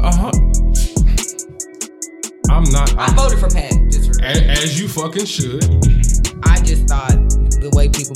Uh 0.00 0.12
huh. 0.14 0.30
I'm 2.50 2.64
not. 2.70 2.96
I 2.96 3.12
voted 3.14 3.38
for 3.40 3.48
Pat. 3.48 3.72
Just 3.90 4.14
for, 4.14 4.20
a- 4.22 4.50
as 4.50 4.80
you 4.80 4.88
fucking 4.88 5.24
should. 5.26 5.77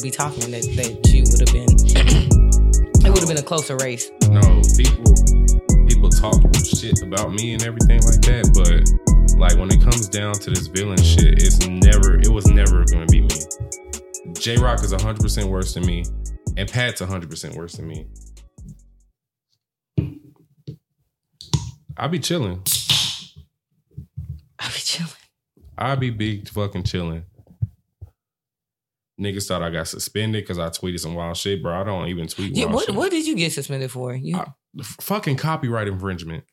I 0.03 0.11
just 0.11 0.19
thought 0.19 0.35
the 0.35 0.51
way 0.51 0.51
people 0.51 0.51
be 0.51 0.51
talking 0.51 0.51
that 0.51 0.63
that 0.77 1.07
she 1.07 1.23
would 1.23 1.41
have 1.41 1.53
been. 1.53 1.69
It 3.05 3.11
would 3.11 3.19
have 3.19 3.29
been 3.29 3.39
a 3.39 3.43
closer 3.43 3.77
race. 3.77 4.11
No, 4.29 4.41
people 4.77 5.15
people 5.87 6.11
talk 6.11 6.43
shit 6.65 7.03
about 7.03 7.33
me 7.33 7.55
and 7.55 7.63
everything 7.63 8.03
like 8.03 8.23
that, 8.23 8.51
but 8.55 9.39
like 9.39 9.57
when 9.59 9.71
it 9.71 9.81
comes 9.81 10.09
down 10.09 10.35
to 10.35 10.51
this 10.51 10.67
villain 10.67 11.01
shit, 11.03 11.43
it's 11.43 11.67
never 11.67 12.19
it 12.19 12.29
was 12.29 12.47
never 12.47 12.85
gonna 12.85 13.07
be 13.07 13.23
me. 13.23 13.39
J 14.35 14.57
Rock 14.57 14.83
is 14.83 14.93
hundred 14.93 15.23
percent 15.23 15.49
worse 15.49 15.75
than 15.75 15.87
me, 15.87 16.05
and 16.57 16.71
Pat's 16.71 17.01
hundred 17.01 17.31
percent 17.31 17.55
worse 17.55 17.75
than 17.75 17.87
me. 17.87 18.07
I'll 21.97 22.09
be 22.09 22.19
chilling. 22.19 22.63
I'll 24.59 24.71
be 24.71 24.81
chilling. 24.81 25.13
I'll 25.79 25.97
be 25.97 26.11
big 26.11 26.49
fucking 26.49 26.85
chilling. 26.85 27.25
Niggas 29.23 29.47
thought 29.47 29.63
I 29.63 29.71
got 29.71 29.87
suspended 29.89 30.43
because 30.43 30.59
I 30.59 30.69
tweeted 30.69 30.99
some 31.01 31.15
wild 31.15 31.37
shit, 31.37 31.63
bro. 31.63 31.81
I 31.81 31.85
don't 31.85 32.09
even 32.09 32.27
tweet 32.27 32.57
Yeah, 32.57 32.65
what 32.67 32.87
shit. 32.87 32.95
what 32.95 33.11
did 33.11 33.27
you 33.27 33.37
get 33.37 33.53
suspended 33.53 33.91
for? 33.91 34.15
You 34.15 34.37
I- 34.39 34.53
fucking 34.83 35.37
copyright 35.37 35.87
infringement. 35.89 36.45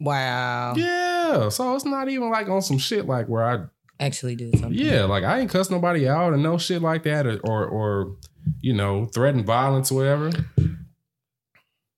wow. 0.00 0.74
Yeah, 0.76 1.48
so 1.50 1.74
it's 1.74 1.84
not 1.84 2.08
even 2.08 2.30
like 2.30 2.48
on 2.48 2.62
some 2.62 2.78
shit 2.78 3.06
like 3.06 3.26
where 3.28 3.44
I 3.44 3.64
Actually 4.00 4.36
did 4.36 4.56
something. 4.58 4.72
yeah, 4.78 5.04
like 5.04 5.24
I 5.24 5.40
ain't 5.40 5.50
cuss 5.50 5.70
nobody 5.70 6.08
out 6.08 6.32
and 6.32 6.42
no 6.42 6.56
shit 6.56 6.80
like 6.82 7.02
that 7.02 7.26
or 7.26 7.38
or, 7.40 7.66
or 7.66 8.16
you 8.60 8.72
know 8.72 9.06
threaten 9.06 9.44
violence 9.44 9.90
or 9.90 9.96
whatever. 9.96 10.30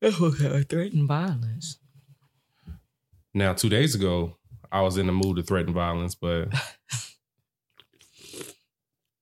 Okay. 0.03 0.63
Threatened 0.69 1.07
violence. 1.07 1.79
Now 3.35 3.53
two 3.53 3.69
days 3.69 3.95
ago, 3.95 4.39
I 4.73 4.81
was 4.81 4.97
in 4.97 5.07
the 5.07 5.13
mood 5.13 5.37
to 5.37 5.43
threaten 5.43 5.75
violence, 5.75 6.15
but 6.15 6.49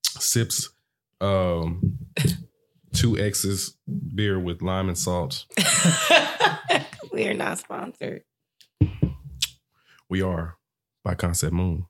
sips 0.02 0.70
um 1.20 1.98
two 2.94 3.18
X's 3.18 3.76
beer 4.14 4.38
with 4.38 4.62
lime 4.62 4.88
and 4.88 4.98
salt. 4.98 5.44
we 7.12 7.26
are 7.28 7.34
not 7.34 7.58
sponsored. 7.58 8.22
We 10.08 10.22
are 10.22 10.56
by 11.04 11.14
Concept 11.14 11.52
Moon. 11.52 11.86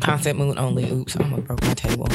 Concept 0.00 0.38
Moon 0.38 0.58
only. 0.58 0.90
Oops, 0.90 1.14
I'm 1.16 1.30
gonna 1.30 1.42
broke 1.42 1.62
my 1.62 1.74
table. 1.74 2.08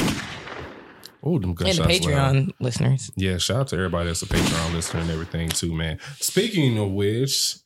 Oh, 1.22 1.38
them 1.38 1.50
And 1.50 1.58
the 1.58 1.80
loud. 1.80 1.90
Patreon 1.90 2.52
listeners. 2.60 3.10
Yeah, 3.14 3.36
shout 3.38 3.56
out 3.60 3.68
to 3.68 3.76
everybody 3.76 4.06
that's 4.06 4.22
a 4.22 4.26
Patreon 4.26 4.72
listener 4.72 5.00
and 5.00 5.10
everything 5.10 5.48
too, 5.50 5.74
man. 5.74 5.98
Speaking 6.18 6.78
of 6.78 6.92
which, 6.92 7.56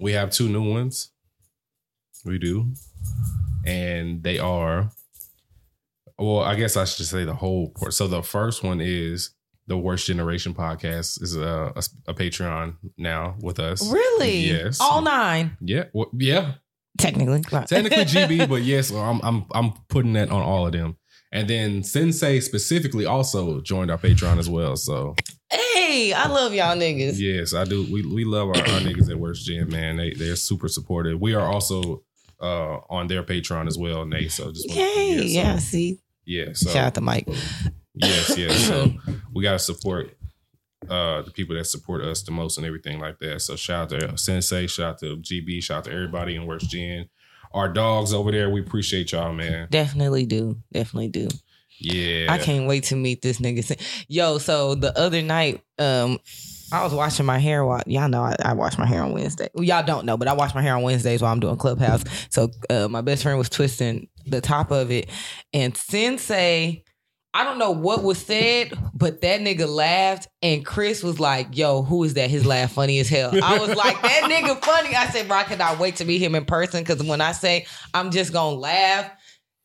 we 0.00 0.12
have 0.12 0.30
two 0.30 0.48
new 0.48 0.68
ones. 0.72 1.10
We 2.24 2.38
do. 2.38 2.72
And 3.64 4.22
they 4.22 4.38
are 4.38 4.90
well, 6.20 6.40
I 6.40 6.54
guess 6.54 6.76
I 6.76 6.84
should 6.84 7.06
say 7.06 7.24
the 7.24 7.34
whole 7.34 7.70
port. 7.70 7.94
So 7.94 8.06
the 8.06 8.22
first 8.22 8.62
one 8.62 8.80
is 8.80 9.30
the 9.66 9.76
Worst 9.78 10.06
Generation 10.06 10.52
podcast 10.54 11.22
is 11.22 11.36
a, 11.36 11.72
a, 11.76 11.82
a 12.08 12.14
Patreon 12.14 12.74
now 12.98 13.36
with 13.40 13.58
us. 13.58 13.90
Really? 13.90 14.40
Yes. 14.40 14.80
All 14.80 15.00
nine. 15.02 15.56
Yeah. 15.60 15.84
Well, 15.92 16.10
yeah. 16.12 16.54
Technically. 16.98 17.40
Technically 17.40 18.04
GB, 18.04 18.48
but 18.48 18.62
yes, 18.62 18.90
I'm 18.90 19.20
I'm 19.22 19.46
I'm 19.52 19.72
putting 19.88 20.12
that 20.14 20.30
on 20.30 20.42
all 20.42 20.66
of 20.66 20.72
them. 20.72 20.96
And 21.32 21.48
then 21.48 21.84
Sensei 21.84 22.40
specifically 22.40 23.06
also 23.06 23.60
joined 23.60 23.90
our 23.90 23.98
Patreon 23.98 24.38
as 24.38 24.48
well. 24.48 24.76
So 24.76 25.14
Hey, 25.50 26.12
I 26.12 26.26
love 26.28 26.52
y'all 26.52 26.76
niggas. 26.76 27.18
Yes, 27.18 27.54
I 27.54 27.64
do. 27.64 27.86
We 27.90 28.04
we 28.04 28.24
love 28.24 28.48
our, 28.48 28.56
our 28.56 28.80
niggas 28.80 29.10
at 29.10 29.16
Worst 29.18 29.46
Gen, 29.46 29.68
man. 29.68 29.96
They 29.96 30.12
they're 30.14 30.36
super 30.36 30.68
supportive. 30.68 31.20
We 31.20 31.34
are 31.34 31.46
also 31.46 32.02
uh 32.40 32.78
on 32.90 33.06
their 33.06 33.22
Patreon 33.22 33.66
as 33.68 33.78
well, 33.78 34.04
Nate. 34.04 34.32
So 34.32 34.50
just 34.52 34.68
Yay. 34.68 35.18
so- 35.18 35.24
Yeah, 35.24 35.58
see. 35.58 36.00
Yeah. 36.30 36.52
So 36.54 36.70
Shout 36.70 36.86
out 36.86 36.94
to 36.94 37.00
Mike. 37.00 37.26
yes, 37.94 38.38
yes. 38.38 38.56
So 38.66 38.92
we 39.34 39.42
gotta 39.42 39.58
support 39.58 40.16
uh 40.88 41.22
the 41.22 41.30
people 41.30 41.54
that 41.56 41.64
support 41.64 42.02
us 42.02 42.22
the 42.22 42.30
most 42.30 42.56
and 42.56 42.66
everything 42.66 43.00
like 43.00 43.18
that. 43.18 43.42
So 43.42 43.56
shout 43.56 43.92
out 43.92 44.00
to 44.00 44.16
Sensei, 44.16 44.66
shout 44.66 44.86
out 44.86 44.98
to 45.00 45.16
GB, 45.16 45.62
shout 45.62 45.78
out 45.78 45.84
to 45.84 45.92
everybody 45.92 46.36
in 46.36 46.46
Worst 46.46 46.70
Gen. 46.70 47.08
Our 47.52 47.68
dogs 47.68 48.14
over 48.14 48.30
there, 48.30 48.48
we 48.48 48.60
appreciate 48.60 49.10
y'all, 49.10 49.32
man. 49.32 49.66
Definitely 49.70 50.24
do. 50.24 50.56
Definitely 50.72 51.08
do. 51.08 51.28
Yeah. 51.80 52.32
I 52.32 52.38
can't 52.38 52.68
wait 52.68 52.84
to 52.84 52.96
meet 52.96 53.22
this 53.22 53.40
nigga. 53.40 53.76
Yo, 54.06 54.38
so 54.38 54.76
the 54.76 54.96
other 54.96 55.22
night, 55.22 55.62
um, 55.78 56.20
I 56.72 56.84
was 56.84 56.94
washing 56.94 57.26
my 57.26 57.38
hair. 57.38 57.64
While, 57.64 57.82
y'all 57.86 58.08
know 58.08 58.22
I, 58.22 58.36
I 58.40 58.52
wash 58.52 58.78
my 58.78 58.86
hair 58.86 59.02
on 59.02 59.12
Wednesday. 59.12 59.48
Well, 59.54 59.64
y'all 59.64 59.82
don't 59.82 60.06
know, 60.06 60.16
but 60.16 60.28
I 60.28 60.34
wash 60.34 60.54
my 60.54 60.62
hair 60.62 60.76
on 60.76 60.82
Wednesdays 60.82 61.20
while 61.22 61.32
I'm 61.32 61.40
doing 61.40 61.56
Clubhouse. 61.56 62.04
So 62.30 62.50
uh, 62.68 62.86
my 62.86 63.00
best 63.00 63.24
friend 63.24 63.38
was 63.38 63.48
twisting 63.48 64.08
the 64.30 64.40
top 64.40 64.70
of 64.70 64.90
it, 64.90 65.08
and 65.52 65.76
Sensei. 65.76 66.84
I 67.32 67.44
don't 67.44 67.58
know 67.58 67.70
what 67.70 68.02
was 68.02 68.18
said, 68.18 68.72
but 68.92 69.20
that 69.20 69.40
nigga 69.40 69.68
laughed, 69.68 70.26
and 70.42 70.66
Chris 70.66 71.04
was 71.04 71.20
like, 71.20 71.56
"Yo, 71.56 71.82
who 71.82 72.02
is 72.02 72.14
that? 72.14 72.28
His 72.28 72.44
laugh 72.44 72.72
funny 72.72 72.98
as 72.98 73.08
hell." 73.08 73.30
I 73.40 73.56
was 73.56 73.76
like, 73.76 74.02
"That 74.02 74.22
nigga 74.24 74.60
funny." 74.60 74.96
I 74.96 75.06
said, 75.10 75.28
"Bro, 75.28 75.36
I 75.36 75.42
cannot 75.44 75.78
wait 75.78 75.94
to 75.96 76.04
meet 76.04 76.20
him 76.20 76.34
in 76.34 76.44
person." 76.44 76.82
Because 76.82 77.00
when 77.04 77.20
I 77.20 77.30
say 77.30 77.66
I'm 77.94 78.10
just 78.10 78.32
gonna 78.32 78.56
laugh, 78.56 79.12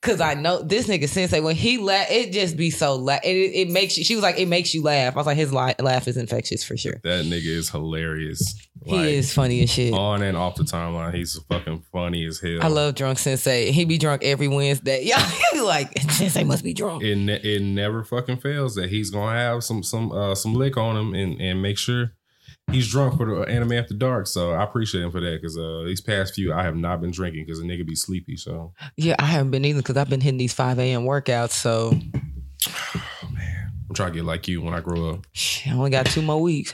Cause 0.05 0.21
I 0.21 0.35
know 0.35 0.61
this 0.61 0.85
nigga 0.85 1.09
sensei 1.09 1.39
when 1.39 1.55
he 1.55 1.79
laugh, 1.79 2.05
it 2.11 2.31
just 2.31 2.55
be 2.55 2.69
so 2.69 2.95
laugh. 2.95 3.21
It, 3.23 3.29
it 3.29 3.69
makes 3.71 3.97
you. 3.97 4.03
She 4.03 4.13
was 4.13 4.21
like, 4.21 4.37
it 4.37 4.47
makes 4.47 4.71
you 4.71 4.83
laugh. 4.83 5.15
I 5.15 5.17
was 5.17 5.25
like, 5.25 5.35
his 5.35 5.51
laugh 5.51 6.07
is 6.07 6.15
infectious 6.15 6.63
for 6.63 6.77
sure. 6.77 6.99
that 7.01 7.25
nigga 7.25 7.47
is 7.47 7.71
hilarious. 7.71 8.53
He 8.85 8.95
Like, 8.95 9.05
is 9.09 9.33
funny 9.33 9.63
as 9.63 9.69
shit. 9.71 9.93
on 9.93 10.21
and 10.21 10.37
off 10.37 10.55
the 10.55 10.63
timeline. 10.63 11.13
He's 11.13 11.37
fucking 11.49 11.83
funny 11.91 12.25
as 12.25 12.39
hell. 12.39 12.59
I 12.61 12.67
love 12.67 12.93
drunk 12.95 13.17
sensei. 13.19 13.71
He 13.71 13.83
be 13.85 13.97
drunk 13.97 14.23
every 14.23 14.47
Wednesday. 14.47 15.01
Yeah, 15.05 15.19
he 15.27 15.43
be 15.53 15.61
like 15.61 15.91
sensei 16.11 16.43
must 16.43 16.63
be 16.63 16.73
drunk. 16.73 17.01
it 17.03 17.15
ne- 17.15 17.41
it 17.41 17.61
never 17.61 18.03
fucking 18.03 18.37
fails 18.37 18.75
that 18.75 18.89
he's 18.89 19.09
gonna 19.09 19.37
have 19.37 19.63
some 19.63 19.81
some 19.83 20.11
uh 20.11 20.35
some 20.35 20.53
lick 20.53 20.77
on 20.77 20.95
him 20.95 21.13
and 21.15 21.41
and 21.41 21.61
make 21.61 21.77
sure 21.77 22.11
he's 22.71 22.87
drunk 22.89 23.17
for 23.17 23.25
the 23.25 23.41
anime 23.51 23.73
after 23.73 23.93
dark. 23.95 24.27
So 24.27 24.51
I 24.51 24.63
appreciate 24.63 25.03
him 25.03 25.11
for 25.11 25.19
that 25.21 25.41
because 25.41 25.57
uh 25.57 25.83
these 25.85 26.01
past 26.01 26.35
few 26.35 26.53
I 26.53 26.63
have 26.63 26.75
not 26.75 27.01
been 27.01 27.11
drinking 27.11 27.45
because 27.45 27.59
the 27.59 27.65
nigga 27.65 27.85
be 27.87 27.95
sleepy. 27.95 28.37
So 28.37 28.73
Yeah, 28.97 29.15
I 29.19 29.25
haven't 29.25 29.51
been 29.51 29.65
either 29.65 29.79
because 29.81 29.97
I've 29.97 30.09
been 30.09 30.21
hitting 30.21 30.37
these 30.37 30.53
five 30.53 30.77
a.m. 30.79 31.03
workouts. 31.05 31.51
So 31.51 31.91
man. 33.31 33.71
I'm 33.89 33.93
trying 33.95 34.11
to 34.13 34.15
get 34.19 34.25
like 34.25 34.47
you 34.47 34.61
when 34.61 34.73
I 34.73 34.79
grow 34.81 35.09
up. 35.11 35.25
I 35.67 35.71
only 35.71 35.91
got 35.91 36.07
two 36.07 36.21
more 36.23 36.41
weeks 36.41 36.73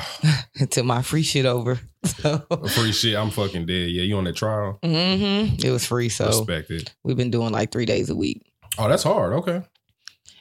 until 0.58 0.84
my 0.84 1.02
free 1.02 1.22
shit 1.22 1.46
over. 1.46 1.80
So 2.04 2.38
free 2.74 2.90
shit, 2.90 3.14
I'm 3.16 3.30
fucking 3.30 3.66
dead. 3.66 3.90
Yeah, 3.90 4.02
you 4.02 4.16
on 4.16 4.24
that 4.24 4.34
trial? 4.34 4.78
hmm 4.82 5.54
it 5.64 5.70
was 5.70 5.86
free. 5.86 6.08
So 6.08 6.26
Respect 6.26 6.70
it. 6.72 6.92
we've 7.04 7.16
been 7.16 7.30
doing 7.30 7.52
like 7.52 7.70
three 7.70 7.86
days 7.86 8.10
a 8.10 8.14
week. 8.16 8.42
Oh, 8.76 8.88
that's 8.88 9.04
hard. 9.04 9.34
Okay. 9.34 9.62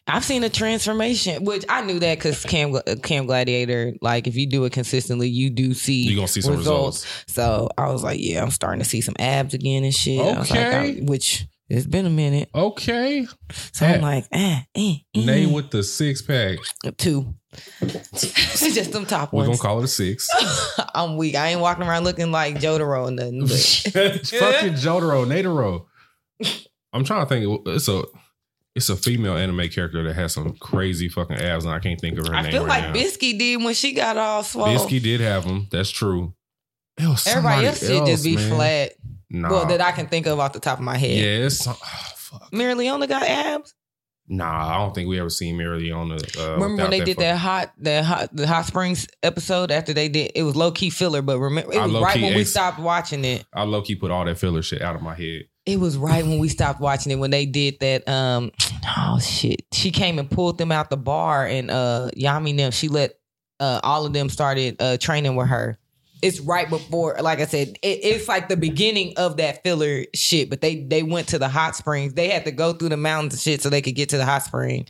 I've 0.08 0.26
seen 0.26 0.44
a 0.44 0.50
transformation, 0.50 1.44
which 1.46 1.64
I 1.70 1.84
knew 1.84 2.00
that 2.00 2.18
because 2.18 2.44
Cam 2.44 2.76
Camp 3.04 3.28
Gladiator, 3.28 3.94
like 4.02 4.26
if 4.26 4.36
you 4.36 4.48
do 4.48 4.66
it 4.66 4.74
consistently, 4.74 5.30
you 5.30 5.52
do 5.52 5.76
see 5.76 6.02
You 6.02 6.16
gonna 6.16 6.28
see 6.28 6.42
some 6.42 6.58
results. 6.58 7.06
So 7.28 7.70
I 7.78 7.92
was 7.92 8.04
like, 8.04 8.20
yeah, 8.20 8.42
I'm 8.42 8.50
starting 8.52 8.80
to 8.82 8.90
see 8.90 9.02
some 9.02 9.16
abs 9.20 9.54
again 9.54 9.84
and 9.84 9.94
shit. 9.94 10.18
Was 10.18 10.50
like, 10.50 10.60
Okay. 10.60 11.02
Which 11.02 11.46
it's 11.70 11.86
been 11.86 12.08
a 12.08 12.10
minute. 12.10 12.50
Okay. 12.56 13.28
So 13.72 13.86
I'm 13.86 14.00
Eh. 14.00 14.02
like, 14.02 14.26
eh, 14.32 14.62
eh, 14.76 14.94
eh. 15.16 15.26
Nay 15.26 15.46
with 15.46 15.70
the 15.70 15.84
six 15.84 16.24
pack. 16.24 16.58
two. 16.98 17.36
It's 17.54 18.62
just 18.74 18.94
them 18.94 19.06
top 19.06 19.34
We're 19.34 19.46
gonna 19.46 19.58
call 19.58 19.80
it 19.80 19.86
a 19.86 19.88
six. 19.88 20.28
I'm 20.96 21.18
weak. 21.18 21.36
I 21.36 21.50
ain't 21.50 21.60
walking 21.60 21.84
around 21.84 22.04
looking 22.04 22.32
like 22.32 22.56
Jotaro 22.56 23.08
or 23.08 23.12
nothing. 23.12 23.48
Fucking 23.48 24.74
Jotaro, 24.74 25.26
Nataro. 25.26 25.86
I'm 26.94 27.04
trying 27.04 27.26
to 27.26 27.30
think. 27.30 27.68
It's 27.68 27.88
a 27.88 28.04
it's 28.74 28.90
a 28.90 28.96
female 28.96 29.36
anime 29.36 29.68
character 29.70 30.04
that 30.04 30.14
has 30.14 30.34
some 30.34 30.56
crazy 30.58 31.10
fucking 31.10 31.38
abs, 31.38 31.66
and 31.66 31.74
I 31.74 31.80
can't 31.80 32.00
think 32.00 32.18
of 32.20 32.28
her 32.28 32.34
I 32.34 32.44
name 32.44 32.50
I 32.50 32.52
feel 32.52 32.66
right 32.66 32.84
like 32.84 32.94
now. 32.94 33.02
Bisky 33.02 33.38
did 33.38 33.64
when 33.64 33.74
she 33.74 33.94
got 33.94 34.18
all 34.18 34.44
swole. 34.44 34.68
Bisky 34.68 35.02
did 35.02 35.20
have 35.20 35.46
them. 35.46 35.68
That's 35.72 35.90
true. 35.90 36.34
Everybody 36.98 37.68
else 37.68 37.80
should 37.86 38.06
just 38.06 38.24
be 38.24 38.36
man. 38.36 38.50
flat. 38.50 38.94
Nah. 39.30 39.50
Well, 39.50 39.66
that 39.66 39.82
I 39.82 39.92
can 39.92 40.08
think 40.08 40.26
of 40.28 40.40
off 40.40 40.54
the 40.54 40.60
top 40.60 40.78
of 40.78 40.84
my 40.84 40.98
head. 40.98 41.18
yeah, 41.18 41.46
it's 41.46 41.66
oh, 41.68 41.74
fuck. 41.74 42.52
Mereoleona 42.52 43.08
got 43.08 43.24
abs. 43.24 43.74
Nah, 44.32 44.76
I 44.76 44.78
don't 44.78 44.96
think 44.96 45.10
we 45.10 45.20
ever 45.20 45.30
seen 45.30 45.58
Mereoleona. 45.58 46.38
Uh, 46.40 46.54
Remember 46.54 46.84
when 46.84 46.92
they 46.92 47.00
did 47.02 47.18
fucking- 47.18 47.30
that 47.30 47.38
hot 47.38 47.74
that 47.80 48.06
hot 48.06 48.30
the 48.34 48.48
hot 48.48 48.66
springs 48.66 49.06
episode 49.22 49.72
after 49.72 49.94
they 49.94 50.08
did 50.08 50.32
it 50.36 50.44
was 50.44 50.56
low 50.56 50.72
key 50.72 50.90
filler, 50.90 51.22
but 51.22 51.38
remember 51.38 51.74
it 51.74 51.78
I 51.80 51.84
was 51.84 51.92
low 51.92 52.02
right 52.02 52.16
when 52.22 52.34
we 52.36 52.42
ex- 52.42 52.52
stopped 52.52 52.80
watching 52.80 53.26
it. 53.26 53.46
I 53.54 53.64
low 53.64 53.82
key 53.82 53.96
put 53.96 54.10
all 54.10 54.24
that 54.24 54.38
filler 54.38 54.62
shit 54.62 54.82
out 54.82 54.96
of 54.96 55.02
my 55.02 55.16
head. 55.16 55.42
It 55.66 55.82
was 55.82 55.98
right 55.98 56.24
when 56.26 56.40
we 56.40 56.48
stopped 56.48 56.80
watching 56.80 57.12
it 57.12 57.18
when 57.18 57.30
they 57.30 57.46
did 57.46 57.80
that. 57.82 58.08
Um, 58.08 58.52
oh 58.98 59.20
shit! 59.20 59.66
She 59.74 59.92
came 59.92 60.18
and 60.18 60.32
pulled 60.32 60.58
them 60.58 60.72
out 60.72 60.90
the 60.90 60.98
bar, 60.98 61.46
and 61.46 61.70
uh, 61.70 62.10
Yami 62.16 62.52
and 62.52 62.60
them. 62.60 62.72
She 62.72 62.88
let 62.88 63.16
uh, 63.60 63.82
all 63.84 64.06
of 64.06 64.14
them 64.14 64.30
started 64.30 64.78
uh, 64.82 64.96
training 64.98 65.36
with 65.36 65.48
her. 65.50 65.78
It's 66.22 66.40
right 66.40 66.70
before, 66.70 67.18
like 67.22 67.40
I 67.40 67.46
said, 67.46 67.70
it, 67.82 68.00
it's 68.04 68.28
like 68.28 68.48
the 68.50 68.58
beginning 68.58 69.14
of 69.18 69.38
that 69.38 69.64
filler 69.64 70.06
shit. 70.14 70.50
But 70.50 70.62
they 70.62 70.84
they 70.84 71.04
went 71.04 71.30
to 71.30 71.40
the 71.40 71.50
hot 71.50 71.76
springs. 71.76 72.14
They 72.14 72.30
had 72.30 72.46
to 72.46 72.52
go 72.52 72.74
through 72.74 72.90
the 72.90 72.98
mountains 72.98 73.34
and 73.34 73.42
shit 73.42 73.62
so 73.62 73.70
they 73.70 73.82
could 73.82 73.96
get 73.96 74.10
to 74.10 74.18
the 74.18 74.26
hot 74.26 74.44
spring. 74.44 74.88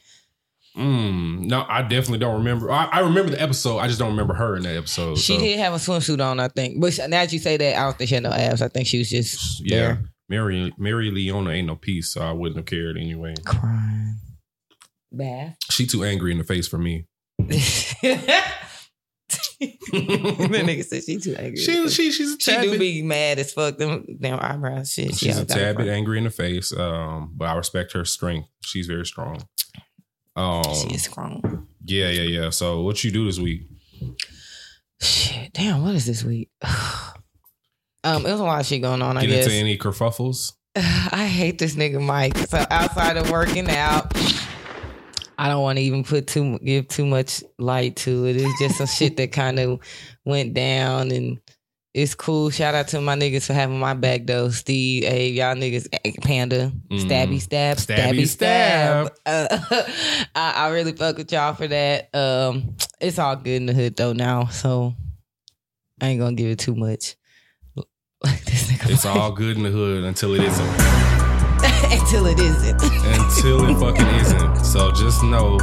Mm, 0.76 1.48
no, 1.48 1.66
I 1.68 1.82
definitely 1.82 2.20
don't 2.20 2.36
remember. 2.36 2.72
I, 2.72 2.86
I 2.86 3.00
remember 3.02 3.32
the 3.32 3.42
episode. 3.42 3.80
I 3.80 3.88
just 3.88 4.00
don't 4.00 4.12
remember 4.12 4.34
her 4.34 4.56
in 4.56 4.64
that 4.64 4.78
episode. 4.78 5.18
She 5.18 5.36
so, 5.36 5.40
did 5.42 5.60
have 5.60 5.74
a 5.74 5.78
swimsuit 5.78 6.26
on, 6.26 6.40
I 6.40 6.48
think. 6.48 6.80
But 6.80 6.98
now 7.00 7.08
that 7.08 7.34
you 7.34 7.40
say 7.40 7.58
that, 7.58 7.78
I 7.78 7.84
don't 7.84 7.98
think 7.98 8.08
she 8.08 8.16
had 8.16 8.24
no 8.24 8.32
abs. 8.32 8.62
I 8.62 8.70
think 8.70 8.88
she 8.88 8.98
was 8.98 9.10
just 9.10 9.60
Yeah, 9.66 9.78
there 9.78 10.04
Mary 10.32 10.74
Mereoleona 10.80 11.54
ain't 11.54 11.68
no 11.68 11.76
peace, 11.76 12.14
so 12.14 12.22
I 12.22 12.32
wouldn't 12.32 12.56
have 12.56 12.66
cared 12.66 12.96
anyway. 12.96 13.36
crying. 13.46 14.16
Bath. 15.12 15.58
She 15.70 15.86
too 15.86 16.06
angry 16.06 16.32
in 16.32 16.38
the 16.38 16.46
face 16.46 16.70
for 16.70 16.78
me. 16.78 17.06
that 19.92 20.64
nigga 20.66 20.84
said 20.84 21.04
she 21.04 21.18
too 21.18 21.36
angry. 21.38 21.58
She 21.58 21.88
she 21.90 22.12
she's 22.12 22.36
a 22.36 22.40
She 22.40 22.52
do 22.62 22.72
bit, 22.72 22.80
be 22.80 23.02
mad 23.04 23.38
as 23.40 23.54
fuck. 23.54 23.78
Them 23.78 24.06
damn 24.20 24.40
eyebrows. 24.40 24.92
Shit. 24.92 25.16
She 25.16 25.28
she's 25.28 25.38
a 25.38 25.46
tad 25.46 25.78
bit 25.78 25.88
angry 25.88 26.18
in 26.18 26.24
the 26.24 26.30
face. 26.32 26.74
Um, 26.76 27.32
but 27.36 27.46
I 27.46 27.56
respect 27.56 27.94
her 27.94 28.04
strength. 28.06 28.48
She's 28.64 28.88
very 28.88 29.06
strong. 29.06 29.44
Um, 30.36 30.64
She 30.74 30.96
is 30.96 31.04
strong. 31.04 31.68
yeah, 31.86 32.10
yeah, 32.10 32.42
yeah. 32.42 32.50
So 32.50 32.82
what 32.82 33.04
you 33.04 33.12
do 33.12 33.26
this 33.26 33.40
week? 33.40 33.68
Shit. 35.02 35.54
Damn. 35.54 35.84
What 35.84 35.96
is 35.96 36.06
this 36.06 36.24
week? 36.24 36.50
um, 38.04 38.26
it 38.26 38.32
was 38.32 38.40
a 38.40 38.44
lot 38.44 38.62
of 38.62 38.66
shit 38.66 38.82
going 38.82 39.02
on. 39.02 39.18
I 39.18 39.22
Get 39.22 39.30
guess. 39.30 39.46
into 39.46 39.58
any 39.58 39.78
kerfuffles? 39.78 40.54
I 40.76 41.28
hate 41.28 41.60
this 41.60 41.76
nigga 41.76 42.02
Mike. 42.02 42.38
So 42.38 42.64
outside 42.70 43.18
of 43.18 43.30
working 43.30 43.70
out, 43.70 44.14
I 45.42 45.48
don't 45.50 45.64
want 45.64 45.80
to 45.80 45.84
even 45.84 46.04
put 46.04 46.28
too 46.28 46.60
give 46.60 46.88
too 46.88 47.06
much 47.08 47.44
light 47.58 47.96
to 47.98 48.28
it. 48.28 48.36
It's 48.38 48.60
just 48.60 48.78
some 48.78 48.86
shit 48.86 49.18
that 49.18 49.32
kind 49.32 49.58
of 49.58 49.80
went 50.24 50.54
down 50.54 51.10
and 51.10 51.40
it's 51.96 52.14
cool. 52.14 52.52
Shout 52.52 52.76
out 52.76 52.88
to 52.90 53.02
my 53.02 53.16
niggas 53.16 53.48
for 53.48 53.54
having 53.54 53.80
my 53.80 53.96
back 53.96 54.28
though. 54.28 54.50
Steve, 54.50 55.04
hey, 55.04 55.30
y'all 55.30 55.56
niggas, 55.56 55.88
Panda, 56.22 56.72
Mm. 56.92 57.02
Stabby 57.02 57.42
Stab, 57.42 57.78
Stabby 57.78 58.22
Stabby 58.22 58.28
Stab. 58.28 59.14
Uh, 59.26 59.48
I, 60.36 60.54
I 60.58 60.70
really 60.70 60.92
fuck 60.92 61.18
with 61.18 61.32
y'all 61.32 61.56
for 61.56 61.68
that. 61.68 62.14
Um, 62.14 62.76
it's 63.00 63.18
all 63.18 63.36
good 63.36 63.56
in 63.56 63.66
the 63.66 63.74
hood 63.74 63.96
though 63.96 64.14
now, 64.14 64.46
so 64.46 64.94
I 66.00 66.10
ain't 66.10 66.20
gonna 66.20 66.36
give 66.36 66.52
it 66.52 66.60
too 66.60 66.76
much. 66.76 67.16
This 68.46 68.72
nigga 68.72 68.92
It's 68.92 69.06
all 69.08 69.32
good 69.32 69.58
in 69.58 69.64
the 69.64 69.72
hood 69.72 70.04
until 70.04 70.36
it 70.36 70.44
isn't. 70.44 71.11
until 71.92 72.26
it 72.28 72.40
isn't. 72.40 72.82
until 72.84 73.70
it 73.70 73.76
fucking 73.80 74.08
isn't. 74.22 74.66
So 74.66 74.92
just 74.92 75.24
know 75.24 75.58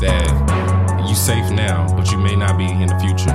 that 0.00 1.04
you 1.08 1.14
safe 1.14 1.50
now, 1.50 1.86
but 1.96 2.10
you 2.10 2.18
may 2.18 2.34
not 2.36 2.56
be 2.58 2.64
in 2.64 2.86
the 2.86 2.98
future. 2.98 3.34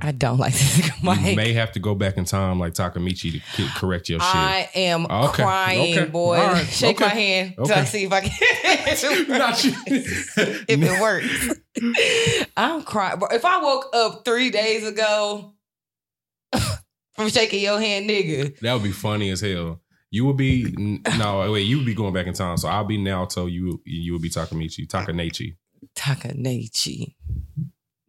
I 0.00 0.12
don't 0.12 0.36
like 0.38 0.52
this 0.52 0.78
nigga 0.80 1.26
You 1.30 1.36
may 1.36 1.54
have 1.54 1.72
to 1.72 1.80
go 1.80 1.94
back 1.94 2.18
in 2.18 2.26
time 2.26 2.58
like 2.60 2.74
Takemichi 2.74 3.32
to 3.32 3.40
ki- 3.56 3.68
correct 3.74 4.10
your 4.10 4.20
shit. 4.20 4.34
I 4.34 4.68
am 4.74 5.06
Okay, 5.06 5.42
crying, 5.42 5.98
okay, 5.98 6.10
boy. 6.10 6.36
right, 6.36 6.66
Shake 6.68 6.96
okay, 7.00 7.04
my 7.06 7.10
hand 7.14 7.54
so 7.64 7.72
I 7.74 7.84
see 7.84 8.04
if 8.04 8.12
I 8.12 8.20
can. 8.20 9.28
Not 9.38 9.64
you. 9.64 9.72
if 9.86 10.68
it 10.68 11.00
works. 11.00 12.48
I'm 12.56 12.82
crying. 12.82 13.18
Bro, 13.18 13.28
If 13.32 13.46
I 13.46 13.62
woke 13.62 13.86
up 13.94 14.24
three 14.26 14.50
days 14.50 14.86
ago 14.86 15.54
from 17.14 17.28
shaking 17.30 17.62
your 17.62 17.80
hand, 17.80 18.08
nigga, 18.08 18.58
that 18.60 18.74
would 18.74 18.82
be 18.82 18.92
funny 18.92 19.30
as 19.30 19.40
hell. 19.40 19.80
You 20.14 20.26
would 20.26 20.36
be 20.36 20.72
no 21.18 21.50
wait. 21.50 21.62
You 21.62 21.78
would 21.78 21.86
be 21.86 21.92
going 21.92 22.14
back 22.14 22.28
in 22.28 22.34
time. 22.34 22.56
So 22.56 22.68
I'll 22.68 22.84
be 22.84 22.96
Naoto. 22.96 23.50
You 23.50 23.82
you 23.84 24.12
would 24.12 24.22
be 24.22 24.30
Takemichi. 24.30 24.86
Takanechi. 24.86 25.56
Takanechi. 25.96 27.16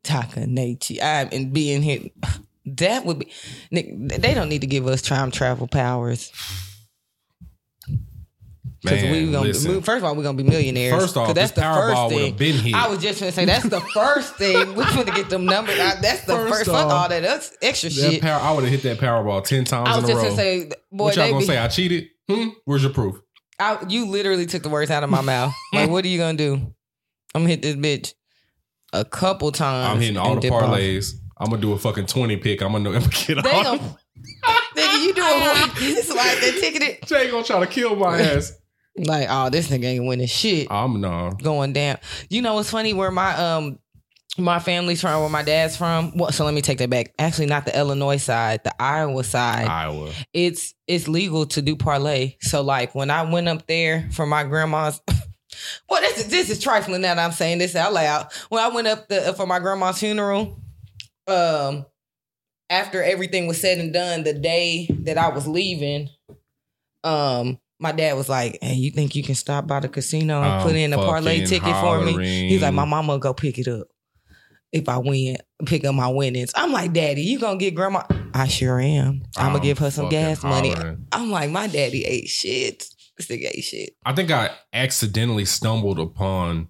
Takanechi. 0.04 1.02
I'm 1.02 1.30
and 1.32 1.52
being 1.52 1.82
here. 1.82 2.02
That 2.68 3.06
would 3.06 3.20
be. 3.20 3.32
They 3.72 4.34
don't 4.34 4.50
need 4.50 4.62
to 4.62 4.68
give 4.68 4.88
us 4.88 5.04
time 5.04 5.30
travel 5.30 5.68
powers. 5.68 6.32
Because 8.86 9.04
we 9.12 9.26
gonna 9.32 9.42
listen. 9.48 9.82
first 9.82 9.98
of 9.98 10.04
all, 10.06 10.16
we're 10.16 10.24
gonna 10.24 10.38
be 10.38 10.44
millionaires. 10.44 10.94
First 11.02 11.18
off, 11.18 11.28
'Cause 11.28 11.36
this 11.36 11.52
Powerball 11.52 12.06
would 12.10 12.18
thing. 12.18 12.26
have 12.28 12.38
been 12.38 12.56
hit. 12.56 12.74
I 12.76 12.88
was 12.88 13.00
just 13.02 13.20
gonna 13.20 13.32
say 13.32 13.46
that's 13.46 13.68
the 13.68 13.82
first 13.82 14.36
thing. 14.36 14.76
We're 14.76 14.86
gonna 14.86 15.12
get 15.12 15.30
them 15.30 15.46
numbers. 15.46 15.80
I- 15.80 15.96
That's 16.02 16.22
the 16.26 16.34
First 16.36 16.54
first. 16.54 16.66
fuck 16.72 16.86
off, 16.88 16.92
all 16.92 17.10
that 17.10 17.22
that's 17.24 17.52
extra 17.62 17.90
that 17.90 18.12
shit. 18.14 18.22
power, 18.22 18.40
I 18.42 18.52
would 18.54 18.64
have 18.64 18.72
hit 18.72 18.84
that 18.84 18.98
Powerball 19.00 19.44
ten 19.44 19.66
times 19.66 19.90
I 19.90 19.96
was 19.98 20.06
just 20.10 20.22
gonna 20.24 20.36
say, 20.36 20.70
boy, 20.92 21.06
what 21.06 21.16
y'all 21.16 21.28
gonna 21.28 21.40
be, 21.40 21.46
say? 21.46 21.58
I 21.58 21.68
cheated. 21.68 22.08
Hmm? 22.30 22.50
Where's 22.66 22.84
your 22.84 22.92
proof? 22.94 23.16
I, 23.60 23.78
you 23.88 24.06
literally 24.08 24.46
took 24.46 24.64
the 24.64 24.70
words 24.70 24.92
out 24.92 25.04
of 25.04 25.10
my 25.10 25.22
mouth. 25.22 25.54
Like, 25.74 25.90
what 25.90 26.04
are 26.06 26.08
you 26.08 26.18
gonna 26.18 26.38
do? 26.38 26.54
I'm 27.34 27.42
gonna 27.44 27.50
hit 27.50 27.62
this 27.62 27.76
bitch 27.76 28.14
a 28.94 29.04
couple 29.06 29.52
times. 29.52 29.94
I'm 29.94 30.00
hitting 30.02 30.18
all 30.18 30.36
the 30.36 30.42
dip 30.42 30.52
off. 30.52 30.64
parlays. 30.64 31.14
I'm 31.38 31.50
gonna 31.50 31.62
do 31.62 31.74
a 31.74 31.78
fucking 31.78 32.06
twenty 32.08 32.38
pick. 32.38 32.62
I'm 32.62 32.72
gonna, 32.72 32.90
I'm 32.94 33.00
gonna 33.02 33.12
get 33.28 33.44
They 33.44 33.52
all. 33.52 33.64
gonna, 33.64 33.80
nigga, 34.76 35.04
you 35.06 35.14
doing? 35.14 35.98
It's 35.98 36.10
like 36.14 36.40
they 36.40 36.52
ticketed. 36.60 37.06
Jay 37.08 37.30
gonna 37.30 37.44
try 37.44 37.60
to 37.60 37.68
kill 37.68 37.96
my 37.96 38.20
ass. 38.22 38.54
Like, 38.98 39.28
oh, 39.30 39.50
this 39.50 39.70
nigga 39.70 39.86
ain't 39.86 40.06
winning 40.06 40.28
shit. 40.28 40.68
I'm 40.72 41.02
no. 41.02 41.32
going 41.42 41.74
down. 41.74 41.98
You 42.30 42.42
know 42.42 42.56
what's 42.56 42.70
funny? 42.70 42.94
Where 42.94 43.12
my 43.12 43.36
um 43.36 43.80
my 44.38 44.60
family's 44.60 45.02
from, 45.02 45.22
where 45.22 45.30
my 45.30 45.44
dad's 45.44 45.78
from. 45.78 46.16
Well, 46.16 46.32
so 46.32 46.46
let 46.46 46.54
me 46.54 46.62
take 46.62 46.78
that 46.80 46.90
back. 46.90 47.14
Actually, 47.20 47.48
not 47.48 47.66
the 47.66 47.78
Illinois 47.78 48.18
side, 48.18 48.64
the 48.64 48.74
Iowa 48.82 49.24
side. 49.24 49.68
Iowa. 49.68 50.12
It's 50.34 50.74
it's 50.88 51.08
legal 51.08 51.46
to 51.48 51.62
do 51.62 51.76
parlay. 51.76 52.36
So 52.42 52.62
like 52.62 52.96
when 52.96 53.10
I 53.10 53.24
went 53.24 53.48
up 53.48 53.68
there 53.68 54.10
for 54.12 54.26
my 54.26 54.44
grandma's. 54.44 55.02
Well, 55.90 56.02
this 56.02 56.18
is 56.18 56.28
this 56.28 56.50
is 56.50 56.60
trifling 56.60 57.02
now 57.02 57.16
that 57.16 57.24
I'm 57.24 57.32
saying 57.32 57.60
this 57.60 57.78
out 57.78 57.94
loud. 57.94 58.28
When 58.50 58.62
I 58.62 58.68
went 58.68 58.88
up 58.88 59.08
the, 59.08 59.34
for 59.38 59.48
my 59.48 59.60
grandma's 59.60 59.98
funeral, 59.98 60.60
um, 61.28 61.86
after 62.70 63.02
everything 63.02 63.48
was 63.48 63.62
said 63.62 63.78
and 63.78 63.94
done, 63.94 64.24
the 64.24 64.34
day 64.34 64.88
that 65.04 65.18
I 65.18 65.30
was 65.30 65.48
leaving, 65.48 66.10
um, 67.06 67.58
my 67.86 67.92
dad 67.92 68.18
was 68.18 68.28
like, 68.28 68.58
"Hey, 68.62 68.74
you 68.74 68.90
think 68.90 69.16
you 69.16 69.22
can 69.22 69.36
stop 69.36 69.68
by 69.68 69.80
the 69.80 69.88
casino 69.88 70.42
and 70.42 70.46
I'm 70.46 70.64
put 70.64 70.76
in 70.76 70.92
a 70.92 70.98
parlay 70.98 71.46
ticket 71.46 71.76
for 71.82 72.02
me?" 72.02 72.50
He's 72.50 72.62
like, 72.62 72.74
"My 72.74 72.86
mama 72.86 73.14
will 73.14 73.20
go 73.20 73.34
pick 73.34 73.60
it 73.60 73.68
up 73.68 73.88
if 74.72 74.90
I 74.90 74.98
win, 74.98 75.38
pick 75.66 75.86
up 75.86 75.94
my 75.94 76.08
winnings." 76.08 76.52
I'm 76.56 76.72
like, 76.72 76.94
"Daddy, 76.94 77.22
you 77.22 77.38
gonna 77.40 77.60
get 77.60 77.76
grandma?" 77.76 78.02
I 78.34 78.48
sure 78.48 78.80
am. 78.80 79.22
I'm 79.38 79.54
gonna 79.54 79.64
give 79.64 79.78
her 79.80 79.92
some 79.92 80.10
gas 80.10 80.44
money. 80.44 80.74
I'm 81.12 81.30
like, 81.30 81.50
my 81.52 81.68
daddy 81.68 82.04
ate 82.04 82.28
shit. 82.28 82.88
This 83.18 83.28
nigga 83.28 83.52
ate 83.54 83.64
shit. 83.64 83.96
I 84.06 84.14
think 84.14 84.32
I 84.32 84.50
accidentally 84.74 85.46
stumbled 85.46 86.00
upon 86.00 86.70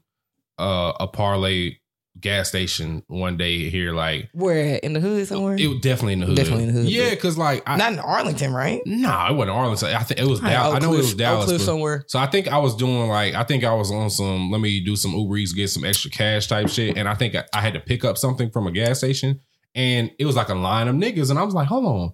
uh, 0.59 0.93
a 0.99 1.07
parlay 1.07 1.77
gas 2.19 2.47
station 2.49 3.03
one 3.07 3.37
day 3.37 3.69
here. 3.69 3.93
Like 3.93 4.29
Where 4.33 4.75
in 4.77 4.93
the 4.93 4.99
hood 4.99 5.27
somewhere? 5.27 5.55
it 5.57 5.67
was 5.67 5.79
definitely 5.81 6.13
in 6.13 6.19
the 6.21 6.25
hood. 6.27 6.35
Definitely 6.37 6.63
in 6.65 6.73
the 6.73 6.81
hood, 6.81 6.89
Yeah, 6.89 7.09
because 7.11 7.37
like 7.37 7.63
I, 7.67 7.75
Not 7.77 7.93
in 7.93 7.99
Arlington, 7.99 8.53
right? 8.53 8.81
nah, 8.85 9.29
it 9.31 9.35
wasn't 9.35 9.57
Arlington. 9.57 9.89
I 9.95 10.03
think 10.03 10.19
it 10.19 10.27
was 10.27 10.39
Dallas. 10.39 10.75
I 10.75 10.79
know 10.79 10.93
it 10.93 10.97
was 10.97 11.13
Dallas. 11.13 11.51
But- 11.51 11.61
somewhere. 11.61 12.03
So 12.07 12.19
I 12.19 12.27
think 12.27 12.47
I 12.47 12.57
was 12.57 12.75
doing 12.75 13.07
like 13.09 13.33
I 13.35 13.43
think 13.43 13.63
I 13.63 13.73
was 13.73 13.91
on 13.91 14.09
some 14.09 14.51
let 14.51 14.61
me 14.61 14.83
do 14.83 14.95
some 14.95 15.11
Uber 15.13 15.37
Eats 15.37 15.53
get 15.53 15.69
some 15.69 15.83
extra 15.85 16.09
cash 16.11 16.47
type 16.47 16.69
shit, 16.69 16.97
and 16.97 17.07
I 17.07 17.15
think 17.15 17.35
I, 17.35 17.43
I 17.53 17.61
had 17.61 17.73
to 17.73 17.79
pick 17.79 18.05
up 18.05 18.17
something 18.17 18.49
from 18.51 18.67
a 18.67 18.71
gas 18.71 18.99
station, 18.99 19.41
and 19.73 20.11
it 20.19 20.25
was 20.25 20.35
like 20.35 20.49
a 20.49 20.55
line 20.55 20.87
of 20.87 20.95
niggas, 20.95 21.29
and 21.29 21.37
I 21.39 21.43
was 21.43 21.53
like, 21.53 21.67
hold 21.67 21.85
on, 21.85 22.13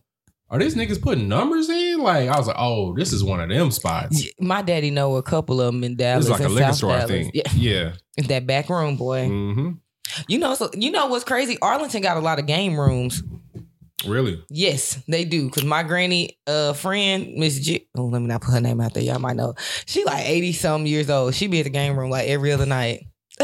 are 0.49 0.59
these 0.59 0.75
niggas 0.75 1.01
putting 1.01 1.29
numbers 1.29 1.69
in? 1.69 1.99
Like 2.01 2.27
I 2.27 2.37
was 2.37 2.47
like, 2.47 2.57
oh, 2.59 2.93
this 2.95 3.13
is 3.13 3.23
one 3.23 3.39
of 3.39 3.49
them 3.49 3.71
spots. 3.71 4.25
My 4.39 4.61
daddy 4.61 4.89
know 4.91 5.15
a 5.15 5.23
couple 5.23 5.61
of 5.61 5.67
them 5.73 5.83
in 5.83 5.95
Dallas. 5.95 6.27
Like 6.27 6.41
a 6.41 6.49
liquor 6.49 6.65
South 6.67 6.75
store, 6.75 6.91
I 6.93 7.05
think. 7.05 7.31
Yeah, 7.33 7.43
Yeah. 7.55 7.93
in 8.17 8.25
that 8.27 8.45
back 8.47 8.69
room, 8.69 8.97
boy. 8.97 9.27
hmm 9.27 9.69
You 10.27 10.39
know, 10.39 10.55
so 10.55 10.69
you 10.73 10.91
know 10.91 11.07
what's 11.07 11.23
crazy? 11.23 11.57
Arlington 11.61 12.01
got 12.01 12.17
a 12.17 12.21
lot 12.21 12.39
of 12.39 12.45
game 12.45 12.79
rooms. 12.79 13.23
Really? 14.07 14.43
Yes, 14.49 15.01
they 15.07 15.25
do. 15.25 15.49
Cause 15.51 15.63
my 15.63 15.83
granny, 15.83 16.39
uh, 16.47 16.73
friend 16.73 17.35
Miss 17.35 17.59
J. 17.59 17.85
Oh, 17.95 18.05
let 18.05 18.21
me 18.21 18.27
not 18.27 18.41
put 18.41 18.53
her 18.53 18.61
name 18.61 18.81
out 18.81 18.93
there. 18.95 19.03
Y'all 19.03 19.19
might 19.19 19.35
know. 19.35 19.53
She 19.85 20.03
like 20.05 20.25
eighty 20.25 20.53
some 20.53 20.85
years 20.87 21.09
old. 21.09 21.35
She 21.35 21.45
be 21.47 21.59
at 21.59 21.63
the 21.65 21.69
game 21.69 21.97
room 21.97 22.09
like 22.09 22.27
every 22.27 22.51
other 22.51 22.65
night, 22.65 23.05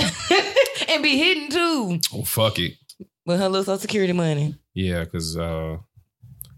and 0.89 1.03
be 1.03 1.17
hidden 1.17 1.49
too 1.49 1.99
Oh 2.13 2.23
fuck 2.23 2.57
it. 2.59 2.73
with 3.25 3.39
her 3.39 3.49
little 3.49 3.63
social 3.65 3.79
security 3.79 4.13
money. 4.13 4.55
Yeah, 4.73 5.03
because 5.03 5.37
uh, 5.37 5.77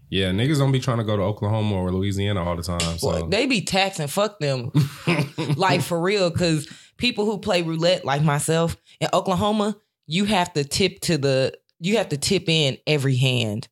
yeah, 0.08 0.30
niggas 0.30 0.58
don't 0.58 0.72
be 0.72 0.80
trying 0.80 0.98
to 0.98 1.04
go 1.04 1.16
to 1.16 1.22
Oklahoma 1.22 1.74
or 1.76 1.92
Louisiana 1.92 2.42
all 2.42 2.56
the 2.56 2.62
time. 2.62 2.80
So 2.98 3.26
they 3.26 3.46
be 3.46 3.60
taxing. 3.60 4.06
Fuck 4.06 4.38
them. 4.40 4.70
like 5.56 5.82
for 5.82 6.00
real 6.00 6.30
because 6.30 6.68
people 6.96 7.26
who 7.26 7.38
play 7.38 7.62
roulette 7.62 8.04
like 8.04 8.22
myself 8.22 8.76
in 9.00 9.08
oklahoma 9.14 9.74
you 10.12 10.24
have 10.24 10.52
to 10.52 10.64
tip 10.64 11.00
to 11.00 11.16
the 11.18 11.52
you 11.78 11.96
have 11.98 12.08
to 12.08 12.16
tip 12.16 12.48
in 12.48 12.76
every 12.86 13.16
hand 13.16 13.68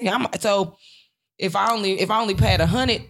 yeah, 0.00 0.14
I'm, 0.14 0.26
so 0.40 0.76
if 1.38 1.56
i 1.56 1.72
only 1.72 1.98
if 2.00 2.10
i 2.10 2.20
only 2.20 2.34
paid 2.34 2.60
a 2.60 2.66
hundred 2.66 3.02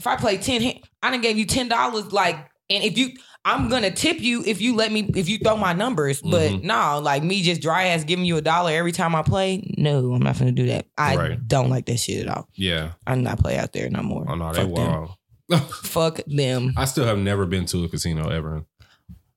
if 0.00 0.06
i 0.06 0.16
play 0.16 0.36
10 0.38 0.62
hand, 0.62 0.80
i 1.02 1.10
done 1.10 1.20
gave 1.20 1.36
you 1.38 1.44
ten 1.46 1.68
dollars 1.68 2.12
like 2.12 2.36
and 2.70 2.82
if 2.84 2.96
you 2.98 3.10
I'm 3.46 3.68
gonna 3.68 3.90
tip 3.90 4.20
you 4.20 4.42
if 4.46 4.62
you 4.62 4.74
let 4.74 4.90
me 4.90 5.00
if 5.14 5.28
you 5.28 5.36
throw 5.36 5.54
my 5.58 5.74
numbers. 5.74 6.22
But 6.22 6.50
Mhm. 6.50 6.62
no, 6.62 6.98
like 7.02 7.22
me 7.22 7.42
just 7.42 7.60
dry 7.60 7.88
ass 7.88 8.02
giving 8.02 8.24
you 8.24 8.38
a 8.38 8.40
dollar 8.40 8.70
every 8.72 8.90
time 8.90 9.14
I 9.14 9.20
play. 9.20 9.70
No, 9.76 10.14
I'm 10.14 10.22
not 10.22 10.38
gonna 10.38 10.50
do 10.52 10.68
that. 10.68 10.86
I 10.96 11.14
Right. 11.14 11.46
don't 11.46 11.68
like 11.68 11.84
that 11.84 11.98
shit 11.98 12.26
at 12.26 12.34
all. 12.34 12.48
Yeah. 12.54 12.92
I'm 13.06 13.22
not 13.22 13.38
play 13.38 13.58
out 13.58 13.74
there 13.74 13.90
no 13.90 14.02
more. 14.02 14.24
Oh 14.26 14.34
no, 14.34 14.50
they 14.50 14.62
Fuck 14.64 14.74
them. 14.76 15.08
wild. 15.50 15.62
Fuck 15.72 16.20
them. 16.26 16.72
I 16.78 16.86
still 16.86 17.04
have 17.04 17.18
never 17.18 17.44
been 17.44 17.66
to 17.66 17.84
a 17.84 17.88
casino 17.90 18.30
ever. 18.30 18.64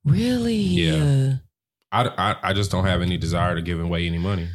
Really? 0.05 0.55
Yeah. 0.55 1.33
I, 1.91 2.07
I, 2.07 2.49
I 2.49 2.53
just 2.53 2.71
don't 2.71 2.85
have 2.85 3.01
any 3.01 3.17
desire 3.17 3.55
to 3.55 3.61
give 3.61 3.79
away 3.79 4.07
any 4.07 4.17
money. 4.17 4.49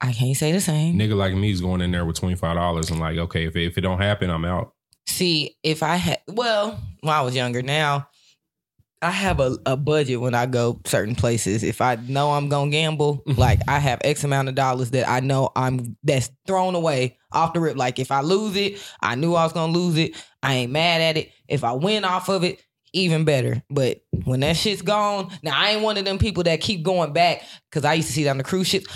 I 0.00 0.12
can't 0.12 0.36
say 0.36 0.52
the 0.52 0.60
same. 0.60 0.98
Nigga 0.98 1.16
like 1.16 1.34
me 1.34 1.50
is 1.50 1.60
going 1.60 1.80
in 1.80 1.90
there 1.90 2.04
with 2.04 2.16
twenty 2.16 2.34
five 2.34 2.56
dollars 2.56 2.90
and 2.90 3.00
like, 3.00 3.16
okay, 3.16 3.46
if 3.46 3.56
it, 3.56 3.64
if 3.64 3.78
it 3.78 3.80
don't 3.80 4.00
happen, 4.00 4.30
I'm 4.30 4.44
out. 4.44 4.74
See, 5.06 5.56
if 5.62 5.82
I 5.82 5.96
had, 5.96 6.20
well, 6.28 6.78
when 7.00 7.14
I 7.14 7.22
was 7.22 7.34
younger, 7.34 7.62
now 7.62 8.08
I 9.00 9.10
have 9.10 9.38
a, 9.38 9.58
a 9.66 9.76
budget 9.76 10.20
when 10.20 10.34
I 10.34 10.46
go 10.46 10.80
certain 10.86 11.14
places. 11.14 11.62
If 11.62 11.80
I 11.80 11.96
know 11.96 12.32
I'm 12.32 12.48
gonna 12.48 12.70
gamble, 12.70 13.22
like 13.26 13.60
I 13.68 13.78
have 13.78 14.00
X 14.02 14.24
amount 14.24 14.48
of 14.48 14.54
dollars 14.54 14.90
that 14.90 15.08
I 15.08 15.20
know 15.20 15.50
I'm 15.54 15.96
that's 16.02 16.30
thrown 16.46 16.74
away 16.74 17.18
off 17.32 17.52
the 17.52 17.60
rip. 17.60 17.76
Like 17.76 17.98
if 17.98 18.10
I 18.10 18.20
lose 18.20 18.56
it, 18.56 18.82
I 19.00 19.14
knew 19.14 19.34
I 19.34 19.44
was 19.44 19.52
gonna 19.52 19.72
lose 19.72 19.96
it. 19.96 20.16
I 20.42 20.54
ain't 20.54 20.72
mad 20.72 21.00
at 21.00 21.16
it. 21.16 21.30
If 21.48 21.64
I 21.64 21.72
win 21.72 22.04
off 22.04 22.28
of 22.28 22.44
it, 22.44 22.62
even 22.94 23.24
better. 23.24 23.62
But 23.68 24.02
when 24.24 24.40
that 24.40 24.56
shit's 24.56 24.82
gone, 24.82 25.30
now 25.42 25.52
I 25.54 25.70
ain't 25.70 25.82
one 25.82 25.96
of 25.96 26.04
them 26.04 26.18
people 26.18 26.42
that 26.44 26.60
keep 26.60 26.82
going 26.82 27.12
back 27.12 27.42
because 27.70 27.84
I 27.84 27.94
used 27.94 28.08
to 28.08 28.14
see 28.14 28.24
that 28.24 28.30
on 28.30 28.38
the 28.38 28.44
cruise 28.44 28.66
ships. 28.68 28.86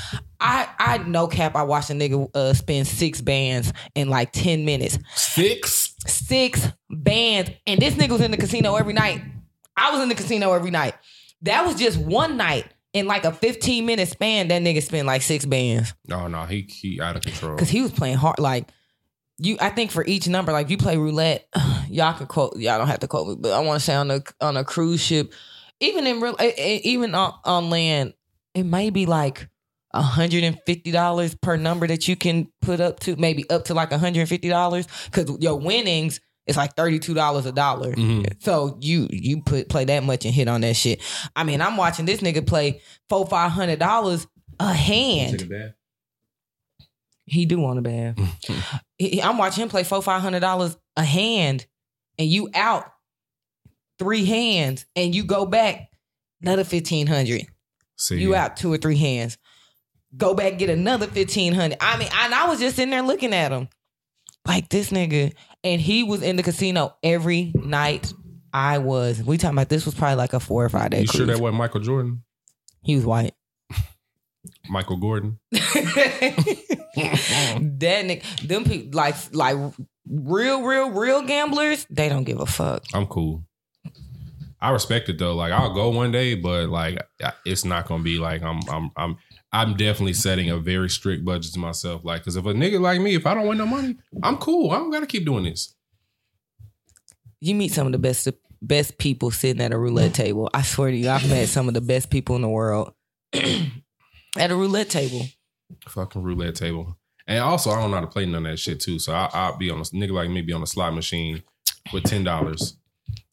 I 0.40 0.68
I 0.78 0.98
no 0.98 1.26
cap. 1.26 1.56
I 1.56 1.62
watched 1.64 1.90
a 1.90 1.94
nigga 1.94 2.30
uh, 2.34 2.54
spend 2.54 2.86
six 2.86 3.20
bands 3.20 3.72
in 3.94 4.08
like 4.08 4.32
ten 4.32 4.64
minutes 4.64 4.98
Six. 5.14 5.94
six 6.06 6.68
bands, 6.88 7.50
and 7.66 7.80
this 7.80 7.94
nigga 7.94 8.10
was 8.10 8.20
in 8.20 8.30
the 8.30 8.36
casino 8.36 8.76
every 8.76 8.94
night. 8.94 9.22
I 9.76 9.92
was 9.92 10.00
in 10.00 10.08
the 10.08 10.14
casino 10.14 10.52
every 10.52 10.70
night. 10.70 10.94
That 11.42 11.64
was 11.66 11.76
just 11.76 11.98
one 11.98 12.36
night 12.36 12.66
in 12.92 13.06
like 13.06 13.24
a 13.24 13.32
15 13.32 13.84
minute 13.86 14.08
span. 14.08 14.48
That 14.48 14.62
nigga 14.62 14.82
spent 14.82 15.06
like 15.06 15.22
six 15.22 15.44
bands 15.44 15.94
No, 16.08 16.26
no, 16.26 16.44
he 16.44 16.62
he 16.62 17.00
out 17.00 17.16
of 17.16 17.22
control. 17.22 17.54
because 17.54 17.68
he 17.68 17.82
was 17.82 17.90
playing 17.92 18.16
hard. 18.16 18.38
Like 18.38 18.66
you, 19.38 19.56
I 19.60 19.70
think 19.70 19.90
for 19.92 20.04
each 20.04 20.26
number, 20.26 20.50
like 20.52 20.68
you 20.70 20.76
play 20.78 20.96
roulette, 20.96 21.46
y'all 21.90 22.14
can 22.14 22.26
quote. 22.26 22.56
Y'all 22.56 22.78
don't 22.78 22.86
have 22.88 23.00
to 23.00 23.08
quote 23.08 23.28
me, 23.28 23.36
but 23.38 23.52
I 23.52 23.60
want 23.60 23.80
to 23.80 23.84
say 23.84 23.94
on 23.94 24.10
a 24.10 24.22
on 24.40 24.56
a 24.56 24.64
cruise 24.64 25.00
ship, 25.00 25.32
even 25.80 26.06
in 26.06 26.20
real, 26.20 26.36
even 26.58 27.14
on, 27.14 27.34
on 27.44 27.70
land, 27.70 28.14
it 28.54 28.64
may 28.64 28.90
be 28.90 29.06
like. 29.06 29.48
$150 29.94 31.40
per 31.40 31.56
number 31.56 31.86
that 31.86 32.06
you 32.08 32.14
can 32.14 32.46
put 32.60 32.78
up 32.78 33.00
to 33.00 33.16
maybe 33.16 33.48
up 33.48 33.64
to 33.64 33.74
like 33.74 33.88
$150 33.90 34.86
because 35.06 35.38
your 35.40 35.56
winnings 35.56 36.20
is 36.46 36.58
like 36.58 36.76
$32 36.76 37.46
a 37.46 37.52
dollar 37.52 37.92
Mhm. 37.94 38.30
so 38.42 38.76
you 38.82 39.08
you 39.10 39.40
put 39.42 39.70
play 39.70 39.86
that 39.86 40.04
much 40.04 40.26
and 40.26 40.34
hit 40.34 40.46
on 40.46 40.60
that 40.60 40.76
shit 40.76 41.00
i 41.34 41.42
mean 41.42 41.62
i'm 41.62 41.78
watching 41.78 42.04
this 42.04 42.20
nigga 42.20 42.46
play 42.46 42.82
four 43.08 43.26
five 43.26 43.50
hundred 43.50 43.78
dollars 43.78 44.26
a 44.60 44.72
hand 44.74 45.32
he 47.24 47.46
do 47.46 47.58
want 47.58 47.78
a 47.78 47.82
bath 47.82 48.16
He- 48.98 49.08
he- 49.08 49.22
i'm 49.22 49.38
watching 49.38 49.62
him 49.62 49.68
play 49.68 49.84
four 49.84 50.02
five 50.02 50.20
hundred 50.22 50.40
dollars 50.40 50.76
a 50.96 51.04
hand 51.04 51.66
and 52.18 52.28
you 52.28 52.48
out 52.54 52.84
three 53.98 54.24
hands 54.24 54.86
and 54.96 55.14
you 55.14 55.24
go 55.24 55.46
back 55.46 55.88
another 56.42 56.62
1500 56.62 57.42
See, 57.96 58.18
you 58.20 58.34
out 58.34 58.56
two 58.56 58.72
or 58.72 58.76
three 58.78 58.96
hands. 58.96 59.38
Go 60.16 60.32
back 60.34 60.56
get 60.58 60.70
another 60.70 61.06
fifteen 61.06 61.52
hundred. 61.52 61.78
I 61.82 61.98
mean, 61.98 62.08
and 62.12 62.32
I 62.34 62.46
was 62.48 62.60
just 62.60 62.76
sitting 62.76 62.90
there 62.90 63.02
looking 63.02 63.34
at 63.34 63.52
him 63.52 63.68
like 64.46 64.68
this 64.70 64.90
nigga, 64.90 65.34
and 65.64 65.80
he 65.80 66.02
was 66.04 66.22
in 66.22 66.36
the 66.36 66.42
casino 66.42 66.94
every 67.02 67.52
night. 67.54 68.12
I 68.52 68.78
was. 68.78 69.22
We 69.22 69.36
talking 69.36 69.56
about 69.58 69.68
this 69.68 69.84
was 69.84 69.94
probably 69.94 70.16
like 70.16 70.32
a 70.32 70.40
four 70.40 70.64
or 70.64 70.68
five 70.70 70.90
day 70.90 71.00
You 71.02 71.08
cruise. 71.08 71.16
sure 71.18 71.26
that 71.26 71.38
wasn't 71.40 71.58
Michael 71.58 71.80
Jordan? 71.80 72.22
he 72.82 72.94
was 72.96 73.04
white. 73.04 73.34
Michael 74.68 74.96
Gordon. 74.96 75.38
that 75.52 75.60
nigga, 78.04 78.22
them 78.46 78.64
people 78.64 78.96
like 78.96 79.14
like 79.32 79.56
real, 80.08 80.62
real, 80.62 80.90
real 80.90 81.22
gamblers. 81.22 81.86
They 81.90 82.08
don't 82.08 82.24
give 82.24 82.40
a 82.40 82.46
fuck. 82.46 82.84
I'm 82.94 83.06
cool. 83.06 83.44
I 84.60 84.70
respect 84.70 85.08
it 85.08 85.18
though. 85.18 85.34
Like 85.34 85.52
I'll 85.52 85.72
go 85.72 85.90
one 85.90 86.10
day, 86.10 86.34
but 86.34 86.68
like 86.68 86.98
it's 87.44 87.64
not 87.64 87.86
gonna 87.86 88.02
be 88.02 88.18
like 88.18 88.42
I'm 88.42 88.60
I'm 88.68 88.90
I'm 88.96 89.18
I'm 89.52 89.76
definitely 89.76 90.14
setting 90.14 90.50
a 90.50 90.58
very 90.58 90.90
strict 90.90 91.24
budget 91.24 91.52
to 91.54 91.58
myself. 91.58 92.04
Like, 92.04 92.24
cause 92.24 92.36
if 92.36 92.44
a 92.44 92.52
nigga 92.52 92.80
like 92.80 93.00
me, 93.00 93.14
if 93.14 93.26
I 93.26 93.34
don't 93.34 93.46
win 93.46 93.58
no 93.58 93.66
money, 93.66 93.96
I'm 94.22 94.36
cool. 94.36 94.70
I 94.72 94.78
don't 94.78 94.90
gotta 94.90 95.06
keep 95.06 95.24
doing 95.24 95.44
this. 95.44 95.74
You 97.40 97.54
meet 97.54 97.72
some 97.72 97.86
of 97.86 97.92
the 97.92 97.98
best 97.98 98.28
best 98.60 98.98
people 98.98 99.30
sitting 99.30 99.62
at 99.62 99.72
a 99.72 99.78
roulette 99.78 100.14
table. 100.14 100.50
I 100.52 100.62
swear 100.62 100.90
to 100.90 100.96
you, 100.96 101.08
I've 101.08 101.28
met 101.28 101.48
some 101.48 101.68
of 101.68 101.74
the 101.74 101.80
best 101.80 102.10
people 102.10 102.34
in 102.34 102.42
the 102.42 102.48
world 102.48 102.92
at 104.36 104.50
a 104.50 104.56
roulette 104.56 104.90
table. 104.90 105.26
Fucking 105.88 106.22
roulette 106.22 106.54
table. 106.56 106.96
And 107.26 107.40
also, 107.40 107.70
I 107.70 107.80
don't 107.80 107.90
know 107.90 107.96
how 107.98 108.02
to 108.02 108.06
play 108.08 108.24
none 108.26 108.46
of 108.46 108.52
that 108.52 108.56
shit 108.58 108.80
too. 108.80 108.98
So 108.98 109.12
I, 109.12 109.28
I'll 109.32 109.56
be 109.58 109.70
on 109.70 109.78
a 109.78 109.82
nigga 109.82 110.12
like 110.12 110.30
me 110.30 110.40
be 110.42 110.52
on 110.52 110.62
a 110.62 110.66
slot 110.66 110.94
machine 110.94 111.42
with 111.92 112.04
ten 112.04 112.24
dollars. 112.24 112.76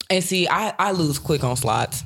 And 0.10 0.24
see, 0.24 0.48
I, 0.48 0.74
I 0.78 0.92
lose 0.92 1.18
quick 1.18 1.44
on 1.44 1.56
slots. 1.56 2.04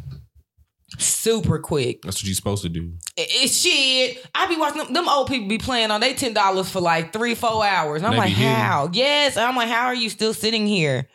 Super 0.98 1.60
quick. 1.60 2.02
That's 2.02 2.18
what 2.18 2.26
you're 2.26 2.34
supposed 2.34 2.64
to 2.64 2.70
do. 2.70 2.94
It- 3.16 3.28
It's 3.32 3.56
shit. 3.58 4.26
I 4.34 4.48
be 4.48 4.56
watching 4.58 4.84
them, 4.84 4.94
them 4.94 5.08
old 5.10 5.28
people 5.28 5.48
be 5.48 5.58
playing 5.60 5.92
on 5.92 6.02
they 6.02 6.14
ten 6.16 6.34
dollars 6.34 6.70
for 6.70 6.80
like 6.82 7.14
three, 7.14 7.36
four 7.36 7.64
hours. 7.66 7.98
And 8.02 8.08
I'm 8.08 8.12
They 8.14 8.18
like, 8.18 8.30
be 8.30 8.34
hitting. 8.36 8.54
how? 8.56 8.90
Yes. 8.92 9.38
I'm 9.38 9.56
like, 9.56 9.70
how 9.70 9.86
are 9.88 9.96
you 9.96 10.10
still 10.10 10.34
sitting 10.34 10.66
here? 10.68 11.08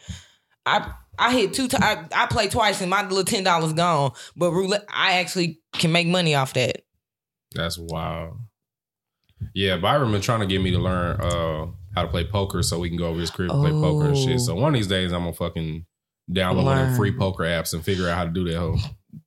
I 0.65 0.93
I 1.19 1.33
hit 1.33 1.55
two 1.55 1.69
times. 1.69 2.09
I, 2.13 2.25
I 2.25 2.27
play 2.27 2.49
twice 2.49 2.81
and 2.81 2.91
my 2.91 3.03
little 3.03 3.25
ten 3.25 3.43
dollars 3.45 3.73
gone. 3.73 4.13
But 4.37 4.53
roulette, 4.53 4.85
I 4.89 5.15
actually 5.15 5.61
can 5.73 5.91
make 5.93 6.07
money 6.07 6.35
off 6.37 6.53
that. 6.55 6.84
That's 7.55 7.79
wild. 7.79 8.39
Yeah, 9.55 9.77
Byron 9.77 10.11
been 10.13 10.21
trying 10.21 10.41
to 10.41 10.47
get 10.47 10.61
me 10.63 10.71
to 10.71 10.79
learn 10.79 11.21
uh 11.21 11.67
how 11.95 12.03
to 12.03 12.09
play 12.09 12.25
poker 12.25 12.63
so 12.63 12.79
we 12.81 12.89
can 12.89 12.99
go 12.99 13.07
over 13.09 13.21
his 13.21 13.31
crib 13.31 13.51
and 13.51 13.61
play 13.61 13.71
poker 13.71 14.07
and 14.07 14.17
Oh. 14.17 14.27
shit. 14.27 14.41
So 14.41 14.55
one 14.55 14.75
of 14.75 14.79
these 14.79 14.87
days 14.89 15.13
I'm 15.13 15.21
gonna 15.21 15.33
fucking 15.33 15.85
download 16.31 16.65
one 16.65 16.79
of 16.79 16.87
them 16.89 16.97
free 16.97 17.13
poker 17.17 17.45
apps 17.45 17.73
and 17.75 17.85
figure 17.85 18.09
out 18.09 18.17
how 18.17 18.25
to 18.25 18.31
do 18.31 18.45
that 18.45 18.59
whole. 18.59 18.79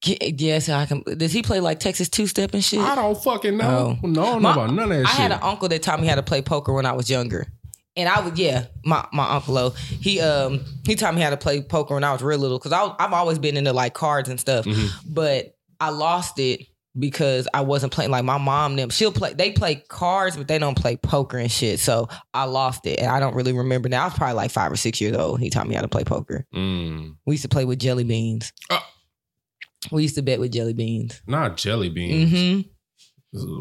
Ye- 0.03 0.35
Yes, 0.37 0.67
I 0.67 0.85
can. 0.85 1.03
Does 1.17 1.31
he 1.31 1.41
play 1.43 1.59
like 1.59 1.79
Texas 1.79 2.09
two 2.09 2.27
step 2.27 2.53
and 2.53 2.63
shit? 2.63 2.79
I 2.79 2.95
don't 2.95 3.21
fucking 3.23 3.55
know. 3.57 3.97
Oh. 4.03 4.07
No, 4.07 4.21
I 4.23 4.25
don't 4.33 4.41
My- 4.41 4.55
know 4.55 4.61
about 4.63 4.73
none 4.75 4.91
of 4.91 4.97
that 4.97 4.97
shit. 4.97 5.07
I 5.07 5.11
shit. 5.11 5.21
had 5.21 5.31
an 5.33 5.39
uncle 5.41 5.69
that 5.69 5.81
taught 5.83 6.01
me 6.01 6.07
how 6.07 6.15
to 6.15 6.23
play 6.23 6.41
poker 6.41 6.73
when 6.73 6.85
I 6.85 6.93
was 6.93 7.09
younger. 7.09 7.47
And 7.95 8.07
I 8.09 8.19
would, 8.21 8.37
yeah, 8.37 8.65
my 8.83 9.05
my 9.13 9.27
uncle, 9.35 9.57
O, 9.57 9.69
he 9.69 10.19
um 10.19 10.59
he 10.85 10.95
taught 10.95 11.15
me 11.15 11.21
how 11.21 11.29
to 11.29 11.37
play 11.37 11.61
poker 11.61 11.93
when 11.95 12.03
I 12.03 12.11
was 12.11 12.21
real 12.21 12.37
little 12.39 12.59
because 12.59 12.71
I've 12.73 13.13
always 13.13 13.39
been 13.39 13.55
into 13.57 13.73
like 13.73 13.93
cards 13.93 14.29
and 14.29 14.39
stuff, 14.39 14.65
Mhm. 14.65 14.89
but 15.07 15.55
I 15.79 15.89
lost 15.89 16.37
it 16.39 16.67
because 16.97 17.47
I 17.53 17.61
wasn't 17.61 17.93
playing 17.93 18.11
like 18.11 18.23
my 18.23 18.37
mom 18.37 18.75
them. 18.75 18.89
She'll 18.89 19.11
play, 19.11 19.33
they 19.33 19.51
play 19.51 19.75
cards, 19.87 20.35
but 20.37 20.47
they 20.47 20.57
don't 20.57 20.77
play 20.77 20.97
poker 20.97 21.37
and 21.37 21.51
shit. 21.51 21.79
So 21.79 22.07
I 22.33 22.45
lost 22.45 22.85
it, 22.85 22.99
and 22.99 23.09
I 23.09 23.19
don't 23.19 23.35
really 23.35 23.53
remember 23.53 23.89
now. 23.89 24.03
I 24.03 24.05
was 24.05 24.13
probably 24.15 24.35
like 24.35 24.51
five 24.51 24.71
or 24.71 24.75
six 24.77 24.99
years 25.01 25.15
old. 25.15 25.39
He 25.39 25.49
taught 25.49 25.67
me 25.67 25.75
how 25.75 25.81
to 25.81 25.87
play 25.87 26.03
poker. 26.03 26.45
Mm. 26.53 27.15
We 27.25 27.33
used 27.35 27.43
to 27.43 27.49
play 27.49 27.65
with 27.65 27.79
jelly 27.79 28.03
beans. 28.03 28.51
Ah. 28.69 28.87
We 29.91 30.01
used 30.01 30.15
to 30.15 30.21
bet 30.21 30.39
with 30.39 30.51
jelly 30.51 30.73
beans. 30.73 31.21
Not 31.27 31.57
jelly 31.57 31.89
beans. 31.89 32.31
hmm 32.31 32.59
Ugh. 32.61 32.71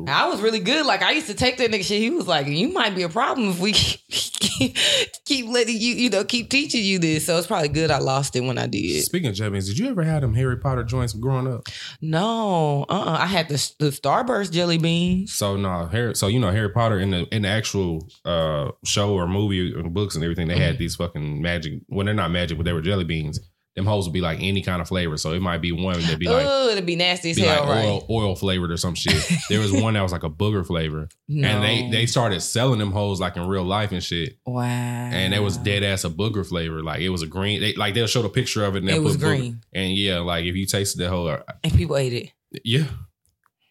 I 0.09 0.29
was 0.29 0.41
really 0.41 0.61
good. 0.61 0.87
Like 0.87 1.03
I 1.03 1.13
used 1.13 1.27
to 1.29 1.35
take 1.35 1.57
that 1.59 1.71
nigga 1.71 1.85
shit. 1.85 2.01
He 2.01 2.11
was 2.11 2.27
like, 2.27 2.47
"You 2.47 2.73
might 2.73 2.95
be 2.95 3.03
a 3.03 3.09
problem 3.09 3.51
if 3.51 3.61
we 3.61 3.73
keep, 3.73 4.77
keep 5.25 5.47
letting 5.49 5.77
you, 5.79 5.95
you 5.95 6.11
know, 6.11 6.25
keep 6.25 6.51
teaching 6.51 6.85
you 6.85 6.99
this." 6.99 7.27
So 7.27 7.37
it's 7.39 7.47
probably 7.47 7.69
good 7.69 7.91
I 7.91 7.99
lost 7.99 8.37
it 8.37 8.41
when 8.41 8.59
I 8.59 8.67
did. 8.67 9.03
Speaking 9.05 9.29
of 9.31 9.35
jelly 9.35 9.51
beans, 9.51 9.69
did 9.69 9.79
you 9.79 9.89
ever 9.89 10.03
have 10.03 10.23
them 10.23 10.35
Harry 10.35 10.57
Potter 10.59 10.85
joints 10.85 11.13
growing 11.13 11.47
up? 11.47 11.67
No, 12.01 12.85
uh, 12.89 12.93
uh 12.93 13.19
I 13.21 13.27
had 13.27 13.49
the 13.49 13.73
the 13.79 13.91
Starburst 13.91 14.53
jelly 14.53 14.79
beans. 14.79 15.33
So 15.33 15.57
no, 15.57 15.87
Harry. 15.87 16.15
So 16.15 16.27
you 16.29 16.39
know 16.41 16.51
Harry 16.51 16.71
Potter 16.71 16.99
in 16.99 17.11
the 17.11 17.27
in 17.35 17.43
the 17.43 17.49
actual 17.49 18.09
uh 18.25 18.71
show 18.85 19.15
or 19.15 19.27
movie 19.27 19.73
or 19.75 19.83
books 19.85 20.15
and 20.15 20.25
everything, 20.25 20.49
they 20.49 20.55
Mm-hmm. 20.57 20.63
had 20.63 20.79
these 20.79 20.97
fucking 20.97 21.43
magic. 21.43 21.75
Well, 21.89 22.07
they're 22.07 22.15
not 22.15 22.31
magic, 22.31 22.57
but 22.57 22.65
they 22.65 22.73
were 22.73 22.81
jelly 22.81 23.05
beans. 23.05 23.39
Them 23.77 23.85
hoes 23.87 24.07
would 24.07 24.13
be 24.15 24.23
like 24.23 24.39
any 24.43 24.63
kind 24.63 24.81
of 24.81 24.89
flavor. 24.89 25.17
So 25.19 25.33
it 25.35 25.43
might 25.43 25.59
be 25.59 25.71
one 25.71 26.01
that'd 26.01 26.19
be 26.19 26.27
like 26.27 26.47
oh, 26.49 26.71
it'd 26.71 26.87
be 26.87 26.97
nasty 26.97 27.31
as 27.31 27.37
be 27.37 27.43
hell, 27.43 27.61
like 27.67 27.69
right? 27.69 27.85
oil 27.85 28.07
oil 28.09 28.35
flavored 28.35 28.71
or 28.73 28.77
some 28.79 28.95
shit. 28.95 29.23
there 29.51 29.61
was 29.61 29.71
one 29.71 29.95
that 29.95 30.01
was 30.03 30.13
like 30.13 30.23
a 30.25 30.31
booger 30.31 30.67
flavor, 30.67 31.09
No. 31.29 31.47
and 31.47 31.63
they 31.63 31.91
they 31.91 32.07
started 32.07 32.41
selling 32.41 32.79
them 32.79 32.91
hoes 32.93 33.21
like 33.21 33.37
in 33.37 33.47
real 33.47 33.65
life 33.65 33.93
and 33.93 34.03
shit. 34.03 34.39
wow, 34.47 34.63
And 34.65 35.35
it 35.35 35.41
was 35.41 35.59
dead 35.59 35.85
ass 35.85 36.05
a 36.05 36.11
booger 36.11 36.47
flavor. 36.47 36.83
Like 36.83 37.01
it 37.01 37.11
was 37.11 37.21
a 37.23 37.27
green. 37.27 37.61
They, 37.61 37.75
like 37.75 37.93
they'll 37.95 38.07
show 38.07 38.23
the 38.23 38.29
picture 38.31 38.65
of 38.65 38.77
it 38.77 38.79
and 38.79 38.89
It 38.91 39.03
was 39.03 39.17
put 39.17 39.27
booger. 39.27 39.37
green. 39.39 39.61
And 39.73 39.93
yeah, 39.95 40.21
like 40.21 40.47
if 40.47 40.57
you 40.57 40.65
tasted 40.67 40.99
the 40.99 41.09
whole, 41.11 41.29
uh, 41.29 41.41
and 41.63 41.73
people 41.75 41.97
ate 41.99 42.13
it, 42.15 42.33
yeah. 42.65 42.85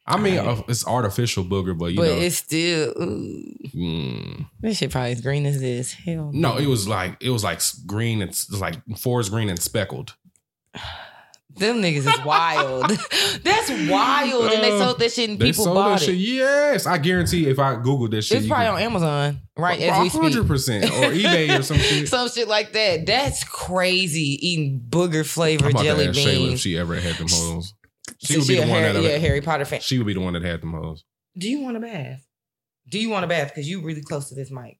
I 0.07 0.17
mean, 0.19 0.37
Right. 0.37 0.47
uh, 0.47 0.61
it's 0.67 0.85
artificial 0.85 1.43
booger, 1.43 1.75
but 1.77 1.87
you 1.87 1.97
but 1.97 2.07
know, 2.07 2.15
it's 2.17 2.35
still 2.37 2.93
mm, 2.93 4.45
this 4.61 4.77
shit 4.77 4.91
probably 4.91 5.13
as 5.13 5.21
green 5.21 5.45
as 5.47 5.59
this. 5.59 5.93
Hell 5.93 6.31
no, 6.33 6.57
it 6.57 6.67
was 6.67 6.87
like 6.87 7.17
it 7.21 7.31
was 7.31 7.43
like 7.43 7.59
green 7.87 8.21
and 8.21 8.31
like 8.51 8.75
forest 8.97 9.31
green 9.31 9.49
and 9.49 9.59
speckled. 9.61 10.15
Them 11.57 11.77
niggas 11.81 11.99
is 12.05 12.25
wild. 12.25 12.89
That's 13.43 13.69
wild. 13.89 14.51
And 14.51 14.61
they 14.61 14.71
Uh, 14.73 14.79
sold 14.79 14.99
that 14.99 15.11
shit 15.13 15.29
and 15.29 15.39
They 15.39 15.51
people 15.51 15.63
sold 15.63 15.75
bought 15.75 15.99
that 15.99 16.01
it. 16.01 16.05
shit. 16.07 16.15
Yes, 16.17 16.85
I 16.85 16.97
guarantee. 16.97 17.47
If 17.47 17.59
I 17.59 17.75
Google 17.75 18.09
this 18.09 18.25
shit, 18.27 18.39
It's 18.39 18.47
probably 18.47 18.65
can- 18.65 18.75
on 18.75 18.81
Amazon, 18.81 19.39
right? 19.55 19.79
As 19.79 20.01
we 20.03 20.09
speak. 20.09 20.21
hundred 20.21 20.47
percent 20.47 20.83
or 20.83 20.89
eBay 21.13 21.57
or 21.57 21.63
some 21.63 21.77
shit. 21.77 22.09
Some 22.09 22.27
shit 22.29 22.49
like 22.49 22.73
that. 22.73 23.05
That's 23.05 23.45
crazy. 23.45 24.37
Eating 24.45 24.81
booger 24.89 25.25
flavored 25.25 25.77
jelly 25.77 26.07
Shayla 26.07 26.09
if 26.09 26.15
beans. 26.15 26.59
she 26.59 26.77
ever 26.77 26.95
had 26.99 27.15
them 27.15 27.27
hoes. 27.29 27.73
She 28.25 28.33
So 28.33 28.39
would 28.39 28.47
be 28.47 28.55
she 28.55 28.61
the 28.61 28.67
one 28.67 28.81
Harry, 28.81 28.93
that. 28.93 29.03
yeah, 29.03 29.17
Harry 29.17 29.41
Potter 29.41 29.65
fan. 29.65 29.81
She 29.81 29.97
would 29.97 30.07
be 30.07 30.13
the 30.13 30.19
one 30.19 30.33
that 30.33 30.43
had 30.43 30.61
them 30.61 30.73
hoes. 30.73 31.03
Do 31.37 31.49
you 31.49 31.61
want 31.61 31.77
a 31.77 31.79
bath? 31.79 32.25
Do 32.89 32.99
you 32.99 33.09
want 33.09 33.25
a 33.25 33.27
bath? 33.27 33.49
Because 33.49 33.67
you 33.69 33.81
really 33.81 34.01
close 34.01 34.29
to 34.29 34.35
this 34.35 34.51
mic. 34.51 34.77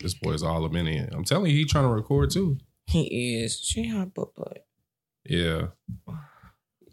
This 0.00 0.14
boy's 0.14 0.42
all 0.42 0.64
up 0.64 0.74
in 0.74 0.86
it. 0.86 1.10
I'm 1.14 1.24
telling 1.24 1.50
you, 1.50 1.56
he 1.56 1.64
trying 1.64 1.84
to 1.84 1.90
record 1.90 2.30
too. 2.30 2.58
He 2.86 3.38
is. 3.42 3.58
She 3.60 3.88
hot 3.88 4.12
butt 4.14 4.34
butt. 4.34 4.66
Yeah. 5.24 5.68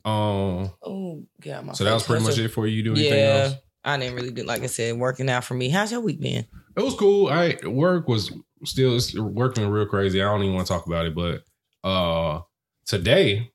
Um. 0.04 0.72
Oh 0.82 1.24
God, 1.40 1.66
my 1.66 1.74
So 1.74 1.84
that 1.84 1.94
was 1.94 2.04
pretty 2.04 2.24
hurts. 2.24 2.38
much 2.38 2.46
it 2.46 2.50
for 2.50 2.66
you. 2.66 2.82
Do 2.82 2.94
anything 2.94 3.20
Yeah. 3.20 3.44
else? 3.44 3.54
I 3.84 3.98
didn't 3.98 4.16
really 4.16 4.32
do 4.32 4.44
like 4.44 4.64
I 4.64 4.68
said, 4.68 4.98
working 4.98 5.30
out 5.30 5.44
for 5.44 5.54
me. 5.54 5.70
How's 5.70 5.92
your 5.92 6.02
week 6.02 6.20
been? 6.20 6.46
It 6.76 6.82
was 6.84 6.96
cool. 6.96 7.28
I 7.28 7.56
work 7.66 8.08
was 8.08 8.32
still 8.66 8.96
it's 8.96 9.16
working 9.16 9.68
real 9.68 9.86
crazy. 9.86 10.20
I 10.22 10.26
don't 10.26 10.42
even 10.42 10.56
want 10.56 10.66
to 10.68 10.74
talk 10.74 10.88
about 10.88 11.06
it, 11.06 11.14
but 11.14 11.44
uh 11.88 12.42
today 12.88 13.52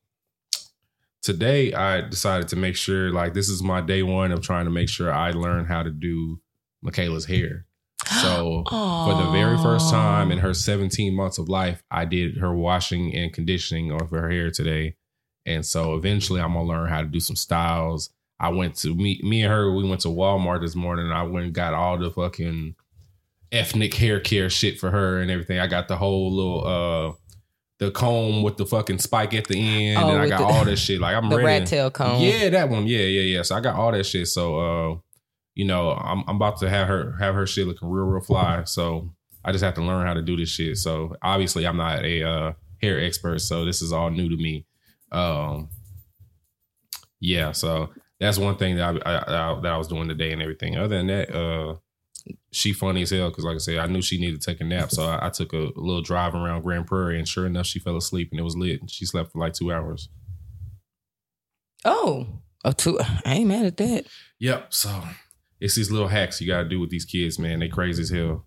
today 1.26 1.72
I 1.72 2.02
decided 2.02 2.46
to 2.48 2.56
make 2.56 2.76
sure 2.76 3.10
like 3.10 3.34
this 3.34 3.48
is 3.48 3.60
my 3.60 3.80
day 3.80 4.04
one 4.04 4.30
of 4.30 4.42
trying 4.42 4.66
to 4.66 4.70
make 4.70 4.88
sure 4.88 5.12
I 5.12 5.32
learn 5.32 5.64
how 5.64 5.82
to 5.82 5.90
do 5.90 6.40
Michaela's 6.82 7.26
hair. 7.26 7.66
So 8.22 8.62
for 8.70 9.14
the 9.14 9.30
very 9.32 9.58
first 9.58 9.90
time 9.90 10.30
in 10.30 10.38
her 10.38 10.54
17 10.54 11.14
months 11.14 11.38
of 11.38 11.48
life, 11.48 11.82
I 11.90 12.04
did 12.04 12.38
her 12.38 12.54
washing 12.54 13.14
and 13.14 13.32
conditioning 13.32 13.90
of 13.90 14.10
her 14.10 14.30
hair 14.30 14.50
today. 14.50 14.96
And 15.44 15.66
so 15.66 15.96
eventually 15.96 16.40
I'm 16.40 16.52
gonna 16.52 16.64
learn 16.64 16.88
how 16.88 17.02
to 17.02 17.08
do 17.08 17.20
some 17.20 17.36
styles. 17.36 18.10
I 18.38 18.50
went 18.50 18.76
to 18.76 18.94
me 18.94 19.20
me 19.24 19.42
and 19.42 19.52
her, 19.52 19.72
we 19.72 19.88
went 19.88 20.02
to 20.02 20.08
Walmart 20.08 20.60
this 20.60 20.76
morning 20.76 21.10
I 21.10 21.24
went 21.24 21.46
and 21.46 21.54
got 21.54 21.74
all 21.74 21.98
the 21.98 22.10
fucking 22.10 22.76
ethnic 23.50 23.94
hair 23.94 24.20
care 24.20 24.48
shit 24.48 24.78
for 24.78 24.90
her 24.92 25.20
and 25.20 25.30
everything. 25.30 25.58
I 25.58 25.66
got 25.66 25.88
the 25.88 25.96
whole 25.96 26.32
little 26.32 26.66
uh 26.66 27.25
the 27.78 27.90
comb 27.90 28.42
with 28.42 28.56
the 28.56 28.64
fucking 28.66 28.98
spike 28.98 29.34
at 29.34 29.46
the 29.46 29.58
end 29.58 29.98
Oh, 30.02 30.08
and 30.10 30.18
I 30.22 30.28
got 30.28 30.38
the- 30.38 30.44
all 30.44 30.64
this 30.64 30.80
shit. 30.80 31.00
Like 31.00 31.14
I'm 31.14 31.28
the 31.30 31.36
ready. 31.36 31.46
rat 31.46 31.66
tail 31.66 31.90
comb. 31.90 32.22
Yeah, 32.22 32.48
that 32.50 32.68
one. 32.68 32.86
Yeah, 32.86 33.00
yeah, 33.00 33.36
yeah. 33.36 33.42
So 33.42 33.54
I 33.54 33.60
got 33.60 33.76
all 33.76 33.92
that 33.92 34.04
shit. 34.06 34.28
So 34.28 34.58
uh, 34.58 34.96
you 35.54 35.64
know, 35.64 35.90
I'm 35.92 36.24
I'm 36.26 36.36
about 36.36 36.58
to 36.60 36.68
have 36.70 36.88
her 36.88 37.16
have 37.18 37.34
her 37.34 37.46
shit 37.46 37.66
looking 37.66 37.88
real, 37.88 38.04
real 38.06 38.22
fly. 38.22 38.64
So 38.64 39.10
I 39.44 39.52
just 39.52 39.62
have 39.64 39.74
to 39.74 39.82
learn 39.82 40.06
how 40.06 40.14
to 40.14 40.22
do 40.22 40.36
this 40.36 40.48
shit. 40.50 40.76
So 40.78 41.14
obviously 41.22 41.66
I'm 41.66 41.76
not 41.76 42.04
a 42.04 42.22
uh 42.22 42.52
hair 42.82 42.98
expert, 43.02 43.40
so 43.40 43.64
this 43.64 43.82
is 43.82 43.92
all 43.92 44.10
new 44.10 44.28
to 44.28 44.36
me. 44.36 44.66
Um 45.12 45.68
yeah, 47.20 47.52
so 47.52 47.90
that's 48.20 48.38
one 48.38 48.56
thing 48.56 48.76
that 48.76 49.02
I, 49.06 49.10
I, 49.16 49.16
I 49.56 49.60
that 49.60 49.72
I 49.72 49.76
was 49.76 49.88
doing 49.88 50.08
today 50.08 50.32
and 50.32 50.42
everything. 50.42 50.76
Other 50.76 50.96
than 50.96 51.06
that, 51.08 51.34
uh 51.34 51.76
she 52.52 52.72
funny 52.72 53.02
as 53.02 53.10
hell 53.10 53.28
because 53.28 53.44
like 53.44 53.56
I 53.56 53.58
said, 53.58 53.78
I 53.78 53.86
knew 53.86 54.02
she 54.02 54.18
needed 54.18 54.40
to 54.40 54.50
take 54.50 54.60
a 54.60 54.64
nap. 54.64 54.90
So 54.90 55.04
I, 55.04 55.26
I 55.26 55.30
took 55.30 55.52
a, 55.52 55.70
little 55.76 56.02
drive 56.02 56.34
around 56.34 56.62
Grand 56.62 56.86
Prairie 56.86 57.18
and 57.18 57.28
sure 57.28 57.46
enough 57.46 57.66
she 57.66 57.78
fell 57.78 57.96
asleep 57.96 58.28
and 58.30 58.40
it 58.40 58.44
was 58.44 58.56
lit. 58.56 58.90
She 58.90 59.04
slept 59.04 59.32
for 59.32 59.38
like 59.38 59.52
two 59.52 59.72
hours. 59.72 60.08
Oh, 61.84 62.40
oh, 62.64 62.72
two. 62.72 62.98
I 63.00 63.34
ain't 63.34 63.48
mad 63.48 63.66
at 63.66 63.76
that. 63.76 64.06
Yep. 64.40 64.72
So 64.72 65.02
it's 65.60 65.74
these 65.74 65.90
little 65.90 66.08
hacks 66.08 66.40
you 66.40 66.46
got 66.46 66.62
to 66.62 66.68
do 66.68 66.80
with 66.80 66.90
these 66.90 67.04
kids, 67.04 67.38
man. 67.38 67.60
They 67.60 67.68
crazy 67.68 68.02
as 68.02 68.10
hell. 68.10 68.46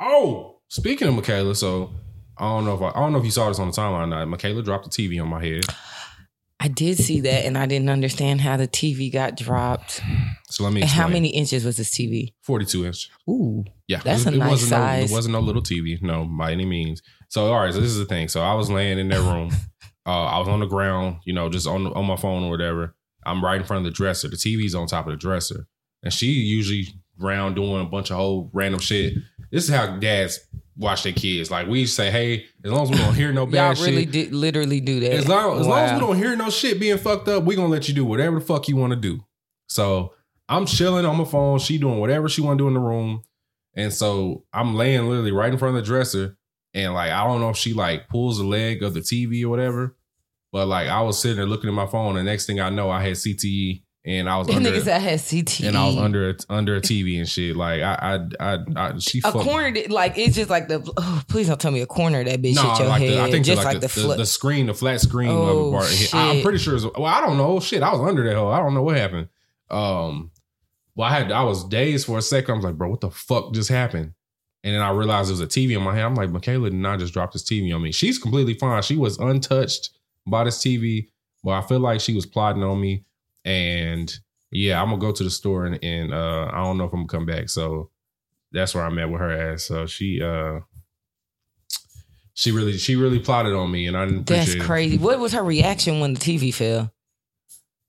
Oh, 0.00 0.60
speaking 0.68 1.08
of 1.08 1.14
Michaela, 1.14 1.54
so 1.54 1.92
I 2.36 2.44
don't 2.48 2.64
know 2.64 2.74
if 2.74 2.82
I, 2.82 2.88
I 2.88 3.00
don't 3.00 3.12
know 3.12 3.18
if 3.18 3.24
you 3.24 3.30
saw 3.30 3.48
this 3.48 3.58
on 3.58 3.68
the 3.68 3.72
timeline 3.72 4.04
or 4.04 4.06
not. 4.06 4.28
Michaela 4.28 4.62
dropped 4.62 4.90
the 4.90 5.08
TV 5.08 5.20
on 5.20 5.28
my 5.28 5.44
head. 5.44 5.64
I 6.60 6.66
did 6.68 6.98
see 6.98 7.20
that, 7.20 7.44
and 7.44 7.56
I 7.56 7.66
didn't 7.66 7.88
understand 7.88 8.40
how 8.40 8.56
the 8.56 8.66
TV 8.66 9.12
got 9.12 9.36
dropped. 9.36 10.00
So 10.50 10.64
let 10.64 10.72
me 10.72 10.80
how 10.80 11.06
many 11.08 11.28
inches 11.28 11.62
was 11.66 11.76
this 11.76 11.90
TV? 11.90 12.32
42 12.42 12.86
inch. 12.86 13.10
Ooh, 13.28 13.64
Yeah, 13.86 14.00
That's 14.02 14.24
it, 14.24 14.32
a 14.32 14.36
nice 14.38 14.50
wasn't 14.52 14.70
No, 14.70 14.76
size. 14.78 15.10
it 15.10 15.14
wasn't 15.14 15.32
no 15.34 15.40
little 15.40 15.60
TV, 15.62 16.00
no, 16.00 16.24
by 16.24 16.52
any 16.52 16.64
means. 16.64 17.02
So 17.28 17.52
all 17.52 17.60
right, 17.60 17.72
so 17.74 17.80
this 17.82 17.90
is 17.90 17.98
the 17.98 18.06
thing. 18.06 18.28
So 18.28 18.40
I 18.40 18.54
was 18.54 18.70
laying 18.70 18.98
in 18.98 19.08
that 19.08 19.20
room. 19.32 19.50
uh, 20.06 20.24
I 20.24 20.38
was 20.38 20.48
on 20.48 20.60
the 20.60 20.66
ground, 20.66 21.18
you 21.26 21.34
know, 21.34 21.50
just 21.50 21.66
on 21.66 21.86
on 21.88 22.06
my 22.06 22.16
phone 22.16 22.44
or 22.44 22.50
whatever. 22.50 22.94
I'm 23.26 23.44
right 23.44 23.60
in 23.60 23.66
front 23.66 23.86
of 23.86 23.92
the 23.92 23.94
dresser. 23.94 24.28
The 24.28 24.36
TV's 24.36 24.74
on 24.74 24.86
top 24.86 25.06
of 25.06 25.10
the 25.12 25.18
dresser, 25.18 25.66
and 26.02 26.12
she 26.14 26.28
usually 26.28 26.86
around 27.22 27.54
doing 27.56 27.82
a 27.82 27.84
bunch 27.84 28.10
of 28.10 28.16
whole 28.16 28.48
random 28.54 28.80
shit. 28.80 29.12
This 29.52 29.68
is 29.68 29.74
how 29.74 29.98
dads 29.98 30.40
watch 30.78 31.02
their 31.02 31.12
kids. 31.12 31.50
Like 31.50 31.66
we 31.66 31.84
say, 31.86 32.10
hey, 32.10 32.46
as 32.64 32.70
long 32.70 32.84
as 32.84 32.90
we 32.90 32.96
don't 32.96 33.14
hear 33.14 33.32
no 33.32 33.44
bad 33.46 33.76
y'all 33.76 33.84
really 33.84 34.04
shit, 34.04 34.12
did 34.12 34.32
literally 34.32 34.80
do 34.80 35.00
that. 35.00 35.12
as 35.12 35.28
long 35.28 35.60
as 35.60 35.66
long 35.66 35.80
as 35.80 35.92
we 35.92 36.00
don't 36.00 36.16
hear 36.16 36.34
no 36.36 36.48
shit 36.50 36.80
being 36.80 36.98
fucked 36.98 37.28
up, 37.28 37.44
we 37.44 37.56
gonna 37.56 37.68
let 37.68 37.88
you 37.88 37.94
do 37.94 38.04
whatever 38.04 38.38
the 38.38 38.44
fuck 38.44 38.68
you 38.68 38.76
want 38.76 38.92
to 38.92 38.98
do. 38.98 39.20
So 39.68 40.14
I'm 40.48 40.64
chilling 40.64 41.04
on 41.04 41.16
my 41.16 41.24
phone. 41.24 41.58
She 41.58 41.78
doing 41.78 41.98
whatever 41.98 42.28
she 42.28 42.40
want 42.40 42.58
to 42.58 42.64
do 42.64 42.68
in 42.68 42.74
the 42.74 42.80
room, 42.80 43.22
and 43.74 43.92
so 43.92 44.44
I'm 44.52 44.74
laying 44.74 45.08
literally 45.08 45.32
right 45.32 45.52
in 45.52 45.58
front 45.58 45.76
of 45.76 45.82
the 45.82 45.86
dresser, 45.86 46.36
and 46.72 46.94
like 46.94 47.10
I 47.10 47.24
don't 47.24 47.40
know 47.40 47.50
if 47.50 47.56
she 47.56 47.74
like 47.74 48.08
pulls 48.08 48.38
the 48.38 48.44
leg 48.44 48.82
of 48.82 48.94
the 48.94 49.00
TV 49.00 49.42
or 49.44 49.48
whatever, 49.48 49.96
but 50.52 50.66
like 50.68 50.88
I 50.88 51.02
was 51.02 51.20
sitting 51.20 51.36
there 51.36 51.46
looking 51.46 51.68
at 51.68 51.74
my 51.74 51.86
phone, 51.86 52.16
and 52.16 52.26
next 52.26 52.46
thing 52.46 52.60
I 52.60 52.70
know, 52.70 52.88
I 52.90 53.02
had 53.02 53.14
CTE, 53.14 53.82
and 54.08 54.28
I 54.28 54.38
was 54.38 54.48
under, 54.48 54.70
niggas 54.70 54.84
that 54.84 55.02
had 55.02 55.20
CT. 55.20 55.60
and 55.68 55.76
I 55.76 55.86
was 55.86 55.96
under 55.96 56.30
a, 56.30 56.34
under 56.48 56.74
a 56.76 56.80
TV 56.80 57.18
and 57.18 57.28
shit. 57.28 57.54
Like 57.54 57.82
I 57.82 58.18
I 58.40 58.54
I, 58.54 58.58
I 58.76 58.98
she 58.98 59.18
a 59.18 59.22
fucked- 59.22 59.44
corner. 59.44 59.72
Like 59.90 60.16
it's 60.16 60.34
just 60.34 60.48
like 60.50 60.66
the. 60.68 60.80
Oh, 60.96 61.22
please 61.28 61.46
don't 61.48 61.60
tell 61.60 61.70
me 61.70 61.82
a 61.82 61.86
corner 61.86 62.24
that 62.24 62.40
bitch 62.40 62.54
No, 62.54 62.62
hit 62.70 62.78
your 62.80 62.88
like 62.88 63.02
head. 63.02 63.10
the, 63.12 63.22
I 63.22 63.30
think 63.30 63.44
just 63.44 63.60
the, 63.60 63.66
like, 63.66 63.74
the, 63.76 63.80
the, 63.80 63.88
flip. 63.88 64.16
the, 64.16 64.26
screen, 64.26 64.66
the 64.66 64.74
flat 64.74 65.00
screen 65.00 65.28
Oh, 65.30 65.66
of 65.66 65.72
bar. 65.72 65.84
shit. 65.84 66.14
I'm 66.14 66.42
pretty 66.42 66.58
sure. 66.58 66.74
It's, 66.76 66.84
well, 66.84 67.04
I 67.04 67.20
don't 67.20 67.36
know. 67.36 67.60
Shit, 67.60 67.82
I 67.82 67.92
was 67.92 68.00
under 68.00 68.24
that 68.24 68.34
hole. 68.36 68.50
I 68.50 68.58
don't 68.60 68.72
know 68.74 68.82
what 68.82 68.96
happened. 68.96 69.28
Um, 69.70 70.30
well, 70.94 71.08
I 71.08 71.12
had 71.18 71.30
I 71.30 71.42
was 71.44 71.64
dazed 71.68 72.06
for 72.06 72.18
a 72.18 72.22
second. 72.22 72.52
I 72.52 72.56
was 72.56 72.64
like, 72.64 72.74
bro, 72.78 72.88
what 72.88 73.00
the 73.00 73.10
fuck 73.10 73.52
just 73.52 73.68
happened? 73.68 74.14
And 74.64 74.74
then 74.74 74.82
I 74.82 74.90
realized 74.90 75.28
there 75.28 75.34
was 75.34 75.40
a 75.40 75.46
TV 75.46 75.76
in 75.76 75.82
my 75.82 75.92
hand. 75.94 76.06
I'm 76.06 76.14
like, 76.14 76.30
Michaela 76.30 76.70
did 76.70 76.78
not 76.78 76.98
just 76.98 77.12
drop 77.12 77.32
this 77.32 77.44
TV 77.44 77.72
on 77.74 77.82
me. 77.82 77.92
She's 77.92 78.18
completely 78.18 78.54
fine. 78.54 78.82
She 78.82 78.96
was 78.96 79.18
untouched 79.18 79.90
by 80.26 80.44
this 80.44 80.58
TV, 80.58 81.08
but 81.44 81.50
I 81.52 81.60
feel 81.62 81.78
like 81.78 82.00
she 82.00 82.14
was 82.14 82.26
plotting 82.26 82.62
on 82.64 82.80
me. 82.80 83.04
And 83.48 84.12
yeah, 84.50 84.80
I'm 84.80 84.88
gonna 84.90 85.00
go 85.00 85.10
to 85.12 85.24
the 85.24 85.30
store 85.30 85.64
and, 85.64 85.82
and 85.82 86.12
uh, 86.12 86.50
I 86.52 86.62
don't 86.62 86.76
know 86.76 86.84
if 86.84 86.92
I'm 86.92 87.06
gonna 87.06 87.08
come 87.08 87.26
back. 87.26 87.48
So 87.48 87.90
that's 88.52 88.74
where 88.74 88.84
I'm 88.84 88.98
at 88.98 89.10
with 89.10 89.20
her 89.20 89.52
ass. 89.52 89.64
So 89.64 89.86
she 89.86 90.20
uh 90.22 90.60
she 92.34 92.52
really 92.52 92.76
she 92.78 92.94
really 92.94 93.18
plotted 93.18 93.54
on 93.54 93.70
me 93.70 93.86
and 93.86 93.96
I 93.96 94.04
didn't 94.04 94.26
That's 94.26 94.50
it. 94.54 94.60
crazy. 94.60 94.98
What 94.98 95.18
was 95.18 95.32
her 95.32 95.42
reaction 95.42 96.00
when 96.00 96.14
the 96.14 96.20
TV 96.20 96.52
fell? 96.52 96.92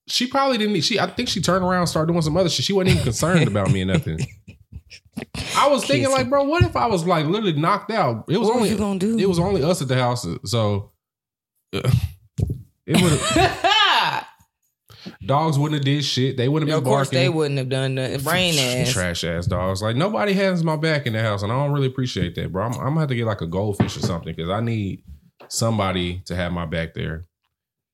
She 0.07 0.27
probably 0.27 0.57
didn't 0.57 0.79
she 0.81 0.99
I 0.99 1.07
think 1.07 1.29
she 1.29 1.41
turned 1.41 1.63
around 1.63 1.81
and 1.81 1.89
started 1.89 2.11
doing 2.11 2.21
some 2.21 2.37
other 2.37 2.49
shit. 2.49 2.65
She 2.65 2.73
wasn't 2.73 2.91
even 2.91 3.03
concerned 3.03 3.47
about 3.47 3.69
me 3.71 3.81
or 3.81 3.85
nothing. 3.85 4.19
I 5.57 5.67
was 5.67 5.85
thinking 5.85 6.09
like, 6.09 6.29
bro, 6.29 6.43
what 6.43 6.63
if 6.63 6.75
I 6.75 6.87
was 6.87 7.05
like 7.05 7.25
literally 7.25 7.53
knocked 7.53 7.91
out? 7.91 8.25
It 8.29 8.37
was 8.37 8.47
What 8.47 8.55
only 8.55 8.69
was 8.69 8.71
you 8.71 8.77
gonna 8.77 8.99
do? 8.99 9.17
it 9.17 9.27
was 9.27 9.39
only 9.39 9.61
us 9.61 9.81
at 9.81 9.87
the 9.89 9.95
house. 9.95 10.25
So 10.45 10.91
uh, 11.73 11.91
it 12.87 13.01
would 13.01 13.19
dogs 15.25 15.57
wouldn't 15.57 15.79
have 15.79 15.85
did 15.85 16.03
shit. 16.03 16.37
They 16.37 16.47
wouldn't 16.47 16.69
have 16.69 16.79
of 16.79 16.83
course, 16.83 17.07
barking. 17.07 17.19
they 17.19 17.29
wouldn't 17.29 17.57
have 17.57 17.69
done 17.69 17.95
nothing. 17.95 18.21
Brain 18.21 18.57
ass. 18.57 18.91
Trash 18.91 19.23
ass 19.23 19.45
dogs. 19.45 19.81
Like 19.81 19.95
nobody 19.95 20.33
has 20.33 20.63
my 20.63 20.75
back 20.75 21.05
in 21.05 21.13
the 21.13 21.21
house, 21.21 21.43
and 21.43 21.51
I 21.51 21.55
don't 21.55 21.71
really 21.71 21.87
appreciate 21.87 22.35
that, 22.35 22.51
bro. 22.51 22.65
I'm, 22.65 22.73
I'm 22.73 22.79
gonna 22.79 22.99
have 23.01 23.09
to 23.09 23.15
get 23.15 23.25
like 23.25 23.41
a 23.41 23.47
goldfish 23.47 23.97
or 23.97 24.01
something 24.01 24.33
because 24.35 24.49
I 24.49 24.61
need 24.61 25.03
somebody 25.47 26.21
to 26.25 26.35
have 26.35 26.51
my 26.51 26.65
back 26.65 26.93
there. 26.93 27.25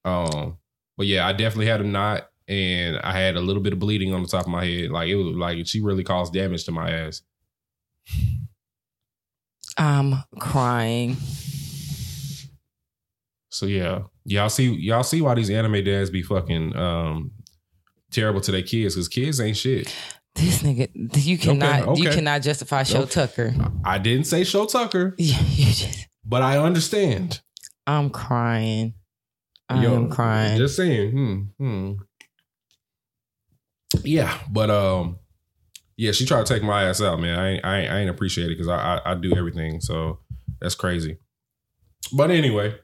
Um, 0.03 0.57
but 0.97 1.07
yeah, 1.07 1.27
I 1.27 1.33
definitely 1.33 1.67
had 1.67 1.81
a 1.81 1.85
knot, 1.85 2.29
and 2.47 2.97
I 2.97 3.11
had 3.17 3.35
a 3.35 3.41
little 3.41 3.61
bit 3.61 3.73
of 3.73 3.79
bleeding 3.79 4.13
on 4.13 4.21
the 4.21 4.27
top 4.27 4.45
of 4.45 4.51
my 4.51 4.65
head. 4.65 4.91
Like 4.91 5.09
it 5.09 5.15
was 5.15 5.35
like 5.35 5.65
she 5.67 5.81
really 5.81 6.03
caused 6.03 6.33
damage 6.33 6.65
to 6.65 6.71
my 6.71 6.91
ass. 6.91 7.21
I'm 9.77 10.15
crying. 10.39 11.17
So 13.49 13.65
yeah, 13.65 14.03
y'all 14.25 14.49
see 14.49 14.73
y'all 14.73 15.03
see 15.03 15.21
why 15.21 15.35
these 15.35 15.49
anime 15.49 15.83
dads 15.83 16.09
be 16.09 16.21
fucking 16.23 16.75
um 16.75 17.31
terrible 18.11 18.41
to 18.41 18.51
their 18.51 18.61
kids 18.63 18.95
because 18.95 19.07
kids 19.07 19.39
ain't 19.39 19.57
shit. 19.57 19.93
This 20.35 20.63
nigga, 20.63 20.89
you 21.25 21.37
cannot, 21.37 21.97
you 21.97 22.07
okay. 22.07 22.15
cannot 22.15 22.41
justify 22.41 22.83
Show 22.83 23.03
Okay. 23.03 23.11
Tucker. 23.11 23.55
I 23.85 23.97
didn't 23.99 24.25
say 24.25 24.43
Shou 24.43 24.65
Tucker, 24.65 25.15
Yeah, 25.17 25.39
you 25.49 25.71
just. 25.71 26.07
but 26.25 26.41
I 26.41 26.57
understand. 26.57 27.39
I'm 27.87 28.09
crying. 28.09 28.95
I 29.69 29.81
Yo, 29.81 29.95
am 29.95 30.09
crying. 30.09 30.57
Just 30.57 30.75
saying. 30.75 31.11
Hmm. 31.11 31.41
Hmm. 31.57 31.93
Yeah, 34.03 34.37
but 34.51 34.69
um, 34.69 35.19
yeah, 35.95 36.11
she 36.11 36.25
tried 36.25 36.45
to 36.45 36.53
take 36.53 36.63
my 36.63 36.83
ass 36.83 37.01
out, 37.01 37.19
man. 37.21 37.39
I 37.39 37.49
ain't, 37.51 37.65
I 37.65 37.79
ain't, 37.79 37.91
I 37.91 37.99
ain't 37.99 38.09
appreciate 38.09 38.45
it 38.45 38.57
because 38.57 38.67
I, 38.67 38.75
I 38.97 39.11
I 39.11 39.15
do 39.15 39.35
everything, 39.37 39.79
so 39.79 40.19
that's 40.59 40.75
crazy. 40.75 41.17
But 42.11 42.29
anyway, 42.29 42.75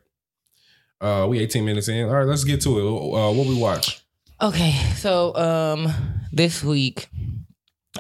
uh, 1.02 1.26
we 1.28 1.40
18 1.40 1.66
minutes 1.66 1.88
in. 1.88 2.06
All 2.08 2.16
right, 2.16 2.28
let's 2.28 2.44
get 2.44 2.62
to 2.62 2.80
it. 2.80 2.84
Uh, 2.84 3.32
what 3.34 3.48
we 3.48 3.56
watch? 3.60 4.02
Okay, 4.42 4.72
so 4.96 5.36
um 5.36 5.94
this 6.32 6.64
week 6.64 7.10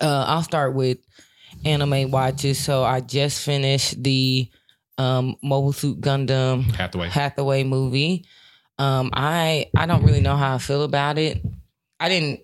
uh 0.01 0.25
I'll 0.27 0.43
start 0.43 0.73
with 0.73 0.97
anime 1.65 2.09
watches. 2.11 2.57
So 2.57 2.83
I 2.83 3.01
just 3.01 3.43
finished 3.43 4.01
the 4.01 4.49
um 4.97 5.35
Mobile 5.43 5.73
Suit 5.73 6.01
Gundam 6.01 6.63
Hathaway. 6.75 7.09
Hathaway 7.09 7.63
movie. 7.63 8.25
Um, 8.79 9.11
I 9.13 9.69
I 9.77 9.85
don't 9.85 10.03
really 10.03 10.21
know 10.21 10.35
how 10.35 10.55
I 10.55 10.57
feel 10.57 10.83
about 10.83 11.19
it. 11.19 11.45
I 11.99 12.09
didn't, 12.09 12.39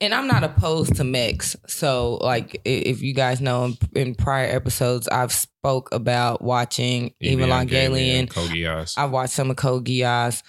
and 0.00 0.14
I'm 0.14 0.26
not 0.26 0.44
opposed 0.44 0.96
to 0.96 1.04
mechs. 1.04 1.56
So, 1.66 2.14
like, 2.22 2.60
if 2.64 3.02
you 3.02 3.14
guys 3.14 3.40
know, 3.40 3.64
in, 3.64 3.76
in 3.94 4.14
prior 4.14 4.46
episodes, 4.46 5.08
I've 5.08 5.32
spoke 5.32 5.88
about 5.92 6.42
watching 6.42 7.14
Evangelion. 7.22 8.28
Geass. 8.28 8.98
I've 8.98 9.10
watched 9.10 9.32
some 9.32 9.50
of 9.50 9.56
Geass. 9.56 10.42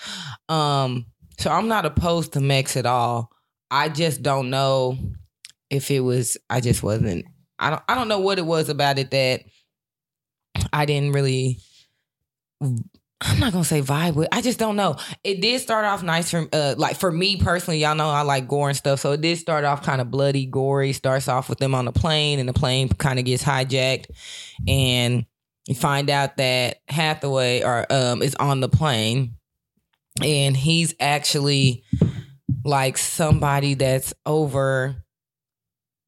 Um, 0.50 1.06
so 1.38 1.52
I'm 1.52 1.68
not 1.68 1.86
opposed 1.86 2.34
to 2.34 2.42
mechs 2.42 2.78
at 2.78 2.86
all. 2.86 3.32
I 3.70 3.90
just 3.90 4.22
don't 4.22 4.50
know 4.50 4.98
if 5.70 5.90
it 5.92 6.02
was. 6.02 6.38
I 6.50 6.62
just 6.62 6.84
wasn't. 6.84 7.26
I 7.58 7.70
don't. 7.70 7.82
I 7.88 7.96
don't 7.96 8.08
know 8.08 8.20
what 8.20 8.38
it 8.38 8.46
was 8.46 8.70
about 8.70 9.00
it 9.00 9.12
that 9.12 9.44
I 10.74 10.86
didn't 10.86 11.14
really. 11.14 11.60
I'm 13.22 13.40
not 13.40 13.54
gonna 13.54 13.64
say 13.64 13.82
vibe 13.82 14.16
with. 14.16 14.28
I 14.32 14.42
just 14.42 14.58
don't 14.58 14.76
know. 14.76 14.96
It 15.24 15.42
did 15.42 15.62
start 15.62 15.86
off 15.86 16.02
nice 16.02 16.32
for 16.32 16.48
uh 16.52 16.74
like 16.78 16.98
for 16.98 17.12
me 17.12 17.38
personally. 17.38 17.80
Y'all 17.80 17.96
know 17.96 18.10
I 18.10 18.22
like 18.22 18.48
gore 18.48 18.70
and 18.70 18.78
stuff, 18.78 19.00
so 19.00 19.12
it 19.12 19.22
did 19.22 19.38
start 19.38 19.64
off 19.64 19.84
kind 19.84 20.02
of 20.02 20.10
bloody, 20.10 20.48
gory. 20.48 20.92
Starts 20.92 21.28
off 21.28 21.48
with 21.48 21.60
them 21.60 21.76
on 21.76 21.86
the 21.86 21.92
plane, 21.92 22.40
and 22.40 22.50
the 22.50 22.54
plane 22.54 22.90
kind 22.90 23.20
of 23.20 23.26
gets 23.26 23.44
hijacked, 23.44 24.08
and 24.68 25.26
you 25.68 25.76
find 25.76 26.10
out 26.10 26.38
that 26.38 26.82
Hathaway 26.88 27.62
or 27.62 27.86
um 27.94 28.24
is 28.24 28.36
on 28.36 28.60
the 28.60 28.70
plane, 28.70 29.36
and 30.24 30.58
he's 30.58 30.96
actually 31.00 31.84
like 32.66 32.98
somebody 32.98 33.76
that's 33.76 34.14
over 34.26 34.96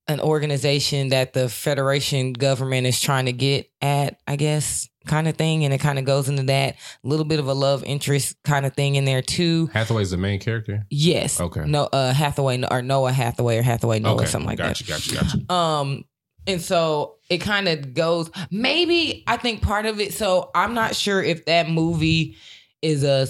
an 0.07 0.19
organization 0.19 1.09
that 1.09 1.33
the 1.33 1.47
Federation 1.47 2.33
government 2.33 2.87
is 2.87 2.99
trying 2.99 3.25
to 3.25 3.33
get 3.33 3.71
at, 3.81 4.19
I 4.27 4.35
guess, 4.35 4.89
kind 5.05 5.27
of 5.27 5.37
thing. 5.37 5.63
And 5.63 5.73
it 5.73 5.79
kind 5.79 5.97
of 5.97 6.05
goes 6.05 6.27
into 6.27 6.43
that 6.43 6.75
little 7.03 7.25
bit 7.25 7.39
of 7.39 7.47
a 7.47 7.53
love 7.53 7.83
interest 7.83 8.35
kind 8.43 8.65
of 8.65 8.73
thing 8.73 8.95
in 8.95 9.05
there 9.05 9.21
too. 9.21 9.67
Hathaway's 9.67 10.11
the 10.11 10.17
main 10.17 10.39
character. 10.39 10.85
Yes. 10.89 11.39
Okay. 11.39 11.63
No, 11.65 11.85
uh, 11.85 12.13
Hathaway 12.13 12.63
or 12.69 12.81
Noah 12.81 13.13
Hathaway 13.13 13.57
or 13.57 13.61
Hathaway 13.61 13.99
Noah, 13.99 14.15
okay. 14.15 14.25
something 14.25 14.47
like 14.47 14.57
that. 14.57 14.79
gotcha, 14.79 14.83
Gotcha. 14.85 15.15
Gotcha. 15.15 15.53
Um, 15.53 16.03
and 16.45 16.61
so 16.61 17.15
it 17.29 17.37
kind 17.39 17.67
of 17.67 17.93
goes. 17.93 18.29
Maybe 18.51 19.23
I 19.27 19.37
think 19.37 19.61
part 19.61 19.85
of 19.85 19.99
it. 19.99 20.13
So 20.13 20.51
I'm 20.53 20.73
not 20.73 20.95
sure 20.95 21.23
if 21.23 21.45
that 21.45 21.69
movie 21.69 22.37
is 22.81 23.03
a 23.03 23.27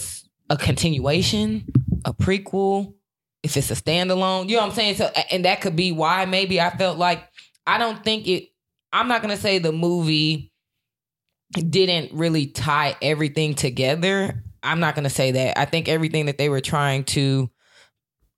a 0.50 0.58
continuation, 0.58 1.66
a 2.06 2.14
prequel, 2.14 2.94
if 3.44 3.58
it's 3.58 3.70
a 3.70 3.76
standalone. 3.76 4.50
You 4.50 4.56
know 4.56 4.62
what 4.62 4.70
I'm 4.70 4.76
saying? 4.76 4.96
So 4.96 5.12
and 5.30 5.46
that 5.46 5.62
could 5.62 5.76
be 5.76 5.92
why 5.92 6.26
maybe 6.26 6.60
I 6.60 6.76
felt 6.76 6.98
like 6.98 7.28
I 7.68 7.78
don't 7.78 8.04
think 8.04 8.28
it. 8.28 8.50
I'm 8.92 9.08
not 9.08 9.22
gonna 9.22 9.38
say 9.38 9.60
the 9.60 9.72
movie 9.72 10.52
didn't 11.54 12.14
really 12.14 12.48
tie 12.48 12.96
everything 13.02 13.54
together. 13.54 14.44
I'm 14.64 14.80
not 14.80 14.96
gonna 14.96 15.10
say 15.10 15.32
that. 15.32 15.60
I 15.60 15.66
think 15.66 15.88
everything 15.88 16.28
that 16.28 16.38
they 16.38 16.50
were 16.50 16.62
trying 16.62 17.04
to 17.06 17.50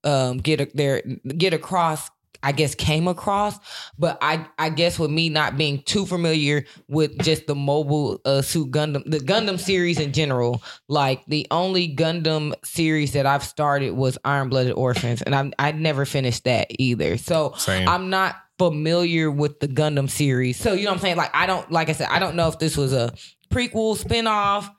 um 0.04 0.38
get 0.38 0.60
a, 0.60 0.68
their 0.74 1.02
get 1.02 1.54
across 1.54 2.10
I 2.42 2.52
guess 2.52 2.74
came 2.74 3.08
across, 3.08 3.58
but 3.98 4.18
I 4.20 4.46
I 4.58 4.70
guess 4.70 4.98
with 4.98 5.10
me 5.10 5.28
not 5.28 5.56
being 5.56 5.82
too 5.82 6.06
familiar 6.06 6.64
with 6.88 7.18
just 7.22 7.46
the 7.46 7.54
mobile 7.54 8.20
uh, 8.24 8.42
suit 8.42 8.70
Gundam, 8.70 9.02
the 9.10 9.18
Gundam 9.18 9.58
series 9.58 9.98
in 9.98 10.12
general, 10.12 10.62
like 10.88 11.24
the 11.26 11.46
only 11.50 11.94
Gundam 11.94 12.54
series 12.64 13.12
that 13.12 13.26
I've 13.26 13.44
started 13.44 13.92
was 13.92 14.18
Iron 14.24 14.48
Blooded 14.48 14.72
Orphans, 14.72 15.22
and 15.22 15.34
I 15.34 15.50
I 15.58 15.72
never 15.72 16.04
finished 16.04 16.44
that 16.44 16.68
either. 16.70 17.16
So 17.16 17.54
Same. 17.56 17.88
I'm 17.88 18.10
not 18.10 18.36
familiar 18.58 19.30
with 19.30 19.60
the 19.60 19.68
Gundam 19.68 20.08
series. 20.08 20.56
So 20.56 20.72
you 20.72 20.84
know 20.84 20.90
what 20.90 20.96
I'm 20.96 21.00
saying? 21.00 21.16
Like 21.16 21.34
I 21.34 21.46
don't 21.46 21.70
like 21.70 21.88
I 21.88 21.92
said, 21.92 22.08
I 22.10 22.18
don't 22.18 22.36
know 22.36 22.48
if 22.48 22.58
this 22.58 22.76
was 22.76 22.92
a 22.92 23.12
prequel, 23.50 23.96
spinoff, 24.02 24.70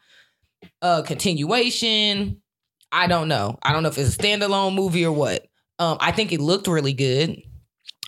a 0.81 1.03
continuation. 1.03 2.41
I 2.91 3.07
don't 3.07 3.27
know. 3.27 3.57
I 3.61 3.73
don't 3.73 3.83
know 3.83 3.89
if 3.89 3.97
it's 3.97 4.15
a 4.15 4.17
standalone 4.17 4.73
movie 4.73 5.05
or 5.05 5.11
what. 5.11 5.45
Um, 5.79 5.97
I 5.99 6.11
think 6.11 6.31
it 6.31 6.41
looked 6.41 6.67
really 6.67 6.93
good. 6.93 7.41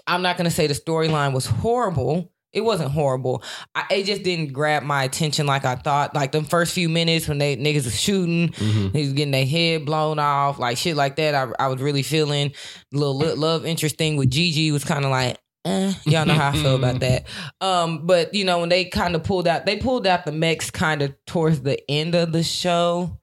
I'm 0.07 0.21
not 0.21 0.37
gonna 0.37 0.51
say 0.51 0.67
the 0.67 0.73
storyline 0.73 1.33
was 1.33 1.45
horrible. 1.45 2.31
It 2.51 2.61
wasn't 2.61 2.89
horrible. 2.89 3.43
I, 3.75 3.83
it 3.91 4.05
just 4.05 4.23
didn't 4.23 4.53
grab 4.53 4.81
my 4.81 5.03
attention 5.03 5.45
like 5.45 5.65
I 5.65 5.75
thought. 5.75 6.15
Like 6.15 6.31
the 6.31 6.41
first 6.43 6.73
few 6.73 6.89
minutes 6.89 7.27
when 7.27 7.37
they 7.37 7.55
niggas 7.55 7.85
was 7.85 7.99
shooting, 7.99 8.49
Mhm. 8.49 8.91
He 8.95 9.01
was 9.01 9.13
getting 9.13 9.29
their 9.31 9.45
head 9.45 9.85
blown 9.85 10.17
off, 10.17 10.57
like 10.57 10.77
shit 10.77 10.95
like 10.95 11.15
that. 11.17 11.35
I, 11.35 11.47
I 11.63 11.67
was 11.67 11.79
really 11.79 12.01
feeling 12.01 12.51
a 12.91 12.97
little 12.97 13.37
love 13.37 13.67
interest 13.67 13.99
thing 13.99 14.17
with 14.17 14.31
Gigi 14.31 14.71
was 14.71 14.83
kind 14.83 15.05
of 15.05 15.11
like, 15.11 15.37
eh, 15.65 15.93
y'all 16.05 16.25
know 16.25 16.33
how 16.33 16.49
I 16.49 16.53
feel 16.53 16.75
about 16.75 16.99
that. 17.01 17.25
Um, 17.61 18.07
but 18.07 18.33
you 18.33 18.45
know 18.45 18.61
when 18.61 18.69
they 18.69 18.85
kind 18.85 19.15
of 19.15 19.23
pulled 19.23 19.47
out, 19.47 19.67
they 19.67 19.75
pulled 19.77 20.07
out 20.07 20.25
the 20.25 20.31
mechs 20.31 20.71
kind 20.71 21.03
of 21.03 21.13
towards 21.27 21.61
the 21.61 21.79
end 21.87 22.15
of 22.15 22.31
the 22.31 22.41
show. 22.41 23.19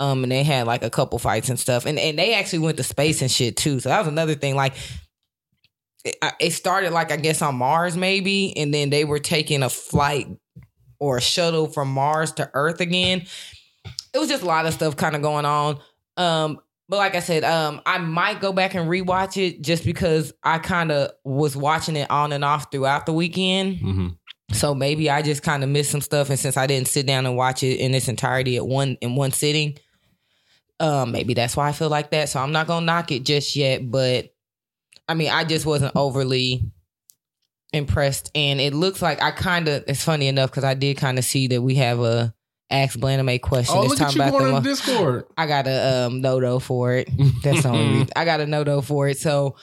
Um, 0.00 0.22
and 0.24 0.32
they 0.32 0.42
had 0.42 0.66
like 0.66 0.82
a 0.82 0.90
couple 0.90 1.18
fights 1.18 1.48
and 1.48 1.58
stuff, 1.60 1.86
and 1.86 1.98
and 1.98 2.18
they 2.18 2.34
actually 2.34 2.58
went 2.60 2.76
to 2.78 2.82
space 2.82 3.22
and 3.22 3.30
shit 3.30 3.56
too. 3.56 3.78
So 3.80 3.88
that 3.88 3.98
was 3.98 4.08
another 4.08 4.34
thing. 4.34 4.56
Like 4.56 4.74
it, 6.04 6.16
it 6.40 6.50
started 6.52 6.92
like 6.92 7.12
I 7.12 7.16
guess 7.16 7.42
on 7.42 7.56
Mars 7.56 7.96
maybe, 7.96 8.56
and 8.56 8.72
then 8.74 8.90
they 8.90 9.04
were 9.04 9.18
taking 9.20 9.62
a 9.62 9.68
flight 9.70 10.28
or 10.98 11.18
a 11.18 11.20
shuttle 11.20 11.66
from 11.66 11.88
Mars 11.88 12.32
to 12.32 12.50
Earth 12.54 12.80
again. 12.80 13.26
It 14.14 14.18
was 14.18 14.28
just 14.28 14.42
a 14.42 14.46
lot 14.46 14.66
of 14.66 14.74
stuff 14.74 14.96
kind 14.96 15.16
of 15.16 15.22
going 15.22 15.44
on. 15.44 15.78
Um, 16.16 16.60
but 16.88 16.98
like 16.98 17.14
I 17.14 17.20
said, 17.20 17.44
um, 17.44 17.80
I 17.86 17.98
might 17.98 18.40
go 18.40 18.52
back 18.52 18.74
and 18.74 18.88
rewatch 18.88 19.36
it 19.36 19.62
just 19.62 19.84
because 19.84 20.32
I 20.42 20.58
kind 20.58 20.92
of 20.92 21.10
was 21.24 21.56
watching 21.56 21.96
it 21.96 22.10
on 22.10 22.32
and 22.32 22.44
off 22.44 22.70
throughout 22.70 23.06
the 23.06 23.12
weekend. 23.12 23.78
Mhm. 23.78 24.16
So 24.52 24.74
maybe 24.74 25.10
I 25.10 25.22
just 25.22 25.42
kind 25.42 25.62
of 25.62 25.70
missed 25.70 25.90
some 25.90 26.00
stuff, 26.00 26.30
and 26.30 26.38
since 26.38 26.56
I 26.56 26.66
didn't 26.66 26.88
sit 26.88 27.06
down 27.06 27.26
and 27.26 27.36
watch 27.36 27.62
it 27.62 27.78
in 27.78 27.94
its 27.94 28.08
entirety 28.08 28.56
at 28.56 28.66
one 28.66 28.96
in 29.00 29.16
one 29.16 29.32
sitting, 29.32 29.78
um, 30.80 31.12
maybe 31.12 31.34
that's 31.34 31.56
why 31.56 31.68
I 31.68 31.72
feel 31.72 31.88
like 31.88 32.10
that. 32.10 32.28
So 32.28 32.40
I'm 32.40 32.52
not 32.52 32.66
gonna 32.66 32.86
knock 32.86 33.12
it 33.12 33.24
just 33.24 33.56
yet, 33.56 33.90
but 33.90 34.34
I 35.08 35.14
mean, 35.14 35.30
I 35.30 35.44
just 35.44 35.66
wasn't 35.66 35.96
overly 35.96 36.70
impressed, 37.72 38.30
and 38.34 38.60
it 38.60 38.74
looks 38.74 39.00
like 39.02 39.22
I 39.22 39.30
kind 39.30 39.68
of. 39.68 39.84
It's 39.86 40.04
funny 40.04 40.28
enough 40.28 40.50
because 40.50 40.64
I 40.64 40.74
did 40.74 40.96
kind 40.96 41.18
of 41.18 41.24
see 41.24 41.48
that 41.48 41.62
we 41.62 41.76
have 41.76 42.00
a 42.00 42.34
ask 42.70 42.98
Blanime 42.98 43.40
question. 43.40 43.76
Oh, 43.76 43.82
this 43.82 43.90
look 43.90 43.98
time 43.98 44.08
at 44.08 44.14
you 44.14 44.22
about 44.22 44.30
going 44.32 44.50
the 44.50 44.56
on 44.56 44.62
Discord. 44.62 45.24
I 45.36 45.46
got 45.46 45.66
a 45.66 46.06
um, 46.06 46.20
no-no 46.20 46.58
for 46.58 46.94
it. 46.94 47.08
That's 47.42 47.62
the 47.62 47.68
only 47.68 47.88
reason. 47.92 48.08
I 48.16 48.24
got 48.24 48.40
a 48.40 48.46
no-no 48.46 48.80
for 48.80 49.08
it. 49.08 49.18
So 49.18 49.56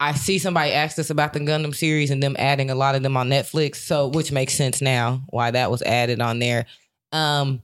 I 0.00 0.14
see 0.14 0.38
somebody 0.38 0.72
asked 0.72 0.98
us 0.98 1.10
about 1.10 1.34
the 1.34 1.40
Gundam 1.40 1.74
series 1.74 2.10
and 2.10 2.22
them 2.22 2.34
adding 2.38 2.70
a 2.70 2.74
lot 2.74 2.94
of 2.94 3.02
them 3.02 3.16
on 3.16 3.28
Netflix. 3.28 3.76
So 3.76 4.08
which 4.08 4.32
makes 4.32 4.54
sense 4.54 4.80
now 4.80 5.22
why 5.28 5.50
that 5.50 5.70
was 5.70 5.82
added 5.82 6.20
on 6.20 6.38
there. 6.38 6.66
Um, 7.12 7.60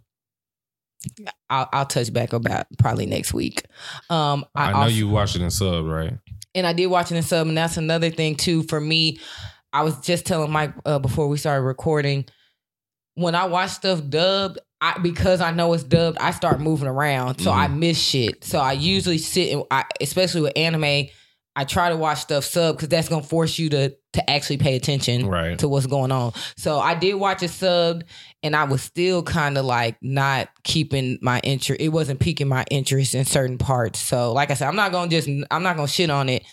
I'll, 1.49 1.69
I'll 1.73 1.87
touch 1.87 2.13
back 2.13 2.33
about 2.33 2.67
probably 2.79 3.07
next 3.07 3.33
week. 3.33 3.65
Um, 4.11 4.45
I, 4.55 4.73
know 4.73 4.79
also- 4.79 4.95
you 4.95 5.09
watch 5.09 5.35
it 5.35 5.43
in 5.43 5.51
sub, 5.51 5.87
right? 5.87 6.15
and 6.55 6.67
I 6.67 6.73
did 6.73 6.87
watch 6.87 7.13
it 7.13 7.17
in 7.17 7.23
sub, 7.23 7.47
and 7.47 7.57
that's 7.57 7.77
another 7.77 8.11
thing 8.11 8.35
too 8.35 8.63
for 8.65 8.81
me. 8.81 9.19
I 9.73 9.83
was 9.83 10.01
just 10.01 10.25
telling 10.25 10.51
Mike 10.51 10.73
uh, 10.87 10.99
before 10.99 11.29
we 11.29 11.37
started 11.37 11.63
recording. 11.63 12.25
When 13.15 13.35
I 13.35 13.45
watch 13.45 13.71
stuff 13.71 14.01
dubbed, 14.09 14.59
I 14.81 14.99
because 14.99 15.41
I 15.41 15.51
know 15.53 15.73
it's 15.75 15.85
dubbed, 15.85 16.19
I 16.19 16.31
start 16.31 16.61
moving 16.61 16.89
around, 16.89 17.41
so 17.41 17.51
I 17.51 17.69
miss 17.69 18.01
shit. 18.01 18.43
So 18.43 18.59
I 18.59 18.73
usually 18.73 19.19
sit 19.19 19.53
and 19.53 19.65
I, 19.71 19.85
especially 20.01 20.41
with 20.43 20.53
anime, 20.57 21.09
I 21.59 21.65
try 21.65 21.89
to 21.89 21.97
watch 21.97 22.19
stuff 22.21 22.45
sub 22.45 22.77
because 22.77 22.89
that's 22.91 23.09
gonna 23.09 23.23
force 23.23 23.59
you 23.59 23.71
to 23.71 23.97
to 24.13 24.31
actually 24.31 24.59
pay 24.59 24.77
attention 24.77 25.27
Right. 25.27 25.59
to 25.59 25.69
what's 25.69 25.87
going 25.87 26.13
on. 26.13 26.33
So 26.57 26.79
I 26.79 26.95
did 26.95 27.15
watch 27.15 27.43
it 27.43 27.51
subbed, 27.51 28.03
and 28.43 28.55
I 28.55 28.65
was 28.65 28.83
still 28.83 29.23
kind 29.23 29.57
of 29.59 29.65
like 29.65 29.97
not 30.03 30.49
keeping 30.65 31.19
my 31.23 31.41
interest. 31.41 31.81
It 31.81 31.89
wasn't 31.89 32.21
piquing 32.21 32.49
my 32.49 32.65
interest 32.71 33.15
in 33.15 33.25
certain 33.25 33.57
parts. 33.59 33.99
So 33.99 34.33
like 34.35 34.51
I 34.51 34.55
said, 34.55 34.69
I'm 34.69 34.77
not 34.77 34.93
gonna 34.93 35.11
just 35.11 35.29
I'm 35.51 35.63
not 35.63 35.77
gonna 35.77 35.89
shit 35.89 36.11
on 36.11 36.29
it. 36.29 36.45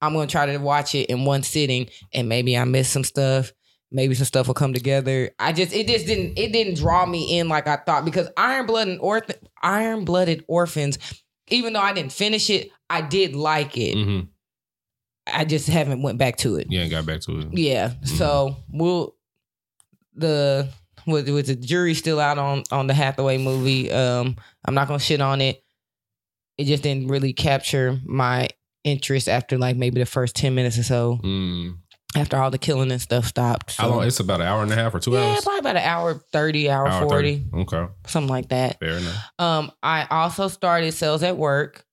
I'm 0.00 0.12
gonna 0.12 0.26
try 0.26 0.46
to 0.46 0.58
watch 0.58 0.94
it 0.94 1.08
in 1.10 1.24
one 1.24 1.42
sitting, 1.42 1.88
and 2.12 2.28
maybe 2.28 2.56
I 2.56 2.64
missed 2.64 2.92
some 2.92 3.04
stuff. 3.04 3.52
Maybe 3.90 4.14
some 4.14 4.26
stuff 4.26 4.46
will 4.46 4.54
come 4.54 4.74
together. 4.74 5.30
I 5.38 5.52
just 5.52 5.72
it 5.72 5.86
just 5.88 6.06
didn't 6.06 6.38
it 6.38 6.52
didn't 6.52 6.74
draw 6.76 7.06
me 7.06 7.38
in 7.38 7.48
like 7.48 7.66
I 7.66 7.76
thought 7.76 8.04
because 8.04 8.28
Iron 8.36 8.66
Blood 8.66 8.88
and 8.88 9.00
Orphan 9.00 9.36
Iron 9.62 10.04
Blooded 10.04 10.44
Orphans, 10.46 10.98
even 11.48 11.72
though 11.72 11.80
I 11.80 11.94
didn't 11.94 12.12
finish 12.12 12.50
it, 12.50 12.70
I 12.90 13.02
did 13.02 13.34
like 13.34 13.76
it. 13.76 13.94
hmm 13.94 14.20
I 15.30 15.44
just 15.44 15.68
haven't 15.68 16.00
went 16.00 16.16
back 16.16 16.36
to 16.38 16.56
it. 16.56 16.68
Yeah, 16.70 16.86
got 16.86 17.04
back 17.04 17.20
to 17.22 17.40
it. 17.40 17.48
Yeah. 17.52 17.92
So 18.02 18.56
we'll 18.70 19.14
the 20.14 20.70
with 21.06 21.28
with 21.28 21.46
the 21.46 21.54
jury 21.54 21.94
still 21.94 22.20
out 22.20 22.38
on 22.38 22.62
on 22.70 22.86
the 22.86 22.94
Hathaway 22.94 23.38
movie. 23.38 23.90
Um, 23.92 24.36
I'm 24.64 24.74
not 24.74 24.88
gonna 24.88 25.00
shit 25.00 25.20
on 25.20 25.40
it. 25.40 25.62
It 26.56 26.64
just 26.64 26.82
didn't 26.82 27.08
really 27.08 27.32
capture 27.32 27.98
my 28.04 28.48
interest 28.84 29.28
after 29.28 29.58
like 29.58 29.76
maybe 29.76 30.00
the 30.00 30.06
first 30.06 30.34
ten 30.34 30.54
minutes 30.54 30.78
or 30.78 30.82
so. 30.82 31.20
Mm. 31.22 31.78
After 32.16 32.38
all 32.38 32.50
the 32.50 32.58
killing 32.58 32.90
and 32.90 33.00
stuff 33.02 33.26
stopped. 33.26 33.72
So. 33.72 33.82
How 33.82 33.88
long? 33.90 34.06
It's 34.06 34.18
about 34.18 34.40
an 34.40 34.46
hour 34.46 34.62
and 34.62 34.72
a 34.72 34.74
half 34.74 34.94
or 34.94 34.98
two 34.98 35.12
yeah, 35.12 35.18
hours. 35.20 35.34
Yeah, 35.34 35.40
probably 35.42 35.58
about 35.58 35.76
an 35.76 35.82
hour 35.82 36.14
thirty, 36.32 36.70
hour, 36.70 36.88
Hour 36.88 37.06
forty, 37.06 37.44
30. 37.52 37.62
Okay, 37.62 37.86
something 38.06 38.30
like 38.30 38.48
that. 38.48 38.80
fair 38.80 38.96
enough. 38.96 39.24
Um, 39.38 39.72
I 39.82 40.06
also 40.10 40.48
started 40.48 40.92
cells 40.92 41.22
at 41.22 41.36
work. 41.36 41.84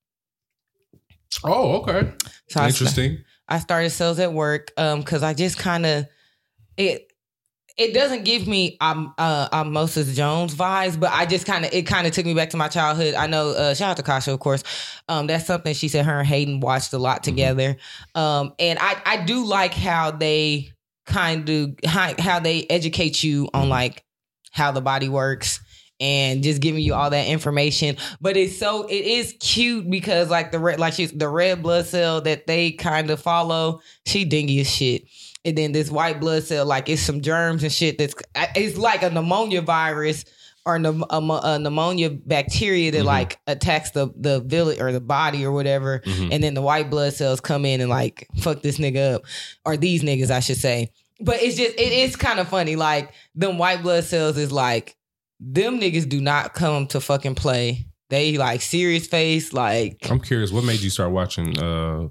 Oh, 1.44 1.82
okay. 1.82 2.12
So 2.48 2.60
I, 2.60 2.68
Interesting. 2.68 3.18
I 3.48 3.58
started 3.58 3.90
cells 3.90 4.18
at 4.18 4.32
work 4.32 4.72
um 4.76 5.00
because 5.00 5.22
I 5.22 5.34
just 5.34 5.58
kind 5.58 5.86
of 5.86 6.06
it 6.76 7.12
it 7.76 7.92
doesn't 7.92 8.24
give 8.24 8.46
me 8.48 8.76
um 8.80 9.14
uh, 9.18 9.48
um 9.52 9.76
Osmosis 9.76 10.16
Jones 10.16 10.54
vibes, 10.54 10.98
but 10.98 11.10
I 11.12 11.26
just 11.26 11.46
kind 11.46 11.64
of 11.64 11.72
it 11.72 11.82
kind 11.82 12.06
of 12.06 12.12
took 12.12 12.26
me 12.26 12.34
back 12.34 12.50
to 12.50 12.56
my 12.56 12.68
childhood. 12.68 13.14
I 13.14 13.26
know 13.26 13.50
uh, 13.50 13.74
shout 13.74 13.90
out 13.90 13.96
to 13.98 14.02
Kasha, 14.02 14.32
of 14.32 14.40
course. 14.40 14.64
Um, 15.08 15.26
that's 15.26 15.46
something 15.46 15.74
she 15.74 15.88
said 15.88 16.06
her 16.06 16.18
and 16.18 16.26
Hayden 16.26 16.60
watched 16.60 16.92
a 16.92 16.98
lot 16.98 17.22
together. 17.22 17.76
Um, 18.14 18.54
and 18.58 18.78
I 18.80 19.00
I 19.04 19.24
do 19.24 19.44
like 19.44 19.74
how 19.74 20.10
they 20.10 20.72
kind 21.04 21.48
of 21.48 21.74
how, 21.84 22.14
how 22.18 22.40
they 22.40 22.66
educate 22.68 23.22
you 23.22 23.48
on 23.54 23.68
like 23.68 24.04
how 24.50 24.72
the 24.72 24.80
body 24.80 25.08
works 25.08 25.60
and 26.00 26.42
just 26.42 26.60
giving 26.60 26.82
you 26.82 26.94
all 26.94 27.10
that 27.10 27.26
information. 27.26 27.96
But 28.20 28.36
it's 28.36 28.56
so 28.58 28.86
it 28.86 29.04
is 29.04 29.34
cute 29.40 29.88
because 29.90 30.28
like 30.30 30.52
the 30.52 30.58
red 30.58 30.78
like 30.78 30.92
she's 30.94 31.12
the 31.12 31.28
red 31.28 31.62
blood 31.62 31.86
cell 31.86 32.20
that 32.22 32.46
they 32.46 32.72
kind 32.72 33.10
of 33.10 33.20
follow. 33.20 33.80
She 34.04 34.24
dingy 34.24 34.60
as 34.60 34.70
shit. 34.70 35.04
And 35.44 35.56
then 35.56 35.72
this 35.72 35.90
white 35.90 36.18
blood 36.20 36.42
cell, 36.42 36.66
like 36.66 36.88
it's 36.88 37.00
some 37.02 37.20
germs 37.20 37.62
and 37.62 37.72
shit. 37.72 37.98
That's 37.98 38.14
it's 38.54 38.76
like 38.76 39.02
a 39.02 39.10
pneumonia 39.10 39.62
virus 39.62 40.24
or 40.66 40.74
a, 40.74 40.80
pneumonia 40.80 42.10
bacteria 42.10 42.90
that 42.90 43.02
Mhm. 43.02 43.04
like 43.04 43.38
attacks 43.46 43.90
the 43.92 44.08
the 44.16 44.40
village 44.40 44.80
or 44.80 44.90
the 44.90 45.00
body 45.00 45.44
or 45.44 45.52
whatever. 45.52 46.00
Mhm. 46.04 46.30
And 46.32 46.42
then 46.42 46.54
the 46.54 46.62
white 46.62 46.90
blood 46.90 47.14
cells 47.14 47.40
come 47.40 47.64
in 47.64 47.80
and 47.80 47.88
like 47.88 48.26
fuck 48.40 48.62
this 48.62 48.78
nigga 48.78 49.14
up, 49.14 49.22
or 49.64 49.76
these 49.76 50.02
niggas, 50.02 50.30
I 50.32 50.40
should 50.40 50.56
say. 50.58 50.90
But 51.20 51.40
it's 51.40 51.56
just 51.56 51.78
it 51.78 51.92
is 51.92 52.16
kind 52.16 52.40
of 52.40 52.48
funny. 52.48 52.74
Like 52.74 53.12
them 53.36 53.56
white 53.58 53.82
blood 53.82 54.02
cells 54.04 54.36
is 54.36 54.50
like 54.50 54.95
them 55.40 55.80
niggas 55.80 56.08
do 56.08 56.20
not 56.20 56.54
come 56.54 56.86
to 56.88 57.00
fucking 57.00 57.34
play. 57.34 57.86
They 58.08 58.36
like 58.38 58.60
serious 58.60 59.06
face, 59.06 59.52
like 59.52 59.98
I'm 60.08 60.20
curious, 60.20 60.52
what 60.52 60.64
made 60.64 60.80
you 60.80 60.90
start 60.90 61.10
watching 61.10 61.58
uh 61.58 62.08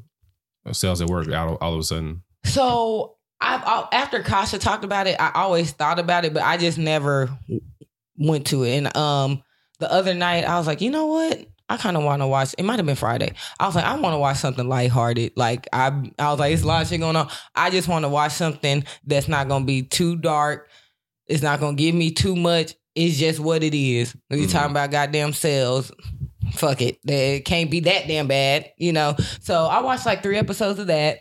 Cells 0.71 1.01
at 1.01 1.09
Work 1.09 1.29
all, 1.31 1.55
all 1.61 1.73
of 1.73 1.79
a 1.79 1.83
sudden? 1.83 2.23
so. 2.45 3.11
I, 3.41 3.57
I 3.91 3.95
after 3.95 4.23
Kasha 4.23 4.57
talked 4.57 4.85
about 4.85 5.07
it, 5.07 5.17
I 5.19 5.29
always 5.35 5.71
thought 5.71 5.99
about 5.99 6.23
it, 6.23 6.33
but 6.33 6.41
I 6.41 6.55
just 6.55 6.77
never 6.77 7.29
went 8.17 8.47
to 8.47 8.63
it. 8.63 8.77
And 8.77 8.95
um, 8.97 9.43
the 9.79 9.91
other 9.91 10.13
night, 10.13 10.45
I 10.45 10.57
was 10.57 10.67
like, 10.67 10.79
you 10.79 10.89
know 10.89 11.07
what? 11.07 11.45
I 11.67 11.77
kind 11.77 11.97
of 11.97 12.03
want 12.03 12.21
to 12.21 12.27
watch. 12.27 12.53
It 12.57 12.63
might 12.63 12.77
have 12.77 12.85
been 12.85 12.95
Friday. 12.95 13.33
I 13.59 13.65
was 13.65 13.75
like, 13.75 13.83
I 13.85 13.99
want 13.99 14.13
to 14.13 14.19
watch 14.19 14.37
something 14.37 14.67
lighthearted. 14.67 15.33
Like 15.35 15.67
I, 15.73 16.11
I 16.17 16.29
was 16.29 16.39
like, 16.39 16.53
it's 16.53 16.63
a 16.63 16.67
lot 16.67 16.83
of 16.83 16.87
shit 16.87 16.99
going 17.01 17.15
on. 17.15 17.29
I 17.55 17.69
just 17.71 17.87
want 17.87 18.05
to 18.05 18.09
watch 18.09 18.31
something 18.31 18.85
that's 19.05 19.27
not 19.27 19.47
gonna 19.47 19.65
be 19.65 19.83
too 19.83 20.15
dark. 20.15 20.69
It's 21.27 21.43
not 21.43 21.59
gonna 21.59 21.75
give 21.75 21.93
me 21.93 22.11
too 22.11 22.35
much. 22.35 22.73
It's 22.95 23.17
just 23.17 23.39
what 23.39 23.61
it 23.63 23.73
is. 23.77 24.15
We 24.29 24.45
Mhm. 24.45 24.51
talking 24.51 24.71
about 24.71 24.91
goddamn 24.91 25.33
cells. 25.33 25.91
Fuck 26.53 26.81
it. 26.81 26.99
It 27.05 27.43
can't 27.45 27.69
be 27.69 27.81
that 27.81 28.07
damn 28.07 28.27
bad, 28.27 28.71
you 28.77 28.93
know. 28.93 29.15
So 29.41 29.65
I 29.65 29.81
watched 29.81 30.05
like 30.05 30.23
three 30.23 30.37
episodes 30.37 30.79
of 30.79 30.87
that. 30.87 31.19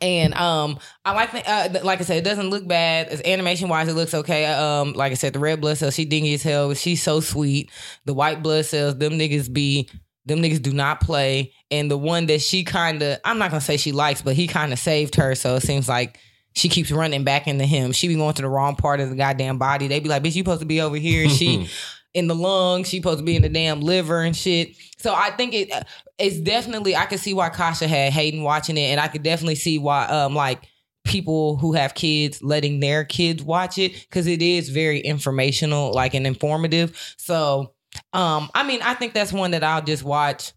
And 0.00 0.32
um, 0.34 0.78
I 1.04 1.12
like 1.12 1.32
the, 1.32 1.48
uh, 1.48 1.80
like 1.84 2.00
I 2.00 2.04
said, 2.04 2.16
it 2.16 2.24
doesn't 2.24 2.48
look 2.48 2.66
bad. 2.66 3.08
As 3.08 3.20
animation 3.24 3.68
wise, 3.68 3.88
it 3.88 3.94
looks 3.94 4.14
okay. 4.14 4.46
Um, 4.46 4.94
like 4.94 5.12
I 5.12 5.16
said, 5.16 5.34
the 5.34 5.38
red 5.38 5.60
blood 5.60 5.76
cells, 5.76 5.94
she 5.94 6.06
dingy 6.06 6.32
as 6.34 6.42
hell, 6.42 6.68
but 6.68 6.78
she's 6.78 7.02
so 7.02 7.20
sweet. 7.20 7.70
The 8.06 8.14
white 8.14 8.42
blood 8.42 8.64
cells, 8.64 8.96
them 8.96 9.12
niggas 9.12 9.52
be, 9.52 9.90
them 10.24 10.40
niggas 10.40 10.62
do 10.62 10.72
not 10.72 11.00
play. 11.02 11.52
And 11.70 11.90
the 11.90 11.98
one 11.98 12.26
that 12.26 12.40
she 12.40 12.64
kind 12.64 13.02
of, 13.02 13.18
I'm 13.24 13.38
not 13.38 13.50
gonna 13.50 13.60
say 13.60 13.76
she 13.76 13.92
likes, 13.92 14.22
but 14.22 14.34
he 14.34 14.46
kind 14.46 14.72
of 14.72 14.78
saved 14.78 15.14
her. 15.16 15.34
So 15.34 15.56
it 15.56 15.62
seems 15.62 15.88
like 15.88 16.18
she 16.54 16.68
keeps 16.68 16.90
running 16.90 17.24
back 17.24 17.46
into 17.48 17.64
him. 17.64 17.92
She 17.92 18.08
be 18.08 18.14
going 18.14 18.34
to 18.34 18.42
the 18.42 18.48
wrong 18.48 18.76
part 18.76 19.00
of 19.00 19.10
the 19.10 19.16
goddamn 19.16 19.58
body. 19.58 19.88
They 19.88 20.00
be 20.00 20.08
like, 20.08 20.22
bitch, 20.22 20.34
you 20.36 20.42
supposed 20.42 20.60
to 20.60 20.66
be 20.66 20.80
over 20.80 20.96
here. 20.96 21.28
She 21.28 21.68
in 22.14 22.26
the 22.26 22.34
lungs. 22.34 22.88
She 22.88 22.98
supposed 22.98 23.18
to 23.20 23.24
be 23.24 23.36
in 23.36 23.42
the 23.42 23.48
damn 23.48 23.80
liver 23.80 24.20
and 24.22 24.36
shit. 24.36 24.76
So 24.98 25.14
I 25.14 25.30
think 25.30 25.54
it 25.54 25.70
it's 26.18 26.38
definitely 26.38 26.94
I 26.94 27.06
can 27.06 27.18
see 27.18 27.34
why 27.34 27.48
Kasha 27.48 27.88
had 27.88 28.12
Hayden 28.12 28.42
watching 28.42 28.76
it, 28.76 28.90
and 28.90 29.00
I 29.00 29.08
could 29.08 29.22
definitely 29.22 29.54
see 29.56 29.78
why 29.78 30.04
um 30.06 30.34
like 30.34 30.68
people 31.04 31.56
who 31.56 31.72
have 31.72 31.94
kids 31.94 32.42
letting 32.42 32.78
their 32.78 33.04
kids 33.04 33.42
watch 33.42 33.76
it 33.78 33.92
because 33.92 34.26
it 34.28 34.40
is 34.42 34.68
very 34.68 35.00
informational, 35.00 35.92
like 35.92 36.14
and 36.14 36.26
informative. 36.26 37.14
So 37.16 37.72
um 38.12 38.50
I 38.54 38.62
mean 38.62 38.80
I 38.82 38.94
think 38.94 39.14
that's 39.14 39.32
one 39.32 39.52
that 39.52 39.64
I'll 39.64 39.82
just 39.82 40.04
watch. 40.04 40.52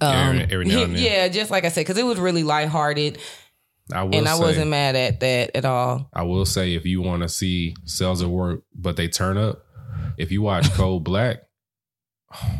Um, 0.00 0.36
Every- 0.38 0.52
every 0.52 0.64
now 0.66 0.82
and 0.84 0.96
then. 0.96 1.02
yeah, 1.02 1.28
just 1.28 1.50
like 1.50 1.64
I 1.64 1.68
said, 1.68 1.80
because 1.82 1.98
it 1.98 2.04
was 2.06 2.18
really 2.18 2.42
lighthearted, 2.42 3.18
I 3.92 4.02
and 4.04 4.28
I 4.28 4.34
say, 4.36 4.40
wasn't 4.40 4.70
mad 4.70 4.96
at 4.96 5.20
that 5.20 5.50
at 5.56 5.64
all. 5.64 6.08
I 6.12 6.22
will 6.22 6.44
say 6.46 6.74
if 6.74 6.84
you 6.84 7.02
want 7.02 7.22
to 7.22 7.28
see 7.28 7.74
Cells 7.84 8.22
at 8.22 8.28
Work, 8.28 8.62
but 8.74 8.96
they 8.96 9.08
turn 9.08 9.36
up, 9.36 9.64
if 10.18 10.30
you 10.30 10.42
watch 10.42 10.70
Cold 10.74 11.04
Black, 11.04 11.38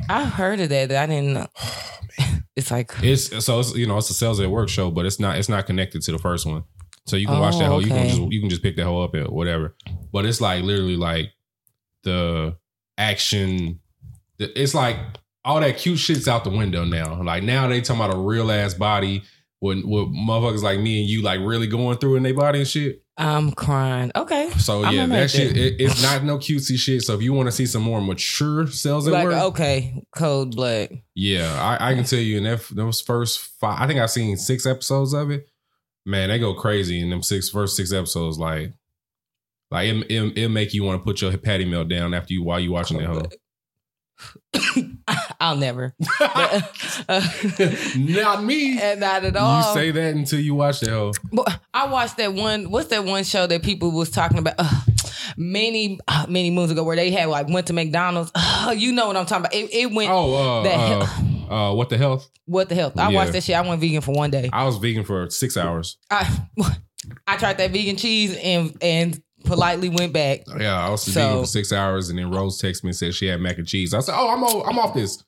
I 0.09 0.25
heard 0.25 0.61
of 0.61 0.69
that. 0.71 0.91
I 0.93 1.07
didn't. 1.07 1.35
know. 1.35 1.47
It's 2.57 2.71
like 2.71 2.93
it's 3.01 3.45
so 3.45 3.61
it's, 3.61 3.75
you 3.75 3.87
know 3.87 3.97
it's 3.97 4.11
a 4.11 4.15
Cells 4.15 4.39
at 4.41 4.51
Work 4.51 4.69
show, 4.69 4.91
but 4.91 5.07
it's 5.07 5.19
not 5.21 5.39
it's 5.39 5.49
not 5.49 5.65
connected 5.67 6.03
to 6.03 6.13
the 6.13 6.19
first 6.19 6.45
one. 6.45 6.65
So 7.07 7.17
you 7.17 7.27
can 7.27 7.39
watch 7.39 7.55
Oh, 7.55 7.59
that 7.61 7.69
whole. 7.69 7.81
You 7.81 7.89
can 7.89 8.09
just 8.09 8.21
you 8.21 8.41
can 8.41 8.51
just 8.51 8.63
pick 8.63 8.77
that 8.77 8.85
whole 8.85 9.03
up 9.03 9.15
and 9.15 9.29
whatever. 9.29 9.77
But 10.13 10.27
it's 10.27 10.41
like 10.41 10.63
literally 10.63 10.97
like 10.97 11.31
the 12.03 12.57
action. 12.99 13.81
It's 14.39 14.75
like 14.75 14.97
all 15.45 15.61
that 15.61 15.79
cute 15.79 15.99
shit's 15.99 16.29
out 16.29 16.45
the 16.45 16.51
window 16.51 16.85
now. 16.85 17.23
Like 17.23 17.43
now 17.45 17.67
they 17.69 17.81
talking 17.81 18.03
about 18.03 18.15
a 18.15 18.19
real 18.21 18.51
ass 18.51 18.75
body. 18.75 19.23
When 19.61 19.89
with 19.89 20.09
motherfuckers 20.09 20.63
like 20.63 20.81
me 20.81 21.01
and 21.01 21.09
you 21.09 21.23
like 21.23 21.41
really 21.41 21.67
going 21.67 21.99
through 21.99 22.17
in 22.17 22.23
their 22.23 22.35
body 22.35 22.61
and 22.61 22.69
shit. 22.69 23.03
I'm 23.19 23.53
crying. 23.53 24.11
Okay. 24.17 24.49
So 24.53 24.89
yeah, 24.91 25.05
that 25.05 25.31
shit 25.31 25.55
it, 25.55 25.79
it's 25.79 26.03
not 26.03 26.25
no 26.25 26.39
cutesy 26.39 26.79
shit. 26.79 27.03
So 27.03 27.15
if 27.15 27.21
you 27.21 27.35
want 27.35 27.49
to 27.49 27.53
see 27.53 27.67
some 27.67 27.83
more 27.83 28.01
mature 28.01 28.67
cells 28.67 29.07
at 29.07 29.13
Like 29.13 29.25
work, 29.27 29.35
okay, 29.35 30.03
cold 30.17 30.57
blood. 30.57 31.03
yeah, 31.15 31.53
I, 31.61 31.91
I 31.91 31.95
can 31.95 32.05
tell 32.05 32.19
you 32.19 32.39
in 32.39 32.45
that 32.45 32.63
those 32.71 33.03
first 33.03 33.39
five, 33.39 33.79
I 33.79 33.87
think 33.87 34.01
I've 34.01 34.11
seen 34.11 34.39
six 34.39 34.65
episodes 34.65 35.13
of 35.13 35.31
it. 35.31 35.47
Man, 36.07 36.31
they 36.31 36.39
go 36.39 36.55
crazy 36.55 36.99
in 36.99 37.11
them 37.11 37.23
six 37.23 37.51
first 37.51 37.77
six 37.77 37.93
episodes. 37.93 38.39
Like, 38.39 38.73
like 39.71 39.89
it 39.89 40.11
it, 40.11 40.39
it 40.39 40.49
make 40.49 40.73
you 40.73 40.85
want 40.85 41.03
to 41.03 41.05
put 41.05 41.21
your 41.21 41.37
patty 41.37 41.67
melt 41.67 41.89
down 41.89 42.15
after 42.15 42.33
you 42.33 42.43
while 42.43 42.59
you 42.59 42.73
watching 42.73 42.97
that 42.97 43.07
whole. 43.07 43.31
I'll 45.41 45.57
never. 45.57 45.95
But, 46.19 47.05
uh, 47.09 47.21
Not 47.97 48.45
me. 48.45 48.79
and 48.81 49.01
not 49.01 49.25
at 49.25 49.37
all. 49.37 49.57
You 49.59 49.75
say 49.75 49.91
that 49.91 50.15
until 50.15 50.39
you 50.41 50.55
watch 50.55 50.81
that 50.81 50.91
whole. 50.91 51.15
But 51.33 51.61
I 51.73 51.91
watched 51.91 52.19
that 52.19 52.35
one. 52.35 52.71
What's 52.71 52.89
that 52.89 53.05
one 53.05 53.25
show 53.25 53.47
that 53.47 53.63
people 53.63 53.91
was 53.91 54.11
talking 54.11 54.39
about? 54.39 54.55
Uh, 54.59 54.71
many 55.37 55.99
uh, 56.09 56.27
many 56.29 56.51
moons 56.51 56.71
ago, 56.71 56.85
where 56.85 56.97
they 56.97 57.11
had 57.11 57.29
like 57.29 57.49
went 57.49 57.67
to 57.69 57.73
McDonald's. 57.73 58.31
You 58.77 58.93
know 58.93 59.07
what 59.07 59.17
I'm 59.17 59.27
talking 59.27 59.47
about? 59.47 59.55
It, 59.55 59.73
it 59.75 59.93
went. 59.93 60.11
Oh, 60.11 60.35
uh, 60.35 60.63
That 60.65 61.11
uh, 61.51 61.55
uh, 61.55 61.75
what 61.75 61.89
the 61.89 61.97
health? 61.99 62.31
What 62.45 62.69
the 62.69 62.75
hell? 62.75 62.93
I 62.97 63.09
Yeah. 63.11 63.17
watched 63.17 63.33
that 63.33 63.43
shit. 63.43 63.57
I 63.57 63.61
went 63.67 63.81
vegan 63.81 64.01
for 64.03 64.13
one 64.13 64.31
day. 64.31 64.51
I 64.53 64.65
was 64.65 64.77
vegan 64.77 65.05
for 65.05 65.31
six 65.31 65.57
hours. 65.57 65.97
I 66.11 66.29
I 67.27 67.37
tried 67.39 67.59
that 67.59 67.71
vegan 67.71 67.97
cheese 67.97 68.37
and 68.37 68.77
and 68.83 69.23
politely 69.45 69.89
went 69.89 70.13
back. 70.13 70.41
Yeah, 70.59 70.87
I 70.87 70.91
was 70.91 71.03
So- 71.03 71.13
vegan 71.13 71.41
for 71.41 71.47
six 71.47 71.73
hours, 71.73 72.09
and 72.11 72.19
then 72.19 72.31
Rose 72.31 72.61
texted 72.61 72.85
me 72.85 72.89
and 72.91 72.97
said 72.97 73.15
she 73.15 73.27
had 73.27 73.41
mac 73.41 73.59
and 73.59 73.67
cheese. 73.67 73.95
I 73.95 74.01
said, 74.01 74.15
"Oh, 74.17 74.29
I'm 74.31 74.43
o- 74.45 74.63
I'm 74.65 74.79
off 74.79 74.95
this. 74.95 75.23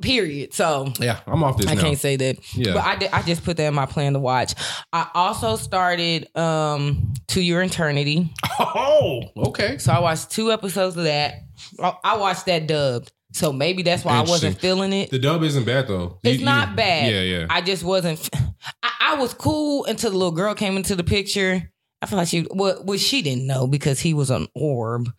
Period. 0.00 0.54
So 0.54 0.92
Yeah, 1.00 1.18
I'm 1.26 1.42
off 1.42 1.56
this 1.56 1.66
I 1.66 1.74
now." 1.74 1.80
can't 1.82 1.98
say 1.98 2.14
that. 2.16 2.36
Yeah. 2.56 2.74
But 2.74 2.84
I 2.84 2.96
did, 2.96 3.10
I 3.12 3.22
just 3.22 3.44
put 3.44 3.56
that 3.56 3.66
in 3.66 3.74
my 3.74 3.86
plan 3.86 4.12
to 4.12 4.20
watch. 4.20 4.54
I 4.92 5.08
also 5.12 5.56
started 5.56 6.28
um 6.36 7.12
To 7.28 7.40
Your 7.40 7.62
Eternity. 7.62 8.30
Oh, 8.60 9.22
okay. 9.36 9.78
So 9.78 9.92
I 9.92 9.98
watched 9.98 10.30
two 10.30 10.52
episodes 10.52 10.96
of 10.96 11.04
that. 11.04 11.34
I, 11.82 11.94
I 12.04 12.16
watched 12.16 12.46
that 12.46 12.66
dubbed. 12.68 13.10
So 13.32 13.52
maybe 13.52 13.82
that's 13.82 14.04
why 14.04 14.12
I 14.14 14.20
wasn't 14.22 14.58
feeling 14.60 14.92
it. 14.92 15.10
The 15.10 15.18
dub 15.18 15.42
isn't 15.42 15.64
bad 15.64 15.88
though. 15.88 16.18
It's 16.22 16.38
You- 16.38 16.44
not 16.44 16.70
you- 16.70 16.76
bad. 16.76 17.12
Yeah, 17.12 17.20
yeah. 17.22 17.46
I 17.50 17.60
just 17.60 17.82
wasn't. 17.82 18.28
I, 18.82 18.90
I 19.00 19.14
was 19.16 19.34
cool 19.34 19.84
until 19.86 20.10
the 20.12 20.16
little 20.16 20.30
girl 20.32 20.54
came 20.54 20.76
into 20.76 20.94
the 20.94 21.04
picture. 21.04 21.72
I 22.00 22.06
feel 22.06 22.18
like 22.18 22.28
she, 22.28 22.46
well, 22.50 22.80
well, 22.84 22.96
she 22.96 23.22
didn't 23.22 23.46
know 23.46 23.66
because 23.66 23.98
he 23.98 24.14
was 24.14 24.30
an 24.30 24.46
orb. 24.54 25.12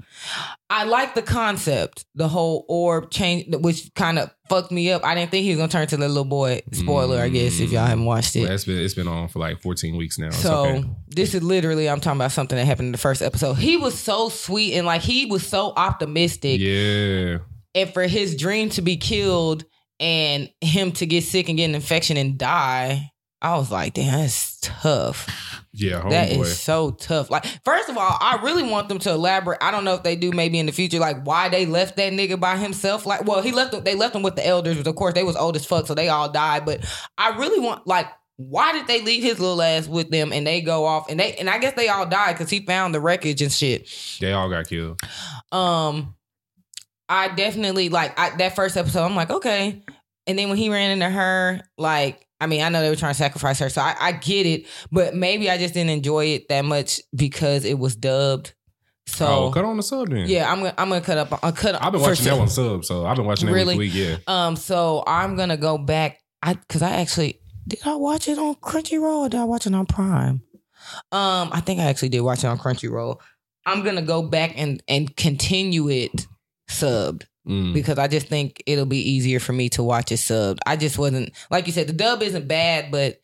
I 0.69 0.85
like 0.85 1.13
the 1.13 1.21
concept, 1.21 2.05
the 2.15 2.29
whole 2.29 2.65
orb 2.69 3.11
change, 3.11 3.53
which 3.53 3.93
kind 3.95 4.17
of 4.17 4.33
fucked 4.47 4.71
me 4.71 4.89
up. 4.91 5.03
I 5.03 5.13
didn't 5.13 5.29
think 5.31 5.43
he 5.43 5.49
was 5.49 5.57
gonna 5.57 5.71
turn 5.71 5.87
to 5.87 5.97
the 5.97 6.07
little 6.07 6.23
boy. 6.23 6.61
Spoiler, 6.71 7.19
I 7.19 7.27
guess, 7.27 7.59
if 7.59 7.71
y'all 7.71 7.85
haven't 7.85 8.05
watched 8.05 8.37
it. 8.37 8.43
Well, 8.43 8.53
it's 8.53 8.63
been 8.63 8.77
it's 8.77 8.93
been 8.93 9.09
on 9.09 9.27
for 9.27 9.39
like 9.39 9.61
14 9.61 9.97
weeks 9.97 10.17
now. 10.17 10.29
So 10.29 10.65
okay. 10.65 10.89
this 11.09 11.33
is 11.33 11.43
literally 11.43 11.89
I'm 11.89 11.99
talking 11.99 12.17
about 12.17 12.31
something 12.31 12.57
that 12.57 12.65
happened 12.65 12.87
in 12.87 12.91
the 12.93 12.97
first 12.97 13.21
episode. 13.21 13.55
He 13.55 13.75
was 13.75 13.99
so 13.99 14.29
sweet 14.29 14.75
and 14.75 14.85
like 14.85 15.01
he 15.01 15.25
was 15.25 15.45
so 15.45 15.73
optimistic. 15.75 16.61
Yeah. 16.61 17.39
And 17.75 17.93
for 17.93 18.03
his 18.03 18.37
dream 18.37 18.69
to 18.71 18.81
be 18.81 18.95
killed 18.95 19.65
and 19.99 20.49
him 20.61 20.93
to 20.93 21.05
get 21.05 21.25
sick 21.25 21.49
and 21.49 21.57
get 21.57 21.65
an 21.65 21.75
infection 21.75 22.15
and 22.15 22.37
die, 22.37 23.11
I 23.41 23.57
was 23.57 23.71
like, 23.71 23.93
damn, 23.93 24.19
that's 24.19 24.59
tough. 24.61 25.27
Yeah, 25.79 26.07
That 26.09 26.29
homeboy. 26.29 26.41
is 26.41 26.59
so 26.59 26.91
tough. 26.91 27.29
Like, 27.29 27.45
first 27.65 27.89
of 27.89 27.97
all, 27.97 28.17
I 28.19 28.39
really 28.43 28.63
want 28.63 28.89
them 28.89 28.99
to 28.99 29.11
elaborate. 29.11 29.59
I 29.61 29.71
don't 29.71 29.83
know 29.85 29.93
if 29.95 30.03
they 30.03 30.15
do 30.15 30.31
maybe 30.31 30.59
in 30.59 30.65
the 30.65 30.71
future, 30.71 30.99
like 30.99 31.23
why 31.25 31.49
they 31.49 31.65
left 31.65 31.95
that 31.97 32.13
nigga 32.13 32.39
by 32.39 32.57
himself. 32.57 33.05
Like, 33.05 33.25
well, 33.25 33.41
he 33.41 33.51
left 33.51 33.83
they 33.85 33.95
left 33.95 34.15
him 34.15 34.21
with 34.23 34.35
the 34.35 34.45
elders, 34.45 34.77
but 34.77 34.87
of 34.87 34.95
course 34.95 35.13
they 35.13 35.23
was 35.23 35.35
old 35.35 35.55
as 35.55 35.65
fuck, 35.65 35.87
so 35.87 35.93
they 35.95 36.09
all 36.09 36.29
died. 36.29 36.65
But 36.65 36.85
I 37.17 37.37
really 37.37 37.59
want 37.59 37.85
like 37.87 38.07
why 38.41 38.71
did 38.71 38.87
they 38.87 39.01
leave 39.01 39.21
his 39.21 39.37
little 39.37 39.61
ass 39.61 39.85
with 39.85 40.09
them 40.11 40.31
and 40.31 40.47
they 40.47 40.61
go 40.61 40.85
off 40.85 41.09
and 41.09 41.19
they 41.19 41.33
and 41.35 41.49
I 41.49 41.57
guess 41.57 41.73
they 41.73 41.89
all 41.89 42.05
died 42.05 42.33
because 42.37 42.49
he 42.49 42.65
found 42.65 42.95
the 42.95 43.01
wreckage 43.01 43.41
and 43.41 43.51
shit. 43.51 43.89
they 44.21 44.31
all 44.31 44.49
got 44.49 44.69
killed. 44.69 45.01
Um, 45.51 46.15
I 47.09 47.27
definitely 47.29 47.89
like 47.89 48.17
I, 48.17 48.35
that 48.37 48.55
first 48.55 48.77
episode. 48.77 49.03
I'm 49.03 49.15
like, 49.15 49.29
okay. 49.29 49.83
And 50.25 50.39
then 50.39 50.47
when 50.47 50.57
he 50.57 50.69
ran 50.69 50.91
into 50.91 51.09
her, 51.09 51.59
like 51.77 52.25
I 52.41 52.47
mean, 52.47 52.61
I 52.61 52.69
know 52.69 52.81
they 52.81 52.89
were 52.89 52.95
trying 52.95 53.13
to 53.13 53.17
sacrifice 53.17 53.59
her, 53.59 53.69
so 53.69 53.81
I, 53.81 53.95
I 53.99 54.11
get 54.13 54.45
it. 54.45 54.67
But 54.91 55.15
maybe 55.15 55.49
I 55.49 55.57
just 55.57 55.73
didn't 55.73 55.89
enjoy 55.91 56.25
it 56.27 56.47
that 56.49 56.63
much 56.63 57.01
because 57.15 57.65
it 57.65 57.77
was 57.77 57.95
dubbed. 57.95 58.53
So 59.07 59.27
oh, 59.27 59.51
cut 59.51 59.65
on 59.65 59.75
the 59.77 59.83
sub 59.83 60.09
then. 60.09 60.27
yeah, 60.27 60.51
I'm 60.51 60.59
gonna 60.59 60.73
I'm 60.77 60.89
gonna 60.89 61.01
cut 61.01 61.17
up. 61.17 61.43
I'll 61.43 61.51
cut. 61.51 61.81
I've 61.83 61.91
been 61.91 62.01
watching 62.01 62.25
sure. 62.25 62.33
that 62.33 62.39
one 62.39 62.47
sub, 62.47 62.85
so 62.85 63.05
I've 63.05 63.15
been 63.17 63.25
watching 63.25 63.47
that 63.47 63.53
Really? 63.53 63.75
week 63.77 63.93
week. 63.93 64.07
Yeah. 64.07 64.17
Um, 64.27 64.55
so 64.55 65.03
I'm 65.07 65.35
gonna 65.35 65.57
go 65.57 65.77
back. 65.77 66.19
I 66.43 66.53
because 66.53 66.81
I 66.83 66.91
actually 66.91 67.41
did 67.67 67.79
I 67.85 67.95
watch 67.95 68.27
it 68.27 68.37
on 68.37 68.55
Crunchyroll 68.55 69.25
or 69.25 69.29
did 69.29 69.39
I 69.39 69.45
watch 69.45 69.65
it 69.65 69.73
on 69.73 69.85
Prime? 69.87 70.41
Um, 71.11 71.49
I 71.51 71.61
think 71.61 71.79
I 71.79 71.85
actually 71.85 72.09
did 72.09 72.21
watch 72.21 72.43
it 72.43 72.47
on 72.47 72.57
Crunchyroll. 72.59 73.19
I'm 73.65 73.83
gonna 73.83 74.03
go 74.03 74.21
back 74.21 74.53
and 74.55 74.81
and 74.87 75.15
continue 75.15 75.89
it 75.89 76.27
subbed 76.69 77.23
Mm. 77.49 77.73
because 77.73 77.97
I 77.97 78.07
just 78.07 78.27
think 78.27 78.61
it'll 78.67 78.85
be 78.85 79.09
easier 79.09 79.39
for 79.39 79.53
me 79.53 79.69
to 79.69 79.81
watch 79.81 80.11
it 80.11 80.19
subbed. 80.19 80.59
I 80.67 80.75
just 80.75 80.99
wasn't 80.99 81.31
like 81.49 81.65
you 81.65 81.73
said, 81.73 81.87
the 81.87 81.93
dub 81.93 82.21
isn't 82.21 82.47
bad, 82.47 82.91
but 82.91 83.19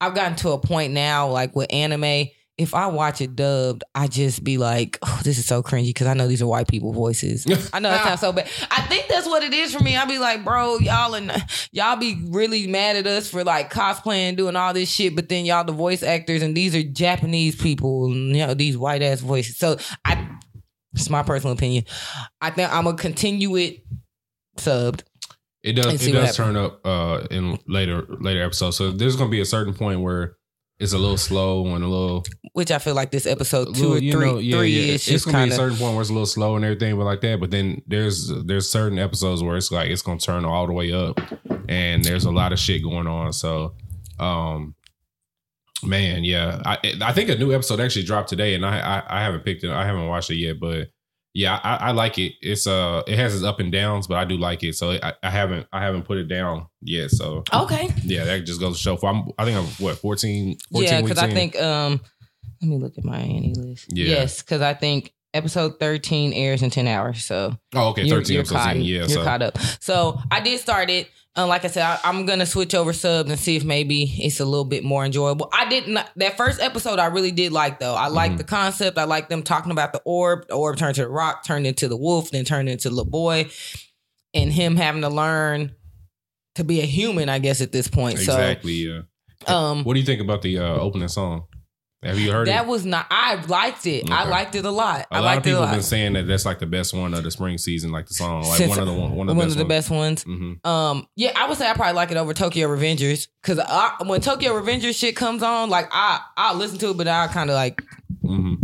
I've 0.00 0.14
gotten 0.14 0.36
to 0.38 0.50
a 0.50 0.58
point 0.58 0.92
now, 0.92 1.28
like 1.28 1.56
with 1.56 1.72
anime, 1.72 2.28
if 2.56 2.72
I 2.72 2.86
watch 2.86 3.20
it 3.20 3.34
dubbed, 3.34 3.82
I 3.94 4.06
just 4.06 4.44
be 4.44 4.58
like, 4.58 4.98
oh, 5.02 5.20
this 5.24 5.38
is 5.38 5.46
so 5.46 5.60
cringy 5.62 5.88
because 5.88 6.06
I 6.06 6.14
know 6.14 6.28
these 6.28 6.40
are 6.40 6.46
white 6.46 6.68
people 6.68 6.92
voices. 6.92 7.44
I 7.72 7.80
know 7.80 7.90
that 7.90 8.04
sounds 8.04 8.20
so 8.20 8.32
bad. 8.32 8.48
I 8.70 8.82
think 8.82 9.08
that's 9.08 9.26
what 9.26 9.42
it 9.42 9.52
is 9.52 9.74
for 9.74 9.82
me. 9.82 9.96
I 9.96 10.04
be 10.04 10.18
like, 10.18 10.44
bro, 10.44 10.78
y'all 10.78 11.14
and 11.14 11.32
y'all 11.72 11.96
be 11.96 12.22
really 12.28 12.68
mad 12.68 12.94
at 12.94 13.08
us 13.08 13.28
for 13.28 13.42
like 13.42 13.72
cosplaying, 13.72 14.36
doing 14.36 14.54
all 14.54 14.72
this 14.72 14.88
shit, 14.88 15.16
but 15.16 15.28
then 15.28 15.44
y'all 15.44 15.64
the 15.64 15.72
voice 15.72 16.04
actors 16.04 16.42
and 16.42 16.56
these 16.56 16.76
are 16.76 16.82
Japanese 16.82 17.56
people, 17.56 18.06
and, 18.06 18.36
you 18.36 18.46
know, 18.46 18.54
these 18.54 18.78
white 18.78 19.02
ass 19.02 19.20
voices. 19.20 19.56
So 19.56 19.76
I, 20.04 20.38
it's 20.94 21.10
my 21.10 21.22
personal 21.22 21.54
opinion. 21.54 21.84
I 22.40 22.50
think 22.50 22.72
I'm 22.72 22.84
gonna 22.84 22.96
continue 22.96 23.56
it 23.56 23.84
subbed. 24.56 25.02
It 25.62 25.74
does. 25.74 26.06
It 26.06 26.12
does 26.12 26.36
turn 26.36 26.56
up 26.56 26.80
uh, 26.86 27.26
in 27.30 27.58
later 27.66 28.06
later 28.20 28.42
episodes. 28.42 28.76
So 28.76 28.90
there's 28.90 29.16
gonna 29.16 29.30
be 29.30 29.40
a 29.40 29.46
certain 29.46 29.74
point 29.74 30.00
where 30.00 30.36
it's 30.78 30.92
a 30.92 30.98
little 30.98 31.16
slow 31.16 31.66
and 31.74 31.84
a 31.84 31.88
little, 31.88 32.24
which 32.52 32.70
I 32.70 32.78
feel 32.78 32.94
like 32.94 33.10
this 33.10 33.26
episode 33.26 33.74
two 33.74 33.88
little, 33.88 33.96
or 33.96 34.00
three, 34.00 34.32
know, 34.32 34.38
yeah, 34.38 34.56
three 34.56 34.70
yeah. 34.70 34.94
is 34.94 35.08
It's 35.08 35.24
gonna 35.24 35.38
kind 35.38 35.50
be 35.50 35.54
a 35.54 35.56
certain 35.56 35.78
point 35.78 35.94
where 35.94 36.00
it's 36.02 36.10
a 36.10 36.12
little 36.12 36.26
slow 36.26 36.56
and 36.56 36.64
everything, 36.64 36.96
but 36.96 37.04
like 37.04 37.20
that. 37.22 37.40
But 37.40 37.50
then 37.50 37.80
there's 37.86 38.28
there's 38.44 38.70
certain 38.70 38.98
episodes 38.98 39.42
where 39.42 39.56
it's 39.56 39.70
like 39.70 39.88
it's 39.90 40.02
gonna 40.02 40.18
turn 40.18 40.44
all 40.44 40.66
the 40.66 40.72
way 40.72 40.92
up, 40.92 41.20
and 41.68 42.04
there's 42.04 42.24
a 42.24 42.30
lot 42.30 42.52
of 42.52 42.58
shit 42.58 42.82
going 42.82 43.06
on. 43.06 43.32
So, 43.32 43.74
um, 44.18 44.74
man, 45.86 46.24
yeah, 46.24 46.60
I 46.64 46.78
I 47.02 47.12
think 47.12 47.28
a 47.30 47.36
new 47.36 47.52
episode 47.52 47.80
actually 47.80 48.04
dropped 48.04 48.28
today, 48.28 48.54
and 48.54 48.64
I 48.64 48.78
I, 48.78 49.18
I 49.18 49.22
haven't 49.22 49.44
picked 49.44 49.64
it. 49.64 49.70
I 49.70 49.86
haven't 49.86 50.06
watched 50.08 50.30
it 50.30 50.36
yet, 50.36 50.60
but. 50.60 50.88
Yeah, 51.36 51.58
I, 51.64 51.88
I 51.88 51.90
like 51.90 52.16
it. 52.20 52.34
It's 52.42 52.64
uh, 52.64 53.02
it 53.08 53.18
has 53.18 53.34
its 53.34 53.42
up 53.42 53.58
and 53.58 53.72
downs, 53.72 54.06
but 54.06 54.18
I 54.18 54.24
do 54.24 54.36
like 54.36 54.62
it. 54.62 54.76
So 54.76 54.92
I, 54.92 55.14
I 55.20 55.30
haven't, 55.30 55.66
I 55.72 55.82
haven't 55.82 56.04
put 56.04 56.16
it 56.16 56.28
down 56.28 56.68
yet. 56.80 57.10
So 57.10 57.42
okay. 57.52 57.90
yeah, 58.04 58.22
that 58.22 58.44
just 58.46 58.60
goes 58.60 58.76
to 58.76 58.80
show. 58.80 58.96
For 58.96 59.10
I'm, 59.10 59.24
I 59.36 59.44
think 59.44 59.58
I'm 59.58 59.64
what 59.84 59.98
14, 59.98 60.56
14 60.70 60.88
Yeah, 60.88 61.02
because 61.02 61.18
I 61.18 61.28
think 61.28 61.60
um, 61.60 62.00
let 62.62 62.68
me 62.68 62.76
look 62.78 62.96
at 62.98 63.04
my 63.04 63.20
AniList. 63.20 63.86
Yeah. 63.88 64.10
Yes, 64.10 64.42
because 64.42 64.60
I 64.60 64.74
think 64.74 65.12
episode 65.34 65.78
thirteen 65.80 66.32
airs 66.32 66.62
in 66.62 66.70
ten 66.70 66.86
hours. 66.86 67.24
So 67.24 67.56
Oh, 67.74 67.90
okay, 67.90 68.04
you're, 68.04 68.18
thirteen 68.18 68.34
you're 68.34 68.40
episodes 68.42 68.62
caught, 68.62 68.76
in. 68.76 68.82
Yeah, 68.82 68.98
you're 68.98 69.08
so 69.08 69.24
caught 69.24 69.42
up. 69.42 69.58
So 69.80 70.18
I 70.30 70.40
did 70.40 70.60
start 70.60 70.88
it. 70.88 71.08
Um, 71.36 71.48
like 71.48 71.64
I 71.64 71.68
said, 71.68 71.82
I, 71.82 71.98
I'm 72.04 72.26
gonna 72.26 72.46
switch 72.46 72.74
over 72.76 72.92
subs 72.92 73.28
and 73.28 73.38
see 73.38 73.56
if 73.56 73.64
maybe 73.64 74.04
it's 74.18 74.38
a 74.38 74.44
little 74.44 74.64
bit 74.64 74.84
more 74.84 75.04
enjoyable. 75.04 75.48
I 75.52 75.68
didn't 75.68 75.94
that 76.16 76.36
first 76.36 76.60
episode. 76.60 77.00
I 77.00 77.06
really 77.06 77.32
did 77.32 77.50
like 77.50 77.80
though. 77.80 77.94
I 77.94 78.06
like 78.06 78.32
Mhm. 78.32 78.36
the 78.38 78.44
concept. 78.44 78.98
I 78.98 79.04
like 79.04 79.28
them 79.28 79.42
talking 79.42 79.72
about 79.72 79.92
the 79.92 80.00
orb. 80.04 80.46
The 80.46 80.54
orb 80.54 80.76
turned 80.76 80.94
to 80.94 81.02
the 81.02 81.08
rock, 81.08 81.44
turned 81.44 81.66
into 81.66 81.88
the 81.88 81.96
wolf, 81.96 82.30
then 82.30 82.44
turned 82.44 82.68
into 82.68 82.88
the 82.88 83.04
boy, 83.04 83.50
and 84.32 84.52
him 84.52 84.76
having 84.76 85.02
to 85.02 85.08
learn 85.08 85.72
to 86.54 86.62
be 86.62 86.80
a 86.80 86.86
human. 86.86 87.28
I 87.28 87.40
guess 87.40 87.60
at 87.60 87.72
this 87.72 87.88
point. 87.88 88.18
exactly. 88.20 88.72
Yeah. 88.74 89.00
Um, 89.48 89.82
What 89.82 89.94
do 89.94 90.00
you 90.00 90.06
think 90.06 90.20
about 90.20 90.42
the 90.42 90.58
uh, 90.58 90.74
opening 90.78 91.08
song? 91.08 91.46
Have 92.04 92.18
you 92.18 92.30
heard 92.32 92.46
it? 92.48 92.52
that 92.52 92.64
it? 92.64 92.68
was 92.68 92.84
not. 92.84 93.06
I 93.10 93.36
liked 93.46 93.86
it. 93.86 94.10
I 94.10 94.24
liked 94.28 94.54
it 94.54 94.64
a 94.64 94.70
lot. 94.70 95.06
A 95.10 95.14
I 95.14 95.18
lot 95.18 95.18
of 95.18 95.24
liked 95.24 95.46
it 95.46 95.50
a 95.50 95.52
people 95.52 95.66
have 95.66 95.74
been 95.76 95.82
saying 95.82 96.12
that 96.14 96.26
that's 96.26 96.44
like 96.44 96.58
the 96.58 96.66
best 96.66 96.92
one 96.94 97.14
of 97.14 97.22
the 97.24 97.30
spring 97.30 97.58
season, 97.58 97.90
like 97.92 98.06
the 98.06 98.14
song, 98.14 98.42
like 98.42 98.58
Since- 98.58 98.68
one 98.70 98.78
of 98.80 98.86
the 98.86 98.92
one, 98.92 99.14
one 99.14 99.26
One 99.28 99.38
of 99.48 99.54
the 99.56 99.62
of 99.62 99.68
best 99.68 99.88
the 99.88 99.94
ones. 99.94 100.22
best 100.24 100.26
ones. 100.28 100.62
hmm 100.62 100.68
Um, 100.68 101.08
yeah, 101.16 101.32
I 101.36 101.48
would 101.48 101.56
say 101.58 101.68
I 101.68 101.72
probably 101.74 101.94
like 101.94 102.10
it 102.10 102.16
over 102.16 102.34
Tokyo 102.34 102.68
Revengers 102.68 103.28
because 103.42 103.58
when 104.06 104.20
Tokyo 104.20 104.52
Revengers 104.52 104.96
shit 104.98 105.16
comes 105.16 105.42
on, 105.42 105.70
like 105.70 105.88
I 105.92 106.20
I 106.36 106.54
listen 106.54 106.78
to 106.78 106.90
it, 106.90 106.96
but 106.96 107.08
I 107.08 107.26
kind 107.28 107.50
of 107.50 107.54
like 107.54 107.82
hmm 108.22 108.54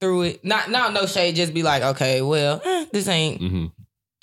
through 0.00 0.22
it. 0.22 0.44
Not 0.44 0.70
not 0.70 0.92
no 0.92 1.06
shade, 1.06 1.36
just 1.36 1.54
be 1.54 1.62
like, 1.62 1.82
okay, 1.82 2.22
well, 2.22 2.60
eh, 2.64 2.86
this 2.92 3.08
ain't 3.08 3.40
hmm 3.40 3.66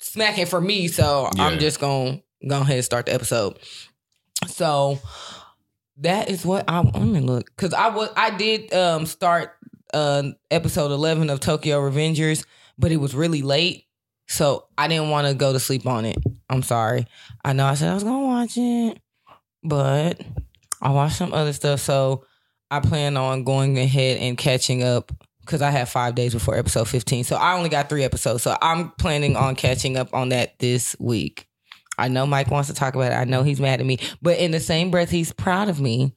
smacking 0.00 0.46
for 0.46 0.60
me, 0.60 0.88
so 0.88 1.28
Yeah. 1.36 1.44
I'm 1.46 1.58
just 1.58 1.78
gonna 1.80 2.22
go 2.48 2.60
ahead 2.60 2.76
and 2.76 2.84
start 2.84 3.06
the 3.06 3.14
episode. 3.14 3.58
So 4.46 4.98
that 6.00 6.30
is 6.30 6.44
what 6.44 6.64
I 6.68 6.80
let 6.80 7.02
me 7.02 7.20
look 7.20 7.50
because 7.56 7.74
I 7.74 7.88
was 7.88 8.10
I 8.16 8.30
did 8.36 8.72
um 8.72 9.06
start 9.06 9.56
uh 9.94 10.24
episode 10.50 10.90
eleven 10.92 11.30
of 11.30 11.40
Tokyo 11.40 11.80
Revengers, 11.80 12.44
but 12.78 12.92
it 12.92 12.96
was 12.96 13.14
really 13.14 13.42
late, 13.42 13.84
so 14.28 14.66
I 14.76 14.88
didn't 14.88 15.10
want 15.10 15.26
to 15.26 15.34
go 15.34 15.52
to 15.52 15.60
sleep 15.60 15.86
on 15.86 16.04
it. 16.04 16.16
I'm 16.48 16.62
sorry. 16.62 17.06
I 17.44 17.52
know 17.52 17.66
I 17.66 17.74
said 17.74 17.90
I 17.90 17.94
was 17.94 18.04
gonna 18.04 18.26
watch 18.26 18.56
it, 18.56 18.98
but 19.62 20.20
I 20.80 20.90
watched 20.90 21.16
some 21.16 21.32
other 21.32 21.52
stuff, 21.52 21.80
so 21.80 22.24
I 22.70 22.80
plan 22.80 23.16
on 23.16 23.44
going 23.44 23.78
ahead 23.78 24.18
and 24.18 24.38
catching 24.38 24.82
up 24.82 25.12
because 25.40 25.62
I 25.62 25.70
have 25.70 25.88
five 25.88 26.14
days 26.14 26.32
before 26.32 26.56
episode 26.56 26.86
15. 26.88 27.24
So 27.24 27.36
I 27.36 27.56
only 27.56 27.68
got 27.68 27.88
three 27.88 28.04
episodes. 28.04 28.44
So 28.44 28.56
I'm 28.62 28.90
planning 28.92 29.34
on 29.36 29.56
catching 29.56 29.96
up 29.96 30.14
on 30.14 30.28
that 30.28 30.56
this 30.60 30.94
week. 31.00 31.48
I 32.00 32.08
know 32.08 32.26
Mike 32.26 32.50
wants 32.50 32.68
to 32.68 32.74
talk 32.74 32.94
about 32.94 33.12
it. 33.12 33.16
I 33.16 33.24
know 33.24 33.42
he's 33.42 33.60
mad 33.60 33.80
at 33.80 33.86
me, 33.86 33.98
but 34.22 34.38
in 34.38 34.50
the 34.50 34.60
same 34.60 34.90
breath, 34.90 35.10
he's 35.10 35.32
proud 35.32 35.68
of 35.68 35.80
me 35.80 36.14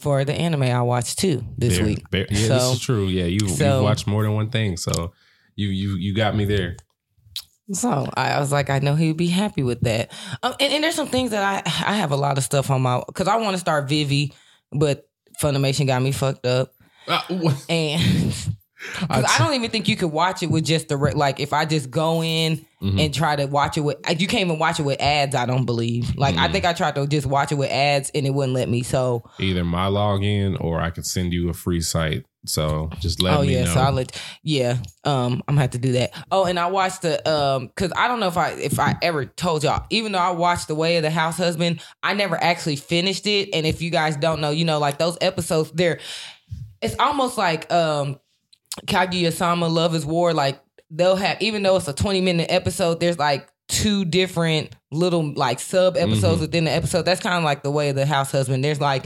for 0.00 0.24
the 0.24 0.32
anime 0.32 0.62
I 0.62 0.82
watched 0.82 1.18
too 1.18 1.44
this 1.56 1.76
Bear- 1.78 1.86
week. 1.86 2.10
Bear- 2.10 2.26
yeah, 2.30 2.46
So- 2.46 2.54
this 2.54 2.72
is 2.74 2.80
true. 2.80 3.06
Yeah, 3.08 3.24
you 3.24 3.40
so- 3.48 3.74
you've 3.76 3.82
watched 3.84 4.06
more 4.06 4.22
than 4.22 4.34
one 4.34 4.50
thing, 4.50 4.76
so 4.76 5.12
you 5.56 5.68
you 5.68 5.96
you 5.96 6.14
got 6.14 6.36
me 6.36 6.44
there. 6.44 6.76
So 7.70 8.08
I, 8.16 8.40
was 8.40 8.50
like, 8.50 8.70
I 8.70 8.78
know 8.78 8.94
he 8.94 9.08
would 9.08 9.18
be 9.18 9.26
happy 9.26 9.62
with 9.62 9.82
that. 9.82 10.10
Um, 10.42 10.54
and, 10.58 10.72
and 10.72 10.82
there's 10.84 10.94
some 10.94 11.08
things 11.08 11.32
that 11.32 11.42
I 11.66 11.90
I 11.90 11.94
have 11.96 12.12
a 12.12 12.16
lot 12.16 12.38
of 12.38 12.44
stuff 12.44 12.70
on 12.70 12.80
my 12.80 13.02
because 13.06 13.28
I 13.28 13.36
want 13.36 13.54
to 13.54 13.58
start 13.58 13.88
Vivy, 13.88 14.32
but 14.72 15.06
Funimation 15.42 15.86
got 15.86 16.00
me 16.00 16.12
fucked 16.12 16.46
up. 16.46 16.72
Uh, 17.06 17.20
and 17.68 18.02
because 19.00 19.24
I, 19.24 19.36
t- 19.38 19.42
don't 19.44 19.54
even 19.54 19.70
think 19.70 19.88
you 19.88 19.96
could 19.96 20.12
watch 20.12 20.42
it 20.42 20.50
with 20.50 20.64
just 20.64 20.88
the 20.88 20.96
re- 20.96 21.12
like 21.12 21.40
if 21.40 21.52
I 21.52 21.64
just 21.64 21.90
go 21.90 22.22
in 22.22 22.64
Mhm. 22.80 23.04
and 23.04 23.12
try 23.12 23.34
to 23.34 23.46
watch 23.46 23.76
it 23.76 23.80
with 23.80 23.96
you 24.20 24.28
can't 24.28 24.42
even 24.46 24.58
watch 24.60 24.78
it 24.78 24.84
with 24.84 25.00
ads. 25.00 25.34
I 25.34 25.46
don't 25.46 25.64
believe. 25.64 26.14
Like 26.16 26.36
I 26.36 26.46
Mm. 26.48 26.52
think 26.52 26.64
I 26.64 26.72
tried 26.72 26.94
to 26.94 27.06
just 27.08 27.26
watch 27.26 27.50
it 27.50 27.56
with 27.56 27.70
ads 27.70 28.10
and 28.14 28.24
it 28.24 28.30
wouldn't 28.30 28.54
let 28.54 28.68
me. 28.68 28.82
So 28.84 29.24
Either 29.40 29.64
my 29.64 29.86
login 29.88 30.56
or 30.62 30.80
I 30.80 30.90
could 30.90 31.04
send 31.04 31.32
you 31.32 31.48
a 31.48 31.52
free 31.52 31.80
site. 31.80 32.24
So 32.46 32.88
just 33.00 33.20
let 33.20 33.36
oh 33.36 33.42
me 33.42 33.52
yeah, 33.54 33.64
know. 33.64 33.74
so 33.74 33.80
I 33.80 33.90
let 33.90 34.22
yeah. 34.44 34.76
Um, 35.02 35.42
I'm 35.48 35.56
gonna 35.56 35.62
have 35.62 35.70
to 35.70 35.78
do 35.78 35.92
that. 35.92 36.12
Oh, 36.30 36.44
and 36.44 36.56
I 36.56 36.68
watched 36.68 37.02
the 37.02 37.28
um 37.28 37.66
because 37.66 37.92
I 37.96 38.06
don't 38.06 38.20
know 38.20 38.28
if 38.28 38.36
I 38.36 38.50
if 38.50 38.78
I 38.78 38.96
ever 39.02 39.26
told 39.26 39.64
y'all. 39.64 39.84
Even 39.90 40.12
though 40.12 40.18
I 40.20 40.30
watched 40.30 40.68
The 40.68 40.76
Way 40.76 40.96
of 40.98 41.02
the 41.02 41.10
House 41.10 41.36
Husband, 41.36 41.80
I 42.04 42.14
never 42.14 42.36
actually 42.42 42.76
finished 42.76 43.26
it. 43.26 43.50
And 43.52 43.66
if 43.66 43.82
you 43.82 43.90
guys 43.90 44.16
don't 44.16 44.40
know, 44.40 44.50
you 44.50 44.64
know, 44.64 44.78
like 44.78 44.98
those 44.98 45.18
episodes, 45.20 45.72
they're 45.72 45.98
it's 46.80 46.94
almost 47.00 47.36
like 47.36 47.70
um 47.72 48.20
Kaguya 48.86 49.32
Sama 49.32 49.68
Love 49.68 49.94
is 49.94 50.04
War. 50.06 50.32
Like 50.32 50.60
they'll 50.90 51.16
have 51.16 51.40
even 51.42 51.62
though 51.62 51.76
it's 51.76 51.88
a 51.88 51.92
20 51.92 52.20
minute 52.20 52.46
episode, 52.50 53.00
there's 53.00 53.18
like 53.18 53.48
two 53.68 54.04
different 54.04 54.74
little 54.90 55.32
like 55.34 55.60
sub 55.60 55.96
episodes 55.96 56.38
Mhm. 56.38 56.40
within 56.42 56.64
the 56.64 56.70
episode. 56.70 57.02
That's 57.02 57.20
kind 57.20 57.36
of 57.36 57.44
like 57.44 57.62
the 57.62 57.70
way 57.70 57.90
of 57.90 57.96
the 57.96 58.06
house 58.06 58.30
husband. 58.32 58.64
There's 58.64 58.80
like 58.80 59.04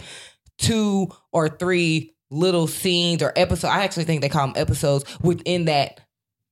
two 0.59 1.09
or 1.33 1.49
three 1.49 2.15
little 2.31 2.67
scenes 2.67 3.23
or 3.23 3.33
episodes. 3.37 3.65
I 3.73 3.83
actually 3.85 4.05
think 4.05 4.21
they 4.23 4.29
call 4.29 4.47
them 4.47 4.55
episodes 4.57 5.05
within 5.21 5.65
that 5.67 6.01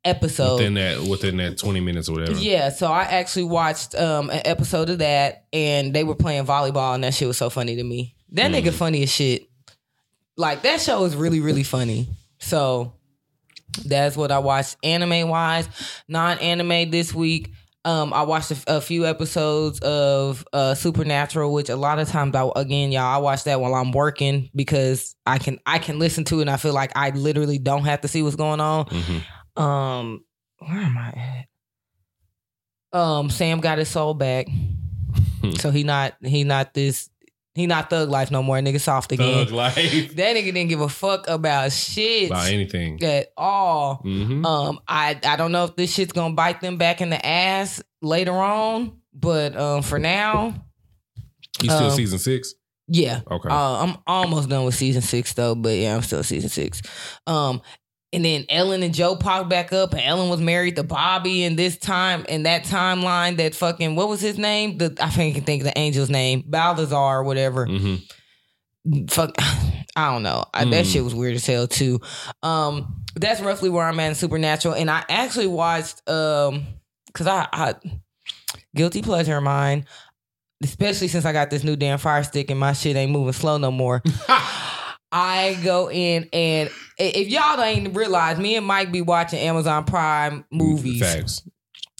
episode. 0.05 0.55
within 0.57 0.75
that 0.75 1.03
within 1.03 1.37
that 1.37 1.59
twenty 1.59 1.81
minutes 1.81 2.09
or 2.09 2.13
whatever. 2.15 2.39
Yeah, 2.39 2.71
so 2.71 2.87
I 2.89 3.03
actually 3.03 3.45
watched 3.45 3.95
um 3.95 4.31
an 4.31 4.41
episode 4.45 4.89
of 4.91 4.99
that 4.99 5.45
and 5.53 5.95
they 5.95 6.05
were 6.05 6.15
playing 6.15 6.47
volleyball 6.47 6.95
and 6.95 7.05
that 7.05 7.15
shit 7.15 7.29
was 7.29 7.37
so 7.37 7.51
funny 7.51 7.77
to 7.77 7.85
me. 7.85 8.15
That 8.33 8.51
Mm. 8.51 8.63
nigga 8.65 8.73
funny 8.73 9.03
as 9.03 9.13
shit. 9.13 9.47
Like 10.37 10.63
that 10.63 10.81
show 10.81 11.05
is 11.05 11.15
really, 11.15 11.41
really 11.41 11.63
funny. 11.65 12.09
So 12.39 12.95
that's 13.85 14.17
what 14.17 14.31
I 14.33 14.39
watched 14.39 14.77
anime 14.83 15.29
wise. 15.29 15.69
Non 16.09 16.39
anime 16.39 16.91
this 16.91 17.15
week. 17.15 17.53
Um, 17.83 18.13
I 18.13 18.23
watched 18.25 18.51
a, 18.51 18.77
a 18.77 18.81
few 18.83 19.07
episodes 19.07 19.79
of 19.81 20.47
uh 20.53 20.75
Supernatural, 20.75 21.51
which 21.53 21.71
a 21.71 21.77
lot 21.77 21.99
of 21.99 22.09
times 22.09 22.35
I 22.35 22.47
again, 22.57 22.93
y'all, 22.93 23.03
I 23.05 23.17
watch 23.19 23.45
that 23.45 23.59
while 23.61 23.75
I'm 23.75 23.91
working 23.93 24.51
because 24.55 25.17
I 25.25 25.39
can 25.39 25.59
I 25.65 25.79
can 25.79 25.99
listen 25.99 26.25
to 26.25 26.39
it 26.39 26.43
and 26.43 26.51
I 26.51 26.59
feel 26.59 26.75
like 26.75 26.93
I 26.95 27.09
literally 27.11 27.59
don't 27.59 27.85
have 27.87 28.03
to 28.03 28.09
see 28.09 28.23
what's 28.23 28.37
going 28.37 28.61
on. 28.61 28.85
Mhm. 28.87 29.63
Um, 29.63 30.25
where 30.59 30.79
am 30.79 30.99
I 30.99 31.47
at? 32.93 32.99
Um, 32.99 33.31
Sam 33.31 33.61
got 33.61 33.79
his 33.79 33.89
soul 33.89 34.13
back, 34.15 34.47
so 35.59 35.71
he 35.71 35.83
not 35.85 36.15
he 36.23 36.45
not 36.45 36.75
this 36.75 37.09
he 37.55 37.67
not 37.67 37.91
thug 37.91 38.09
life 38.09 38.31
no 38.31 38.43
more. 38.43 38.57
Nigga 38.59 38.81
soft 38.81 39.13
again. 39.13 39.47
Thug 39.47 39.53
life 39.53 39.75
That 40.15 40.37
nigga 40.37 40.45
didn't 40.53 40.69
give 40.69 40.81
a 40.81 40.89
fuck 40.89 41.29
about 41.29 41.73
shit 41.73 42.31
about 42.31 42.47
anything. 42.49 43.03
at 43.03 43.33
all. 43.37 43.97
hmm 43.97 44.45
Um, 44.47 44.81
I 44.87 45.19
I 45.25 45.37
don't 45.37 45.53
know 45.53 45.65
if 45.65 45.77
this 45.77 45.93
shit's 45.93 46.13
gonna 46.13 46.35
bite 46.35 46.61
them 46.61 46.77
back 46.77 47.01
in 47.01 47.11
the 47.11 47.25
ass 47.27 47.83
later 48.03 48.33
on, 48.33 48.99
but 49.13 49.57
um, 49.57 49.83
for 49.83 49.99
now, 49.99 50.55
You 51.63 51.71
still 51.71 51.91
Um, 51.91 51.97
season 51.97 52.19
six? 52.19 52.55
Yeah. 52.93 53.21
Okay. 53.31 53.49
Uh, 53.49 53.85
I'm 53.85 53.97
almost 54.07 54.49
done 54.49 54.65
with 54.65 54.75
season 54.75 55.03
six 55.03 55.33
though, 55.35 55.55
but 55.55 55.77
yeah, 55.77 55.95
I'm 55.95 56.03
still 56.03 56.23
season 56.25 56.49
six. 56.51 56.83
Um, 57.27 57.61
and 58.13 58.25
then 58.25 58.45
Ellen 58.49 58.83
and 58.83 58.93
Jo 58.95 59.15
popped 59.17 59.49
back 59.49 59.73
up, 59.73 59.93
and 59.93 60.03
Ellen 60.03 60.29
was 60.31 60.41
married 60.41 60.77
to 60.77 60.83
Bobby. 60.83 61.45
And 61.45 61.59
this 61.59 61.77
time, 61.77 62.25
in 62.29 62.43
that 62.45 62.65
timeline, 62.65 63.37
that 63.37 63.55
fucking 63.55 63.95
what 63.97 64.09
was 64.09 64.21
his 64.21 64.37
name? 64.39 64.79
The 64.79 64.97
I 65.01 65.09
think 65.11 65.35
I 65.35 65.39
can 65.39 65.45
think 65.47 65.63
of 65.63 65.67
the 65.67 65.79
angel's 65.79 66.11
name, 66.11 66.43
Balthazar 66.47 66.95
or 66.97 67.23
whatever. 67.23 67.67
hmm 67.67 67.97
Fuck, 69.09 69.35
I 69.97 70.11
don't 70.13 70.23
know. 70.23 70.45
I, 70.55 70.65
That 70.65 70.85
Mm. 70.87 70.93
shit 70.93 71.05
was 71.05 71.15
weird 71.15 71.35
as 71.35 71.45
hell 71.47 71.67
too. 71.69 72.01
Um, 72.43 73.05
that's 73.15 73.41
roughly 73.41 73.69
where 73.69 73.85
I'm 73.85 74.01
at 74.01 74.09
in 74.09 74.15
Supernatural, 74.15 74.75
and 74.75 74.91
I 74.91 75.05
actually 75.09 75.47
watched 75.49 76.09
um, 76.09 76.65
cause 77.13 77.27
I, 77.27 77.47
I 77.53 77.75
guilty 78.75 79.03
pleasure 79.03 79.37
of 79.37 79.43
mine, 79.43 79.85
especially 80.63 81.09
since 81.09 81.25
I 81.25 81.33
got 81.33 81.51
this 81.51 81.63
new 81.65 81.77
damn 81.77 81.99
fire 81.99 82.23
stick 82.25 82.51
and 82.51 82.59
my 82.59 82.73
shit 82.73 82.97
ain't 82.97 83.13
moving 83.13 83.33
slow 83.33 83.59
no 83.59 83.71
more. 83.71 84.03
I 85.13 85.59
go 85.63 85.91
in 85.91 86.29
and 86.33 86.71
if 86.99 87.29
y'all 87.29 87.57
don't 87.57 87.93
realize, 87.95 88.39
me 88.39 88.57
and 88.57 88.67
Mike 88.67 88.93
be 88.93 89.03
watching 89.03 89.39
Amazon 89.39 89.85
Prime 89.85 90.45
movies, 90.51 91.01
Facts. 91.01 91.43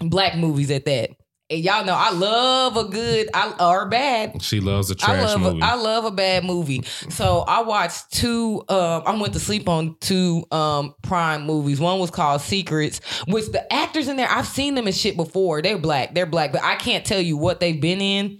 black 0.01 0.37
movies 0.37 0.71
at 0.71 0.85
that. 0.85 1.11
And 1.49 1.65
y'all 1.65 1.85
know 1.85 1.97
I 1.97 2.13
love 2.13 2.77
a 2.77 2.85
good 2.85 3.29
I, 3.35 3.53
or 3.59 3.89
bad. 3.89 4.41
She 4.41 4.61
loves 4.61 4.89
a 4.93 4.95
I 4.95 4.97
trash 5.05 5.25
love 5.25 5.41
movie. 5.41 5.61
A, 5.61 5.65
I 5.65 5.75
love 5.75 6.05
a 6.05 6.13
bad 6.13 6.45
movie. 6.45 6.85
So 6.85 7.41
I 7.41 7.63
watched 7.63 8.13
two. 8.13 8.63
Um, 8.69 9.03
I 9.05 9.21
went 9.21 9.33
to 9.33 9.41
sleep 9.41 9.69
on 9.69 9.97
two 10.01 10.45
um, 10.53 10.95
Prime 11.03 11.45
movies. 11.45 11.81
One 11.81 11.99
was 11.99 12.13
called 12.13 12.41
Secrets, 12.41 13.01
which 13.27 13.47
the 13.51 13.73
actors 13.73 14.07
in 14.07 14.17
there 14.17 14.31
I've 14.31 14.47
seen 14.47 14.77
them 14.77 14.87
in 14.87 14.93
shit 14.93 15.17
before. 15.17 15.61
They're 15.61 15.77
black. 15.77 16.15
They're 16.15 16.25
black, 16.25 16.53
but 16.53 16.63
I 16.63 16.77
can't 16.77 17.05
tell 17.05 17.21
you 17.21 17.37
what 17.37 17.59
they've 17.59 17.81
been 17.81 18.01
in. 18.01 18.39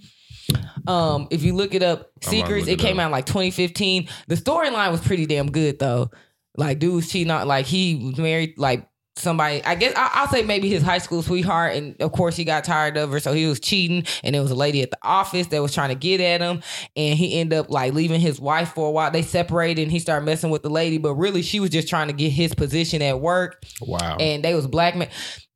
Um, 0.87 1.27
if 1.31 1.43
you 1.43 1.53
look 1.53 1.73
it 1.73 1.83
up, 1.83 1.99
I'm 1.99 2.03
about 2.03 2.21
to 2.21 2.29
Secrets. 2.29 2.67
It 2.67 2.73
it 2.73 2.79
came 2.79 2.99
up. 2.99 3.05
out 3.05 3.11
like 3.11 3.25
2015. 3.25 4.07
The 4.27 4.35
storyline 4.35 4.91
was 4.91 5.01
pretty 5.01 5.25
damn 5.25 5.51
good 5.51 5.79
though. 5.79 6.11
Like 6.57 6.79
dude 6.79 6.95
was 6.95 7.09
cheating 7.09 7.31
on. 7.31 7.47
Like 7.47 7.65
he 7.65 7.95
was 7.95 8.17
married. 8.17 8.57
Like 8.57 8.87
somebody. 9.15 9.63
I 9.63 9.75
guess 9.75 9.93
I, 9.95 10.09
I'll 10.13 10.27
say 10.27 10.43
maybe 10.43 10.69
his 10.69 10.83
high 10.83 10.97
school 10.97 11.21
sweetheart, 11.21 11.75
and 11.75 12.01
of 12.01 12.11
course 12.11 12.35
he 12.35 12.43
got 12.43 12.63
tired 12.63 12.97
of 12.97 13.11
her, 13.11 13.19
so 13.19 13.33
he 13.33 13.45
was 13.45 13.59
cheating. 13.59 14.05
And 14.23 14.35
there 14.35 14.41
was 14.41 14.51
a 14.51 14.55
lady 14.55 14.81
at 14.81 14.91
the 14.91 14.97
office 15.01 15.47
that 15.47 15.61
was 15.61 15.73
trying 15.73 15.89
to 15.89 15.95
get 15.95 16.19
at 16.19 16.41
him, 16.41 16.61
and 16.95 17.17
he 17.17 17.39
ended 17.39 17.59
up 17.59 17.69
like 17.69 17.93
leaving 17.93 18.19
his 18.19 18.39
wife 18.39 18.73
for 18.73 18.87
a 18.87 18.91
while. 18.91 19.11
They 19.11 19.21
separated, 19.21 19.83
and 19.83 19.91
he 19.91 19.99
started 19.99 20.25
messing 20.25 20.49
with 20.49 20.63
the 20.63 20.69
lady, 20.69 20.97
but 20.97 21.15
really 21.15 21.41
she 21.41 21.59
was 21.59 21.69
just 21.69 21.87
trying 21.87 22.07
to 22.07 22.13
get 22.13 22.29
his 22.29 22.53
position 22.53 23.01
at 23.01 23.19
work 23.19 23.63
wow. 23.81 24.17
and 24.19 24.43
they 24.43 24.55
was 24.55 24.67
blackmail. 24.67 25.09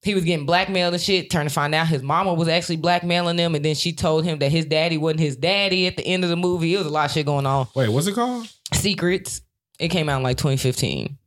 He 0.06 0.14
was 0.14 0.24
getting 0.24 0.46
blackmailed 0.46 0.94
and 0.94 1.02
shit. 1.02 1.30
Turned 1.32 1.50
to 1.50 1.54
find 1.54 1.74
out 1.76 1.88
his 1.88 2.04
mama 2.04 2.34
was 2.36 2.48
actually 2.48 2.78
blackmailing 2.78 3.38
them, 3.38 3.56
and 3.56 3.66
then 3.66 3.74
she 3.76 3.92
told 3.92 4.24
him 4.24 4.38
that 4.40 4.52
his 4.52 4.66
daddy 4.66 4.98
wasn't 5.00 5.20
his 5.22 5.36
daddy 5.36 5.88
at 5.88 5.98
the 5.98 6.06
end 6.06 6.24
of 6.24 6.30
the 6.30 6.36
movie. 6.36 6.76
It 6.76 6.78
was 6.78 6.86
a 6.86 6.92
lot 6.92 7.06
of 7.06 7.12
shit 7.12 7.26
going 7.26 7.48
on. 7.48 7.68
Wait, 7.76 7.90
what's 7.90 8.06
it 8.06 8.14
called? 8.14 8.48
Secrets. 8.74 9.42
It 9.80 9.90
came 9.90 10.08
out 10.08 10.18
in 10.18 10.24
like 10.24 10.38
2015. 10.38 11.18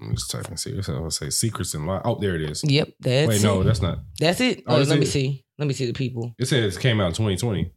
I'm 0.00 0.14
just 0.14 0.30
typing 0.30 0.56
serious. 0.56 0.88
I'll 0.88 1.10
say 1.10 1.28
secrets 1.28 1.74
and 1.74 1.86
lies. 1.86 2.00
Oh, 2.04 2.18
there 2.18 2.34
it 2.34 2.42
is. 2.42 2.64
Yep, 2.64 2.88
that's 2.98 3.28
Wait, 3.28 3.42
no, 3.42 3.60
it. 3.60 3.64
that's 3.64 3.82
not. 3.82 3.98
that's 4.18 4.40
it. 4.40 4.62
Oh, 4.66 4.76
Oh, 4.76 4.82
let 4.82 4.98
me 4.98 5.04
see. 5.04 5.44
Let 5.58 5.68
me 5.68 5.74
see 5.74 5.86
the 5.86 5.92
people. 5.92 6.34
It 6.38 6.46
says 6.46 6.76
it 6.76 6.80
came 6.80 7.00
out 7.00 7.08
in 7.08 7.12
2020. 7.12 7.72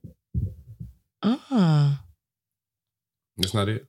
Ah, 1.24 2.04
That's 3.38 3.54
not 3.54 3.70
it. 3.70 3.86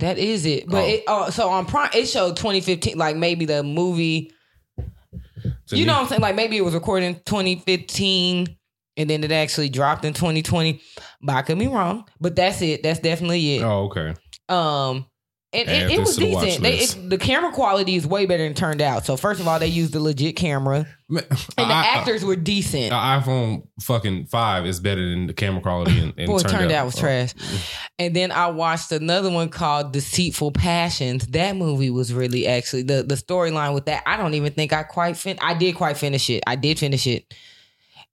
that 0.00 0.18
is 0.18 0.44
it. 0.44 0.66
But 0.66 0.82
Oh. 0.84 0.88
it, 0.88 1.04
oh, 1.06 1.30
so 1.30 1.48
on 1.50 1.66
Prime, 1.66 1.90
it 1.94 2.06
showed 2.06 2.36
2015. 2.36 2.98
Like 2.98 3.16
maybe 3.16 3.44
the 3.44 3.62
movie. 3.62 4.32
You 5.70 5.86
know 5.86 5.94
what 5.94 6.02
I'm 6.02 6.08
saying? 6.08 6.20
Like 6.20 6.36
maybe 6.36 6.56
it 6.56 6.64
was 6.64 6.74
recorded 6.74 7.06
in 7.06 7.14
2015 7.24 8.56
and 8.96 9.10
then 9.10 9.24
it 9.24 9.32
actually 9.32 9.68
dropped 9.68 10.04
in 10.04 10.12
2020. 10.12 10.80
But 11.22 11.36
I 11.36 11.42
could 11.42 11.58
be 11.58 11.66
wrong. 11.66 12.06
But 12.20 12.36
that's 12.36 12.62
it. 12.62 12.82
That's 12.82 13.00
definitely 13.00 13.56
it. 13.56 13.62
Oh, 13.62 13.84
okay. 13.84 14.14
Um, 14.48 15.06
and 15.54 15.68
it, 15.68 15.90
it 15.92 16.00
was 16.00 16.16
to 16.16 16.20
the 16.20 16.26
decent. 16.26 16.62
They, 16.62 16.78
it, 16.78 17.10
the 17.10 17.18
camera 17.18 17.52
quality 17.52 17.94
is 17.94 18.06
way 18.06 18.26
better 18.26 18.42
than 18.42 18.54
turned 18.54 18.82
out. 18.82 19.06
So 19.06 19.16
first 19.16 19.40
of 19.40 19.48
all, 19.48 19.58
they 19.58 19.68
used 19.68 19.94
a 19.94 20.00
legit 20.00 20.36
camera, 20.36 20.86
Man, 21.08 21.24
and 21.30 21.38
the 21.70 21.74
I- 21.74 21.82
I- 21.82 21.86
actors 21.98 22.24
were 22.24 22.36
decent. 22.36 22.90
The 22.90 22.96
iPhone 22.96 23.68
fucking 23.80 24.26
five 24.26 24.66
is 24.66 24.80
better 24.80 25.08
than 25.08 25.26
the 25.26 25.34
camera 25.34 25.60
quality. 25.62 25.98
And, 25.98 26.14
and 26.16 26.26
Boy, 26.26 26.38
turned, 26.38 26.54
turned 26.54 26.72
out, 26.72 26.78
out 26.78 26.86
was 26.86 26.96
oh. 26.98 27.00
trash. 27.00 27.34
And 27.98 28.14
then 28.16 28.32
I 28.32 28.48
watched 28.48 28.90
another 28.92 29.30
one 29.30 29.48
called 29.48 29.92
Deceitful 29.92 30.52
Passions. 30.52 31.26
That 31.28 31.56
movie 31.56 31.90
was 31.90 32.12
really 32.12 32.46
actually 32.46 32.82
the 32.82 33.02
the 33.02 33.14
storyline 33.14 33.74
with 33.74 33.86
that. 33.86 34.02
I 34.06 34.16
don't 34.16 34.34
even 34.34 34.52
think 34.52 34.72
I 34.72 34.82
quite 34.82 35.16
fin. 35.16 35.38
I 35.40 35.54
did 35.54 35.76
quite 35.76 35.96
finish 35.96 36.28
it. 36.30 36.42
I 36.46 36.56
did 36.56 36.78
finish 36.78 37.06
it. 37.06 37.32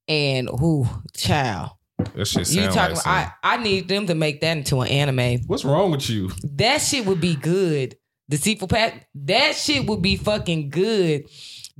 And 0.08 0.50
who, 0.50 0.88
child, 1.16 1.72
That 2.16 2.26
shit 2.26 2.50
you 2.50 2.64
talking? 2.68 2.96
like 2.96 3.06
about, 3.06 3.08
I 3.08 3.32
I 3.44 3.58
need 3.58 3.88
them 3.88 4.08
to 4.08 4.16
make 4.16 4.42
that 4.42 4.58
into 4.58 4.82
an 4.82 4.88
anime. 4.90 5.42
What's 5.48 5.66
wrong 5.66 5.92
with 5.92 6.10
you? 6.10 6.32
That 6.56 6.80
shit 6.80 7.06
would 7.06 7.22
be 7.22 7.36
good. 7.36 7.96
Deceitful 8.30 8.68
Pat. 8.68 9.08
That 9.16 9.56
shit 9.56 9.88
would 9.88 10.02
be 10.02 10.16
fucking 10.16 10.70
good. 10.70 11.26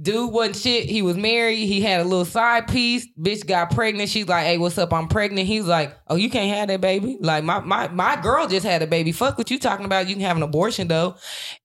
Dude 0.02 0.32
wasn't 0.32 0.56
shit. 0.58 0.90
He 0.90 1.02
was 1.02 1.16
married. 1.16 1.66
He 1.66 1.82
had 1.82 2.02
a 2.02 2.04
little 2.04 2.26
side 2.26 2.68
piece. 2.68 3.08
Bitch 3.20 3.46
got 3.46 3.72
pregnant. 3.72 4.10
She's 4.10 4.28
like, 4.28 4.46
"Hey, 4.46 4.58
what's 4.58 4.78
up? 4.78 4.94
I'm 4.94 5.08
pregnant." 5.08 5.48
He's 5.48 5.66
like, 5.66 5.96
"Oh, 6.08 6.16
you 6.16 6.30
can't 6.30 6.56
have 6.56 6.68
that 6.70 6.82
baby. 6.82 7.18
Like 7.20 7.44
my 7.44 7.60
my 7.60 7.88
my 7.90 8.20
girl 8.22 8.48
just 8.48 8.66
had 8.66 8.82
a 8.82 8.88
baby. 8.88 9.12
Fuck 9.12 9.38
what 9.38 9.52
you 9.52 9.60
talking 9.60 9.86
about. 9.86 10.08
You 10.08 10.16
can 10.16 10.24
have 10.24 10.38
an 10.38 10.44
abortion 10.44 10.88
though." 10.88 11.16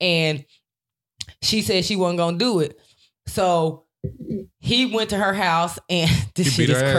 And 0.00 0.44
she 1.42 1.62
said 1.62 1.84
she 1.84 1.96
wasn't 1.96 2.18
gonna 2.18 2.38
do 2.38 2.60
it. 2.60 2.78
So 3.26 3.86
he 4.58 4.86
went 4.86 5.10
to 5.10 5.16
her 5.16 5.34
house 5.34 5.78
and 5.88 6.10
this 6.34 6.46
He 6.46 6.66
shit 6.66 6.70
is 6.70 6.80
her 6.80 6.88
ass? 6.88 6.94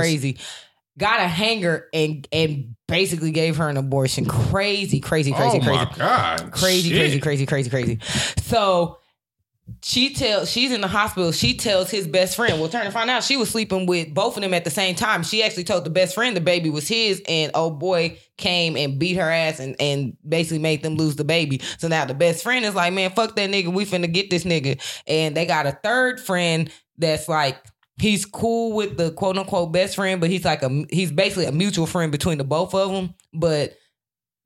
Got 0.97 1.19
a 1.19 1.27
hanger 1.27 1.87
and 1.93 2.27
and 2.31 2.75
basically 2.87 3.31
gave 3.31 3.57
her 3.57 3.69
an 3.69 3.77
abortion. 3.77 4.25
Crazy, 4.25 4.99
crazy, 4.99 5.31
crazy, 5.31 5.57
oh 5.57 5.63
crazy 5.63 5.85
my 5.85 5.91
god! 5.95 6.51
crazy, 6.51 6.89
Shit. 6.89 6.97
crazy, 6.97 7.19
crazy, 7.19 7.45
crazy, 7.45 7.69
crazy. 7.69 7.99
So 8.41 8.97
she 9.83 10.13
tells 10.13 10.49
she's 10.49 10.71
in 10.71 10.81
the 10.81 10.87
hospital. 10.87 11.31
She 11.31 11.55
tells 11.57 11.89
his 11.89 12.07
best 12.07 12.35
friend. 12.35 12.59
Well, 12.59 12.69
turn 12.69 12.85
to 12.85 12.91
find 12.91 13.09
out 13.09 13.23
she 13.23 13.35
was 13.35 13.49
sleeping 13.49 13.85
with 13.85 14.13
both 14.13 14.37
of 14.37 14.43
them 14.43 14.53
at 14.53 14.63
the 14.63 14.69
same 14.69 14.95
time. 14.95 15.23
She 15.23 15.43
actually 15.43 15.65
told 15.65 15.83
the 15.83 15.89
best 15.89 16.15
friend 16.15 16.35
the 16.35 16.41
baby 16.41 16.69
was 16.69 16.87
his, 16.87 17.21
and 17.27 17.51
oh 17.53 17.69
boy 17.69 18.17
came 18.37 18.77
and 18.77 18.97
beat 18.97 19.15
her 19.15 19.29
ass 19.29 19.59
and 19.59 19.75
and 19.79 20.15
basically 20.27 20.59
made 20.59 20.83
them 20.83 20.95
lose 20.95 21.15
the 21.15 21.25
baby. 21.25 21.61
So 21.77 21.87
now 21.87 22.05
the 22.05 22.13
best 22.13 22.43
friend 22.43 22.63
is 22.65 22.75
like, 22.75 22.93
man, 22.93 23.11
fuck 23.11 23.35
that 23.35 23.49
nigga. 23.49 23.67
We 23.73 23.85
finna 23.85 24.11
get 24.11 24.29
this 24.29 24.45
nigga. 24.45 24.81
And 25.05 25.35
they 25.35 25.45
got 25.45 25.67
a 25.67 25.77
third 25.83 26.19
friend 26.19 26.71
that's 26.97 27.27
like. 27.27 27.57
He's 27.99 28.25
cool 28.25 28.73
with 28.75 28.95
the 28.97 29.11
quote 29.11 29.37
unquote 29.37 29.71
best 29.71 29.95
friend, 29.95 30.21
but 30.21 30.29
he's 30.29 30.45
like 30.45 30.61
a 30.63 30.85
he's 30.89 31.11
basically 31.11 31.45
a 31.45 31.51
mutual 31.51 31.87
friend 31.87 32.11
between 32.11 32.37
the 32.37 32.43
both 32.43 32.73
of 32.75 32.91
them. 32.91 33.15
But 33.33 33.75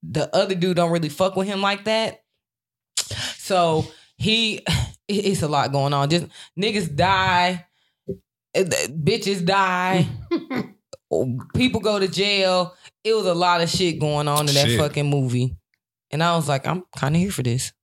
the 0.04 0.34
other 0.36 0.56
dude 0.56 0.78
don't 0.78 0.92
really 0.92 1.10
fuck 1.10 1.36
with 1.36 1.48
him 1.48 1.62
like 1.62 1.84
that. 1.86 2.24
So 3.38 3.86
he, 4.18 4.56
it- 5.08 5.26
it's 5.26 5.42
a 5.42 5.48
lot 5.48 5.72
going 5.72 5.94
on. 5.94 6.10
Just 6.10 6.28
niggas 6.58 6.96
die, 6.96 7.66
eh, 8.54 8.64
bitches 8.64 9.46
die, 9.46 10.08
people 11.56 11.82
go 11.82 12.00
to 12.00 12.08
jail. 12.08 12.76
It 13.04 13.14
was 13.14 13.26
a 13.26 13.34
lot 13.34 13.62
of 13.62 13.70
shit 13.70 14.00
going 14.00 14.28
on 14.28 14.48
in 14.48 14.54
that 14.56 14.68
Shit. 14.68 14.80
fucking 14.80 15.10
movie, 15.10 15.56
and 16.12 16.24
I 16.24 16.36
was 16.36 16.48
like, 16.48 16.66
I'm 16.68 16.84
kind 16.96 17.16
of 17.16 17.22
here 17.22 17.32
for 17.32 17.44
this. 17.44 17.74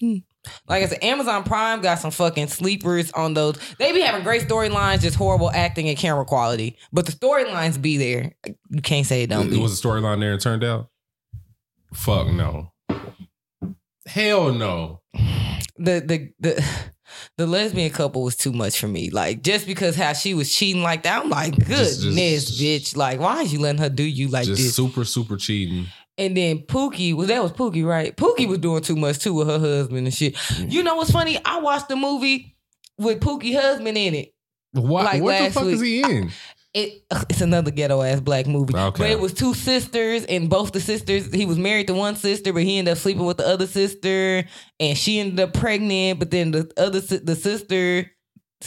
Hmm. 0.00 0.18
Like 0.68 0.82
I 0.82 0.86
said, 0.86 1.02
Amazon 1.04 1.44
Prime 1.44 1.82
got 1.82 1.98
some 1.98 2.10
fucking 2.10 2.46
sleepers 2.48 3.10
on 3.12 3.34
those. 3.34 3.56
They 3.78 3.92
be 3.92 4.00
having 4.00 4.22
great 4.22 4.42
storylines, 4.48 5.00
just 5.02 5.16
horrible 5.16 5.50
acting 5.50 5.88
and 5.88 5.98
camera 5.98 6.24
quality. 6.24 6.78
But 6.92 7.04
the 7.06 7.12
storylines 7.12 7.80
be 7.80 7.98
there. 7.98 8.34
You 8.70 8.80
can't 8.82 9.06
say 9.06 9.22
it 9.22 9.26
don't 9.28 9.48
It 9.48 9.50
be. 9.50 9.58
was 9.58 9.78
a 9.78 9.82
storyline 9.86 10.20
there 10.20 10.32
and 10.32 10.40
turned 10.40 10.64
out. 10.64 10.88
Fuck 11.92 12.28
no. 12.28 12.72
Hell 14.06 14.52
no. 14.54 15.02
the 15.76 16.00
the 16.00 16.32
the 16.40 16.64
the 17.36 17.46
lesbian 17.46 17.90
couple 17.90 18.22
was 18.22 18.36
too 18.36 18.52
much 18.52 18.78
for 18.80 18.88
me. 18.88 19.10
Like 19.10 19.42
just 19.42 19.66
because 19.66 19.94
how 19.96 20.12
she 20.14 20.34
was 20.34 20.54
cheating 20.54 20.82
like 20.82 21.02
that, 21.02 21.22
I'm 21.22 21.30
like, 21.30 21.56
goodness, 21.56 22.02
Just- 22.02 22.56
just- 22.58 22.94
bitch. 22.94 22.96
Like, 22.96 23.20
why 23.20 23.42
is 23.42 23.52
you 23.52 23.60
letting 23.60 23.80
her 23.80 23.88
do 23.90 24.02
you 24.02 24.28
like 24.28 24.46
Just 24.46 24.62
this? 24.62 24.74
super 24.74 25.04
super 25.04 25.36
cheating. 25.36 25.86
And 26.20 26.36
then 26.36 26.58
Pookie 26.58 27.14
was 27.14 27.28
that 27.28 27.42
was 27.42 27.52
Pookie, 27.52 27.84
right? 27.84 28.14
Pookie 28.14 28.46
was 28.46 28.58
doing 28.58 28.82
too 28.82 28.94
much 28.94 29.20
too 29.20 29.32
with 29.32 29.48
her 29.48 29.58
husband 29.58 30.06
and 30.06 30.12
shit. 30.12 30.36
You 30.58 30.82
know 30.82 30.96
what's 30.96 31.10
funny? 31.10 31.40
I 31.42 31.60
watched 31.60 31.88
the 31.88 31.96
movie 31.96 32.54
with 32.98 33.20
Pookie 33.20 33.58
husband 33.58 33.96
in 33.96 34.14
it. 34.14 34.34
What? 34.72 35.06
Like 35.06 35.22
what 35.22 35.42
the 35.42 35.50
fuck 35.50 35.64
is 35.64 35.80
he 35.80 36.02
in? 36.02 36.30
It 36.72 37.02
it's 37.28 37.40
another 37.40 37.72
ghetto 37.72 38.00
ass 38.00 38.20
black 38.20 38.46
movie. 38.46 38.76
Okay. 38.76 39.02
But 39.02 39.10
it 39.10 39.18
was 39.18 39.34
two 39.34 39.54
sisters, 39.54 40.24
and 40.26 40.48
both 40.48 40.70
the 40.70 40.80
sisters, 40.80 41.26
he 41.34 41.44
was 41.44 41.58
married 41.58 41.88
to 41.88 41.94
one 41.94 42.14
sister, 42.14 42.52
but 42.52 42.62
he 42.62 42.78
ended 42.78 42.92
up 42.92 42.98
sleeping 42.98 43.24
with 43.24 43.38
the 43.38 43.48
other 43.48 43.66
sister, 43.66 44.44
and 44.78 44.96
she 44.96 45.18
ended 45.18 45.40
up 45.40 45.52
pregnant. 45.52 46.20
But 46.20 46.30
then 46.30 46.52
the 46.52 46.70
other 46.76 47.00
the 47.00 47.34
sister's 47.34 48.06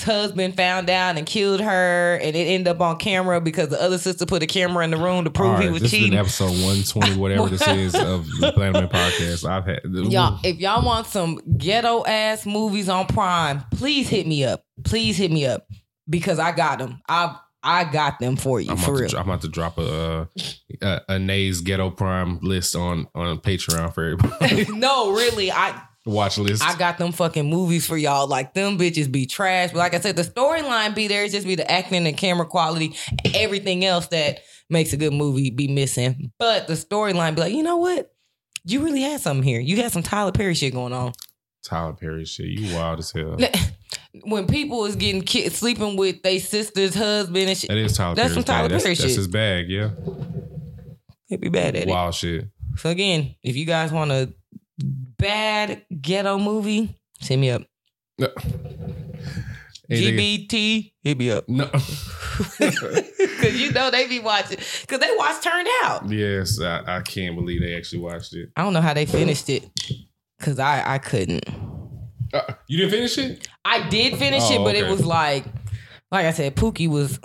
husband 0.01 0.55
found 0.55 0.89
out 0.89 1.17
and 1.17 1.25
killed 1.25 1.61
her, 1.61 2.15
and 2.15 2.35
it 2.35 2.47
ended 2.47 2.67
up 2.67 2.81
on 2.81 2.97
camera 2.97 3.39
because 3.39 3.69
the 3.69 3.81
other 3.81 3.97
sister 3.97 4.25
put 4.25 4.41
a 4.41 4.47
camera 4.47 4.83
in 4.83 4.91
the 4.91 4.97
room 4.97 5.23
to 5.25 5.29
prove 5.29 5.59
he 5.59 5.69
was 5.69 5.83
this 5.83 5.91
cheating. 5.91 6.11
been 6.11 6.19
episode 6.19 6.51
one 6.63 6.83
twenty, 6.83 7.15
whatever 7.15 7.47
this 7.49 7.67
is 7.67 7.95
of 7.95 8.25
the 8.39 8.51
Planet 8.53 8.73
Man 8.73 8.89
podcast. 8.89 9.47
I've 9.47 9.65
had 9.65 9.81
Y'all, 9.85 10.39
if 10.43 10.57
y'all 10.57 10.85
want 10.85 11.07
some 11.07 11.39
ghetto 11.57 12.03
ass 12.05 12.45
movies 12.45 12.89
on 12.89 13.05
Prime, 13.05 13.63
please 13.71 14.09
hit 14.09 14.25
me 14.25 14.43
up. 14.43 14.65
Please 14.83 15.17
hit 15.17 15.31
me 15.31 15.45
up 15.45 15.67
because 16.09 16.39
I 16.39 16.51
got 16.51 16.79
them. 16.79 17.01
I 17.07 17.37
I 17.63 17.85
got 17.85 18.19
them 18.19 18.35
for 18.35 18.59
you 18.59 18.71
I'm 18.71 18.77
for 18.77 18.91
about, 18.91 18.99
real. 18.99 19.09
to, 19.09 19.19
I'm 19.19 19.29
about 19.29 19.41
to 19.41 19.47
drop 19.47 19.77
a 19.77 19.93
uh, 19.93 20.25
a, 20.81 21.01
a 21.09 21.19
Nays 21.19 21.61
Ghetto 21.61 21.91
Prime 21.91 22.39
list 22.41 22.75
on 22.75 23.07
on 23.15 23.37
Patreon 23.39 23.93
for 23.93 24.03
everybody. 24.03 24.65
no, 24.77 25.13
really, 25.13 25.51
I 25.51 25.81
Watch 26.05 26.37
list. 26.37 26.63
I 26.63 26.75
got 26.77 26.97
them 26.97 27.13
fucking 27.13 27.49
movies 27.49 27.85
for 27.85 27.95
y'all. 27.95 28.27
Like 28.27 28.53
them 28.53 28.77
bitches 28.77 29.09
be 29.09 29.25
trash. 29.25 29.71
But 29.71 29.79
like 29.79 29.93
I 29.93 29.99
said, 30.01 30.17
the 30.17 30.23
storyline 30.23 30.93
be 30.93 31.07
there. 31.07 31.23
It's 31.23 31.33
just 31.33 31.47
be 31.47 31.55
the 31.55 31.69
acting 31.69 32.05
and 32.05 32.17
camera 32.17 32.45
quality, 32.45 32.95
everything 33.33 33.85
else 33.85 34.07
that 34.07 34.39
makes 34.69 34.91
a 34.91 34.97
good 34.97 35.13
movie 35.13 35.49
be 35.49 35.69
missing. 35.69 36.31
But 36.37 36.67
the 36.67 36.73
storyline 36.73 37.35
be 37.35 37.41
like, 37.41 37.53
you 37.53 37.63
know 37.63 37.77
what? 37.77 38.13
You 38.65 38.83
really 38.83 39.01
had 39.01 39.21
something 39.21 39.43
here. 39.43 39.61
You 39.61 39.77
had 39.81 39.93
some 39.93 40.03
Tyler 40.03 40.33
Perry 40.33 40.55
shit 40.55 40.73
going 40.73 40.91
on. 40.93 41.13
Tyler 41.63 41.93
Perry 41.93 42.25
shit. 42.25 42.47
You 42.47 42.75
wild 42.75 42.99
as 42.99 43.11
hell. 43.11 43.37
When 44.25 44.45
people 44.45 44.85
is 44.85 44.95
getting 44.95 45.23
kids 45.23 45.57
sleeping 45.57 45.97
with 45.97 46.21
their 46.21 46.39
sister's 46.39 46.93
husband 46.93 47.49
and 47.49 47.57
shit, 47.57 47.69
That 47.69 47.77
is 47.77 47.97
Tyler 47.97 48.13
That's 48.13 48.33
Perry's 48.33 48.33
some 48.33 48.43
Tyler 48.43 48.69
bag. 48.69 48.81
Perry 48.81 48.93
that's 48.93 48.99
shit. 48.99 49.07
That's 49.07 49.15
his 49.15 49.27
bag, 49.27 49.69
yeah. 49.69 49.89
he'd 51.25 51.41
be 51.41 51.49
bad 51.49 51.75
at 51.75 51.83
it. 51.83 51.87
Wild 51.87 52.13
shit. 52.13 52.47
So 52.77 52.89
again, 52.91 53.35
if 53.41 53.55
you 53.55 53.65
guys 53.65 53.91
want 53.91 54.11
a 54.11 54.31
bad 55.23 55.85
ghetto 56.01 56.37
movie, 56.37 56.95
send 57.21 57.41
me 57.41 57.49
up. 57.51 57.63
No. 58.19 58.27
Hey. 59.89 60.47
GBT, 60.47 60.93
hit 61.03 61.17
me 61.17 61.31
up. 61.31 61.47
No. 61.49 61.65
Cause 61.67 63.53
you 63.55 63.71
know 63.71 63.91
they 63.91 64.07
be 64.07 64.19
watching. 64.19 64.57
Cause 64.87 64.99
they 64.99 65.09
watch 65.17 65.43
Turned 65.43 65.67
Out. 65.83 66.09
yes, 66.09 66.59
I, 66.61 66.97
I 66.97 67.01
can't 67.01 67.35
believe 67.35 67.61
they 67.61 67.75
actually 67.75 67.99
watched 67.99 68.33
it. 68.33 68.49
I 68.55 68.63
don't 68.63 68.73
know 68.73 68.81
how 68.81 68.93
they 68.93 69.05
finished 69.05 69.49
it. 69.49 69.69
Cause 70.41 70.57
I 70.59 70.95
I 70.95 70.97
couldn't. 70.99 71.43
Uh, 72.33 72.41
you 72.67 72.77
didn't 72.79 72.91
finish 72.91 73.17
it? 73.17 73.47
I 73.65 73.87
did 73.89 74.17
finish 74.17 74.43
Oh, 74.45 74.61
it, 74.61 74.65
but 74.65 74.75
it 74.75 74.89
was 74.89 75.05
like, 75.05 75.45
like 76.11 76.25
I 76.25 76.31
said, 76.31 76.55
Pookie 76.55 76.89
was, 76.89 77.19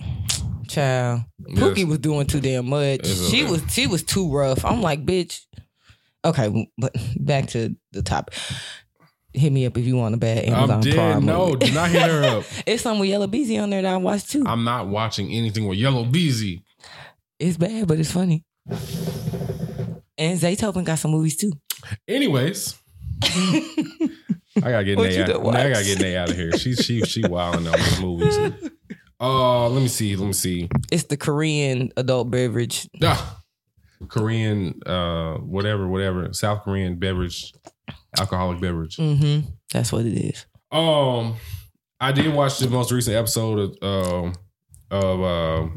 child. 0.68 1.22
Pookie 1.52 1.78
Yes. 1.78 1.86
was 1.86 1.98
doing 1.98 2.26
too 2.26 2.40
damn 2.40 2.68
much. 2.68 3.00
It's 3.00 3.28
She 3.30 3.42
okay. 3.44 3.50
was 3.52 3.62
she 3.72 3.86
was 3.86 4.02
too 4.02 4.30
rough. 4.30 4.64
I'm 4.64 4.82
like, 4.82 5.06
bitch. 5.06 5.40
Okay, 6.24 6.68
but 6.76 6.94
back 7.18 7.48
to 7.48 7.74
the 7.92 8.02
topic. 8.02 8.34
Hit 9.34 9.52
me 9.52 9.66
up 9.66 9.76
if 9.76 9.84
you 9.86 9.96
want 9.96 10.14
a 10.14 10.18
bad 10.18 10.44
Amazon 10.44 10.70
I'm 10.70 10.80
dead. 10.80 10.94
Prime 10.94 11.24
No, 11.26 11.48
movie. 11.50 11.66
do 11.66 11.72
not 11.74 11.90
hit 11.90 12.02
her 12.02 12.24
up. 12.38 12.44
It's 12.66 12.82
some 12.82 12.98
with 12.98 13.08
Yella 13.08 13.28
Beezy 13.28 13.58
on 13.58 13.70
there 13.70 13.82
that 13.82 13.92
I 13.94 13.96
watched 13.98 14.30
too. 14.30 14.42
I'm 14.46 14.64
not 14.64 14.88
watching 14.88 15.30
anything 15.30 15.68
with 15.68 15.78
Yella 15.78 16.04
Beezy. 16.04 16.64
It's 17.38 17.56
bad, 17.56 17.86
but 17.86 17.98
it's 18.00 18.10
funny. 18.10 18.44
And 20.16 20.38
Zaytoven 20.40 20.84
got 20.84 20.98
some 20.98 21.12
movies 21.12 21.36
too. 21.36 21.52
Anyways. 22.08 22.74
I 23.22 23.62
gotta 24.56 24.84
get 24.84 24.98
Nay 24.98 25.22
out. 25.22 25.30
I 25.54 25.70
gotta 25.70 25.84
get 25.84 26.00
Nay 26.00 26.16
out 26.16 26.30
of 26.30 26.36
here. 26.36 26.52
She 26.58 26.74
she 26.74 27.02
she 27.02 27.22
wilding 27.26 27.66
on 27.68 27.72
those 27.78 28.00
movies. 28.00 28.36
Uh, 29.20 29.68
let 29.68 29.80
me 29.82 29.88
see. 29.88 30.16
Let 30.16 30.26
me 30.26 30.32
see. 30.32 30.68
It's 30.90 31.04
the 31.04 31.16
Korean 31.16 31.92
adult 31.96 32.30
beverage. 32.30 32.88
Ah, 33.02 33.37
Korean, 34.08 34.80
uh, 34.86 35.34
whatever, 35.38 35.88
whatever. 35.88 36.32
South 36.32 36.62
Korean 36.62 36.96
beverage, 36.96 37.52
alcoholic 38.18 38.60
beverage. 38.60 38.96
Mm-hmm. 38.96 39.48
That's 39.72 39.92
what 39.92 40.06
it 40.06 40.14
is. 40.16 40.46
Um, 40.70 41.34
I 42.00 42.12
did 42.12 42.32
watch 42.32 42.58
the 42.58 42.68
most 42.70 42.92
recent 42.92 43.16
episode 43.16 43.76
of 43.82 44.22
um 44.24 44.34
of 44.90 45.20
uh, 45.22 45.68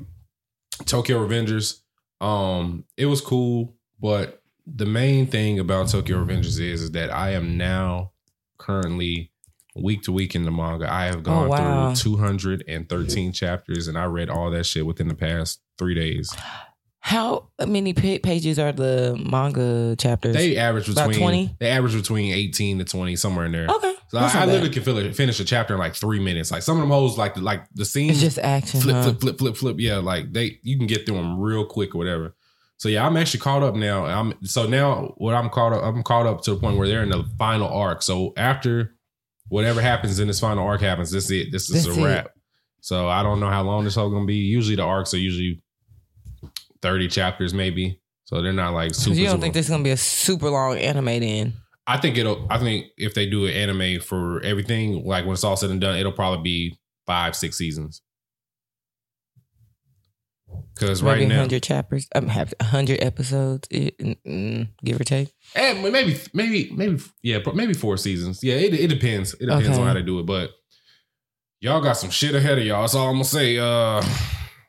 Tokyo 0.85 1.25
Revengers. 1.27 1.79
Um, 2.21 2.85
it 2.97 3.07
was 3.07 3.21
cool, 3.21 3.75
but 3.99 4.41
the 4.67 4.85
main 4.85 5.25
thing 5.27 5.59
about 5.59 5.89
Tokyo 5.89 6.23
Revengers 6.23 6.59
is 6.59 6.81
is 6.83 6.91
that 6.91 7.11
I 7.13 7.31
am 7.31 7.57
now 7.57 8.11
currently 8.57 9.31
week 9.75 10.03
to 10.03 10.11
week 10.11 10.35
in 10.35 10.43
the 10.43 10.51
manga. 10.51 10.91
I 10.91 11.05
have 11.05 11.23
gone 11.23 11.45
Oh, 11.47 11.49
wow. 11.49 11.93
through 11.95 12.13
213 12.13 13.31
chapters, 13.31 13.87
and 13.87 13.97
I 13.97 14.03
read 14.05 14.29
all 14.29 14.51
that 14.51 14.65
shit 14.65 14.85
within 14.85 15.07
the 15.07 15.15
past 15.15 15.61
three 15.77 15.95
days. 15.95 16.31
How 17.03 17.47
many 17.67 17.93
pa- 17.93 18.19
pages 18.21 18.59
are 18.59 18.71
the 18.71 19.19
manga 19.29 19.95
chapters? 19.97 20.35
They 20.35 20.55
average 20.55 20.87
About 20.87 21.09
between 21.09 21.23
20? 21.23 21.55
they 21.59 21.69
average 21.69 21.93
between 21.95 22.31
18 22.33 22.77
to 22.77 22.85
20, 22.85 23.15
somewhere 23.15 23.45
in 23.47 23.51
there. 23.51 23.67
okay. 23.67 23.93
So 24.09 24.17
I, 24.19 24.29
I 24.41 24.45
literally 24.45 24.69
can 24.69 24.83
feel 24.83 25.11
finish 25.13 25.39
a 25.39 25.43
chapter 25.45 25.73
in 25.73 25.79
like 25.79 25.95
three 25.95 26.19
minutes. 26.19 26.51
Like 26.51 26.61
some 26.63 26.77
of 26.77 26.81
them 26.81 26.89
hoes, 26.91 27.17
like 27.17 27.33
the 27.33 27.41
like 27.41 27.63
the 27.73 27.85
scenes, 27.85 28.11
It's 28.11 28.21
just 28.35 28.39
action. 28.39 28.81
flip, 28.81 28.95
huh? 28.95 29.03
flip, 29.03 29.19
flip, 29.21 29.37
flip, 29.39 29.57
flip. 29.57 29.75
Yeah, 29.79 29.97
like 29.97 30.31
they 30.33 30.59
you 30.63 30.77
can 30.77 30.85
get 30.85 31.05
through 31.05 31.15
them 31.15 31.39
real 31.39 31.65
quick 31.65 31.95
or 31.95 31.97
whatever. 31.97 32.35
So 32.77 32.89
yeah, 32.89 33.05
I'm 33.07 33.15
actually 33.17 33.39
caught 33.39 33.63
up 33.63 33.73
now. 33.73 34.05
I'm 34.05 34.33
so 34.43 34.67
now 34.67 35.13
what 35.17 35.33
I'm 35.33 35.49
caught 35.49 35.71
up. 35.73 35.83
I'm 35.83 36.03
caught 36.03 36.25
up 36.27 36.41
to 36.43 36.53
the 36.53 36.59
point 36.59 36.77
where 36.77 36.87
they're 36.87 37.03
in 37.03 37.09
the 37.09 37.23
final 37.37 37.67
arc. 37.69 38.01
So 38.03 38.33
after 38.37 38.95
whatever 39.47 39.81
happens 39.81 40.19
in 40.19 40.27
this 40.27 40.39
final 40.41 40.65
arc 40.67 40.81
happens, 40.81 41.09
this 41.09 41.25
is 41.25 41.31
it. 41.31 41.51
This 41.51 41.69
is 41.69 41.85
That's 41.85 41.97
a 41.97 42.01
it. 42.01 42.05
wrap. 42.05 42.27
So 42.81 43.07
I 43.07 43.23
don't 43.23 43.39
know 43.39 43.49
how 43.49 43.63
long 43.63 43.85
this 43.85 43.95
whole 43.95 44.09
gonna 44.11 44.25
be. 44.25 44.35
Usually 44.35 44.75
the 44.75 44.83
arcs 44.83 45.13
are 45.13 45.19
usually 45.19 45.61
thirty 46.81 47.07
chapters, 47.07 47.53
maybe. 47.53 47.99
So 48.25 48.41
they're 48.41 48.53
not 48.53 48.73
like 48.73 48.93
super. 48.95 49.15
you 49.15 49.23
don't 49.25 49.31
super- 49.33 49.41
think 49.41 49.53
this 49.53 49.65
is 49.65 49.69
gonna 49.71 49.83
be 49.83 49.89
a 49.91 49.97
super 49.97 50.49
long 50.49 50.77
anime 50.77 51.05
then? 51.19 51.53
I 51.87 51.97
think 51.97 52.17
it'll. 52.17 52.45
I 52.49 52.59
think 52.59 52.85
if 52.97 53.13
they 53.13 53.25
do 53.29 53.45
an 53.47 53.53
anime 53.53 53.99
for 54.01 54.41
everything, 54.43 55.03
like 55.05 55.25
when 55.25 55.33
it's 55.33 55.43
all 55.43 55.57
said 55.57 55.71
and 55.71 55.81
done, 55.81 55.97
it'll 55.97 56.11
probably 56.11 56.43
be 56.43 56.79
five, 57.07 57.35
six 57.35 57.57
seasons. 57.57 58.01
Because 60.73 61.01
right 61.03 61.27
now, 61.27 61.39
hundred 61.39 61.63
chapters. 61.63 62.07
I'm 62.13 62.27
happy. 62.27 62.53
hundred 62.61 63.03
episodes, 63.03 63.67
give 63.67 64.99
or 64.99 65.03
take. 65.03 65.29
and 65.55 65.81
maybe, 65.83 66.17
maybe, 66.33 66.71
maybe, 66.73 66.99
yeah, 67.21 67.39
maybe 67.53 67.73
four 67.73 67.97
seasons. 67.97 68.43
Yeah, 68.43 68.55
it, 68.55 68.73
it 68.73 68.87
depends. 68.87 69.33
It 69.35 69.45
depends 69.45 69.69
Okay. 69.69 69.79
on 69.79 69.87
how 69.87 69.93
they 69.93 70.01
do 70.01 70.19
it. 70.19 70.25
But 70.25 70.51
y'all 71.59 71.81
got 71.81 71.93
some 71.93 72.09
shit 72.09 72.35
ahead 72.35 72.57
of 72.57 72.65
y'all. 72.65 72.81
That's 72.81 72.95
all 72.95 73.07
I'm 73.07 73.15
gonna 73.15 73.25
say. 73.25 73.57
Uh, 73.57 74.03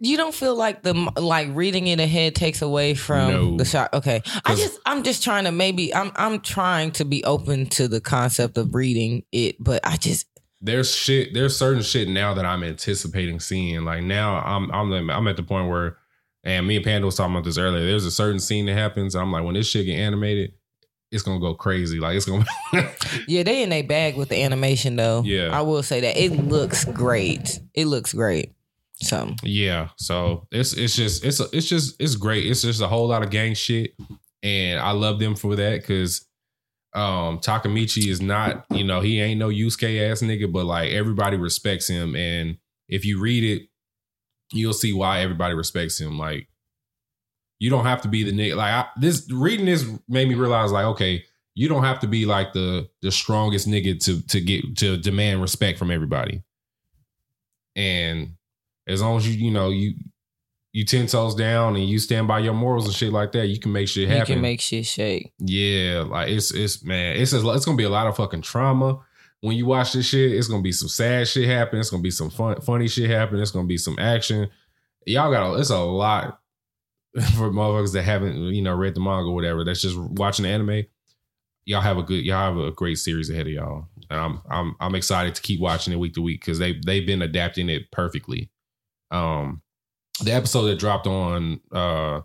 You 0.04 0.16
don't 0.16 0.34
feel 0.34 0.56
like 0.56 0.82
the 0.82 0.94
like 1.16 1.48
reading 1.52 1.86
it 1.86 2.00
ahead 2.00 2.34
takes 2.34 2.60
away 2.60 2.94
from 2.94 3.30
No. 3.30 3.56
the 3.56 3.64
shot. 3.64 3.94
Okay, 3.94 4.20
I 4.44 4.56
just 4.56 4.80
I'm 4.84 5.04
just 5.04 5.22
trying 5.22 5.44
to 5.44 5.52
maybe 5.52 5.94
I'm 5.94 6.10
I'm 6.16 6.40
trying 6.40 6.90
to 6.92 7.04
be 7.04 7.22
open 7.22 7.66
to 7.70 7.86
the 7.86 8.00
concept 8.00 8.58
of 8.58 8.74
reading 8.74 9.22
it, 9.30 9.56
but 9.62 9.80
I 9.84 9.96
just 9.96 10.26
there's 10.60 10.92
shit. 10.94 11.34
There's 11.34 11.56
certain 11.56 11.82
shit 11.82 12.08
now 12.08 12.34
that 12.34 12.44
I'm 12.44 12.64
anticipating 12.64 13.38
seeing. 13.38 13.84
Like 13.84 14.02
now, 14.02 14.38
I'm 14.44 14.70
I'm 14.72 15.08
I'm 15.08 15.28
at 15.28 15.36
the 15.36 15.44
point 15.44 15.68
where, 15.70 15.98
and 16.42 16.66
me 16.66 16.76
and 16.76 16.84
Panda 16.84 17.06
was 17.06 17.14
talking 17.16 17.34
about 17.34 17.44
this 17.44 17.56
earlier. 17.58 17.86
There's 17.86 18.04
a 18.04 18.10
certain 18.10 18.40
scene 18.40 18.66
that 18.66 18.74
happens. 18.74 19.14
I'm 19.14 19.30
like, 19.30 19.44
when 19.44 19.54
this 19.54 19.68
shit 19.68 19.86
get 19.86 19.98
animated, 20.00 20.52
it's 21.12 21.22
gonna 21.22 21.38
go 21.38 21.54
crazy. 21.54 22.00
Like 22.00 22.16
it's 22.16 22.26
gonna. 22.26 22.44
yeah 23.28 23.44
they 23.44 23.62
in 23.62 23.72
a 23.72 23.82
bag 23.82 24.16
with 24.16 24.30
the 24.30 24.42
animation 24.42 24.96
though. 24.96 25.22
Yeah. 25.24 25.56
I 25.56 25.62
will 25.62 25.82
say 25.84 26.00
that 26.00 26.16
it 26.16 26.32
looks 26.32 26.84
great. 26.86 27.60
It 27.74 27.86
looks 27.86 28.12
great. 28.12 28.52
So 29.02 29.34
Yeah, 29.42 29.88
so 29.96 30.46
it's 30.52 30.72
it's 30.74 30.94
just 30.94 31.24
it's 31.24 31.40
it's 31.40 31.68
just 31.68 32.00
it's 32.00 32.14
great. 32.14 32.46
It's 32.46 32.62
just 32.62 32.80
a 32.80 32.86
whole 32.86 33.08
lot 33.08 33.22
of 33.22 33.30
gang 33.30 33.54
shit, 33.54 33.94
and 34.42 34.80
I 34.80 34.92
love 34.92 35.18
them 35.18 35.34
for 35.34 35.56
that 35.56 35.80
because 35.80 36.26
um 36.94 37.40
Takemichi 37.40 38.08
is 38.08 38.20
not 38.20 38.64
you 38.70 38.84
know 38.84 39.00
he 39.00 39.20
ain't 39.20 39.40
no 39.40 39.48
Yusuke 39.48 40.10
ass 40.10 40.22
nigga, 40.22 40.50
but 40.50 40.66
like 40.66 40.92
everybody 40.92 41.36
respects 41.36 41.88
him, 41.88 42.14
and 42.14 42.58
if 42.88 43.04
you 43.04 43.20
read 43.20 43.42
it, 43.42 43.68
you'll 44.52 44.72
see 44.72 44.92
why 44.92 45.20
everybody 45.20 45.54
respects 45.54 46.00
him. 46.00 46.16
Like 46.16 46.48
you 47.58 47.70
don't 47.70 47.84
have 47.84 48.02
to 48.02 48.08
be 48.08 48.22
the 48.22 48.32
nigga. 48.32 48.56
Like 48.56 48.72
I, 48.72 48.86
this 49.00 49.28
reading 49.32 49.66
this 49.66 49.84
made 50.08 50.28
me 50.28 50.36
realize 50.36 50.70
like 50.70 50.84
okay, 50.84 51.24
you 51.56 51.68
don't 51.68 51.84
have 51.84 51.98
to 52.00 52.06
be 52.06 52.24
like 52.24 52.52
the 52.52 52.88
the 53.00 53.10
strongest 53.10 53.68
nigga 53.68 53.98
to 54.04 54.22
to 54.28 54.40
get 54.40 54.76
to 54.76 54.96
demand 54.96 55.42
respect 55.42 55.76
from 55.76 55.90
everybody, 55.90 56.44
and 57.74 58.34
as 58.86 59.00
long 59.02 59.16
as 59.16 59.28
you 59.28 59.46
you 59.46 59.50
know 59.50 59.70
you 59.70 59.94
you 60.72 60.84
ten 60.84 61.06
toes 61.06 61.34
down 61.34 61.76
and 61.76 61.86
you 61.86 61.98
stand 61.98 62.26
by 62.26 62.38
your 62.38 62.54
morals 62.54 62.86
and 62.86 62.94
shit 62.94 63.12
like 63.12 63.32
that, 63.32 63.48
you 63.48 63.58
can 63.58 63.72
make 63.72 63.88
shit 63.88 64.08
happen. 64.08 64.20
you 64.20 64.34
can 64.34 64.42
make 64.42 64.60
shit 64.60 64.86
shake. 64.86 65.32
yeah, 65.38 66.04
like 66.06 66.30
it's 66.30 66.52
it's 66.52 66.82
man, 66.82 67.16
it's 67.16 67.32
a, 67.32 67.50
it's 67.50 67.64
gonna 67.64 67.76
be 67.76 67.84
a 67.84 67.90
lot 67.90 68.06
of 68.06 68.16
fucking 68.16 68.42
trauma 68.42 69.00
when 69.40 69.56
you 69.56 69.66
watch 69.66 69.92
this 69.92 70.06
shit. 70.06 70.32
It's 70.32 70.48
gonna 70.48 70.62
be 70.62 70.72
some 70.72 70.88
sad 70.88 71.28
shit 71.28 71.48
happen. 71.48 71.78
It's 71.78 71.90
gonna 71.90 72.02
be 72.02 72.10
some 72.10 72.30
fun 72.30 72.60
funny 72.62 72.88
shit 72.88 73.10
happen. 73.10 73.38
It's 73.38 73.50
gonna 73.50 73.68
be 73.68 73.76
some 73.78 73.98
action. 73.98 74.48
Y'all 75.06 75.30
got 75.30 75.54
a, 75.54 75.58
it's 75.58 75.70
a 75.70 75.78
lot 75.78 76.40
for 77.36 77.50
motherfuckers 77.50 77.92
that 77.92 78.02
haven't 78.02 78.36
you 78.54 78.62
know 78.62 78.74
read 78.74 78.94
the 78.94 79.00
manga 79.00 79.28
or 79.28 79.34
whatever. 79.34 79.64
That's 79.64 79.82
just 79.82 79.98
watching 79.98 80.44
the 80.44 80.48
anime. 80.48 80.86
Y'all 81.64 81.80
have 81.82 81.98
a 81.98 82.02
good 82.02 82.24
y'all 82.24 82.54
have 82.54 82.56
a 82.56 82.72
great 82.72 82.98
series 82.98 83.28
ahead 83.28 83.46
of 83.46 83.52
y'all. 83.52 83.88
And 84.08 84.18
I'm 84.18 84.40
I'm 84.48 84.76
I'm 84.80 84.94
excited 84.94 85.34
to 85.34 85.42
keep 85.42 85.60
watching 85.60 85.92
it 85.92 85.98
week 85.98 86.14
to 86.14 86.22
week 86.22 86.40
because 86.40 86.58
they 86.58 86.80
they've 86.86 87.06
been 87.06 87.20
adapting 87.20 87.68
it 87.68 87.90
perfectly. 87.90 88.48
Um, 89.12 89.62
the 90.22 90.32
episode 90.32 90.64
that 90.66 90.78
dropped 90.78 91.06
on 91.06 91.60
uh, 91.70 92.20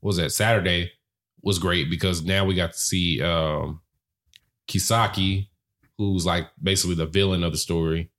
what 0.00 0.08
was 0.08 0.16
that 0.16 0.30
Saturday 0.32 0.92
was 1.42 1.58
great 1.58 1.90
because 1.90 2.22
now 2.22 2.44
we 2.44 2.54
got 2.54 2.72
to 2.72 2.78
see 2.78 3.20
um, 3.22 3.80
Kisaki, 4.68 5.48
who's 5.98 6.24
like 6.26 6.48
basically 6.62 6.94
the 6.94 7.06
villain 7.06 7.42
of 7.44 7.52
the 7.52 7.58
story. 7.58 8.10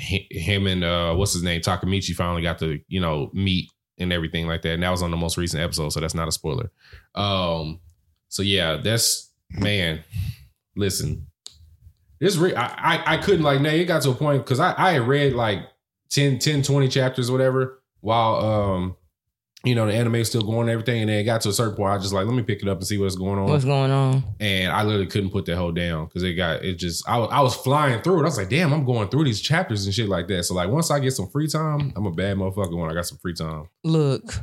Hi- 0.00 0.26
Him 0.30 0.66
and 0.66 0.82
uh, 0.82 1.14
what's 1.14 1.32
his 1.34 1.42
name 1.42 1.60
Takemichi 1.60 2.14
finally 2.14 2.42
got 2.42 2.58
to 2.58 2.80
you 2.88 3.00
know 3.00 3.30
meet 3.32 3.70
and 3.98 4.12
everything 4.12 4.46
like 4.48 4.62
that. 4.62 4.72
And 4.72 4.82
that 4.82 4.90
was 4.90 5.02
on 5.02 5.10
the 5.10 5.16
most 5.16 5.36
recent 5.36 5.62
episode, 5.62 5.90
so 5.90 6.00
that's 6.00 6.14
not 6.14 6.26
a 6.28 6.32
spoiler. 6.32 6.70
Um, 7.14 7.80
so 8.28 8.42
yeah, 8.42 8.76
that's 8.76 9.30
man. 9.50 10.02
Listen, 10.74 11.28
this 12.18 12.36
re- 12.36 12.56
I, 12.56 12.66
I 12.96 13.14
I 13.14 13.16
couldn't 13.18 13.42
like. 13.44 13.60
Nay, 13.60 13.80
it 13.80 13.84
got 13.84 14.02
to 14.02 14.10
a 14.10 14.14
point 14.14 14.44
because 14.44 14.58
I 14.58 14.74
I 14.76 14.92
had 14.94 15.06
read 15.06 15.34
like 15.34 15.60
10, 16.10 16.38
10, 16.38 16.62
20 16.62 16.88
chapters, 16.88 17.30
whatever, 17.30 17.82
while 18.00 18.36
um 18.36 18.96
you 19.64 19.74
know 19.74 19.86
the 19.86 19.94
anime 19.94 20.16
is 20.16 20.28
still 20.28 20.42
going 20.42 20.68
and 20.68 20.70
everything, 20.70 21.00
and 21.00 21.08
then 21.08 21.20
it 21.20 21.24
got 21.24 21.40
to 21.40 21.48
a 21.48 21.52
certain 21.52 21.74
point. 21.74 21.90
I 21.90 21.96
just 21.98 22.12
like 22.12 22.26
let 22.26 22.34
me 22.34 22.42
pick 22.42 22.60
it 22.62 22.68
up 22.68 22.76
and 22.78 22.86
see 22.86 22.98
what's 22.98 23.16
going 23.16 23.38
on. 23.38 23.46
What's 23.48 23.64
going 23.64 23.90
on? 23.90 24.22
and 24.38 24.70
I 24.70 24.82
literally 24.82 25.06
couldn't 25.06 25.30
put 25.30 25.46
that 25.46 25.56
whole 25.56 25.72
down 25.72 26.04
because 26.04 26.22
it 26.22 26.34
got 26.34 26.62
it 26.62 26.74
just 26.74 27.08
I 27.08 27.16
was 27.18 27.28
I 27.32 27.40
was 27.40 27.54
flying 27.54 28.02
through 28.02 28.18
it. 28.18 28.22
I 28.22 28.24
was 28.24 28.36
like, 28.36 28.50
damn, 28.50 28.74
I'm 28.74 28.84
going 28.84 29.08
through 29.08 29.24
these 29.24 29.40
chapters 29.40 29.86
and 29.86 29.94
shit 29.94 30.08
like 30.10 30.28
that. 30.28 30.44
So 30.44 30.54
like 30.54 30.68
once 30.68 30.90
I 30.90 30.98
get 31.00 31.12
some 31.12 31.28
free 31.30 31.48
time, 31.48 31.94
I'm 31.96 32.04
a 32.04 32.10
bad 32.12 32.36
motherfucker 32.36 32.78
when 32.78 32.90
I 32.90 32.94
got 32.94 33.06
some 33.06 33.16
free 33.18 33.32
time. 33.32 33.68
Look, 33.84 34.34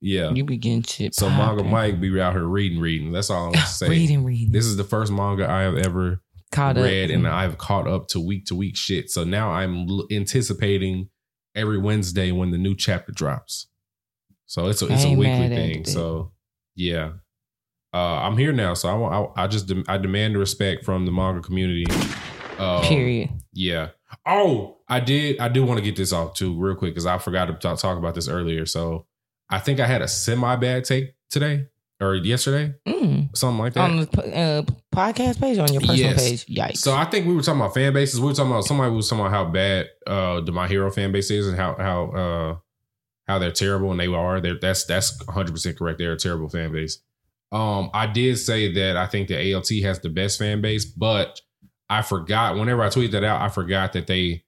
Yeah. 0.00 0.30
you 0.30 0.44
begin 0.44 0.82
shit. 0.82 1.14
So 1.14 1.28
manga. 1.28 1.62
Mike 1.62 2.00
be 2.00 2.18
out 2.18 2.32
here 2.32 2.44
reading, 2.44 2.80
reading. 2.80 3.12
That's 3.12 3.28
all 3.28 3.48
I'm 3.48 3.52
gonna 3.80 3.90
reading, 3.90 4.24
reading. 4.24 4.50
This 4.52 4.64
is 4.64 4.78
the 4.78 4.84
first 4.84 5.12
manga 5.12 5.46
I 5.46 5.60
have 5.60 5.76
ever 5.76 6.22
Caught 6.50 6.76
read, 6.76 7.10
up. 7.10 7.16
and 7.16 7.28
I've 7.28 7.58
caught 7.58 7.86
up 7.86 8.08
to 8.08 8.20
week 8.20 8.46
to 8.46 8.54
week 8.54 8.76
shit. 8.76 9.10
So 9.10 9.24
now 9.24 9.50
I'm 9.50 9.88
l- 9.88 10.06
anticipating 10.10 11.10
every 11.54 11.78
Wednesday 11.78 12.32
when 12.32 12.50
the 12.50 12.58
new 12.58 12.74
chapter 12.74 13.12
drops. 13.12 13.66
So 14.46 14.68
it's 14.68 14.80
a 14.82 14.86
it's 14.92 15.04
a 15.04 15.14
weekly 15.14 15.48
thing. 15.48 15.84
So 15.84 16.32
yeah, 16.74 17.12
uh, 17.92 17.96
I'm 17.98 18.38
here 18.38 18.52
now. 18.52 18.74
So 18.74 18.88
I 18.88 19.20
I, 19.20 19.44
I 19.44 19.46
just 19.46 19.66
dem- 19.66 19.84
I 19.88 19.98
demand 19.98 20.34
the 20.34 20.38
respect 20.38 20.84
from 20.84 21.04
the 21.04 21.12
manga 21.12 21.42
community. 21.42 21.86
Uh, 22.58 22.80
Period. 22.82 23.30
Yeah. 23.52 23.90
Oh, 24.24 24.78
I 24.88 25.00
did. 25.00 25.38
I 25.38 25.48
do 25.48 25.64
want 25.64 25.78
to 25.78 25.84
get 25.84 25.96
this 25.96 26.12
off 26.12 26.34
too, 26.34 26.58
real 26.58 26.74
quick, 26.74 26.92
because 26.92 27.06
I 27.06 27.18
forgot 27.18 27.44
to 27.46 27.52
talk, 27.54 27.78
talk 27.78 27.98
about 27.98 28.14
this 28.14 28.26
earlier. 28.26 28.64
So 28.64 29.06
I 29.50 29.58
think 29.58 29.80
I 29.80 29.86
had 29.86 30.00
a 30.02 30.08
semi 30.08 30.56
bad 30.56 30.84
take 30.84 31.14
today 31.30 31.66
or 32.00 32.14
yesterday, 32.14 32.74
Mm. 32.86 33.36
something 33.36 33.58
like 33.58 33.72
that. 33.74 33.90
On 33.90 33.96
the 33.98 34.36
uh, 34.36 34.62
podcast 34.94 35.40
page, 35.40 35.58
on 35.58 35.72
your 35.72 35.80
personal 35.80 36.12
Yes. 36.12 36.44
page. 36.44 36.46
Yikes. 36.46 36.76
So 36.78 36.94
I 36.94 37.04
think 37.04 37.26
we 37.26 37.34
were 37.34 37.42
talking 37.42 37.60
about 37.60 37.74
fan 37.74 37.92
bases. 37.92 38.20
We 38.20 38.26
were 38.26 38.34
talking 38.34 38.52
about 38.52 38.64
somebody 38.64 38.92
was 38.94 39.08
talking 39.08 39.24
about 39.26 39.32
how 39.32 39.44
bad 39.50 39.88
uh 40.06 40.40
the 40.40 40.52
My 40.52 40.68
Hero 40.68 40.90
fan 40.90 41.10
base 41.12 41.30
is 41.30 41.46
and 41.48 41.56
how 41.56 41.74
how 41.78 42.04
uh 42.12 42.56
how 43.26 43.38
they're 43.38 43.50
terrible 43.52 43.90
and 43.90 44.00
they 44.00 44.06
are. 44.06 44.40
They're, 44.40 44.58
that's 44.60 44.84
that's 44.84 45.18
100 45.26 45.52
percent 45.52 45.76
correct. 45.78 45.98
They're 45.98 46.12
a 46.12 46.16
terrible 46.16 46.48
fan 46.48 46.72
base. 46.72 46.98
Um, 47.50 47.90
I 47.94 48.06
did 48.06 48.36
say 48.38 48.72
that 48.74 48.96
I 48.96 49.06
think 49.06 49.28
the 49.28 49.34
AOT 49.34 49.82
has 49.82 50.00
the 50.00 50.08
best 50.10 50.38
fan 50.38 50.60
base, 50.60 50.84
but 50.84 51.40
I 51.90 52.02
forgot 52.02 52.56
whenever 52.56 52.82
I 52.82 52.88
tweeted 52.88 53.12
that 53.12 53.24
out, 53.24 53.40
I 53.40 53.48
forgot 53.48 53.94
that 53.94 54.06
they 54.06 54.44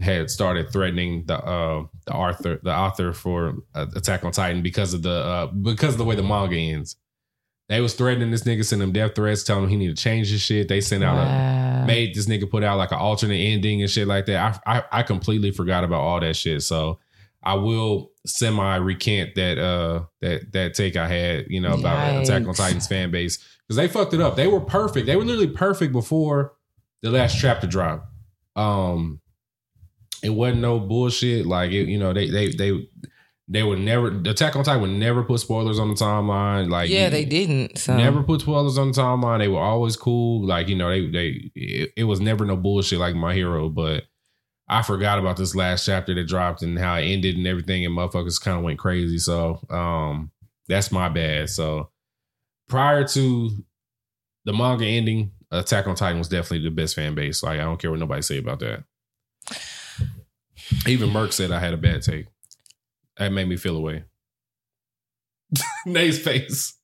had 0.00 0.30
started 0.30 0.72
threatening 0.72 1.24
the 1.26 1.36
uh 1.38 1.84
the 2.06 2.12
author 2.14 2.58
the 2.62 2.74
author 2.74 3.12
for 3.12 3.54
uh, 3.74 3.86
Attack 3.94 4.24
on 4.24 4.32
Titan 4.32 4.62
because 4.62 4.94
of 4.94 5.02
the 5.02 5.10
uh 5.10 5.46
because 5.46 5.92
of 5.94 5.98
the 5.98 6.04
way 6.04 6.14
the 6.16 6.22
manga 6.22 6.56
ends. 6.56 6.96
They 7.68 7.80
was 7.80 7.94
threatening 7.94 8.32
this 8.32 8.42
nigga, 8.42 8.64
sending 8.64 8.88
him 8.88 8.92
death 8.92 9.14
threats, 9.14 9.44
telling 9.44 9.62
him 9.64 9.70
he 9.70 9.76
need 9.76 9.96
to 9.96 10.02
change 10.02 10.28
his 10.30 10.40
shit. 10.40 10.66
They 10.68 10.80
sent 10.80 11.04
out 11.04 11.14
a 11.14 11.20
Wow. 11.20 11.84
made 11.86 12.14
this 12.14 12.26
nigga 12.26 12.50
put 12.50 12.64
out 12.64 12.78
like 12.78 12.90
an 12.90 12.98
alternate 12.98 13.36
ending 13.36 13.80
and 13.80 13.90
shit 13.90 14.08
like 14.08 14.26
that. 14.26 14.60
I, 14.66 14.78
I 14.78 14.84
I 14.92 15.02
completely 15.04 15.50
forgot 15.52 15.84
about 15.84 16.00
all 16.00 16.18
that 16.20 16.34
shit. 16.34 16.62
So 16.62 16.98
I 17.42 17.54
will 17.54 18.10
semi 18.26 18.76
recant 18.76 19.34
that 19.36 19.58
uh 19.58 20.04
that 20.20 20.52
that 20.52 20.74
take 20.74 20.96
I 20.96 21.06
had, 21.08 21.46
you 21.48 21.60
know, 21.60 21.74
about 21.74 22.22
Attack 22.22 22.46
on 22.48 22.54
Titans 22.54 22.86
fan 22.88 23.10
base. 23.10 23.38
Because 23.68 23.76
they 23.76 23.86
fucked 23.86 24.14
it 24.14 24.20
up. 24.20 24.34
They 24.34 24.48
were 24.48 24.60
perfect. 24.60 25.06
They 25.06 25.14
were 25.14 25.24
literally 25.24 25.46
perfect 25.54 25.92
before 25.92 26.54
the 27.02 27.10
last 27.10 27.38
chapter 27.38 27.66
drop. 27.68 28.10
Um 28.56 29.20
it 30.22 30.30
wasn't 30.30 30.60
no 30.60 30.78
bullshit. 30.78 31.46
Like 31.46 31.72
it, 31.72 31.88
you 31.88 31.98
know, 31.98 32.12
they 32.12 32.30
they 32.30 32.48
they 32.50 32.88
they 33.48 33.62
would 33.64 33.80
never 33.80 34.08
Attack 34.08 34.54
on 34.54 34.62
Titan 34.62 34.80
would 34.80 34.90
never 34.90 35.24
put 35.24 35.40
spoilers 35.40 35.78
on 35.78 35.88
the 35.88 35.94
timeline. 35.94 36.70
Like 36.70 36.88
yeah, 36.88 37.08
they 37.08 37.24
didn't. 37.24 37.78
So 37.78 37.96
Never 37.96 38.22
put 38.22 38.42
spoilers 38.42 38.78
on 38.78 38.92
the 38.92 39.00
timeline. 39.00 39.40
They 39.40 39.48
were 39.48 39.58
always 39.58 39.96
cool. 39.96 40.46
Like 40.46 40.68
you 40.68 40.76
know, 40.76 40.88
they 40.88 41.08
they 41.08 41.50
it, 41.54 41.92
it 41.96 42.04
was 42.04 42.20
never 42.20 42.44
no 42.44 42.56
bullshit 42.56 43.00
like 43.00 43.16
my 43.16 43.34
hero. 43.34 43.68
But 43.68 44.04
I 44.68 44.82
forgot 44.82 45.18
about 45.18 45.36
this 45.36 45.56
last 45.56 45.84
chapter 45.84 46.14
that 46.14 46.28
dropped 46.28 46.62
and 46.62 46.78
how 46.78 46.94
it 46.96 47.02
ended 47.06 47.36
and 47.36 47.46
everything, 47.46 47.84
and 47.84 47.96
motherfuckers 47.96 48.40
kind 48.40 48.56
of 48.56 48.62
went 48.62 48.78
crazy. 48.78 49.18
So 49.18 49.60
um, 49.68 50.30
that's 50.68 50.92
my 50.92 51.08
bad. 51.08 51.50
So 51.50 51.90
prior 52.68 53.04
to 53.08 53.50
the 54.44 54.52
manga 54.52 54.86
ending, 54.86 55.32
Attack 55.50 55.88
on 55.88 55.96
Titan 55.96 56.18
was 56.18 56.28
definitely 56.28 56.62
the 56.62 56.70
best 56.70 56.94
fan 56.94 57.16
base. 57.16 57.42
Like 57.42 57.58
I 57.58 57.64
don't 57.64 57.80
care 57.80 57.90
what 57.90 57.98
nobody 57.98 58.22
say 58.22 58.38
about 58.38 58.60
that. 58.60 58.84
Even 60.86 61.10
Merck 61.10 61.32
said 61.32 61.50
I 61.52 61.58
had 61.58 61.74
a 61.74 61.76
bad 61.76 62.02
take. 62.02 62.26
That 63.16 63.32
made 63.32 63.48
me 63.48 63.56
feel 63.56 63.76
away. 63.76 64.04
Nate's 65.86 66.18
face. 66.18 66.74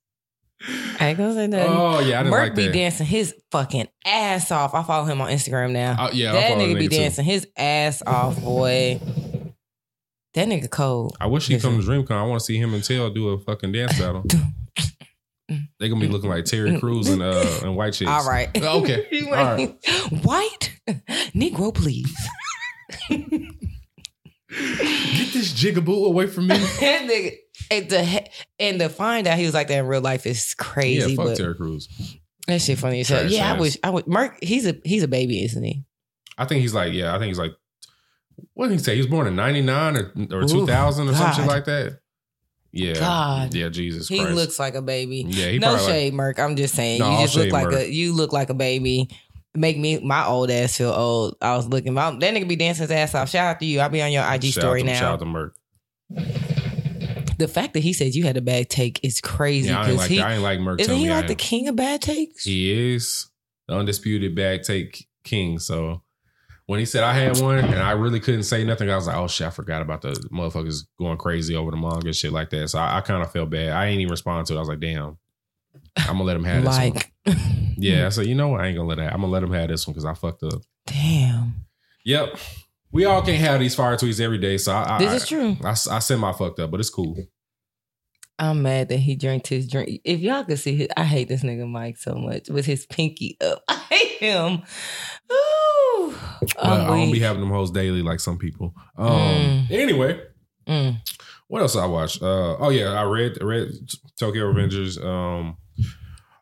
I 0.99 1.09
ain't 1.09 1.19
gonna 1.19 1.35
say 1.35 1.47
nothing. 1.47 1.71
Oh 1.71 2.01
yeah, 2.01 2.19
I 2.21 2.23
didn't 2.23 2.31
Merk 2.31 2.41
like 2.49 2.55
be 2.55 2.67
that. 2.67 2.73
dancing 2.73 3.07
his 3.07 3.35
fucking 3.53 3.89
ass 4.05 4.51
off. 4.51 4.75
I 4.75 4.83
follow 4.83 5.05
him 5.05 5.21
on 5.21 5.29
Instagram 5.29 5.73
now. 5.73 5.97
Oh, 5.99 6.11
yeah, 6.13 6.33
that 6.33 6.49
follow 6.53 6.63
nigga 6.67 6.79
be 6.79 6.89
too. 6.89 6.97
dancing 6.97 7.25
his 7.25 7.47
ass 7.57 8.03
off, 8.07 8.41
boy. 8.43 8.99
That 10.35 10.49
nigga 10.49 10.71
cold. 10.71 11.17
I 11.21 11.27
wish 11.27 11.47
he 11.47 11.59
come 11.59 11.81
to 11.81 11.87
DreamCon. 11.87 12.11
I 12.11 12.23
want 12.23 12.41
to 12.41 12.45
see 12.45 12.59
him 12.59 12.75
and 12.75 12.83
Tail 12.83 13.11
do 13.11 13.29
a 13.31 13.39
fucking 13.39 13.73
dance 13.73 13.99
battle. 13.99 14.25
They 15.79 15.89
gonna 15.89 16.01
be 16.01 16.09
looking 16.09 16.29
like 16.29 16.45
Terry 16.45 16.77
Crews 16.81 17.09
and 17.09 17.23
uh 17.23 17.61
and 17.63 17.77
White 17.77 17.93
Chicks. 17.93 18.11
All 18.11 18.27
right. 18.29 18.49
Okay. 18.61 19.07
All 19.27 19.57
went, 19.57 19.87
White 20.25 20.77
Negro, 21.37 21.73
please. 21.73 22.13
Get 25.27 25.33
this 25.35 25.53
jigaboo 25.53 26.07
away 26.07 26.27
from 26.27 26.47
me. 26.49 26.57
that 26.59 27.03
nigga. 27.11 27.37
And 27.71 27.89
to, 27.91 28.23
and 28.59 28.79
to 28.81 28.89
find 28.89 29.27
out 29.27 29.39
he 29.39 29.45
was 29.45 29.55
like 29.55 29.69
that 29.69 29.79
in 29.79 29.87
real 29.87 30.01
life 30.01 30.27
is 30.27 30.55
crazy. 30.55 31.11
yeah, 31.13 31.17
fuck 31.17 31.27
but 31.27 31.37
Terry 31.37 31.55
Crews. 31.55 31.89
that 32.47 32.61
shit 32.61 32.79
funny 32.79 33.01
as 33.01 33.09
hell. 33.09 33.27
Yeah, 33.31 33.53
I 33.55 33.59
wish 33.59 33.77
I 33.83 33.91
would. 33.91 34.07
Merk, 34.07 34.39
he's 34.43 34.67
a 34.67 34.77
he's 34.85 35.03
a 35.03 35.09
baby, 35.09 35.45
isn't 35.45 35.63
he? 35.63 35.85
I 36.39 36.45
think 36.45 36.61
he's 36.61 36.75
like, 36.75 36.93
yeah, 36.93 37.15
I 37.15 37.19
think 37.19 37.29
he's 37.29 37.39
like, 37.39 37.53
what 38.55 38.69
did 38.69 38.75
he 38.75 38.79
say? 38.85 38.93
He 38.95 38.99
was 39.01 39.07
born 39.09 39.27
in 39.27 39.35
'99 39.37 39.97
or, 39.97 40.13
or 40.33 40.43
Ooh, 40.45 40.49
2000 40.49 41.09
or 41.09 41.15
some 41.15 41.31
shit 41.33 41.39
God. 41.39 41.47
like 41.49 41.65
that. 41.65 42.01
Yeah, 42.73 42.93
God. 42.93 43.55
yeah, 43.55 43.71
Jesus 43.71 44.07
He 44.07 44.19
Christ. 44.19 44.35
looks 44.35 44.59
like 44.59 44.75
a 44.75 44.83
baby. 44.83 45.25
yeah, 45.27 45.47
he 45.49 45.59
no 45.59 45.73
like- 45.73 45.81
shade, 45.81 46.13
Merk. 46.13 46.39
I'm 46.39 46.57
just 46.57 46.75
saying. 46.75 46.99
No, 47.01 47.13
you 47.13 47.19
just 47.25 47.37
look 47.37 47.51
like 47.51 47.65
Merk. 47.71 47.75
a 47.81 47.91
you 47.91 48.13
look 48.13 48.35
like 48.35 48.51
a 48.51 48.55
baby. 48.55 49.09
Make 49.57 49.79
me 49.79 49.99
my 50.01 50.27
old 50.27 50.51
ass 50.51 50.77
feel 50.77 50.93
old. 50.93 51.37
I 51.41 51.57
was 51.57 51.67
looking. 51.69 51.95
My, 51.95 52.11
that 52.11 52.35
nigga 52.35 52.49
be 52.49 52.57
dancing 52.57 52.83
his 52.83 52.91
ass 52.91 53.15
off. 53.15 53.31
Shout 53.31 53.47
out 53.47 53.61
to 53.61 53.67
you. 53.67 53.81
I'll 53.81 53.89
be 53.89 54.03
on 54.03 54.13
your 54.13 54.25
IG 54.31 54.45
shout 54.45 54.63
story 54.63 54.83
to, 54.83 54.87
now. 54.89 54.99
Shout 54.99 55.13
out 55.15 55.19
to 55.21 55.25
Merc. 55.25 55.55
the 57.39 57.49
fact 57.49 57.75
that 57.75 57.81
he 57.81 57.93
said 57.93 58.15
you 58.15 58.25
had 58.25 58.37
a 58.37 58.41
bad 58.41 58.71
take 58.71 59.03
is 59.05 59.21
crazy 59.21 59.69
Yeah, 59.69 59.81
I 59.81 59.89
ain't 59.89 59.97
like 59.99 60.11
he 60.11 60.21
I 60.21 60.35
ain't 60.35 60.43
like 60.43 60.61
Merc. 60.61 60.81
isn't 60.81 60.95
he 60.95 61.11
like 61.11 61.27
the 61.27 61.35
king 61.35 61.69
of 61.69 61.77
bad 61.77 62.03
takes. 62.03 62.45
He 62.45 62.95
is 62.95 63.29
the 63.69 63.75
undisputed 63.75 64.35
bag 64.35 64.63
take 64.63 65.07
king. 65.25 65.59
So 65.59 66.03
when 66.67 66.81
he 66.81 66.87
said 66.87 67.05
I 67.05 67.13
had 67.13 67.41
one 67.41 67.59
and 67.59 67.75
I 67.75 67.93
really 67.93 68.21
couldn't 68.21 68.43
say 68.43 68.65
nothing, 68.65 68.91
I 68.91 68.97
was 68.97 69.07
like, 69.07 69.17
oh 69.17 69.29
shit, 69.29 69.47
I 69.47 69.51
forgot 69.51 69.83
about 69.83 70.03
the 70.03 70.11
motherfuckers 70.33 70.87
going 70.99 71.19
crazy 71.19 71.55
over 71.55 71.71
the 71.71 71.77
manga 71.77 72.07
and 72.07 72.17
shit 72.17 72.33
like 72.33 72.51
that. 72.51 72.69
So 72.69 72.79
I, 72.79 72.99
I 72.99 73.01
kind 73.01 73.23
of 73.23 73.31
felt 73.31 73.51
bad. 73.51 73.71
I 73.71 73.87
ain't 73.87 74.01
even 74.01 74.11
respond 74.11 74.47
to 74.47 74.55
it. 74.55 74.57
I 74.57 74.61
was 74.61 74.69
like, 74.69 74.81
damn, 74.81 75.19
I'm 75.97 76.07
gonna 76.19 76.25
let 76.25 76.37
him 76.37 76.45
have 76.45 76.65
this 76.65 76.79
one. 77.27 77.37
Yeah, 77.79 78.09
so 78.09 78.23
you 78.23 78.35
know 78.35 78.49
what? 78.49 78.63
I 78.63 78.69
ain't 78.69 78.77
gonna 78.77 78.89
let 78.89 78.97
that. 78.99 79.13
I'm 79.13 79.21
gonna 79.21 79.33
let 79.33 79.43
him 79.43 79.53
have 79.53 79.69
this 79.69 79.87
one 79.87 79.93
because 79.93 80.07
I 80.07 80.15
fucked 80.15 80.43
up. 80.45 80.63
damn, 80.87 81.67
Yep. 82.05 82.39
We 82.91 83.05
all 83.05 83.21
can't 83.21 83.37
have 83.39 83.61
these 83.61 83.75
fire 83.75 83.97
tweets 83.97 84.19
every 84.21 84.39
day. 84.39 84.57
So 84.57 84.73
I, 84.73 84.95
I 84.97 84.99
this 84.99 85.23
is 85.23 85.29
true. 85.29 85.57
I, 85.63 85.71
I, 85.71 85.99
send 85.99 86.21
my 86.23 86.33
fucked 86.33 86.59
up, 86.61 86.71
but 86.71 86.81
it's 86.81 86.89
cool. 86.89 87.17
I'm 88.39 88.63
mad 88.63 88.89
that 88.89 88.99
he 88.99 89.15
drank 89.17 89.47
his 89.47 89.69
drink. 89.69 90.01
If 90.05 90.21
y'all 90.21 90.45
could 90.45 90.59
see, 90.59 90.77
his, 90.77 90.89
I 90.97 91.05
hate 91.05 91.29
this 91.29 91.43
nigga 91.43 91.69
Mike 91.69 91.99
so 91.99 92.15
much 92.15 92.49
with 92.49 92.65
his 92.65 92.87
pinky 92.87 93.37
up. 93.45 93.63
I 93.69 93.75
hate 93.91 94.19
him. 94.21 94.63
Ooh, 95.33 96.15
I'm 96.63 96.81
I 96.81 96.87
don't 96.87 97.13
be 97.13 97.19
having 97.21 97.41
them 97.41 97.51
hoes 97.51 97.71
daily 97.71 98.03
like 98.03 98.21
some 98.21 98.39
people. 98.39 98.75
Um. 98.97 99.09
Mm. 99.11 99.71
Anyway, 99.71 100.21
Mm. 100.67 100.97
what 101.49 101.63
else 101.63 101.77
I 101.77 101.87
watched? 101.87 102.23
Uh, 102.23 102.57
oh 102.59 102.71
yeah, 102.71 102.93
I 102.93 103.03
read 103.03 103.43
read 103.43 103.69
Tokyo 104.19 104.53
Revengers. 104.53 105.03
Um, 105.05 105.57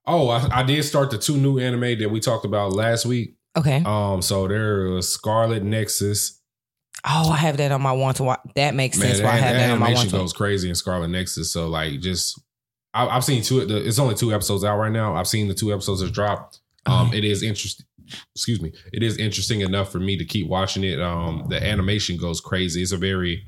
oh, 0.06 0.28
I, 0.28 0.60
I 0.60 0.62
did 0.62 0.82
start 0.84 1.10
the 1.10 1.18
two 1.18 1.36
new 1.36 1.58
anime 1.58 1.98
that 1.98 2.10
we 2.10 2.20
talked 2.20 2.44
about 2.44 2.72
last 2.72 3.06
week. 3.06 3.36
Okay. 3.56 3.82
Um, 3.84 4.20
so 4.22 4.48
there 4.48 4.88
was 4.90 5.12
Scarlet 5.12 5.62
Nexus. 5.62 6.40
Oh, 7.04 7.30
I 7.30 7.36
have 7.36 7.56
that 7.58 7.70
on 7.70 7.82
my 7.82 7.92
want 7.92 8.16
to 8.16 8.24
watch. 8.24 8.40
That 8.54 8.74
makes 8.74 8.96
Man, 8.98 9.08
sense. 9.08 9.20
Why 9.22 9.30
I 9.30 9.32
that, 9.36 9.42
have 9.42 9.56
that 9.56 9.66
that 9.66 9.70
on 9.72 9.78
my 9.78 9.86
want 9.88 9.96
animation 9.98 10.10
to. 10.18 10.22
goes 10.24 10.32
crazy 10.32 10.68
in 10.68 10.74
Scarlet 10.74 11.08
Nexus. 11.08 11.52
So 11.52 11.68
like, 11.68 12.00
just 12.00 12.40
I, 12.94 13.06
I've 13.06 13.24
seen 13.24 13.42
two. 13.42 13.64
The, 13.66 13.86
it's 13.86 13.98
only 13.98 14.14
two 14.14 14.32
episodes 14.32 14.64
out 14.64 14.78
right 14.78 14.92
now. 14.92 15.14
I've 15.14 15.28
seen 15.28 15.48
the 15.48 15.54
two 15.54 15.72
episodes 15.72 16.00
that 16.00 16.12
dropped. 16.12 16.60
Um, 16.86 17.08
Okay. 17.08 17.18
it 17.18 17.24
is 17.24 17.42
interesting. 17.42 17.86
Excuse 18.34 18.60
me. 18.60 18.72
It 18.92 19.02
is 19.02 19.16
interesting 19.18 19.60
enough 19.62 19.90
for 19.90 19.98
me 19.98 20.16
to 20.18 20.24
keep 20.24 20.46
watching 20.48 20.84
it. 20.84 21.00
Um, 21.00 21.46
the 21.48 21.62
animation 21.64 22.16
goes 22.18 22.40
crazy. 22.40 22.82
It's 22.82 22.92
a 22.92 22.98
very 22.98 23.46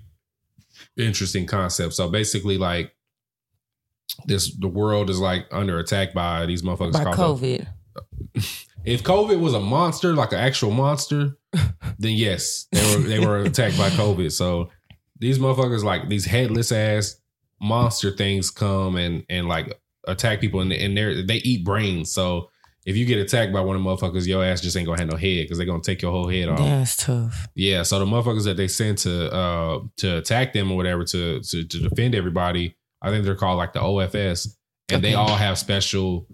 interesting 0.96 1.46
concept. 1.46 1.92
So 1.94 2.08
basically, 2.08 2.56
like 2.58 2.92
this, 4.26 4.54
the 4.56 4.68
world 4.68 5.10
is 5.10 5.20
like 5.20 5.46
under 5.52 5.78
attack 5.78 6.14
by 6.14 6.46
these 6.46 6.62
motherfuckers. 6.62 6.92
By 6.92 7.14
called 7.14 7.40
COVID. 7.40 7.66
if 8.84 9.02
COVID 9.02 9.40
was 9.40 9.54
a 9.54 9.60
monster, 9.60 10.14
like 10.14 10.32
an 10.32 10.38
actual 10.38 10.70
monster, 10.70 11.36
then 11.98 12.12
yes, 12.12 12.66
they 12.72 12.94
were 12.94 13.02
they 13.02 13.18
were 13.18 13.38
attacked 13.38 13.76
by 13.76 13.90
COVID. 13.90 14.32
So 14.32 14.70
these 15.18 15.38
motherfuckers, 15.38 15.82
like 15.82 16.08
these 16.08 16.24
headless 16.24 16.72
ass 16.72 17.16
monster 17.60 18.10
things, 18.10 18.50
come 18.50 18.96
and 18.96 19.24
and 19.28 19.48
like 19.48 19.78
attack 20.06 20.40
people, 20.40 20.60
and 20.60 20.72
and 20.72 20.96
they 20.96 21.22
they 21.22 21.36
eat 21.36 21.64
brains. 21.64 22.12
So 22.12 22.50
if 22.86 22.96
you 22.96 23.04
get 23.04 23.18
attacked 23.18 23.52
by 23.52 23.60
one 23.60 23.74
of 23.74 23.82
the 23.82 23.88
motherfuckers, 23.88 24.28
your 24.28 24.44
ass 24.44 24.60
just 24.60 24.76
ain't 24.76 24.86
gonna 24.86 25.00
have 25.00 25.10
no 25.10 25.16
head 25.16 25.44
because 25.44 25.58
they're 25.58 25.66
gonna 25.66 25.82
take 25.82 26.00
your 26.00 26.12
whole 26.12 26.28
head 26.28 26.48
off. 26.48 26.58
That's 26.58 26.96
tough. 26.96 27.48
Yeah, 27.56 27.82
so 27.82 27.98
the 27.98 28.04
motherfuckers 28.04 28.44
that 28.44 28.56
they 28.56 28.68
sent 28.68 28.98
to 28.98 29.32
uh 29.32 29.80
to 29.96 30.18
attack 30.18 30.52
them 30.52 30.70
or 30.70 30.76
whatever 30.76 31.04
to 31.04 31.40
to, 31.40 31.64
to 31.64 31.78
defend 31.88 32.14
everybody, 32.14 32.75
I 33.02 33.10
think 33.10 33.24
they're 33.24 33.34
called 33.34 33.58
like 33.58 33.72
the 33.72 33.80
OFS, 33.80 34.48
and 34.90 35.02
they 35.02 35.14
all 35.14 35.34
have 35.36 35.58
special 35.58 36.26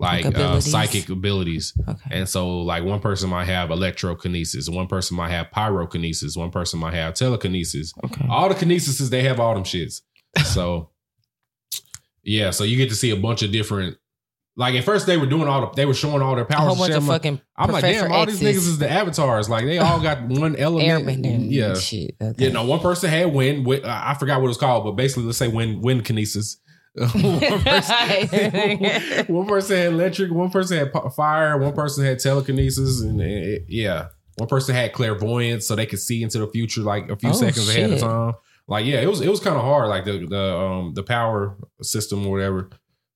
like, 0.00 0.24
Like 0.24 0.38
uh, 0.38 0.60
psychic 0.60 1.10
abilities. 1.10 1.74
Okay. 1.86 2.10
And 2.10 2.28
so 2.28 2.60
like 2.60 2.84
one 2.84 3.00
person 3.00 3.28
might 3.28 3.44
have 3.44 3.68
electrokinesis, 3.68 4.74
one 4.74 4.86
person 4.86 5.14
might 5.14 5.28
have 5.30 5.50
pyrokinesis, 5.50 6.38
one 6.38 6.50
person 6.50 6.80
might 6.80 6.94
have 6.94 7.12
telekinesis. 7.12 7.92
Okay. 8.04 8.26
All 8.30 8.48
the 8.48 8.54
kinesises, 8.54 9.10
they 9.10 9.22
have 9.24 9.38
all 9.38 9.52
them 9.54 9.64
shits. 9.64 10.00
So 10.42 10.88
yeah, 12.22 12.50
so 12.50 12.64
you 12.64 12.78
get 12.78 12.88
to 12.88 12.94
see 12.94 13.10
a 13.10 13.16
bunch 13.16 13.42
of 13.42 13.52
different. 13.52 13.98
Like 14.56 14.74
at 14.74 14.84
first, 14.84 15.06
they 15.06 15.16
were 15.16 15.26
doing 15.26 15.48
all 15.48 15.60
the, 15.62 15.66
they 15.74 15.86
were 15.86 15.94
showing 15.94 16.20
all 16.22 16.34
their 16.34 16.44
A 16.44 16.46
powers. 16.46 16.60
whole 16.62 16.70
and 16.72 16.78
bunch 16.78 16.90
of 16.92 17.02
I'm 17.02 17.06
like- 17.08 17.22
fucking 17.22 17.40
I'm 17.56 17.70
like, 17.70 17.82
damn, 17.82 18.12
all 18.12 18.26
these 18.26 18.40
niggas 18.40 18.56
is 18.56 18.78
the 18.78 18.90
avatars. 18.90 19.48
Like 19.48 19.64
they 19.64 19.78
all 19.78 20.00
got 20.00 20.22
one 20.26 20.56
element. 20.56 21.50
yeah, 21.50 21.74
shit. 21.74 22.16
Okay. 22.20 22.46
yeah. 22.46 22.52
No, 22.52 22.64
one 22.64 22.80
person 22.80 23.08
had 23.10 23.32
wind. 23.32 23.64
wi- 23.64 23.82
uh, 23.82 24.02
I 24.06 24.14
forgot 24.14 24.40
what 24.40 24.46
it 24.46 24.48
was 24.48 24.58
called, 24.58 24.84
but 24.84 24.92
basically, 24.92 25.24
let's 25.24 25.38
say 25.38 25.48
wind 25.48 25.82
wind 25.82 26.04
kinesis. 26.04 26.56
one, 26.96 27.40
person, 27.40 29.24
one 29.34 29.46
person 29.46 29.76
had 29.76 29.92
electric. 29.92 30.30
One 30.32 30.50
person 30.50 30.78
had 30.78 30.92
fire. 31.14 31.56
One 31.56 31.72
person 31.72 32.04
had 32.04 32.18
telekinesis, 32.18 33.00
and 33.00 33.20
uh, 33.20 33.60
yeah, 33.68 34.08
one 34.36 34.48
person 34.48 34.74
had 34.74 34.92
clairvoyance, 34.92 35.66
so 35.66 35.76
they 35.76 35.86
could 35.86 36.00
see 36.00 36.22
into 36.22 36.38
the 36.38 36.48
future 36.48 36.80
like 36.82 37.08
a 37.08 37.16
few 37.16 37.30
Oh, 37.30 37.32
seconds 37.32 37.68
ahead 37.68 37.92
of 37.92 38.00
time. 38.00 38.34
Like 38.66 38.84
yeah, 38.86 39.00
it 39.00 39.06
was 39.08 39.20
it 39.20 39.28
was 39.28 39.40
kind 39.40 39.56
of 39.56 39.62
hard, 39.62 39.88
like 39.88 40.04
the 40.04 40.26
the 40.26 40.56
um 40.56 40.92
the 40.94 41.02
power 41.02 41.56
system 41.82 42.26
or 42.26 42.32
whatever. 42.32 42.70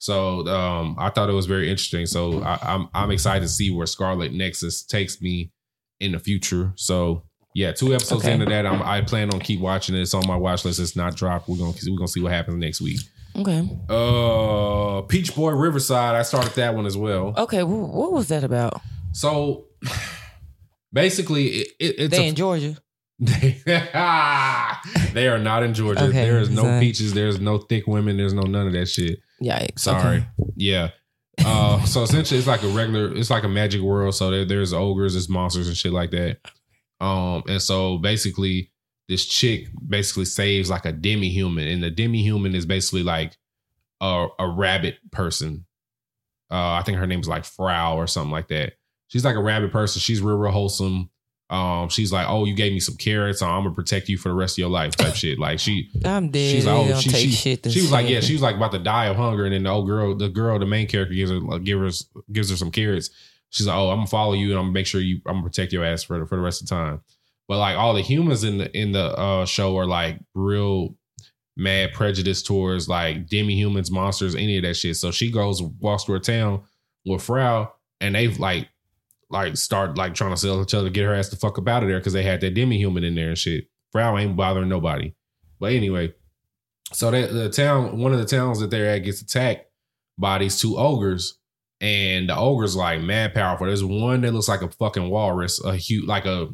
So 0.04 0.46
um, 0.48 0.96
I 0.98 1.08
thought 1.08 1.30
it 1.30 1.32
was 1.32 1.46
very 1.46 1.70
interesting. 1.70 2.04
So 2.04 2.42
I, 2.42 2.58
I'm 2.60 2.88
I'm 2.92 3.10
excited 3.10 3.40
to 3.40 3.48
see 3.48 3.70
where 3.70 3.86
Scarlet 3.86 4.34
Nexus 4.34 4.82
takes 4.84 5.22
me 5.22 5.50
in 5.98 6.12
the 6.12 6.18
future. 6.18 6.74
So 6.76 7.22
yeah, 7.54 7.72
two 7.72 7.94
episodes 7.94 8.22
Okay. 8.22 8.34
into 8.34 8.44
that, 8.44 8.66
I'm, 8.66 8.82
I 8.82 9.00
plan 9.00 9.32
on 9.32 9.40
keep 9.40 9.60
watching 9.60 9.94
it. 9.96 10.02
It's 10.02 10.12
on 10.12 10.26
my 10.26 10.36
watch 10.36 10.62
list. 10.66 10.78
It's 10.78 10.94
not 10.94 11.16
dropped. 11.16 11.48
We're 11.48 11.56
gonna 11.56 11.72
we're 11.88 11.96
gonna 11.96 12.08
see 12.08 12.20
what 12.20 12.32
happens 12.32 12.58
next 12.58 12.82
week. 12.82 13.00
okay. 13.34 13.66
Uh, 13.88 15.00
Peach 15.08 15.34
Boy 15.34 15.52
Riverside. 15.52 16.14
I 16.16 16.22
started 16.22 16.52
that 16.56 16.74
one 16.74 16.84
as 16.84 16.98
well. 16.98 17.32
Okay. 17.38 17.62
wh- 17.62 17.94
What 17.94 18.12
was 18.12 18.28
that 18.28 18.44
about? 18.44 18.82
So 19.12 19.68
basically, 20.92 21.46
it, 21.46 21.68
it, 21.80 21.94
it's 21.98 22.16
they 22.16 22.26
a, 22.26 22.28
in 22.28 22.34
Georgia. 22.34 22.76
they 23.18 23.60
are 25.28 25.38
not 25.38 25.62
in 25.62 25.72
Georgia. 25.72 26.04
Okay, 26.04 26.24
there 26.24 26.38
is 26.38 26.50
no 26.50 26.62
sorry. 26.62 26.80
peaches. 26.80 27.14
There's 27.14 27.40
no 27.40 27.58
thick 27.58 27.86
women. 27.86 28.16
There's 28.16 28.34
no 28.34 28.42
none 28.42 28.66
of 28.66 28.72
that 28.72 28.86
shit. 28.86 29.20
Yikes. 29.42 29.78
Sorry. 29.78 30.16
Okay. 30.16 30.26
Yeah. 30.56 30.90
Uh, 31.44 31.84
so 31.84 32.02
essentially, 32.02 32.38
it's 32.38 32.48
like 32.48 32.62
a 32.62 32.68
regular. 32.68 33.14
It's 33.14 33.30
like 33.30 33.44
a 33.44 33.48
magic 33.48 33.82
world. 33.82 34.14
So 34.14 34.30
there, 34.30 34.44
there's 34.44 34.72
ogres, 34.72 35.14
there's 35.14 35.28
monsters 35.28 35.68
and 35.68 35.76
shit 35.76 35.92
like 35.92 36.10
that. 36.10 36.38
Um, 37.00 37.42
and 37.48 37.62
so 37.62 37.98
basically, 37.98 38.72
this 39.08 39.26
chick 39.26 39.68
basically 39.86 40.24
saves 40.24 40.70
like 40.70 40.84
a 40.84 40.92
demi 40.92 41.28
human, 41.28 41.68
and 41.68 41.82
the 41.82 41.90
demi 41.90 42.22
human 42.22 42.54
is 42.54 42.66
basically 42.66 43.02
like 43.02 43.36
a 44.00 44.26
a 44.38 44.48
rabbit 44.48 44.98
person. 45.12 45.66
Uh, 46.50 46.72
I 46.74 46.82
think 46.84 46.98
her 46.98 47.06
name's 47.06 47.28
like 47.28 47.44
Frau 47.44 47.96
or 47.96 48.06
something 48.06 48.30
like 48.30 48.48
that. 48.48 48.74
She's 49.08 49.24
like 49.24 49.36
a 49.36 49.42
rabbit 49.42 49.72
person. 49.72 50.00
She's 50.00 50.20
real, 50.20 50.36
real 50.36 50.52
wholesome. 50.52 51.10
Um, 51.50 51.88
she's 51.88 52.12
like, 52.12 52.26
oh, 52.28 52.46
you 52.46 52.54
gave 52.54 52.72
me 52.72 52.80
some 52.80 52.96
carrots, 52.96 53.40
so 53.40 53.46
I'm 53.46 53.64
gonna 53.64 53.74
protect 53.74 54.08
you 54.08 54.16
for 54.16 54.30
the 54.30 54.34
rest 54.34 54.54
of 54.54 54.58
your 54.58 54.70
life, 54.70 54.96
type 54.96 55.14
shit. 55.14 55.38
Like 55.38 55.58
she, 55.58 55.90
I'm 56.04 56.30
dead. 56.30 56.50
She's 56.50 56.66
like, 56.66 56.74
oh, 56.74 57.00
she, 57.00 57.10
she, 57.10 57.30
shit. 57.30 57.70
she 57.70 57.82
was 57.82 57.92
like, 57.92 58.08
yeah, 58.08 58.20
she 58.20 58.32
was 58.32 58.42
like 58.42 58.56
about 58.56 58.72
to 58.72 58.78
die 58.78 59.06
of 59.06 59.16
hunger, 59.16 59.44
and 59.44 59.52
then 59.52 59.64
the 59.64 59.70
old 59.70 59.86
girl, 59.86 60.14
the 60.14 60.28
girl, 60.28 60.58
the 60.58 60.66
main 60.66 60.88
character 60.88 61.14
gives 61.14 61.30
her, 61.30 61.38
like, 61.38 61.64
give 61.64 61.78
her, 61.78 61.90
gives 62.32 62.50
her 62.50 62.56
some 62.56 62.70
carrots. 62.70 63.10
She's 63.50 63.66
like, 63.66 63.76
oh, 63.76 63.90
I'm 63.90 63.98
gonna 63.98 64.06
follow 64.06 64.32
you, 64.32 64.50
and 64.50 64.58
I'm 64.58 64.64
gonna 64.64 64.72
make 64.72 64.86
sure 64.86 65.00
you, 65.00 65.20
I'm 65.26 65.34
gonna 65.34 65.44
protect 65.44 65.72
your 65.72 65.84
ass 65.84 66.02
for 66.02 66.18
the, 66.18 66.26
for 66.26 66.36
the 66.36 66.42
rest 66.42 66.62
of 66.62 66.68
the 66.68 66.74
time. 66.74 67.02
But 67.46 67.58
like 67.58 67.76
all 67.76 67.94
the 67.94 68.00
humans 68.00 68.42
in 68.42 68.58
the 68.58 68.76
in 68.76 68.92
the 68.92 69.04
uh, 69.04 69.44
show 69.44 69.76
are 69.76 69.86
like 69.86 70.18
real 70.34 70.96
mad 71.56 71.92
prejudice 71.92 72.42
towards 72.42 72.88
like 72.88 73.28
demi 73.28 73.54
humans, 73.54 73.90
monsters, 73.90 74.34
any 74.34 74.56
of 74.56 74.62
that 74.62 74.74
shit. 74.74 74.96
So 74.96 75.10
she 75.10 75.30
goes 75.30 75.62
walks 75.62 76.04
through 76.04 76.16
a 76.16 76.20
town 76.20 76.62
with 77.04 77.22
Frau, 77.22 77.72
and 78.00 78.14
they've 78.14 78.38
like 78.38 78.68
like 79.34 79.56
start 79.56 79.98
like 79.98 80.14
trying 80.14 80.30
to 80.30 80.36
sell 80.36 80.62
each 80.62 80.72
other, 80.72 80.88
get 80.88 81.04
her 81.04 81.14
ass 81.14 81.28
the 81.28 81.36
fuck 81.36 81.58
up 81.58 81.68
out 81.68 81.82
of 81.82 81.88
there 81.88 81.98
because 81.98 82.14
they 82.14 82.22
had 82.22 82.40
that 82.40 82.54
demi 82.54 82.78
human 82.78 83.04
in 83.04 83.14
there 83.14 83.28
and 83.28 83.38
shit. 83.38 83.66
Frau 83.92 84.16
ain't 84.16 84.36
bothering 84.36 84.68
nobody. 84.68 85.12
But 85.60 85.72
anyway, 85.72 86.14
so 86.92 87.10
that 87.10 87.32
the 87.32 87.50
town, 87.50 87.98
one 87.98 88.12
of 88.12 88.18
the 88.18 88.24
towns 88.24 88.60
that 88.60 88.70
they're 88.70 88.90
at 88.90 89.00
gets 89.00 89.20
attacked 89.20 89.66
by 90.16 90.38
these 90.38 90.58
two 90.60 90.76
ogres. 90.78 91.38
And 91.80 92.28
the 92.28 92.36
ogre's 92.36 92.76
like 92.76 93.02
mad 93.02 93.34
powerful. 93.34 93.66
There's 93.66 93.84
one 93.84 94.22
that 94.22 94.32
looks 94.32 94.48
like 94.48 94.62
a 94.62 94.70
fucking 94.70 95.10
walrus, 95.10 95.62
a 95.62 95.76
huge 95.76 96.06
like 96.06 96.24
a 96.24 96.48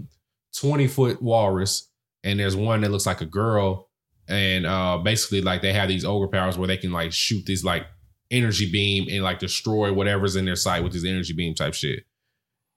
20 0.59 0.89
foot 0.89 1.23
walrus, 1.23 1.89
and 2.25 2.41
there's 2.41 2.57
one 2.57 2.81
that 2.81 2.91
looks 2.91 3.07
like 3.07 3.21
a 3.21 3.27
girl. 3.27 3.89
And 4.27 4.67
uh 4.67 4.99
basically 4.99 5.43
like 5.43 5.61
they 5.61 5.73
have 5.73 5.89
these 5.89 6.05
ogre 6.05 6.29
powers 6.29 6.57
where 6.57 6.69
they 6.69 6.79
can 6.79 6.93
like 6.93 7.13
shoot 7.13 7.45
this 7.47 7.63
like 7.63 7.87
energy 8.31 8.71
beam 8.71 9.09
and 9.11 9.23
like 9.23 9.39
destroy 9.39 9.93
whatever's 9.93 10.37
in 10.37 10.47
their 10.47 10.57
sight 10.57 10.83
with 10.83 10.93
this 10.93 11.05
energy 11.05 11.35
beam 11.35 11.55
type 11.55 11.75
shit. 11.75 12.05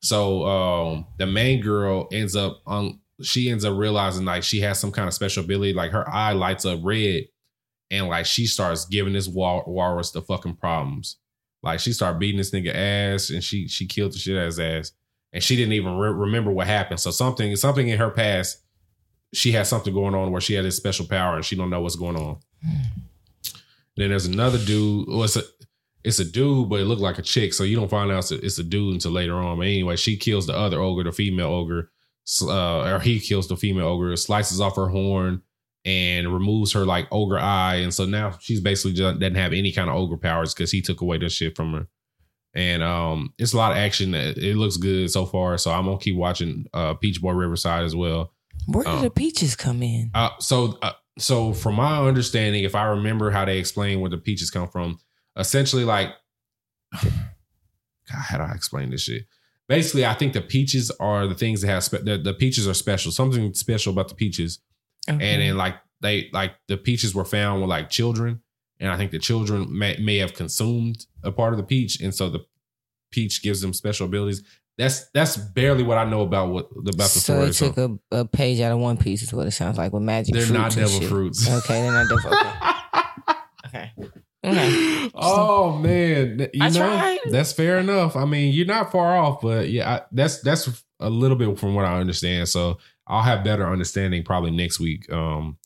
So 0.04 0.46
um 0.46 1.08
the 1.18 1.26
main 1.26 1.62
girl 1.62 2.08
ends 2.12 2.36
up 2.36 2.62
on 2.66 3.00
she 3.22 3.50
ends 3.50 3.64
up 3.64 3.78
realizing 3.78 4.26
like 4.26 4.44
she 4.44 4.60
has 4.62 4.80
some 4.80 4.92
kind 4.92 5.08
of 5.08 5.14
special 5.14 5.44
ability, 5.44 5.74
like 5.74 5.92
her 5.92 6.08
eye 6.10 6.34
lights 6.34 6.66
up 6.66 6.80
red, 6.84 7.24
and 7.90 8.08
like 8.10 8.26
she 8.26 8.46
starts 8.46 8.86
giving 8.86 9.14
this 9.14 9.28
wal- 9.30 9.64
walrus 9.66 10.12
the 10.12 10.22
fucking 10.22 10.58
problems. 10.58 11.18
Like 11.62 11.80
she 11.80 11.94
started 11.94 12.20
beating 12.20 12.38
this 12.38 12.52
nigga 12.52 12.74
ass, 12.76 13.30
and 13.30 13.42
she 13.42 13.68
she 13.70 13.86
killed 13.88 14.12
the 14.14 14.18
shit 14.20 14.36
out 14.36 14.42
of 14.42 14.46
his 14.48 14.60
ass, 14.60 14.92
and 15.32 15.42
she 15.42 15.56
didn't 15.56 15.74
even 15.74 15.98
re- 15.98 16.12
remember 16.12 16.52
what 16.52 16.68
happened. 16.68 17.00
So 17.00 17.10
something 17.12 17.56
something 17.56 17.88
in 17.88 17.98
her 17.98 18.10
past, 18.10 18.62
she 19.34 19.54
had 19.54 19.68
something 19.68 19.94
going 19.94 20.16
on 20.16 20.32
where 20.34 20.42
she 20.42 20.56
had 20.56 20.66
this 20.66 20.76
special 20.76 21.06
power, 21.06 21.36
and 21.36 21.46
she 21.46 21.56
don't 21.56 21.70
know 21.70 21.80
what's 21.80 21.96
going 21.96 22.18
on. 22.18 22.40
Then 23.96 24.10
there's 24.10 24.26
another 24.26 24.58
dude. 24.58 25.08
Well, 25.08 25.24
it's 25.24 25.38
a 25.38 25.44
it's 26.04 26.20
a 26.20 26.26
dude, 26.26 26.70
but 26.70 26.80
it 26.82 26.86
looked 26.86 27.02
like 27.02 27.18
a 27.18 27.22
chick, 27.24 27.54
so 27.54 27.64
you 27.64 27.76
don't 27.76 27.90
find 27.90 28.12
out 28.12 28.20
it's 28.20 28.32
a, 28.32 28.46
it's 28.46 28.60
a 28.60 28.64
dude 28.64 28.94
until 28.96 29.12
later 29.12 29.36
on. 29.36 29.58
But 29.58 29.68
anyway, 29.68 29.96
she 29.96 30.18
kills 30.18 30.48
the 30.48 30.56
other 30.58 30.80
ogre, 30.80 31.04
the 31.04 31.12
female 31.12 31.48
ogre, 31.52 31.92
uh, 32.42 32.82
or 32.96 33.00
he 33.00 33.20
kills 33.20 33.48
the 33.48 33.58
female 33.58 33.88
ogre, 33.88 34.16
slices 34.16 34.60
off 34.62 34.76
her 34.76 34.88
horn, 34.90 35.42
and 35.86 36.34
removes 36.34 36.74
her 36.74 36.86
like 36.86 37.08
ogre 37.12 37.40
eye, 37.40 37.76
and 37.76 37.94
so 37.94 38.06
now 38.06 38.38
she's 38.40 38.62
basically 38.62 38.94
just 38.94 39.20
doesn't 39.20 39.36
have 39.36 39.54
any 39.54 39.72
kind 39.72 39.90
of 39.90 39.96
ogre 39.96 40.18
powers 40.18 40.54
because 40.54 40.72
he 40.72 40.82
took 40.82 41.02
away 41.02 41.18
this 41.18 41.34
shit 41.34 41.56
from 41.56 41.74
her. 41.74 41.88
And 42.56 42.84
um, 42.84 43.34
it's 43.40 43.54
a 43.54 43.58
lot 43.58 43.72
of 43.72 43.78
action. 43.80 44.14
It 44.14 44.56
looks 44.58 44.78
good 44.78 45.10
so 45.12 45.26
far, 45.26 45.58
so 45.58 45.72
I'm 45.72 45.86
gonna 45.86 45.98
keep 45.98 46.16
watching 46.16 46.66
uh, 46.74 46.94
Peach 46.94 47.20
Boy 47.22 47.32
Riverside 47.32 47.84
as 47.84 47.96
well. 47.96 48.32
Where 48.68 48.84
did 48.84 48.94
Oh. 48.94 49.02
the 49.02 49.10
peaches 49.10 49.56
come 49.56 49.82
in? 49.82 50.12
Uh, 50.14 50.30
so, 50.40 50.78
uh, 50.82 50.92
so 51.18 51.52
from 51.54 51.76
my 51.76 52.00
understanding, 52.08 52.64
if 52.64 52.76
I 52.76 52.84
remember 52.86 53.32
how 53.32 53.44
they 53.44 53.58
explain 53.58 54.00
where 54.02 54.10
the 54.12 54.18
peaches 54.20 54.52
come 54.52 54.68
from, 54.70 55.00
essentially, 55.38 55.84
like, 55.84 56.10
God, 57.02 57.12
how 58.08 58.38
do 58.38 58.44
I 58.44 58.52
explain 58.54 58.90
this 58.90 59.02
shit? 59.04 59.26
Basically, 59.70 60.06
I 60.06 60.14
think 60.14 60.34
the 60.34 60.42
peaches 60.42 60.92
are 61.00 61.26
the 61.26 61.36
things 61.36 61.62
that 61.62 61.68
have 61.68 61.84
spe- 61.84 62.04
the, 62.04 62.18
the 62.18 62.34
peaches 62.34 62.68
are 62.68 62.74
special. 62.74 63.12
Something 63.12 63.54
special 63.54 63.94
about 63.94 64.10
the 64.10 64.16
peaches, 64.16 64.60
Okay. 65.10 65.14
and 65.34 65.42
then 65.42 65.58
like 65.58 65.76
they 66.02 66.30
like 66.34 66.52
the 66.68 66.78
peaches 66.78 67.16
were 67.16 67.26
found 67.26 67.62
with 67.62 67.70
like 67.70 67.90
children, 67.90 68.42
and 68.80 68.92
I 68.92 68.98
think 68.98 69.12
the 69.12 69.20
children 69.20 69.68
may, 69.78 69.98
may 70.02 70.18
have 70.18 70.34
consumed 70.34 71.06
a 71.24 71.32
part 71.32 71.54
of 71.54 71.58
the 71.58 71.64
peach, 71.64 72.02
and 72.02 72.14
so 72.14 72.30
the 72.30 72.42
peach 73.12 73.42
gives 73.42 73.62
them 73.62 73.72
special 73.74 74.06
abilities. 74.06 74.44
That's 74.78 75.08
that's 75.14 75.38
barely 75.38 75.84
what 75.84 75.98
I 75.98 76.04
know 76.04 76.22
about 76.22 76.50
what 76.50 76.68
about 76.76 76.98
the 76.98 77.04
so 77.20 77.20
story. 77.20 77.46
they 77.46 77.52
took 77.52 77.78
a, 78.12 78.20
a 78.20 78.26
page 78.26 78.60
out 78.60 78.72
of 78.74 78.80
One 78.80 78.98
Piece 78.98 79.22
is 79.24 79.34
what 79.34 79.48
it 79.48 79.52
sounds 79.52 79.78
like 79.78 79.94
with 79.94 80.04
magic. 80.04 80.34
They're 80.36 80.52
not 80.52 80.76
devil 80.76 81.00
shit. 81.00 81.08
fruits. 81.10 81.50
Okay, 81.50 81.82
they're 81.82 81.92
not 81.92 82.10
devil. 82.10 82.38
Okay. 82.38 82.70
Oh 85.16 85.78
man, 85.78 86.40
you 86.54 86.64
I 86.64 86.70
know 86.70 86.80
tried. 86.80 87.20
that's 87.30 87.54
fair 87.54 87.78
enough. 87.78 88.16
I 88.16 88.26
mean, 88.26 88.54
you're 88.54 88.66
not 88.66 88.92
far 88.92 89.16
off, 89.16 89.42
but 89.42 89.70
yeah, 89.70 89.90
I, 89.90 90.02
that's 90.12 90.42
that's 90.42 90.84
a 91.00 91.10
little 91.10 91.38
bit 91.38 91.58
from 91.60 91.76
what 91.76 91.86
I 91.86 92.00
understand. 92.00 92.50
So 92.50 92.80
I'll 93.08 93.22
have 93.22 93.44
better 93.44 93.68
understanding 93.68 94.24
probably 94.24 94.52
next 94.52 94.80
week. 94.80 95.12
Um, 95.12 95.58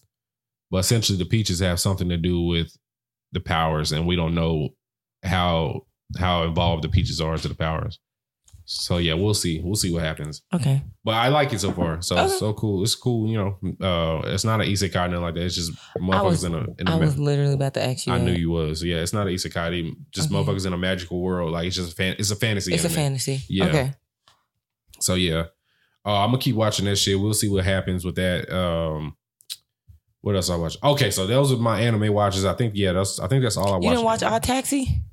but 0.69 0.79
essentially, 0.79 1.17
the 1.17 1.25
peaches 1.25 1.59
have 1.59 1.79
something 1.79 2.09
to 2.09 2.17
do 2.17 2.41
with 2.41 2.75
the 3.31 3.39
powers, 3.39 3.91
and 3.91 4.05
we 4.05 4.15
don't 4.15 4.35
know 4.35 4.69
how 5.23 5.85
how 6.17 6.43
involved 6.43 6.83
the 6.83 6.89
peaches 6.89 7.21
are 7.21 7.37
to 7.37 7.47
the 7.47 7.55
powers. 7.55 7.99
So 8.69 8.97
yeah, 8.97 9.13
we'll 9.13 9.33
see. 9.33 9.61
We'll 9.63 9.75
see 9.75 9.93
what 9.93 10.03
happens. 10.03 10.41
Okay. 10.53 10.83
But 11.05 11.13
I 11.13 11.29
like 11.29 11.53
it 11.53 11.61
so 11.61 11.71
far. 11.71 12.01
So 12.01 12.17
Okay. 12.17 12.33
so 12.35 12.51
cool. 12.53 12.83
It's 12.83 12.95
cool. 12.95 13.29
You 13.29 13.37
know, 13.37 13.77
uh, 13.87 14.27
it's 14.27 14.43
not 14.43 14.59
an 14.59 14.67
isekai 14.67 15.09
nothing 15.09 15.21
like 15.21 15.35
that. 15.35 15.43
It's 15.43 15.55
just 15.55 15.71
motherfuckers 15.97 16.23
was- 16.25 16.43
in 16.43 16.53
a 16.53 16.65
in 16.77 16.87
a 16.87 16.91
I 16.91 16.95
ma- 16.95 17.05
was 17.05 17.17
literally 17.17 17.53
about 17.53 17.75
to 17.75 17.81
ask 17.83 18.05
you. 18.05 18.11
I 18.11 18.17
that. 18.17 18.25
knew 18.25 18.33
you 18.33 18.49
was. 18.49 18.83
Yeah, 18.83 18.97
it's 18.97 19.13
not 19.13 19.25
an 19.27 19.33
isekai. 19.33 19.69
They 19.71 19.91
Just 20.11 20.29
Okay. 20.29 20.35
motherfuckers 20.35 20.65
in 20.65 20.73
a 20.73 20.77
magical 20.77 21.21
world. 21.21 21.53
Like 21.53 21.65
it's 21.67 21.77
just 21.77 21.93
a 21.93 21.95
fan. 21.95 22.17
It's 22.19 22.29
a 22.29 22.35
fantasy. 22.35 22.73
It's 22.73 22.83
a 22.83 22.89
fantasy. 22.89 23.41
Yeah. 23.47 23.65
Okay. 23.67 23.93
So 24.99 25.13
yeah, 25.15 25.45
uh, 26.05 26.17
I'm 26.23 26.31
gonna 26.31 26.39
keep 26.39 26.55
watching 26.57 26.83
that 26.85 26.97
shit. 26.97 27.17
We'll 27.17 27.33
see 27.33 27.47
what 27.47 27.63
happens 27.63 28.03
with 28.03 28.15
that. 28.15 28.51
Um, 28.53 29.15
what 30.19 30.35
else 30.35 30.49
I 30.49 30.57
watch? 30.57 30.75
Okay, 30.83 31.09
so 31.09 31.25
those 31.25 31.53
are 31.53 31.57
my 31.57 31.79
anime 31.79 32.11
watches. 32.13 32.43
I 32.43 32.53
think 32.53 32.73
yeah, 32.75 32.91
that's 32.91 33.17
I 33.21 33.29
think 33.29 33.43
that's 33.43 33.55
all 33.55 33.67
I 33.69 33.71
watched. 33.77 33.83
You 33.85 33.89
didn't 33.91 34.03
watch 34.03 34.23
Odd 34.23 34.43
Taxi? 34.43 35.03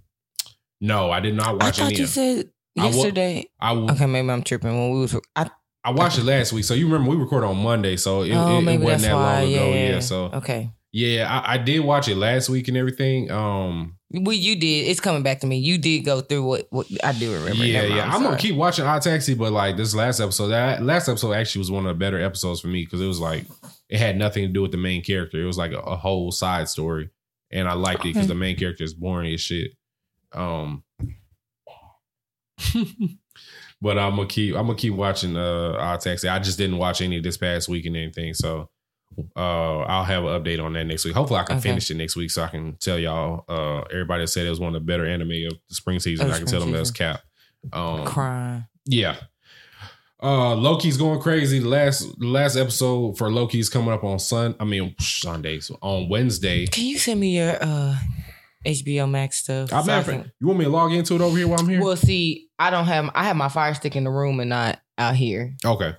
No, 0.80 1.11
I 1.12 1.20
did 1.20 1.34
not 1.36 1.55
watch. 1.55 1.62
I 1.62 1.70
thought 1.70 1.86
any. 1.92 1.98
you 1.98 2.05
of 2.05 2.11
said 2.11 2.50
I 2.79 2.83
wa- 2.87 2.91
Yesterday. 2.91 3.49
I 3.61 3.68
w- 3.75 3.91
okay, 3.93 4.07
maybe 4.07 4.31
I'm 4.31 4.43
tripping. 4.43 4.70
When 4.70 4.91
we 4.93 5.01
was, 5.01 5.16
I 5.37 5.51
I 5.85 5.91
watched 5.91 6.18
it 6.18 6.25
last 6.25 6.53
week, 6.53 6.64
so 6.64 6.75
you 6.75 6.87
remember 6.87 7.11
we 7.11 7.16
recorded 7.16 7.47
on 7.47 7.59
Monday, 7.62 7.97
so 7.97 8.22
it, 8.22 8.33
oh 8.33 8.59
it, 8.59 8.66
it 8.68 8.81
wasn't 8.81 9.03
that 9.03 9.14
why. 9.14 9.43
long 9.45 9.53
ago. 9.53 9.64
yeah, 9.72 9.89
Yeah, 9.91 10.01
so 10.01 10.25
okay. 10.33 10.70
yeah, 10.93 11.29
I, 11.47 11.55
I 11.55 11.59
did 11.59 11.81
watch 11.81 12.09
it 12.09 12.16
last 12.16 12.49
week 12.49 12.68
and 12.68 12.77
everything. 12.77 13.31
Um, 13.31 13.97
Well, 14.11 14.33
you 14.35 14.57
did. 14.57 14.89
It's 14.89 15.01
coming 15.01 15.22
back 15.22 15.41
to 15.41 15.47
me. 15.47 15.59
You 15.59 15.77
did 15.79 16.01
go 16.05 16.20
through 16.22 16.45
what, 16.45 16.66
what 16.70 16.87
I 17.05 17.12
do 17.12 17.35
remember. 17.35 17.64
yeah, 17.66 17.83
Never 17.83 17.95
yeah. 17.97 18.11
I'm, 18.14 18.22
gonna 18.22 18.39
keep 18.39 18.57
watching 18.57 18.87
Odd 18.87 19.03
Taxi, 19.03 19.35
but 19.35 19.53
like 19.53 19.77
this 19.77 19.95
last 19.95 20.20
episode, 20.20 20.49
that 20.49 20.83
last 20.83 21.09
episode 21.09 21.35
actually 21.35 21.61
was 21.61 21.70
one 21.70 21.85
of 21.87 21.95
the 21.95 21.99
better 21.99 22.20
episodes 22.20 22.61
for 22.61 22.68
me 22.68 22.83
because 22.85 23.01
it 23.03 23.07
was 23.07 23.20
like 23.20 23.45
it 23.91 23.99
had 23.99 24.16
nothing 24.16 24.47
to 24.47 24.53
do 24.53 24.62
with 24.62 24.72
the 24.72 24.79
main 24.79 25.03
character. 25.03 25.41
It 25.41 25.47
was 25.47 25.59
like 25.59 25.72
a, 25.72 25.79
a 25.81 25.97
whole 25.97 26.33
side 26.33 26.68
story, 26.70 27.11
and 27.53 27.68
I 27.68 27.75
liked 27.75 28.01
it 28.07 28.14
because 28.14 28.27
the 28.27 28.35
main 28.35 28.57
character 28.57 28.85
is 28.85 28.95
boring 28.95 29.33
as 29.35 29.41
shit. 29.43 29.72
Um, 30.33 30.83
but 33.80 33.98
I'm 33.98 34.16
gonna 34.16 34.26
keep 34.26 34.55
I'm 34.55 34.66
gonna 34.66 34.78
keep 34.78 34.94
watching 34.94 35.36
uh 35.36 35.76
Odd 35.78 36.00
Taxi. 36.00 36.28
I 36.28 36.38
just 36.38 36.59
didn't 36.59 36.78
watch 36.78 37.00
any 37.00 37.20
this 37.20 37.36
past 37.36 37.68
week 37.68 37.86
and 37.86 37.96
anything, 37.96 38.34
so 38.34 38.70
uh 39.36 39.80
I'll 39.80 40.05
have 40.05 40.24
an 40.24 40.30
update 40.42 40.62
on 40.62 40.72
that 40.74 40.84
next 40.84 41.05
week. 41.05 41.14
Hopefully, 41.14 41.40
I 41.40 41.44
can 41.44 41.57
Okay. 41.59 41.68
finish 41.70 41.90
it 41.90 41.96
next 41.96 42.16
week 42.16 42.30
so 42.30 42.42
I 42.42 42.48
can 42.48 42.76
tell 42.80 42.98
y'all. 42.98 43.44
Uh, 43.48 43.80
everybody 43.92 44.26
said 44.26 44.46
it 44.46 44.50
was 44.50 44.61
one 44.61 44.74
of 44.74 44.80
the 44.82 44.86
better 44.86 45.07
anime 45.07 45.30
of 45.46 45.59
the 45.68 45.74
spring 45.74 46.00
season. 46.00 46.26
Of 46.28 46.32
I 46.34 46.38
can 46.38 46.46
tell 46.46 46.61
them 46.61 46.72
that's 46.72 46.90
cap. 46.90 47.20
Um, 47.72 48.05
crying. 48.05 48.66
yeah. 48.86 49.16
Uh 50.22 50.55
Loki's 50.55 50.96
going 50.96 51.20
crazy. 51.20 51.59
The 51.59 51.68
last 51.68 52.07
the 52.18 52.26
last 52.26 52.57
episode 52.57 53.18
for 53.18 53.30
Loki's 53.30 53.68
coming 53.68 53.92
up 53.92 54.05
on 54.05 54.18
Sun. 54.18 54.55
I 54.61 54.64
mean 54.64 54.94
Sunday, 55.00 55.61
so 55.61 55.76
on 55.82 56.09
Wednesday. 56.09 56.66
Can 56.66 56.84
you 56.86 56.98
send 56.98 57.20
me 57.20 57.36
your 57.36 57.57
uh 57.61 57.96
HBO 58.64 59.11
Max 59.11 59.38
stuff? 59.38 59.72
I'm 59.72 59.84
so 59.84 59.92
I 59.92 59.96
not, 59.96 60.05
can- 60.07 60.32
you 60.40 60.46
want 60.46 60.59
me 60.61 60.64
to 60.64 60.70
log 60.70 60.92
into 60.92 61.14
it 61.14 61.20
over 61.20 61.36
here 61.36 61.46
while 61.48 61.61
I'm 61.61 61.68
here? 61.68 61.82
Well, 61.82 61.96
see, 61.96 62.43
I 62.59 62.70
don't 62.70 62.86
have. 62.86 63.11
I 63.14 63.24
have 63.24 63.36
my 63.36 63.48
fire 63.48 63.74
stick 63.74 63.96
in 63.96 64.05
the 64.05 64.11
room 64.11 64.40
and 64.40 64.50
not 64.50 64.80
out 64.98 65.16
here. 65.16 65.55
okay. 65.64 65.94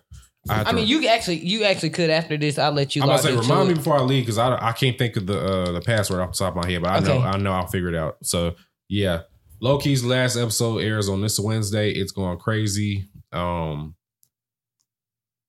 have 0.49 0.67
I 0.67 0.71
mean, 0.71 0.87
you 0.87 1.07
actually, 1.07 1.37
you 1.37 1.63
actually 1.63 1.89
could 1.89 2.09
after 2.09 2.37
this. 2.37 2.57
I'll 2.57 2.71
let 2.71 2.95
you. 2.95 3.01
I'm 3.03 3.09
to 3.09 3.17
say, 3.17 3.35
remind 3.35 3.69
me 3.69 3.73
before 3.75 3.97
I 3.97 4.01
leave 4.01 4.23
because 4.23 4.37
I, 4.37 4.55
I 4.69 4.71
can't 4.71 4.97
think 4.97 5.17
of 5.17 5.27
the 5.27 5.39
uh, 5.39 5.71
the 5.71 5.81
password 5.81 6.21
off 6.21 6.31
the 6.31 6.37
top 6.37 6.55
of 6.55 6.63
my 6.63 6.69
head, 6.69 6.81
but 6.81 6.91
I 6.91 6.99
know 6.99 7.19
I 7.19 7.37
know 7.37 7.51
I'll 7.51 7.67
figure 7.67 7.89
it 7.89 7.95
out. 7.95 8.17
So 8.23 8.55
yeah, 8.87 9.21
Loki's 9.59 10.03
last 10.03 10.37
episode 10.37 10.79
airs 10.79 11.09
on 11.09 11.21
this 11.21 11.39
Wednesday. 11.39 11.91
It's 11.91 12.11
going 12.11 12.37
crazy. 12.37 13.09
Um, 13.31 13.95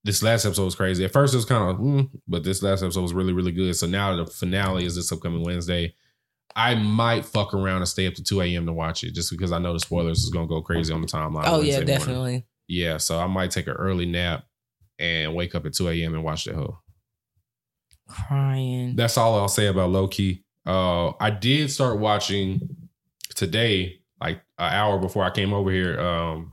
this 0.05 0.23
last 0.23 0.45
episode 0.45 0.65
was 0.65 0.75
crazy. 0.75 1.05
At 1.05 1.13
first, 1.13 1.35
it 1.35 1.39
was 1.39 1.45
kind 1.45 1.71
of, 1.71 1.77
mm, 1.79 2.09
but 2.29 2.45
this 2.45 2.63
last 2.63 2.83
episode 2.83 3.03
was 3.03 3.13
really 3.13 3.33
really 3.33 3.53
good. 3.53 3.75
So 3.77 3.87
now 3.87 4.17
the 4.17 4.27
finale 4.27 4.85
is 4.85 4.97
this 4.97 5.13
upcoming 5.13 5.43
Wednesday. 5.43 5.95
I 6.55 6.75
might 6.75 7.25
fuck 7.25 7.53
around 7.53 7.79
and 7.79 7.89
stay 7.89 8.07
up 8.07 8.15
to 8.15 8.23
2 8.23 8.41
a.m. 8.43 8.67
to 8.67 8.73
watch 8.73 9.05
it 9.05 9.15
just 9.15 9.31
because 9.31 9.53
I 9.53 9.59
know 9.59 9.73
the 9.73 9.81
spoilers 9.81 10.23
is 10.23 10.31
gonna 10.31 10.47
go 10.47 10.63
crazy 10.63 10.93
on 10.93 11.03
the 11.03 11.07
timeline. 11.07 11.45
Oh 11.47 11.59
Wednesday 11.59 11.69
yeah, 11.69 11.77
morning. 11.79 11.87
definitely. 11.87 12.47
Yeah, 12.69 12.97
so 12.97 13.19
I 13.19 13.27
might 13.27 13.51
take 13.51 13.67
an 13.67 13.75
early 13.75 14.07
nap 14.07 14.45
and 14.99 15.35
wake 15.35 15.55
up 15.55 15.67
at 15.67 15.75
2 15.75 15.89
a.m. 15.89 16.15
and 16.15 16.25
watch 16.25 16.45
the 16.45 16.55
whole. 16.55 16.79
Crying. 18.09 18.97
That's 18.97 19.19
all 19.19 19.39
I'll 19.39 19.49
say 19.49 19.67
about 19.67 19.91
Loki. 19.91 20.45
Uh, 20.65 21.13
I 21.21 21.31
did 21.31 21.71
start 21.71 21.99
watching 21.99 22.61
today, 23.35 24.01
like 24.21 24.41
an 24.59 24.73
hour 24.73 24.99
before 24.99 25.25
I 25.25 25.31
came 25.31 25.53
over 25.53 25.71
here. 25.71 26.01
Um, 26.01 26.53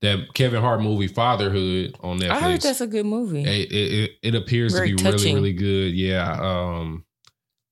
that 0.00 0.32
Kevin 0.34 0.62
Hart 0.62 0.80
movie 0.80 1.08
Fatherhood 1.08 1.96
on 2.00 2.18
Netflix. 2.20 2.30
I 2.30 2.40
heard 2.40 2.60
that's 2.60 2.80
a 2.80 2.86
good 2.86 3.06
movie. 3.06 3.44
it, 3.44 3.72
it, 3.72 4.10
it 4.22 4.34
appears 4.34 4.72
Very 4.72 4.94
to 4.94 4.96
be 4.96 5.10
really 5.10 5.34
really 5.34 5.52
good. 5.52 5.92
Yeah. 5.92 6.32
Um, 6.40 7.04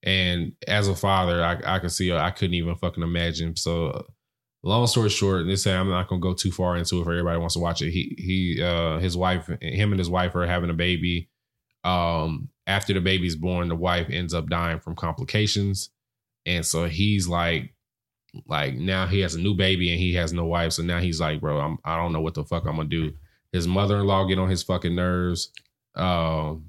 and 0.06 0.52
as 0.68 0.86
a 0.86 0.94
father, 0.94 1.44
I 1.44 1.58
I 1.66 1.78
could 1.80 1.90
see 1.90 2.12
I 2.12 2.30
couldn't 2.30 2.54
even 2.54 2.76
fucking 2.76 3.02
imagine. 3.02 3.56
So, 3.56 4.06
long 4.62 4.86
story 4.86 5.10
short, 5.10 5.46
this 5.46 5.66
I'm 5.66 5.90
not 5.90 6.08
gonna 6.08 6.20
go 6.20 6.32
too 6.32 6.52
far 6.52 6.76
into 6.76 7.00
it 7.00 7.04
for 7.04 7.10
everybody 7.10 7.38
wants 7.38 7.54
to 7.54 7.60
watch 7.60 7.82
it. 7.82 7.90
He 7.90 8.14
he 8.16 8.62
uh 8.62 8.98
his 8.98 9.16
wife 9.16 9.48
him 9.60 9.92
and 9.92 9.98
his 9.98 10.08
wife 10.08 10.34
are 10.36 10.46
having 10.46 10.70
a 10.70 10.74
baby. 10.74 11.28
Um, 11.82 12.48
after 12.66 12.94
the 12.94 13.00
baby's 13.00 13.36
born, 13.36 13.68
the 13.68 13.76
wife 13.76 14.08
ends 14.08 14.32
up 14.32 14.48
dying 14.48 14.78
from 14.80 14.94
complications, 14.94 15.90
and 16.46 16.64
so 16.64 16.86
he's 16.86 17.28
like. 17.28 17.72
Like 18.46 18.74
now 18.74 19.06
he 19.06 19.20
has 19.20 19.34
a 19.34 19.40
new 19.40 19.54
baby 19.54 19.90
and 19.90 19.98
he 19.98 20.12
has 20.16 20.30
no 20.30 20.44
wife, 20.44 20.74
so 20.74 20.82
now 20.82 20.98
he's 21.00 21.22
like, 21.22 21.40
bro, 21.40 21.58
I'm 21.58 21.78
I 21.86 21.96
don't 21.96 22.12
know 22.12 22.20
what 22.20 22.34
the 22.34 22.44
fuck 22.44 22.66
I'm 22.66 22.76
gonna 22.76 22.86
do. 22.86 23.14
His 23.50 23.66
mother-in-law 23.66 24.26
get 24.26 24.38
on 24.38 24.50
his 24.50 24.62
fucking 24.62 24.94
nerves. 24.94 25.50
Um, 25.94 26.66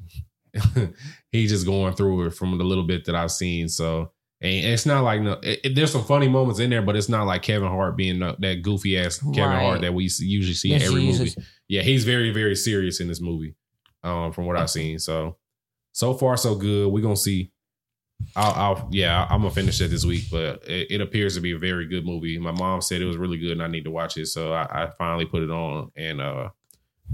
he's 1.32 1.52
just 1.52 1.66
going 1.66 1.94
through 1.94 2.28
it 2.28 2.32
from 2.34 2.58
the 2.58 2.64
little 2.64 2.84
bit 2.86 3.06
that 3.06 3.16
I've 3.16 3.32
seen. 3.32 3.68
So, 3.70 4.12
and 4.42 4.66
it's 4.66 4.86
not 4.86 5.04
like 5.04 5.22
no. 5.22 5.34
It, 5.44 5.60
it- 5.64 5.76
there's 5.76 5.92
some 5.92 6.04
funny 6.04 6.28
moments 6.28 6.60
in 6.60 6.70
there, 6.70 6.82
but 6.82 6.96
it's 6.96 7.10
not 7.10 7.26
like 7.26 7.42
Kevin 7.44 7.70
Hart 7.70 7.98
being 7.98 8.20
the- 8.20 8.36
that 8.40 8.62
goofy 8.62 8.98
ass 8.98 9.18
Kevin 9.20 9.44
Right. 9.44 9.62
Hart 9.64 9.82
that 9.82 9.94
we 9.94 10.04
usually 10.20 10.54
see 10.54 10.74
in 10.74 10.82
every 10.82 11.06
movie. 11.06 11.08
uses- 11.26 11.38
Yeah, 11.68 11.82
he's 11.82 12.04
very 12.06 12.32
very 12.32 12.56
serious 12.56 13.00
in 13.00 13.08
this 13.08 13.22
movie. 13.22 13.56
Um, 14.04 14.32
from 14.32 14.46
what 14.46 14.56
I've 14.58 14.70
seen, 14.70 15.00
so 15.00 15.38
so 15.92 16.14
far 16.14 16.38
so 16.38 16.56
good. 16.56 16.88
We're 16.92 17.02
gonna 17.04 17.16
see. 17.18 17.52
I'll, 18.36 18.52
I'll 18.54 18.90
yeah, 18.92 19.28
I'm 19.30 19.42
gonna 19.42 19.52
finish 19.54 19.80
it 19.82 19.90
this 19.90 20.06
week, 20.06 20.26
but 20.32 20.64
it, 20.68 20.88
it 20.92 21.02
appears 21.02 21.36
to 21.36 21.42
be 21.42 21.52
a 21.52 21.58
very 21.58 21.86
good 21.88 22.06
movie. 22.06 22.38
My 22.40 22.52
mom 22.52 22.82
said 22.82 23.02
it 23.02 23.06
was 23.06 23.18
really 23.18 23.38
good, 23.38 23.52
and 23.52 23.62
I 23.64 23.68
need 23.68 23.84
to 23.84 23.92
watch 23.92 24.18
it, 24.18 24.28
so 24.28 24.54
I, 24.54 24.86
I 24.86 24.90
finally 24.98 25.26
put 25.26 25.44
it 25.44 25.52
on, 25.52 25.92
and 25.96 26.20
uh, 26.22 26.50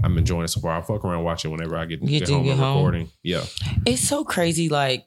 I'm 0.02 0.18
enjoying 0.18 0.44
it 0.44 0.48
so 0.48 0.60
far. 0.60 0.76
I 0.76 0.82
fuck 0.82 1.04
around 1.04 1.24
watching 1.24 1.50
whenever 1.50 1.76
I 1.76 1.84
get, 1.86 2.00
Get 2.04 2.20
get, 2.20 2.28
home 2.28 2.44
get 2.44 2.56
home. 2.58 2.76
recording. 2.78 3.10
Yeah, 3.22 3.44
It's 3.86 4.02
so 4.06 4.24
crazy, 4.24 4.68
like 4.68 5.06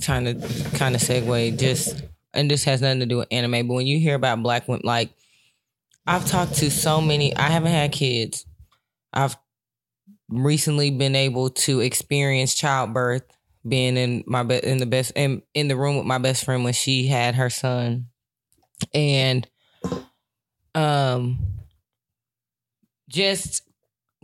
trying 0.00 0.24
to 0.24 0.34
kind 0.76 0.94
of 0.94 1.00
segue 1.00 1.58
just 1.58 2.02
and 2.32 2.50
this 2.50 2.64
has 2.64 2.80
nothing 2.82 2.98
to 3.00 3.06
do 3.06 3.18
with 3.18 3.28
anime, 3.30 3.68
but 3.68 3.74
when 3.74 3.86
you 3.86 4.00
hear 4.00 4.16
about 4.16 4.42
black 4.42 4.66
women 4.66 4.82
like 4.84 5.10
I've 6.06 6.26
talked 6.26 6.54
to 6.56 6.70
so 6.70 7.00
many 7.00 7.34
I 7.36 7.48
haven't 7.48 7.70
had 7.72 7.92
kids. 7.92 8.44
I've 9.12 9.36
recently 10.28 10.90
been 10.90 11.14
able 11.14 11.50
to 11.50 11.78
experience 11.80 12.54
childbirth 12.54 13.22
being 13.66 13.96
in 13.96 14.24
my 14.26 14.42
be- 14.42 14.64
in 14.64 14.78
the 14.78 14.86
best 14.86 15.12
in, 15.14 15.42
in 15.54 15.68
the 15.68 15.76
room 15.76 15.96
with 15.96 16.06
my 16.06 16.18
best 16.18 16.44
friend 16.44 16.64
when 16.64 16.72
she 16.72 17.06
had 17.06 17.36
her 17.36 17.48
son. 17.50 18.06
And 18.92 19.46
um 20.74 21.38
just 23.08 23.62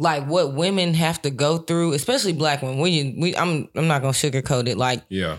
like 0.00 0.26
what 0.26 0.54
women 0.54 0.94
have 0.94 1.20
to 1.22 1.30
go 1.30 1.58
through, 1.58 1.92
especially 1.92 2.32
black 2.32 2.62
women. 2.62 2.78
We, 2.78 3.14
we 3.18 3.36
I'm 3.36 3.68
I'm 3.76 3.86
not 3.86 4.00
gonna 4.00 4.14
sugarcoat 4.14 4.66
it. 4.66 4.78
Like 4.78 5.04
yeah, 5.10 5.36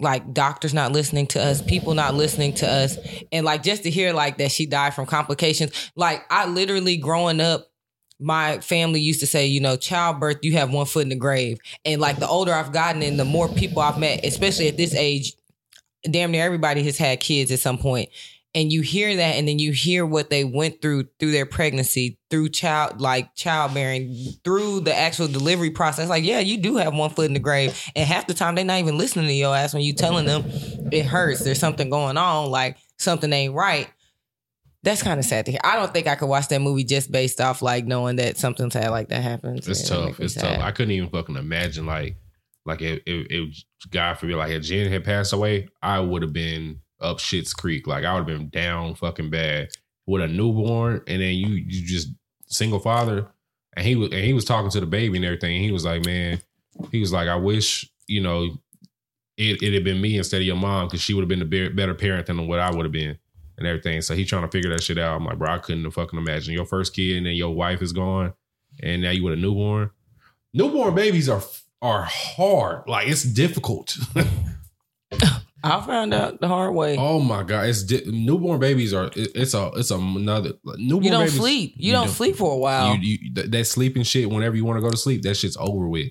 like 0.00 0.34
doctors 0.34 0.74
not 0.74 0.90
listening 0.90 1.28
to 1.28 1.42
us, 1.42 1.62
people 1.62 1.94
not 1.94 2.14
listening 2.14 2.52
to 2.54 2.68
us, 2.68 2.98
and 3.30 3.46
like 3.46 3.62
just 3.62 3.84
to 3.84 3.90
hear 3.90 4.12
like 4.12 4.38
that 4.38 4.50
she 4.50 4.66
died 4.66 4.92
from 4.92 5.06
complications. 5.06 5.92
Like 5.94 6.24
I 6.30 6.46
literally 6.48 6.96
growing 6.96 7.40
up, 7.40 7.70
my 8.18 8.58
family 8.58 9.00
used 9.00 9.20
to 9.20 9.26
say, 9.26 9.46
you 9.46 9.60
know, 9.60 9.76
childbirth, 9.76 10.38
you 10.42 10.54
have 10.54 10.72
one 10.72 10.86
foot 10.86 11.04
in 11.04 11.08
the 11.08 11.14
grave, 11.14 11.60
and 11.84 12.00
like 12.00 12.18
the 12.18 12.26
older 12.26 12.52
I've 12.52 12.72
gotten 12.72 13.02
and 13.02 13.20
the 13.20 13.24
more 13.24 13.48
people 13.48 13.82
I've 13.82 14.00
met, 14.00 14.24
especially 14.24 14.66
at 14.66 14.76
this 14.76 14.96
age, 14.96 15.34
damn 16.10 16.32
near 16.32 16.44
everybody 16.44 16.82
has 16.82 16.98
had 16.98 17.20
kids 17.20 17.52
at 17.52 17.60
some 17.60 17.78
point. 17.78 18.08
And 18.54 18.70
you 18.70 18.82
hear 18.82 19.16
that, 19.16 19.36
and 19.36 19.48
then 19.48 19.58
you 19.58 19.72
hear 19.72 20.04
what 20.04 20.28
they 20.28 20.44
went 20.44 20.82
through 20.82 21.04
through 21.18 21.32
their 21.32 21.46
pregnancy, 21.46 22.18
through 22.28 22.50
child 22.50 23.00
like 23.00 23.34
childbearing, 23.34 24.14
through 24.44 24.80
the 24.80 24.94
actual 24.94 25.26
delivery 25.26 25.70
process. 25.70 26.10
Like, 26.10 26.22
yeah, 26.22 26.40
you 26.40 26.58
do 26.58 26.76
have 26.76 26.94
one 26.94 27.08
foot 27.08 27.24
in 27.26 27.32
the 27.32 27.40
grave, 27.40 27.82
and 27.96 28.06
half 28.06 28.26
the 28.26 28.34
time 28.34 28.54
they're 28.54 28.64
not 28.64 28.78
even 28.78 28.98
listening 28.98 29.26
to 29.26 29.32
your 29.32 29.56
ass 29.56 29.72
when 29.72 29.82
you 29.82 29.94
telling 29.94 30.26
them 30.26 30.44
it 30.92 31.06
hurts. 31.06 31.42
There's 31.42 31.58
something 31.58 31.88
going 31.88 32.18
on, 32.18 32.50
like 32.50 32.76
something 32.98 33.32
ain't 33.32 33.54
right. 33.54 33.88
That's 34.82 35.02
kind 35.02 35.18
of 35.18 35.24
sad 35.24 35.46
to 35.46 35.52
hear. 35.52 35.60
I 35.64 35.76
don't 35.76 35.92
think 35.92 36.06
I 36.06 36.16
could 36.16 36.26
watch 36.28 36.48
that 36.48 36.60
movie 36.60 36.84
just 36.84 37.10
based 37.10 37.40
off 37.40 37.62
like 37.62 37.86
knowing 37.86 38.16
that 38.16 38.36
something 38.36 38.70
sad 38.70 38.90
like 38.90 39.08
that 39.10 39.22
happens. 39.22 39.66
it's 39.68 39.80
It 39.80 39.86
tough. 39.94 40.20
It's 40.20 40.34
sad. 40.34 40.56
tough. 40.56 40.60
I 40.62 40.72
couldn't 40.72 40.90
even 40.90 41.08
fucking 41.08 41.36
imagine 41.36 41.86
like 41.86 42.16
like 42.66 42.82
if, 42.82 43.00
if, 43.06 43.26
if 43.30 43.64
God 43.90 44.18
forbid 44.18 44.36
like 44.36 44.50
if 44.50 44.62
Jen 44.62 44.90
had 44.90 45.04
passed 45.04 45.32
away, 45.32 45.68
I 45.82 46.00
would 46.00 46.22
have 46.22 46.32
been 46.32 46.80
up 47.02 47.18
shit's 47.18 47.52
creek. 47.54 47.86
Like 47.86 48.04
I 48.04 48.12
would 48.14 48.28
have 48.28 48.38
been 48.38 48.48
down 48.48 48.94
fucking 48.94 49.30
bad 49.30 49.68
with 50.06 50.22
a 50.22 50.28
newborn, 50.28 51.02
and 51.06 51.22
then 51.22 51.34
you 51.34 51.48
you 51.48 51.86
just 51.86 52.08
single 52.46 52.78
father, 52.78 53.28
and 53.74 53.86
he 53.86 53.96
was 53.96 54.10
and 54.12 54.24
he 54.24 54.32
was 54.32 54.44
talking 54.44 54.70
to 54.70 54.80
the 54.80 54.86
baby 54.86 55.16
and 55.16 55.24
everything. 55.24 55.56
And 55.56 55.64
he 55.64 55.72
was 55.72 55.84
like, 55.84 56.04
man, 56.04 56.40
he 56.90 57.00
was 57.00 57.12
like, 57.12 57.28
I 57.28 57.36
wish 57.36 57.90
you 58.06 58.20
know 58.20 58.48
it 59.36 59.62
it 59.62 59.72
had 59.72 59.84
been 59.84 60.00
me 60.00 60.16
instead 60.16 60.40
of 60.40 60.46
your 60.46 60.56
mom 60.56 60.86
because 60.86 61.00
she 61.00 61.14
would 61.14 61.22
have 61.22 61.28
been 61.28 61.42
a 61.42 61.46
be- 61.46 61.68
better 61.68 61.94
parent 61.94 62.26
than 62.26 62.46
what 62.46 62.60
I 62.60 62.70
would 62.70 62.84
have 62.84 62.92
been. 62.92 63.18
And 63.58 63.66
everything. 63.66 64.00
So 64.00 64.14
he 64.14 64.24
trying 64.24 64.42
to 64.42 64.48
figure 64.48 64.70
that 64.70 64.82
shit 64.82 64.98
out. 64.98 65.14
I'm 65.14 65.26
like, 65.26 65.38
bro, 65.38 65.52
I 65.52 65.58
couldn't 65.58 65.84
have 65.84 65.94
fucking 65.94 66.18
imagine 66.18 66.54
your 66.54 66.64
first 66.64 66.94
kid 66.94 67.18
and 67.18 67.26
then 67.26 67.34
your 67.34 67.54
wife 67.54 67.82
is 67.82 67.92
gone 67.92 68.32
and 68.82 69.02
now 69.02 69.10
you 69.10 69.22
with 69.22 69.34
a 69.34 69.36
newborn. 69.36 69.90
Newborn 70.54 70.94
babies 70.94 71.28
are 71.28 71.42
are 71.80 72.02
hard. 72.02 72.88
Like 72.88 73.08
it's 73.08 73.22
difficult. 73.22 73.98
I 75.64 75.80
found 75.80 76.12
out 76.14 76.40
the 76.40 76.48
hard 76.48 76.74
way. 76.74 76.96
oh 76.98 77.20
my 77.20 77.42
god, 77.42 77.66
it's 77.66 77.82
di- 77.84 78.02
newborn 78.06 78.58
babies 78.60 78.92
are. 78.92 79.06
it- 79.14 79.30
it's 79.34 79.54
a 79.54 79.70
it's 79.76 79.90
another 79.90 80.52
newborn. 80.76 81.04
you 81.04 81.10
don't 81.10 81.20
babies, 81.20 81.36
sleep. 81.36 81.74
You, 81.76 81.86
you 81.88 81.92
don't, 81.92 82.06
don't. 82.06 82.14
sleep 82.14 82.36
for 82.36 82.52
a 82.52 82.58
while. 82.58 82.96
You, 82.96 83.00
you, 83.22 83.34
th- 83.34 83.50
that 83.50 83.64
sleeping 83.66 84.02
shit. 84.02 84.30
Whenever 84.30 84.56
you 84.56 84.64
want 84.64 84.78
to 84.78 84.82
go 84.82 84.90
to 84.90 84.96
sleep, 84.96 85.22
that 85.22 85.36
shit's 85.36 85.56
over 85.58 85.88
with. 85.88 86.08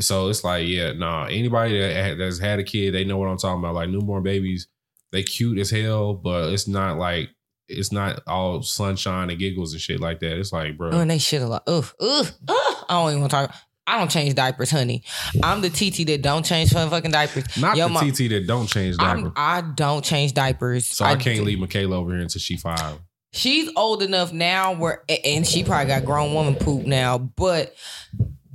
So 0.00 0.28
it's 0.28 0.44
like, 0.44 0.66
yeah, 0.66 0.92
nah. 0.92 1.24
Anybody 1.26 1.78
that 1.80 2.04
ha- 2.10 2.14
that's 2.18 2.38
had 2.38 2.58
a 2.58 2.64
kid, 2.64 2.92
they 2.94 3.04
know 3.04 3.16
what 3.16 3.28
I'm 3.28 3.38
talking 3.38 3.60
about. 3.60 3.74
Like 3.74 3.88
newborn 3.88 4.22
babies, 4.22 4.68
they 5.12 5.22
cute 5.22 5.58
as 5.58 5.70
hell, 5.70 6.14
but 6.14 6.52
it's 6.52 6.68
not 6.68 6.98
like 6.98 7.30
it's 7.68 7.90
not 7.92 8.20
all 8.26 8.62
sunshine 8.62 9.30
and 9.30 9.38
giggles 9.38 9.72
and 9.72 9.80
shit 9.80 9.98
like 10.00 10.20
that. 10.20 10.38
It's 10.38 10.52
like, 10.52 10.76
bro, 10.76 10.90
Oh, 10.92 11.00
and 11.00 11.10
they 11.10 11.18
shit 11.18 11.42
a 11.42 11.46
lot. 11.46 11.62
Ugh, 11.66 11.84
ugh, 12.00 12.26
ugh. 12.48 12.84
I 12.88 12.94
don't 13.02 13.10
even 13.10 13.20
want 13.22 13.30
to 13.32 13.36
talk. 13.36 13.54
I 13.86 13.98
don't 13.98 14.10
change 14.10 14.34
diapers, 14.34 14.70
honey. 14.70 15.04
I'm 15.42 15.60
the 15.60 15.70
TT 15.70 16.06
that 16.08 16.20
don't 16.22 16.44
change 16.44 16.72
fucking 16.72 17.10
diapers. 17.12 17.44
not 17.56 17.76
Yo, 17.76 17.86
the 17.86 17.94
my- 17.94 18.10
TT 18.10 18.28
that 18.30 18.44
don't 18.46 18.66
change 18.66 18.96
diapers. 18.96 19.24
I'm, 19.26 19.32
I 19.36 19.60
don't 19.62 20.04
change 20.04 20.34
diapers. 20.34 20.86
so 20.86 21.04
I, 21.04 21.16
can't 21.16 21.44
leave 21.44 21.58
Michaela 21.60 21.96
over 21.96 22.12
here 22.12 22.20
until 22.22 22.40
she 22.40 22.56
five. 22.56 22.98
She's 23.32 23.70
old 23.76 24.02
enough 24.02 24.32
now 24.32 24.74
where, 24.74 25.02
and 25.24 25.46
she 25.46 25.62
probably 25.62 25.86
got 25.88 26.04
grown 26.04 26.32
woman 26.34 26.54
poop 26.54 26.86
now, 26.86 27.18
but 27.18 27.74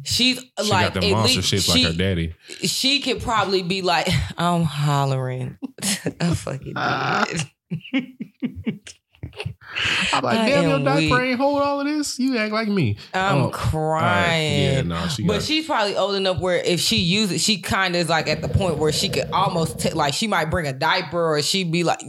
she's 0.04 0.40
She 0.40 0.70
like 0.70 0.94
got 0.94 1.02
the 1.02 1.08
at 1.08 1.12
monster 1.14 1.36
least 1.38 1.48
shit 1.50 1.62
she, 1.62 1.84
like 1.86 1.94
her 1.94 1.98
daddy. 1.98 2.34
she 2.64 3.00
could 3.00 3.22
probably 3.22 3.62
be 3.62 3.82
like, 3.84 4.08
I'm 4.38 4.64
hollering. 4.64 5.58
I 6.20 6.34
fucking 6.34 6.74
did. 7.94 8.90
I'm 10.14 10.24
like, 10.24 10.40
uh, 10.40 10.46
damn, 10.46 10.70
your 10.70 10.80
diaper 10.80 11.22
ain't 11.22 11.40
hold 11.40 11.62
all 11.62 11.80
of 11.80 11.88
this. 11.88 12.20
You 12.20 12.38
act 12.38 12.52
like 12.52 12.68
me. 12.68 12.98
I'm 13.14 13.44
Oh, 13.44 13.50
crying. 13.50 14.62
Yeah, 14.64 14.82
no, 14.82 15.08
she 15.08 15.24
But 15.26 15.42
she's 15.44 15.66
probably 15.66 15.96
old 15.96 16.16
enough 16.16 16.40
where 16.40 16.58
if 16.58 16.80
she 16.80 16.98
uses, 16.98 17.42
she 17.42 17.62
kind 17.62 17.96
of 17.96 18.02
is 18.02 18.10
like 18.10 18.28
at 18.28 18.42
the 18.42 18.50
point 18.50 18.78
where 18.78 18.92
she 18.92 19.10
could 19.10 19.30
almost 19.32 19.80
t- 19.80 19.92
like 19.92 20.14
she 20.14 20.28
might 20.28 20.46
bring 20.52 20.68
a 20.68 20.74
diaper 20.74 21.36
or 21.36 21.42
she'd 21.42 21.72
be 21.72 21.84
like 21.84 22.02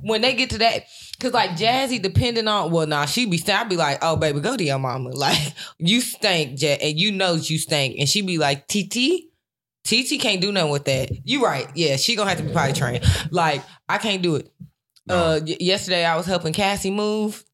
when 0.00 0.22
they 0.22 0.34
get 0.34 0.50
to 0.50 0.58
that 0.58 0.84
because 1.18 1.32
like 1.32 1.50
Jazzy 1.50 2.00
depending 2.00 2.48
on 2.48 2.70
well 2.70 2.86
nah 2.86 3.06
she 3.06 3.26
be 3.26 3.42
I'd 3.48 3.68
be 3.68 3.76
like 3.76 3.98
oh 4.02 4.16
baby 4.16 4.40
go 4.40 4.56
to 4.56 4.64
your 4.64 4.78
mama. 4.78 5.10
Like 5.14 5.38
you 5.78 6.00
stink 6.00 6.58
Jazz 6.58 6.78
and 6.82 6.98
you 6.98 7.12
know 7.12 7.34
you 7.34 7.58
stink 7.58 7.96
and 7.98 8.08
she'd 8.08 8.26
be 8.26 8.38
like 8.38 8.66
TT 8.66 9.24
TT 9.84 10.20
can't 10.20 10.40
do 10.40 10.52
nothing 10.52 10.70
with 10.70 10.84
that. 10.84 11.10
You 11.24 11.44
right. 11.44 11.66
Yeah 11.74 11.96
she 11.96 12.16
gonna 12.16 12.28
have 12.30 12.38
to 12.38 12.44
be 12.44 12.52
potty 12.52 12.72
trained. 12.72 13.04
Like 13.30 13.62
I 13.88 13.98
can't 13.98 14.22
do 14.22 14.36
it 14.36 14.50
No. 15.06 15.14
uh 15.16 15.40
y- 15.44 15.56
yesterday 15.60 16.04
I 16.04 16.16
was 16.16 16.26
helping 16.26 16.52
Cassie 16.52 16.90
move 16.90 17.44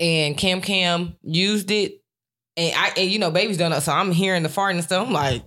and 0.00 0.36
Cam 0.36 0.60
Cam 0.60 1.16
used 1.22 1.70
it 1.70 2.00
and 2.56 2.74
I 2.76 2.92
and 2.96 3.10
you 3.10 3.18
know 3.18 3.30
baby's 3.30 3.58
done 3.58 3.72
it, 3.72 3.80
so 3.80 3.92
I'm 3.92 4.12
hearing 4.12 4.42
the 4.42 4.48
farting 4.48 4.72
and 4.76 4.84
stuff. 4.84 5.06
I'm 5.06 5.12
like, 5.12 5.42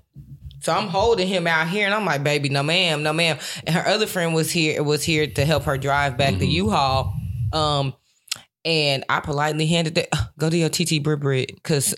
so 0.61 0.73
I'm 0.73 0.87
holding 0.89 1.27
him 1.27 1.47
out 1.47 1.69
here, 1.69 1.85
and 1.85 1.93
I'm 1.95 2.03
like, 2.03 2.21
baby, 2.23 2.49
no 2.49 2.63
ma'am, 2.63 3.01
no 3.03 3.13
ma'am. 3.13 3.37
And 3.65 3.73
her 3.75 3.87
other 3.87 4.07
friend 4.07 4.33
was 4.35 4.51
here 4.51 4.83
was 4.83 5.03
here 5.03 5.25
to 5.27 5.45
help 5.45 5.63
her 5.63 5.77
drive 5.77 6.17
back 6.17 6.37
the 6.37 6.45
Mhm. 6.47 6.51
U-Haul. 6.53 7.13
Um, 7.53 7.93
and 8.65 9.05
I 9.07 9.21
politely 9.21 9.67
handed 9.67 9.97
it, 9.97 10.09
go 10.37 10.49
to 10.49 10.57
your 10.57 10.67
TT 10.69 11.01
Brit 11.01 11.21
Brit 11.21 11.51
because 11.55 11.95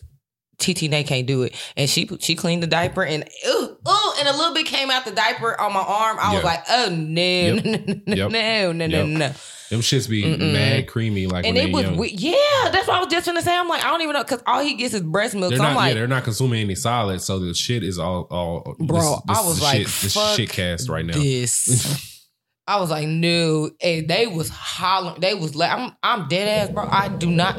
TT 0.60 0.84
Nay 0.90 1.04
can't 1.04 1.26
do 1.26 1.44
it, 1.44 1.56
and 1.78 1.90
she 1.90 2.08
she 2.20 2.36
cleaned 2.36 2.62
the 2.62 2.68
diaper 2.68 3.04
and 3.04 3.24
ooh, 3.48 3.78
ooh, 3.88 4.14
and 4.20 4.28
a 4.28 4.36
little 4.36 4.54
bit 4.54 4.66
came 4.66 4.92
out 4.92 5.06
the 5.06 5.12
diaper 5.12 5.60
on 5.60 5.74
my 5.74 5.80
arm. 5.80 6.18
I 6.20 6.34
was 6.34 6.44
Yeah. 6.44 6.50
like, 6.50 6.64
oh 6.70 6.90
no, 6.90 7.22
Yep. 7.22 7.66
no, 7.66 7.72
no, 7.72 7.94
no, 8.06 8.16
Yep. 8.16 8.32
no, 8.32 8.72
no, 8.74 8.88
no, 8.88 8.98
Yep. 9.06 9.08
no. 9.18 9.32
them 9.70 9.82
shits 9.82 10.10
be 10.10 10.24
Mm-mm. 10.24 10.52
mad 10.54 10.88
creamy 10.88 11.28
like 11.28 11.46
And 11.46 11.56
when 11.56 11.68
it 11.68 11.72
was, 11.72 11.98
we- 11.98 12.10
yeah, 12.12 12.70
that's 12.72 12.88
what 12.88 12.98
I 12.98 13.00
was 13.00 13.08
just 13.12 13.26
gonna 13.28 13.42
say. 13.42 13.56
I'm 13.56 13.68
like, 13.68 13.84
I 13.86 13.90
don't 13.92 14.02
even 14.02 14.14
know 14.14 14.24
because 14.24 14.42
all 14.48 14.62
he 14.62 14.74
gets 14.76 14.94
is 14.94 15.02
breast 15.02 15.36
milk. 15.36 15.50
They're 15.52 15.58
so 15.58 15.64
not. 15.64 15.70
I'm 15.72 15.76
like, 15.76 15.88
yeah, 15.90 15.94
they're 15.96 16.08
not 16.08 16.24
consuming 16.24 16.62
any 16.62 16.76
solids, 16.76 17.24
so 17.26 17.38
the 17.40 17.54
shit 17.54 17.84
is 17.84 18.00
all. 18.00 18.24
all 18.32 18.76
Bro, 18.80 19.00
this, 19.00 19.22
this 19.28 19.38
I 19.38 19.42
was 19.46 19.62
like, 19.62 19.78
shit, 19.88 20.02
this 20.02 20.36
shit 20.36 20.50
cast 20.50 20.90
right 20.90 21.06
now. 21.06 21.14
This. 21.14 22.06
I 22.68 22.80
was 22.80 22.92
like, 22.92 23.08
no, 23.08 23.72
and 23.82 24.08
they 24.08 24.28
was 24.28 24.50
hollering. 24.50 25.20
They 25.22 25.34
was 25.34 25.56
like, 25.56 25.72
I'm, 25.72 25.92
I'm 26.04 26.28
dead 26.28 26.48
ass, 26.68 26.72
bro. 26.74 26.88
I 26.88 27.08
do 27.10 27.28
not, 27.32 27.56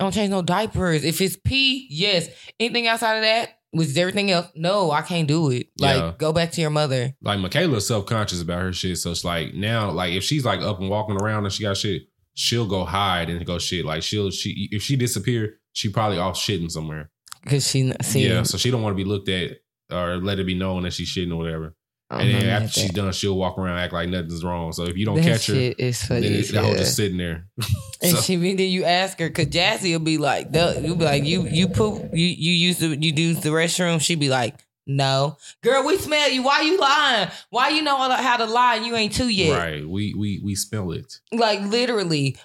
I 0.00 0.04
don't 0.04 0.12
change 0.12 0.30
no 0.30 0.42
diapers. 0.42 1.04
If 1.04 1.20
it's 1.20 1.36
pee, 1.36 1.86
yes. 1.90 2.28
Anything 2.58 2.86
outside 2.86 3.16
of 3.16 3.22
that, 3.22 3.50
which 3.72 3.88
is 3.88 3.96
everything 3.98 4.30
else, 4.30 4.48
no, 4.54 4.90
I 4.90 5.02
can't 5.02 5.26
do 5.28 5.50
it. 5.50 5.68
Like, 5.78 5.96
Yeah. 5.96 6.12
go 6.18 6.32
back 6.32 6.52
to 6.52 6.60
your 6.60 6.70
mother. 6.70 7.14
Like 7.22 7.38
Michaela's 7.40 7.86
self 7.86 8.06
conscious 8.06 8.40
about 8.42 8.60
her 8.62 8.72
shit, 8.72 8.98
so 8.98 9.10
it's 9.10 9.24
like 9.24 9.54
now, 9.54 9.90
like 9.90 10.12
if 10.12 10.24
she's 10.24 10.44
like 10.44 10.60
up 10.60 10.80
and 10.80 10.88
walking 10.90 11.16
around 11.20 11.44
and 11.44 11.52
she 11.52 11.62
got 11.62 11.76
shit, 11.76 12.02
she'll 12.34 12.66
go 12.66 12.84
hide 12.84 13.28
and 13.30 13.44
go 13.46 13.58
shit. 13.58 13.84
Like 13.84 14.02
she'll 14.02 14.30
she 14.30 14.68
if 14.72 14.82
she 14.82 14.96
disappear, 14.96 15.58
she 15.72 15.88
probably 15.90 16.18
off 16.18 16.36
shitting 16.36 16.70
somewhere. 16.70 17.10
Cause 17.46 17.68
she 17.68 17.92
see, 18.02 18.28
yeah, 18.28 18.42
so 18.44 18.56
she 18.58 18.70
don't 18.70 18.82
want 18.82 18.96
to 18.96 19.02
be 19.02 19.08
looked 19.08 19.28
at 19.28 19.58
or 19.90 20.16
let 20.16 20.38
it 20.38 20.46
be 20.46 20.54
known 20.54 20.84
that 20.84 20.92
she's 20.92 21.12
shitting 21.12 21.32
or 21.32 21.36
whatever. 21.36 21.74
And 22.20 22.30
then 22.34 22.44
after 22.48 22.68
she's 22.80 22.88
that. 22.88 22.94
done, 22.94 23.12
she'll 23.12 23.36
walk 23.36 23.58
around 23.58 23.78
act 23.78 23.92
like 23.92 24.08
nothing's 24.08 24.44
wrong. 24.44 24.72
So 24.72 24.84
if 24.84 24.96
you 24.96 25.06
don't 25.06 25.16
that 25.16 25.24
catch 25.24 25.46
her, 25.46 25.54
shit 25.54 25.80
is 25.80 26.06
then 26.08 26.22
it, 26.24 26.48
that 26.52 26.64
whole 26.64 26.74
just 26.74 26.96
sitting 26.96 27.18
there. 27.18 27.46
And 28.02 28.16
So- 28.16 28.20
she 28.22 28.36
then 28.36 28.58
you 28.68 28.84
ask 28.84 29.18
her 29.20 29.28
because 29.28 29.46
Jazzy 29.46 29.92
will 29.92 30.00
be 30.00 30.18
like, 30.18 30.48
you'll 30.52 30.96
be 30.96 31.04
like, 31.04 31.24
you 31.24 31.46
you 31.46 31.68
poop, 31.68 32.10
you 32.12 32.26
you 32.26 32.52
use 32.52 32.78
the 32.78 32.88
you 32.88 33.12
use 33.12 33.40
the 33.40 33.50
restroom. 33.50 34.00
She'd 34.00 34.18
be 34.18 34.28
like, 34.28 34.56
no, 34.86 35.36
girl, 35.62 35.86
we 35.86 35.96
smell 35.96 36.28
you. 36.28 36.42
Why 36.42 36.62
you 36.62 36.78
lying? 36.78 37.28
Why 37.50 37.68
you 37.68 37.82
know 37.82 37.96
how 37.96 38.36
to 38.38 38.46
lie? 38.46 38.76
and 38.76 38.86
You 38.86 38.96
ain't 38.96 39.12
two 39.12 39.28
yet. 39.28 39.56
Right. 39.56 39.88
We 39.88 40.14
we 40.14 40.40
we 40.42 40.56
smell 40.56 40.90
it. 40.90 41.20
Like 41.30 41.60
literally, 41.60 42.36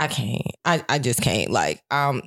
I 0.00 0.08
can't. 0.08 0.42
I 0.64 0.84
I 0.88 0.98
just 0.98 1.20
can't. 1.22 1.50
Like 1.50 1.82
um. 1.90 2.22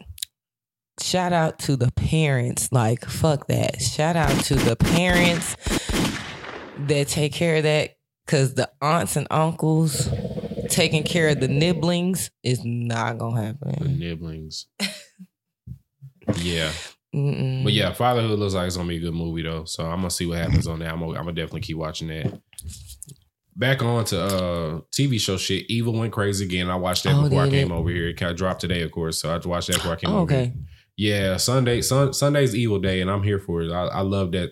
Shout 1.01 1.34
out 1.34 1.59
to 1.59 1.76
the 1.76 1.91
parents. 1.91 2.72
Like, 2.72 3.03
fuck 3.03 3.47
that. 3.47 3.82
Shout 3.82 4.16
out 4.16 4.32
to 4.45 4.55
the 4.55 4.78
parents 4.78 5.57
that 6.78 7.07
take 7.07 7.34
care 7.34 7.57
of 7.57 7.63
that. 7.63 7.91
Cause 8.28 8.55
the 8.55 8.71
aunts 8.82 9.17
and 9.17 9.28
uncles 9.30 10.09
taking 10.69 11.03
care 11.03 11.30
of 11.30 11.39
the 11.39 11.47
nibblings 11.47 12.32
is 12.43 12.59
not 12.65 13.19
gonna 13.19 13.39
happen. 13.39 13.76
The 13.84 13.88
nibblings. 13.89 14.65
yeah. 16.38 16.71
Mm-mm. 17.13 17.63
But 17.63 17.73
yeah, 17.73 17.93
Fatherhood 17.93 18.39
looks 18.39 18.55
like 18.55 18.67
it's 18.67 18.76
gonna 18.78 18.89
be 18.89 18.97
a 18.97 18.99
good 19.01 19.13
movie 19.13 19.43
though. 19.43 19.65
So 19.65 19.86
I'm 19.86 19.97
gonna 19.97 20.09
see 20.09 20.26
what 20.26 20.38
happens 20.39 20.67
on 20.67 20.80
that. 20.80 20.91
I'm 20.91 20.99
gonna, 20.99 21.11
I'm 21.11 21.26
gonna 21.26 21.34
definitely 21.34 21.61
keep 21.61 21.78
watching 21.78 22.07
that. 22.09 22.41
Back 23.55 23.82
on 23.84 24.03
to 24.05 24.21
uh 24.21 24.82
TV 24.91 25.19
show 25.19 25.38
shit. 25.38 25.69
Evil 25.69 25.93
went 25.93 26.11
crazy 26.11 26.45
again. 26.45 26.69
I 26.69 26.76
watched 26.76 27.03
that 27.05 27.13
Oh, 27.15 27.23
before 27.23 27.43
I 27.43 27.49
came 27.49 27.71
it? 27.71 27.76
over 27.76 27.89
here. 27.89 28.09
It 28.09 28.15
kind 28.17 28.32
of 28.32 28.38
dropped 28.38 28.59
today, 28.61 28.82
of 28.82 28.91
course. 28.91 29.21
So 29.21 29.30
I 29.34 29.38
watched 29.47 29.67
that 29.67 29.78
before 29.78 29.93
I 29.93 29.95
came 29.97 30.09
Oh, 30.09 30.21
over. 30.21 30.34
okay. 30.34 30.45
Here. 30.45 30.53
Yeah, 30.97 31.38
Sunday. 31.38 31.82
Sun, 31.82 32.13
Sunday's 32.13 32.55
Evil 32.55 32.80
Day, 32.80 33.01
and 33.01 33.11
I'm 33.11 33.21
here 33.23 33.39
for 33.39 33.61
it. 33.61 33.71
I, 33.71 33.84
I 33.86 34.01
love 34.01 34.32
that 34.32 34.51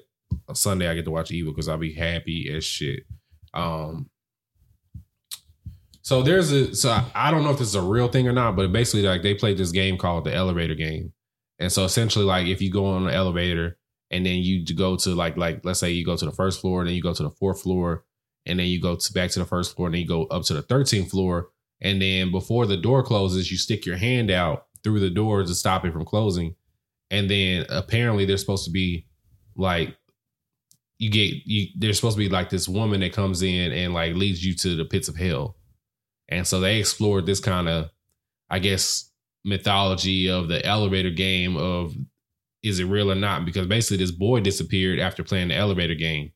Sunday 0.54 0.88
I 0.88 0.96
get 0.96 1.06
to 1.06 1.12
watch 1.12 1.32
Evil 1.32 1.54
because 1.54 1.68
I'll 1.68 1.78
be 1.78 1.94
happy 1.94 2.52
as 2.54 2.64
shit. 2.64 3.04
Um. 3.54 4.10
So 6.02 6.22
there's 6.22 6.52
a 6.52 6.76
so 6.76 6.90
I, 6.90 7.06
I 7.16 7.32
don't 7.32 7.44
know 7.44 7.52
if 7.52 7.60
this 7.60 7.70
is 7.70 7.76
a 7.76 7.82
real 7.82 8.10
thing 8.10 8.28
or 8.28 8.34
not, 8.34 8.56
but 8.56 8.72
basically 8.72 9.04
like 9.04 9.24
they 9.24 9.36
played 9.36 9.58
this 9.58 9.72
game 9.72 9.98
called 9.98 10.26
the 10.26 10.34
elevator 10.34 10.76
game, 10.76 11.14
and 11.60 11.72
so 11.72 11.86
essentially 11.86 12.26
like 12.26 12.48
if 12.48 12.62
you 12.62 12.72
go 12.72 12.86
on 12.88 13.08
an 13.08 13.14
elevator 13.14 13.78
and 14.14 14.24
then 14.26 14.36
you 14.38 14.64
go 14.64 14.96
to 14.96 15.16
like 15.16 15.38
like 15.38 15.62
let's 15.64 15.80
say 15.80 15.90
you 15.90 16.06
go 16.06 16.16
to 16.16 16.26
the 16.26 16.32
first 16.32 16.62
floor, 16.62 16.86
then 16.86 16.94
you 16.94 17.02
go 17.02 17.14
to 17.14 17.24
the 17.24 17.32
fourth 17.32 17.62
floor, 17.62 18.04
and 18.46 18.60
then 18.60 18.68
you 18.68 18.80
go 18.80 18.96
to 18.96 19.14
back 19.14 19.32
to 19.32 19.40
the 19.40 19.46
first 19.46 19.76
floor, 19.76 19.88
and 19.88 19.96
then 19.96 20.02
you 20.02 20.08
go 20.08 20.26
up 20.26 20.44
to 20.44 20.54
the 20.54 20.62
13th 20.62 21.10
floor, 21.10 21.50
and 21.82 22.00
then 22.00 22.32
before 22.32 22.68
the 22.68 22.78
door 22.78 23.02
closes, 23.02 23.50
you 23.50 23.58
stick 23.58 23.86
your 23.86 23.98
hand 23.98 24.30
out 24.30 24.68
through 24.84 25.00
the 25.00 25.10
door 25.10 25.44
to 25.44 25.56
stop 25.56 25.84
it 25.84 25.94
from 25.94 26.06
closing, 26.06 26.56
and 27.10 27.28
then 27.28 27.66
apparently 27.70 28.26
there's 28.26 28.42
supposed 28.42 28.66
to 28.66 28.72
be 28.72 29.08
like 29.56 29.96
you 31.04 31.12
get 31.12 31.34
you 31.46 31.68
there's 31.76 31.98
supposed 31.98 32.16
to 32.16 32.24
be 32.24 32.30
like 32.30 32.50
this 32.50 32.70
woman 32.70 33.02
that 33.02 33.12
comes 33.12 33.42
in 33.44 33.74
and 33.74 33.94
like 33.94 34.16
leads 34.16 34.44
you 34.44 34.56
to 34.56 34.76
the 34.76 34.86
pits 34.86 35.10
of 35.10 35.18
hell. 35.18 35.58
And 36.30 36.48
so 36.48 36.62
they 36.62 36.80
explored 36.80 37.26
this 37.26 37.42
kind 37.42 37.68
of, 37.68 37.90
I 38.50 38.60
guess, 38.60 39.12
mythology 39.44 40.30
of 40.30 40.48
the 40.48 40.66
elevator 40.66 41.10
game 41.10 41.58
of 41.58 41.94
is 42.64 42.80
it 42.80 42.86
real 42.86 43.12
or 43.12 43.16
not? 43.16 43.44
Because 43.44 43.68
basically 43.68 43.98
this 43.98 44.12
boy 44.12 44.40
disappeared 44.40 45.00
after 45.00 45.24
playing 45.24 45.50
the 45.50 45.56
elevator 45.56 45.96
game. 45.96 46.32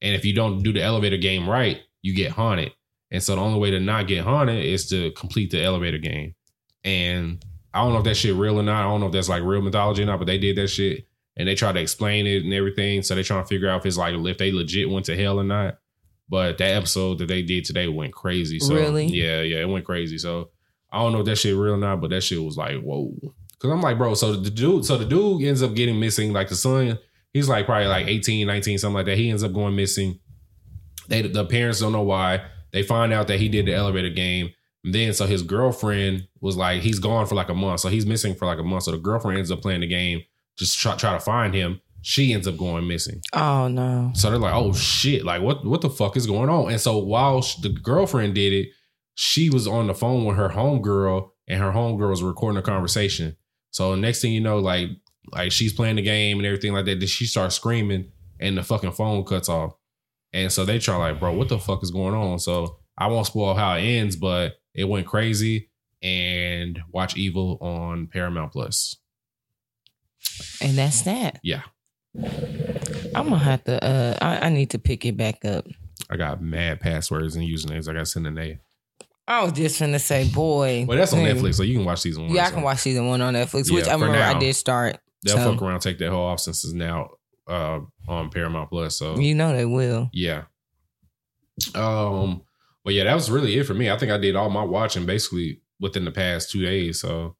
And 0.00 0.16
if 0.16 0.24
you 0.24 0.34
don't 0.34 0.64
do 0.64 0.72
the 0.72 0.82
elevator 0.82 1.16
game 1.16 1.48
right, 1.48 1.80
you 2.02 2.12
get 2.12 2.32
haunted. 2.32 2.72
And 3.12 3.22
so 3.22 3.36
the 3.36 3.40
only 3.40 3.60
way 3.60 3.70
to 3.70 3.78
not 3.78 4.08
get 4.08 4.24
haunted 4.24 4.64
is 4.64 4.88
to 4.88 5.12
complete 5.12 5.52
the 5.52 5.62
elevator 5.62 5.98
game. 5.98 6.34
And 6.82 7.44
I 7.72 7.84
don't 7.84 7.92
know 7.92 8.00
if 8.00 8.04
that 8.04 8.16
shit 8.16 8.34
real 8.34 8.58
or 8.58 8.64
not. 8.64 8.80
I 8.80 8.88
don't 8.88 8.98
know 8.98 9.06
if 9.06 9.12
that's 9.12 9.28
like 9.28 9.44
real 9.44 9.62
mythology 9.62 10.02
or 10.02 10.06
not, 10.06 10.18
but 10.18 10.26
they 10.26 10.38
did 10.38 10.56
that 10.56 10.66
shit 10.66 11.06
and 11.36 11.48
they 11.48 11.54
try 11.54 11.72
to 11.72 11.80
explain 11.80 12.26
it 12.26 12.44
and 12.44 12.52
everything. 12.52 13.02
So 13.02 13.14
they're 13.14 13.24
trying 13.24 13.42
to 13.42 13.48
figure 13.48 13.68
out 13.68 13.80
if 13.80 13.86
it's 13.86 13.96
like 13.96 14.14
if 14.14 14.38
they 14.38 14.52
legit 14.52 14.90
went 14.90 15.06
to 15.06 15.16
hell 15.16 15.38
or 15.40 15.44
not. 15.44 15.78
But 16.28 16.58
that 16.58 16.74
episode 16.76 17.18
that 17.18 17.28
they 17.28 17.42
did 17.42 17.64
today 17.64 17.88
went 17.88 18.12
crazy. 18.12 18.58
So 18.58 18.74
Really? 18.74 19.06
yeah, 19.06 19.42
yeah, 19.42 19.60
it 19.60 19.68
went 19.68 19.84
crazy. 19.84 20.18
So 20.18 20.50
I 20.90 20.98
don't 21.00 21.12
know 21.12 21.20
if 21.20 21.26
that 21.26 21.36
shit 21.36 21.54
real 21.56 21.74
or 21.74 21.78
not, 21.78 22.00
but 22.00 22.10
that 22.10 22.22
shit 22.22 22.42
was 22.42 22.56
like, 22.56 22.80
whoa. 22.80 23.12
Cause 23.58 23.70
I'm 23.70 23.80
like, 23.80 23.96
bro, 23.98 24.14
so 24.14 24.34
the 24.34 24.50
dude, 24.50 24.84
so 24.84 24.96
the 24.96 25.04
dude 25.04 25.42
ends 25.42 25.62
up 25.62 25.74
getting 25.74 26.00
missing. 26.00 26.32
Like 26.32 26.48
the 26.48 26.56
son, 26.56 26.98
he's 27.32 27.48
like 27.48 27.66
probably 27.66 27.86
like 27.86 28.06
18, 28.08 28.46
19, 28.46 28.78
something 28.78 28.94
like 28.94 29.06
that. 29.06 29.16
He 29.18 29.30
ends 29.30 29.44
up 29.44 29.52
going 29.52 29.76
missing. 29.76 30.18
They 31.08 31.22
the 31.22 31.44
parents 31.44 31.80
don't 31.80 31.92
know 31.92 32.02
why. 32.02 32.42
They 32.72 32.82
find 32.82 33.12
out 33.12 33.28
that 33.28 33.38
he 33.38 33.48
did 33.48 33.66
the 33.66 33.74
elevator 33.74 34.08
game. 34.10 34.50
And 34.84 34.94
then 34.94 35.12
so 35.12 35.26
his 35.26 35.42
girlfriend 35.42 36.26
was 36.40 36.56
like, 36.56 36.82
he's 36.82 36.98
gone 36.98 37.26
for 37.26 37.34
like 37.36 37.50
a 37.50 37.54
month. 37.54 37.80
So 37.80 37.88
he's 37.88 38.06
missing 38.06 38.34
for 38.34 38.46
like 38.46 38.58
a 38.58 38.62
month. 38.64 38.84
So 38.84 38.90
the 38.90 38.98
girlfriend 38.98 39.38
ends 39.38 39.50
up 39.50 39.60
playing 39.62 39.82
the 39.82 39.86
game, 39.86 40.22
just 40.58 40.78
try, 40.78 40.96
try 40.96 41.12
to 41.12 41.20
find 41.20 41.54
him. 41.54 41.80
She 42.02 42.32
ends 42.32 42.48
up 42.48 42.56
going 42.56 42.88
missing. 42.88 43.20
Oh 43.32 43.68
no. 43.68 44.10
So 44.14 44.28
they're 44.30 44.38
like, 44.38 44.54
oh 44.54 44.72
shit, 44.72 45.24
like 45.24 45.40
what 45.42 45.64
what 45.64 45.80
the 45.82 45.90
fuck 45.90 46.16
is 46.16 46.26
going 46.26 46.48
on? 46.50 46.70
And 46.70 46.80
so 46.80 46.98
while 46.98 47.42
sh- 47.42 47.56
the 47.56 47.68
girlfriend 47.68 48.34
did 48.34 48.52
it, 48.52 48.68
she 49.14 49.50
was 49.50 49.66
on 49.68 49.86
the 49.86 49.94
phone 49.94 50.24
with 50.24 50.36
her 50.36 50.48
homegirl, 50.48 51.30
and 51.46 51.60
her 51.60 51.70
homegirl 51.70 52.10
was 52.10 52.22
recording 52.22 52.58
a 52.58 52.62
conversation. 52.62 53.36
So 53.70 53.94
next 53.94 54.20
thing 54.20 54.32
you 54.32 54.40
know, 54.40 54.58
like 54.58 54.88
like 55.30 55.52
she's 55.52 55.72
playing 55.72 55.96
the 55.96 56.02
game 56.02 56.38
and 56.38 56.46
everything 56.46 56.72
like 56.72 56.86
that, 56.86 56.98
then 56.98 57.06
she 57.08 57.24
starts 57.26 57.54
screaming, 57.54 58.10
and 58.40 58.58
the 58.58 58.64
fucking 58.64 58.92
phone 58.92 59.24
cuts 59.24 59.48
off. 59.48 59.74
And 60.32 60.50
so 60.50 60.64
they 60.64 60.78
try 60.80 60.96
like, 60.96 61.20
bro, 61.20 61.32
what 61.32 61.48
the 61.48 61.58
fuck 61.58 61.82
is 61.84 61.90
going 61.92 62.14
on? 62.14 62.38
So 62.40 62.78
I 62.98 63.06
won't 63.06 63.26
spoil 63.26 63.54
how 63.54 63.76
it 63.76 63.82
ends, 63.82 64.16
but 64.16 64.56
It 64.74 64.88
went 64.88 65.06
crazy. 65.06 65.68
And 66.02 66.80
watch 66.90 67.16
Evil 67.16 67.58
on 67.60 68.08
Paramount 68.08 68.52
Plus. 68.52 68.96
And 70.60 70.76
that's 70.76 71.02
that. 71.02 71.40
Yeah. 71.42 71.62
I'm 73.14 73.28
gonna 73.28 73.38
have 73.38 73.64
to. 73.64 73.82
Uh, 73.82 74.18
I, 74.20 74.46
I 74.46 74.48
need 74.50 74.70
to 74.70 74.78
pick 74.78 75.04
it 75.06 75.16
back 75.16 75.44
up. 75.44 75.66
I 76.10 76.16
got 76.16 76.42
mad 76.42 76.80
passwords 76.80 77.36
and 77.36 77.46
usernames. 77.46 77.88
I 77.88 77.92
got 77.92 78.00
to 78.00 78.06
send 78.06 78.26
a 78.26 78.30
name. 78.30 78.60
I 79.26 79.44
was 79.44 79.52
just 79.52 79.80
finna 79.80 80.00
say, 80.00 80.28
boy. 80.28 80.84
Well, 80.86 80.98
that's 80.98 81.12
on. 81.12 81.20
Netflix, 81.20 81.54
so 81.54 81.62
you 81.62 81.76
can 81.76 81.84
watch 81.84 82.00
season 82.00 82.24
one. 82.24 82.34
Yeah, 82.34 82.44
I 82.44 82.48
so. 82.48 82.54
can 82.54 82.62
watch 82.62 82.78
season 82.78 83.06
one 83.06 83.20
on 83.20 83.34
Netflix, 83.34 83.70
Yeah, 83.70 83.76
which 83.76 83.88
I 83.88 83.94
remember 83.94 84.18
I 84.18 84.38
did 84.38 84.54
start. 84.54 84.98
They'll 85.22 85.36
so, 85.36 85.52
fuck 85.52 85.62
around, 85.62 85.80
take 85.80 85.98
that 85.98 86.10
whole 86.10 86.26
off 86.26 86.40
since 86.40 86.64
it's 86.64 86.72
now 86.72 87.10
uh, 87.48 87.80
on 88.08 88.30
Paramount 88.30 88.68
Plus. 88.70 88.96
So 88.96 89.18
You 89.18 89.34
know 89.34 89.56
they 89.56 89.64
will. 89.64 90.10
yeah. 90.12 90.44
Um. 91.74 92.42
But 92.84 92.94
yeah, 92.94 93.04
that 93.04 93.14
was 93.14 93.30
really 93.30 93.56
it 93.58 93.64
for 93.64 93.74
me. 93.74 93.90
I 93.90 93.96
think 93.96 94.10
I 94.10 94.18
did 94.18 94.34
all 94.34 94.50
my 94.50 94.64
watching 94.64 95.06
basically 95.06 95.60
within 95.78 96.04
the 96.04 96.10
past 96.10 96.50
two 96.50 96.62
days. 96.62 97.00
So 97.00 97.36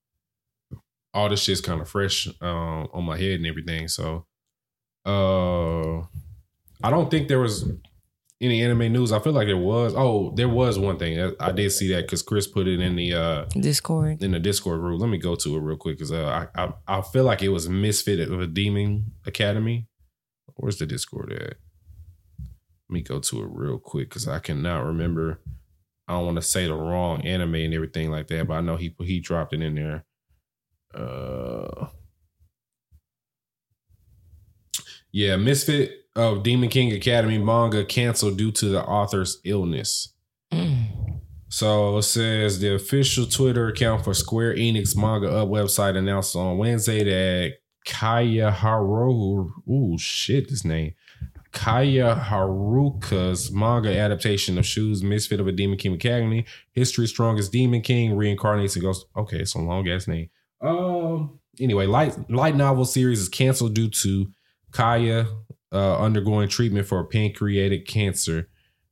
all 1.14 1.28
this 1.28 1.42
shit's 1.42 1.60
kind 1.60 1.80
of 1.80 1.88
fresh 1.88 2.26
um, 2.40 2.88
on 2.92 3.04
my 3.04 3.18
head 3.18 3.32
and 3.40 3.46
everything. 3.46 3.88
So 3.88 4.26
uh, 5.04 5.98
I 6.82 6.90
don't 6.90 7.10
think 7.10 7.28
there 7.28 7.40
was 7.40 7.68
any 8.40 8.62
anime 8.62 8.92
news. 8.92 9.12
I 9.12 9.20
feel 9.20 9.32
like 9.32 9.46
there 9.46 9.56
was. 9.56 9.94
Oh, 9.96 10.32
there 10.34 10.48
was 10.48 10.78
one 10.78 10.98
thing. 10.98 11.20
I, 11.20 11.48
I 11.48 11.52
did 11.52 11.70
see 11.70 11.88
that 11.92 12.02
because 12.02 12.22
Chris 12.22 12.46
put 12.46 12.66
it 12.66 12.80
in 12.80 12.96
the 12.96 13.14
uh 13.14 13.44
Discord. 13.58 14.22
in 14.22 14.32
the 14.32 14.40
Discord 14.40 14.80
group. 14.80 15.00
Let 15.00 15.10
me 15.10 15.18
go 15.18 15.34
to 15.36 15.56
it 15.56 15.60
real 15.60 15.76
quick 15.76 15.96
because 15.98 16.12
uh, 16.12 16.48
I, 16.56 16.64
I 16.64 16.72
I 16.88 17.02
feel 17.02 17.24
like 17.24 17.42
it 17.42 17.50
was 17.50 17.68
Misfit 17.68 18.20
of 18.20 18.40
a 18.40 18.46
Demon 18.46 19.12
Academy. 19.26 19.86
Where's 20.56 20.78
the 20.78 20.86
Discord 20.86 21.32
at? 21.32 21.54
Let 22.88 22.94
me 22.94 23.02
go 23.02 23.20
to 23.20 23.42
it 23.42 23.48
real 23.50 23.78
quick 23.78 24.08
because 24.08 24.28
I 24.28 24.38
cannot 24.38 24.84
remember. 24.84 25.40
I 26.08 26.14
don't 26.14 26.26
want 26.26 26.36
to 26.36 26.42
say 26.42 26.66
the 26.66 26.74
wrong 26.74 27.22
anime 27.22 27.54
and 27.54 27.72
everything 27.74 28.10
like 28.10 28.26
that, 28.28 28.48
but 28.48 28.54
I 28.54 28.60
know 28.60 28.76
he 28.76 28.94
he 29.00 29.20
dropped 29.20 29.54
it 29.54 29.62
in 29.62 29.76
there. 29.76 30.04
Uh, 30.94 31.86
yeah, 35.10 35.36
Misfit 35.36 36.06
of 36.14 36.42
Demon 36.42 36.68
King 36.68 36.92
Academy 36.92 37.38
manga 37.38 37.84
canceled 37.84 38.36
due 38.36 38.52
to 38.52 38.66
the 38.66 38.82
author's 38.82 39.40
illness. 39.44 40.14
Mm. 40.52 41.20
So 41.48 41.98
it 41.98 42.02
says 42.02 42.60
the 42.60 42.74
official 42.74 43.26
Twitter 43.26 43.68
account 43.68 44.04
for 44.04 44.14
Square 44.14 44.56
Enix 44.56 44.96
manga 44.96 45.30
up 45.30 45.48
website 45.48 45.96
announced 45.96 46.34
on 46.34 46.56
Wednesday 46.56 47.04
that 47.04 47.58
Kaya 47.84 48.50
Haru, 48.50 49.50
ooh 49.68 49.98
shit, 49.98 50.48
this 50.48 50.64
name. 50.64 50.94
Kaya 51.52 52.14
Haruka's 52.14 53.52
manga 53.52 53.94
adaptation 53.94 54.56
of 54.56 54.64
Shu's 54.64 55.02
Misfit 55.02 55.40
of 55.40 55.46
a 55.46 55.52
Demon 55.52 55.76
King 55.76 55.94
Academy, 55.94 56.46
History's 56.72 57.10
Strongest 57.10 57.52
Demon 57.52 57.82
King, 57.82 58.12
reincarnates 58.12 58.74
and 58.74 58.82
goes. 58.82 59.04
Okay, 59.14 59.40
it's 59.40 59.54
a 59.54 59.58
long 59.58 59.86
ass 59.88 60.08
name. 60.08 60.30
Um. 60.62 61.38
Anyway, 61.60 61.86
light 61.86 62.30
light 62.30 62.56
novel 62.56 62.84
series 62.84 63.20
is 63.20 63.28
canceled 63.28 63.74
due 63.74 63.90
to 63.90 64.28
Kaya 64.70 65.26
uh, 65.72 65.98
undergoing 65.98 66.48
treatment 66.48 66.86
for 66.86 67.04
pancreatic 67.04 67.86
cancer. 67.86 68.48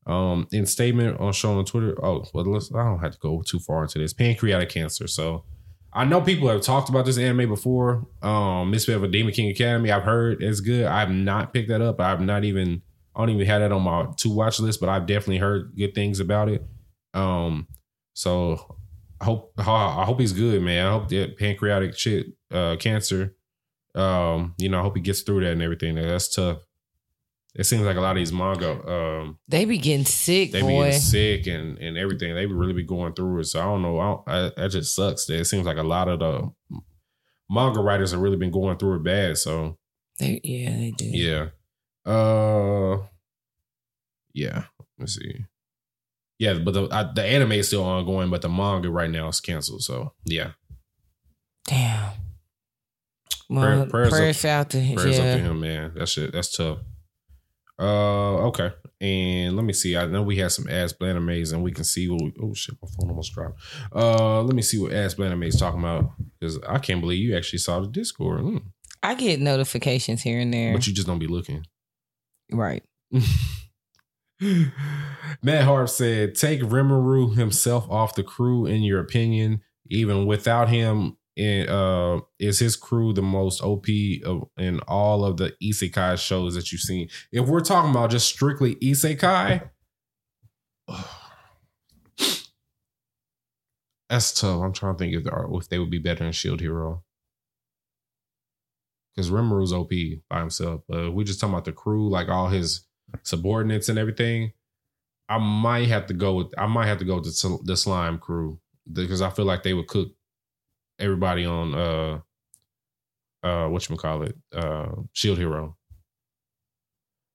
Um, 0.07 0.49
in 0.51 0.67
statement 0.67 1.21
on 1.21 1.33
shown 1.33 1.59
on 1.59 1.65
Twitter. 1.65 1.95
Oh, 2.05 2.25
well, 2.35 2.45
let's, 2.45 2.75
I 2.75 2.83
don't 2.83 2.99
have 3.01 3.13
to 3.13 3.19
go 3.19 3.43
too 3.47 3.61
far 3.61 3.83
into 3.83 3.99
this. 3.99 4.13
Pancreatic 4.13 4.71
cancer. 4.71 5.07
So 5.07 5.45
I 5.93 6.05
know 6.05 6.21
people 6.21 6.49
have 6.49 6.63
talked 6.63 6.89
about 6.89 7.05
this 7.05 7.19
anime 7.19 7.49
before. 7.49 8.07
Um, 8.23 8.71
Misfit 8.71 8.97
of 8.97 9.05
a 9.05 9.09
Demon 9.09 9.33
King 9.33 9.51
Academy. 9.51 9.93
I've 9.93 10.03
heard 10.03 10.43
it's 10.43 10.61
good. 10.61 10.87
I've 10.87 11.11
not 11.11 11.53
picked 11.53 11.69
that 11.69 11.83
up. 11.83 12.01
I've 12.01 12.21
not 12.21 12.45
even. 12.45 12.83
I 13.15 13.21
don't 13.21 13.31
even 13.31 13.47
have 13.47 13.61
that 13.61 13.73
on 13.73 13.83
my 13.83 14.07
to 14.19 14.31
watch 14.31 14.61
list, 14.61 14.81
but 14.81 14.89
I've 14.89 15.07
definitely 15.07 15.39
heard 15.39 15.73
good 15.77 15.95
things 15.95 16.21
about 16.21 16.49
it. 16.49 16.65
Um, 17.13 17.67
so 18.15 18.79
I 19.21 19.25
hope 19.27 19.53
I 19.59 20.05
hope 20.05 20.19
he's 20.21 20.33
good, 20.33 20.63
man. 20.63 20.87
I 20.87 20.91
hope 20.93 21.09
that 21.11 21.37
pancreatic 21.39 21.97
shit, 21.97 22.29
uh, 22.51 22.77
cancer. 22.79 23.35
Um, 23.95 24.55
you 24.59 24.69
know, 24.69 24.79
I 24.79 24.83
hope 24.83 24.97
he 24.97 25.03
gets 25.03 25.21
through 25.23 25.41
that 25.41 25.53
and 25.53 25.63
everything. 25.63 25.97
That's 25.97 26.35
tough. 26.35 26.59
It 27.55 27.65
seems 27.65 27.83
like 27.83 27.97
a 27.97 28.01
lot 28.01 28.13
of 28.13 28.17
these 28.17 28.33
manga, 28.33 28.71
um, 28.89 29.39
They 29.49 29.65
be 29.65 29.77
getting 29.79 30.07
sick, 30.07 30.53
they 30.53 30.61
be 30.63 30.69
boy. 30.69 30.85
getting 30.85 31.01
sick 31.01 31.47
and 31.49 31.77
and 31.79 31.99
everything. 31.99 32.35
They 32.35 32.47
really 32.47 32.73
be 32.73 32.85
going 32.85 33.13
through 33.15 33.41
it. 33.41 33.45
So 33.47 33.59
I 33.61 33.65
don't 33.65 33.83
know. 33.83 33.99
I 33.99 34.05
don't, 34.07 34.23
I, 34.29 34.63
that 34.63 34.71
just 34.71 34.95
sucks. 34.95 35.27
That 35.27 35.41
it 35.41 35.45
seems 35.47 35.67
like 35.67 35.77
a 35.77 35.83
lot 35.83 36.09
of 36.09 36.21
the 36.21 36.51
manga 37.51 37.81
writers 37.81 38.13
have 38.13 38.21
really 38.21 38.37
been 38.37 38.53
going 38.53 38.79
through 38.79 38.97
it 38.97 39.03
bad. 39.05 39.37
So 39.37 39.77
They, 40.21 40.41
yeah, 40.45 40.71
they 40.71 40.93
do. 40.97 41.05
yeah. 41.07 41.47
Uh, 42.07 43.03
yeah. 44.33 44.65
Let's 44.99 45.17
see. 45.17 45.45
Yeah, 46.41 46.55
but 46.55 46.73
the 46.75 46.89
I, 46.91 47.05
the 47.15 47.23
anime 47.23 47.53
is 47.53 47.69
still 47.69 47.85
ongoing, 47.85 48.31
but 48.31 48.41
the 48.43 48.49
manga 48.49 48.91
right 48.91 49.11
now 49.11 49.29
is 49.29 49.41
canceled. 49.41 49.83
So 49.83 50.15
yeah, 50.25 50.53
Damn. 51.67 52.13
Prayer- 53.49 53.77
Well, 53.79 53.87
prayers 53.87 54.11
prayers, 54.11 54.45
up- 54.45 54.51
out 54.51 54.71
to 54.71 54.81
him. 54.81 54.97
prayers 54.97 55.19
up 55.19 55.25
to 55.25 55.39
him, 55.39 55.61
man. 55.61 55.93
That 55.97 56.09
shit, 56.09 56.33
that's 56.33 56.57
tough. 56.57 56.79
Uh, 57.79 58.47
okay. 58.49 58.73
And 59.01 59.57
let 59.57 59.65
me 59.65 59.73
see. 59.73 59.97
I 59.97 60.07
know 60.07 60.23
we 60.23 60.37
had 60.37 60.53
some 60.53 60.69
ass 60.69 60.93
Blanimes, 60.93 61.53
and 61.53 61.63
we 61.63 61.73
can 61.73 61.85
see 61.85 62.09
what. 62.09 62.23
We, 62.23 62.33
oh 62.43 62.55
shit, 62.55 62.75
my 62.83 62.89
phone 62.99 63.11
almost 63.11 63.33
dropped. 63.33 63.61
Uh, 63.95 64.43
let 64.43 64.55
me 64.55 64.63
see 64.63 64.79
what 64.79 64.93
ass 64.93 65.15
Blanimes 65.15 65.59
talking 65.59 65.81
about 65.81 66.11
because 66.39 66.59
I 66.69 66.79
can't 66.79 67.01
believe 67.01 67.19
you 67.23 67.37
actually 67.37 67.59
saw 67.61 67.81
the 67.81 67.87
Discord, 67.89 68.41
Mm. 68.43 68.63
I 69.03 69.15
get 69.15 69.41
notifications 69.41 70.21
here 70.23 70.39
and 70.41 70.53
there. 70.53 70.73
but 70.75 70.87
you 70.87 70.93
just 70.95 71.07
don't 71.07 71.19
be 71.19 71.27
looking. 71.27 71.65
right. 72.53 72.83
Matt 75.43 75.65
Harp 75.65 75.89
said, 75.89 76.35
"Take 76.35 76.61
Rimuru 76.63 77.37
himself 77.37 77.89
off 77.91 78.15
the 78.15 78.23
crew. 78.23 78.67
In 78.67 78.83
your 78.83 79.01
opinion, 79.01 79.63
even 79.87 80.27
without 80.27 80.69
him, 80.69 81.17
uh, 81.39 82.21
is 82.39 82.59
his 82.59 82.77
crew 82.77 83.13
the 83.13 83.23
most 83.23 83.63
OP 83.63 83.87
of, 84.25 84.49
in 84.57 84.81
all 84.81 85.25
of 85.25 85.37
the 85.37 85.55
isekai 85.63 86.19
shows 86.19 86.55
that 86.55 86.73
you've 86.73 86.81
seen? 86.81 87.09
If 87.33 87.47
we're 87.49 87.61
talking 87.61 87.91
about 87.91 88.11
just 88.11 88.29
strictly 88.29 88.77
isekai, 88.77 89.69
that's 94.09 94.33
tough. 94.33 94.63
I'm 94.63 94.73
trying 94.73 94.95
to 94.95 94.99
think 94.99 95.15
if 95.15 95.25
there 95.25 95.35
are, 95.35 95.55
if 95.55 95.69
they 95.69 95.79
would 95.79 95.91
be 95.91 95.99
better 95.99 96.25
than 96.25 96.33
Shield 96.33 96.61
Hero." 96.61 97.05
Because 99.15 99.31
Rimuru's 99.31 99.73
OP 99.73 99.91
by 100.31 100.39
himself, 100.39 100.83
but 100.89 101.07
if 101.07 101.13
we 101.13 101.25
just 101.25 101.41
talking 101.41 101.53
about 101.53 101.65
the 101.65 101.73
crew, 101.73 102.09
like 102.09 102.29
all 102.29 102.47
his 102.49 102.87
subordinates 103.23 103.89
and 103.89 103.99
everything, 103.99 104.53
I 105.29 105.39
might 105.39 105.89
have 105.89 106.07
to 106.07 106.15
go 106.15 106.35
with 106.35 106.49
I 106.59 106.67
might 106.67 106.87
have 106.87 106.99
to 106.99 107.05
go 107.05 107.21
to 107.21 107.61
the, 107.65 107.77
slime 107.77 108.19
crew 108.19 108.59
because 108.93 109.23
I 109.23 109.31
feel 109.31 109.45
like 109.45 109.63
they 109.63 109.75
would 109.75 109.87
cook 109.87 110.09
everybody 110.99 111.45
on 111.45 111.75
uh 111.75 112.21
uh 113.43 113.69
what 113.69 113.89
you 113.89 113.97
call 113.97 114.23
it 114.23 114.37
uh 114.53 114.89
Shield 115.13 115.39
Hero. 115.39 115.77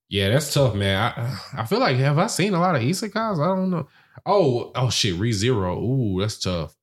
Yeah, 0.09 0.29
that's 0.29 0.53
tough, 0.53 0.75
man. 0.75 0.97
I 0.97 1.61
I 1.61 1.65
feel 1.65 1.79
like 1.79 1.95
have 1.97 2.17
I 2.17 2.27
seen 2.27 2.53
a 2.53 2.59
lot 2.59 2.75
of 2.75 2.81
isekais? 2.81 3.39
I 3.39 3.55
don't 3.55 3.69
know. 3.69 3.87
Oh 4.25 4.71
oh 4.75 4.89
shit, 4.89 5.15
ReZero. 5.15 5.77
Ooh, 5.77 6.19
that's 6.19 6.39
tough. 6.39 6.75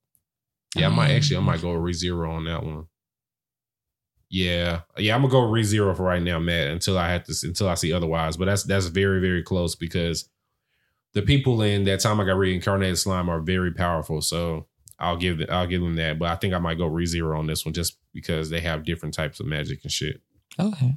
Yeah, 0.75 0.87
I 0.87 0.89
might 0.89 1.11
actually 1.11 1.37
I 1.37 1.41
might 1.41 1.61
go 1.61 1.79
with 1.79 1.95
ReZero 1.95 2.29
on 2.29 2.45
that 2.45 2.63
one. 2.63 2.87
Yeah, 4.33 4.81
yeah, 4.97 5.13
I'm 5.13 5.21
gonna 5.21 5.31
go 5.31 5.41
ReZero 5.41 5.95
for 5.95 6.01
right 6.01 6.19
now, 6.19 6.39
Matt. 6.39 6.69
Until 6.69 6.97
I 6.97 7.11
have 7.11 7.23
to, 7.25 7.35
until 7.43 7.69
I 7.69 7.75
see 7.75 7.93
otherwise. 7.93 8.35
But 8.35 8.45
that's 8.45 8.63
that's 8.63 8.87
very 8.87 9.21
very 9.21 9.43
close 9.43 9.75
because 9.75 10.27
the 11.13 11.21
people 11.21 11.61
in 11.61 11.83
that 11.83 11.99
time 11.99 12.19
I 12.19 12.25
got 12.25 12.39
reincarnated 12.39 12.97
slime 12.97 13.29
are 13.29 13.39
very 13.39 13.71
powerful. 13.71 14.21
So 14.21 14.65
I'll 14.97 15.17
give 15.17 15.39
it, 15.39 15.51
I'll 15.51 15.67
give 15.67 15.81
them 15.81 15.97
that. 15.97 16.17
But 16.17 16.29
I 16.29 16.35
think 16.35 16.55
I 16.55 16.57
might 16.57 16.79
go 16.79 16.89
ReZero 16.89 17.37
on 17.37 17.45
this 17.45 17.63
one 17.63 17.75
just 17.75 17.99
because 18.11 18.49
they 18.49 18.61
have 18.61 18.85
different 18.85 19.13
types 19.13 19.39
of 19.39 19.45
magic 19.45 19.81
and 19.83 19.91
shit. 19.91 20.19
Okay. 20.59 20.95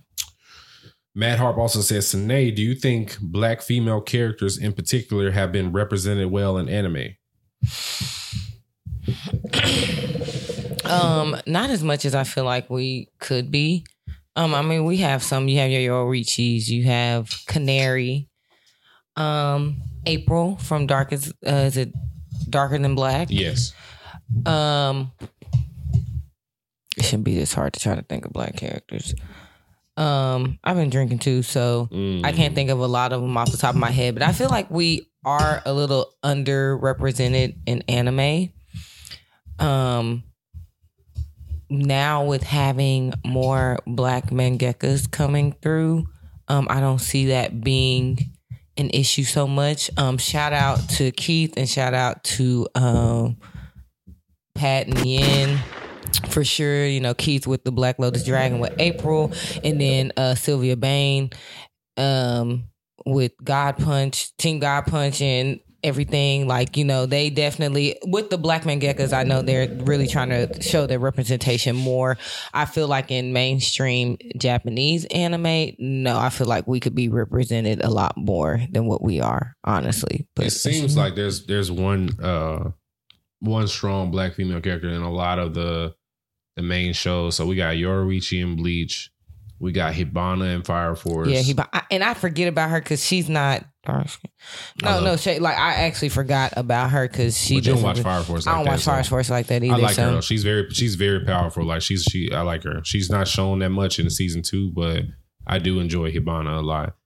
Matt 1.14 1.38
Harp 1.38 1.58
also 1.58 1.82
says, 1.82 2.08
Sine, 2.08 2.54
do 2.54 2.62
you 2.62 2.74
think 2.74 3.18
black 3.20 3.60
female 3.60 4.00
characters 4.00 4.56
in 4.56 4.72
particular 4.72 5.32
have 5.32 5.52
been 5.52 5.72
represented 5.72 6.30
well 6.30 6.56
in 6.56 6.70
anime? 6.70 7.16
Um, 10.90 11.36
not 11.46 11.70
as 11.70 11.82
much 11.82 12.04
as 12.04 12.14
I 12.14 12.24
feel 12.24 12.44
like 12.44 12.68
we 12.70 13.08
could 13.18 13.50
be. 13.50 13.84
Um, 14.34 14.54
I 14.54 14.62
mean, 14.62 14.84
we 14.84 14.98
have 14.98 15.22
some. 15.22 15.48
You 15.48 15.58
have 15.58 15.70
your 15.70 15.80
Yoruichis. 16.06 16.68
You 16.68 16.84
have 16.84 17.30
Canary. 17.46 18.28
Um, 19.16 19.82
April 20.04 20.56
from 20.58 20.86
Darkest. 20.86 21.32
Uh, 21.46 21.50
is 21.50 21.76
it 21.76 21.92
Darker 22.50 22.78
Than 22.78 22.94
Black? 22.94 23.28
Yes. 23.30 23.72
Um, 24.44 25.12
it 26.96 27.04
shouldn't 27.04 27.24
be 27.24 27.34
this 27.34 27.54
hard 27.54 27.72
to 27.74 27.80
try 27.80 27.94
to 27.94 28.02
think 28.02 28.26
of 28.26 28.32
black 28.32 28.56
characters. 28.56 29.14
Um, 29.96 30.58
I've 30.62 30.76
been 30.76 30.90
drinking 30.90 31.20
too, 31.20 31.42
so 31.42 31.88
Mm. 31.90 32.24
I 32.26 32.32
can't 32.32 32.54
think 32.54 32.68
of 32.70 32.80
a 32.80 32.86
lot 32.86 33.12
of 33.14 33.22
them 33.22 33.36
off 33.36 33.50
the 33.50 33.56
top 33.56 33.74
of 33.74 33.80
my 33.80 33.90
head. 33.90 34.14
But 34.14 34.22
I 34.22 34.32
feel 34.32 34.50
like 34.50 34.70
we 34.70 35.08
are 35.24 35.62
a 35.64 35.72
little 35.72 36.12
underrepresented 36.22 37.56
in 37.66 37.82
anime. 37.88 38.50
Um, 39.58 40.22
now 41.68 42.24
with 42.24 42.42
having 42.42 43.12
more 43.24 43.78
black 43.86 44.30
mangakas 44.30 45.10
coming 45.10 45.52
through, 45.62 46.06
um, 46.48 46.66
I 46.70 46.80
don't 46.80 47.00
see 47.00 47.26
that 47.26 47.60
being 47.62 48.18
an 48.76 48.90
issue 48.90 49.24
so 49.24 49.46
much. 49.46 49.90
Um, 49.96 50.18
shout 50.18 50.52
out 50.52 50.88
to 50.90 51.10
Keith 51.12 51.54
and 51.56 51.68
shout 51.68 51.94
out 51.94 52.22
to 52.24 52.68
um, 52.74 53.36
Pat 54.54 54.86
and 54.86 55.04
Yen 55.04 55.58
for 56.28 56.44
sure. 56.44 56.86
You 56.86 57.00
know, 57.00 57.14
Keith 57.14 57.46
with 57.46 57.64
the 57.64 57.72
Black 57.72 57.98
Lotus 57.98 58.24
Dragon 58.24 58.58
with 58.58 58.74
April, 58.78 59.32
and 59.64 59.80
then 59.80 60.12
uh, 60.16 60.34
Sylvia 60.34 60.76
Bain 60.76 61.30
um, 61.96 62.64
with 63.04 63.32
God 63.42 63.78
Punch, 63.78 64.36
Team 64.36 64.58
God 64.58 64.86
Punch, 64.86 65.20
and 65.20 65.60
everything. 65.86 66.46
Like, 66.46 66.76
you 66.76 66.84
know, 66.84 67.06
they 67.06 67.30
definitely, 67.30 67.96
with 68.04 68.30
the 68.30 68.38
Black 68.38 68.64
mangakas, 68.64 69.12
I 69.12 69.22
know 69.22 69.40
they're 69.40 69.68
really 69.84 70.06
trying 70.06 70.30
to 70.30 70.62
show 70.62 70.86
their 70.86 70.98
representation 70.98 71.76
more. 71.76 72.18
I 72.52 72.64
feel 72.64 72.88
like 72.88 73.10
in 73.10 73.32
mainstream 73.32 74.18
Japanese 74.36 75.04
anime, 75.06 75.72
no, 75.78 76.18
I 76.18 76.30
feel 76.30 76.46
like 76.46 76.66
we 76.66 76.80
could 76.80 76.94
be 76.94 77.08
represented 77.08 77.82
a 77.82 77.90
lot 77.90 78.16
more 78.16 78.60
than 78.70 78.86
what 78.86 79.02
we 79.02 79.20
are, 79.20 79.56
honestly. 79.64 80.26
But 80.34 80.46
it 80.46 80.50
seems 80.50 80.96
like 80.96 81.14
there's 81.14 81.46
there's 81.46 81.70
one 81.70 82.10
uh 82.20 82.70
one 83.40 83.68
strong 83.68 84.10
black 84.10 84.34
female 84.34 84.60
character 84.60 84.88
in 84.88 85.02
a 85.02 85.12
lot 85.12 85.38
of 85.38 85.54
the 85.54 85.94
the 86.56 86.62
main 86.62 86.92
shows. 86.92 87.36
So 87.36 87.46
we 87.46 87.54
got 87.54 87.76
Yoruichi 87.76 88.42
in 88.42 88.56
Bleach, 88.56 89.10
we 89.58 89.72
got 89.72 89.94
Hibana 89.94 90.54
and 90.54 90.66
Fire 90.66 90.94
Force. 90.94 91.28
Yeah, 91.28 91.64
I, 91.72 91.82
and 91.90 92.04
I 92.04 92.14
forget 92.14 92.48
about 92.48 92.70
her 92.70 92.80
because 92.80 93.04
she's 93.04 93.28
not. 93.28 93.64
I 93.86 94.04
No, 94.82 95.00
no, 95.00 95.16
Shay, 95.16 95.38
like 95.38 95.56
I 95.56 95.74
actually 95.84 96.08
forgot 96.08 96.52
about 96.56 96.90
her 96.90 97.06
because 97.08 97.38
she 97.38 97.56
But 97.56 97.66
you 97.66 97.74
don't 97.74 97.82
watch 97.82 98.00
Fire 98.00 98.22
Force. 98.22 98.46
I 98.46 98.50
Like 98.50 98.58
don't 98.58 98.64
that, 98.64 98.70
watch 98.72 98.80
so. 98.80 98.90
Fire 98.90 99.04
Force 99.04 99.30
like 99.30 99.46
that 99.46 99.62
either. 99.62 99.74
I 99.74 99.78
like 99.78 99.94
so. 99.94 100.04
her 100.06 100.10
though. 100.12 100.20
She's 100.20 100.42
very 100.44 100.68
she's 100.70 100.96
very 100.96 101.24
powerful. 101.24 101.64
Like 101.64 101.82
she's 101.82 102.02
she 102.02 102.32
I 102.32 102.42
like 102.42 102.64
her. 102.64 102.80
She's 102.84 103.08
not 103.10 103.28
shown 103.28 103.60
that 103.60 103.70
much 103.70 103.98
in 103.98 104.10
season 104.10 104.42
two, 104.42 104.70
but 104.72 105.04
I 105.46 105.58
do 105.58 105.78
enjoy 105.78 106.10
Hibana 106.10 106.58
a 106.58 106.62
lot. 106.62 106.96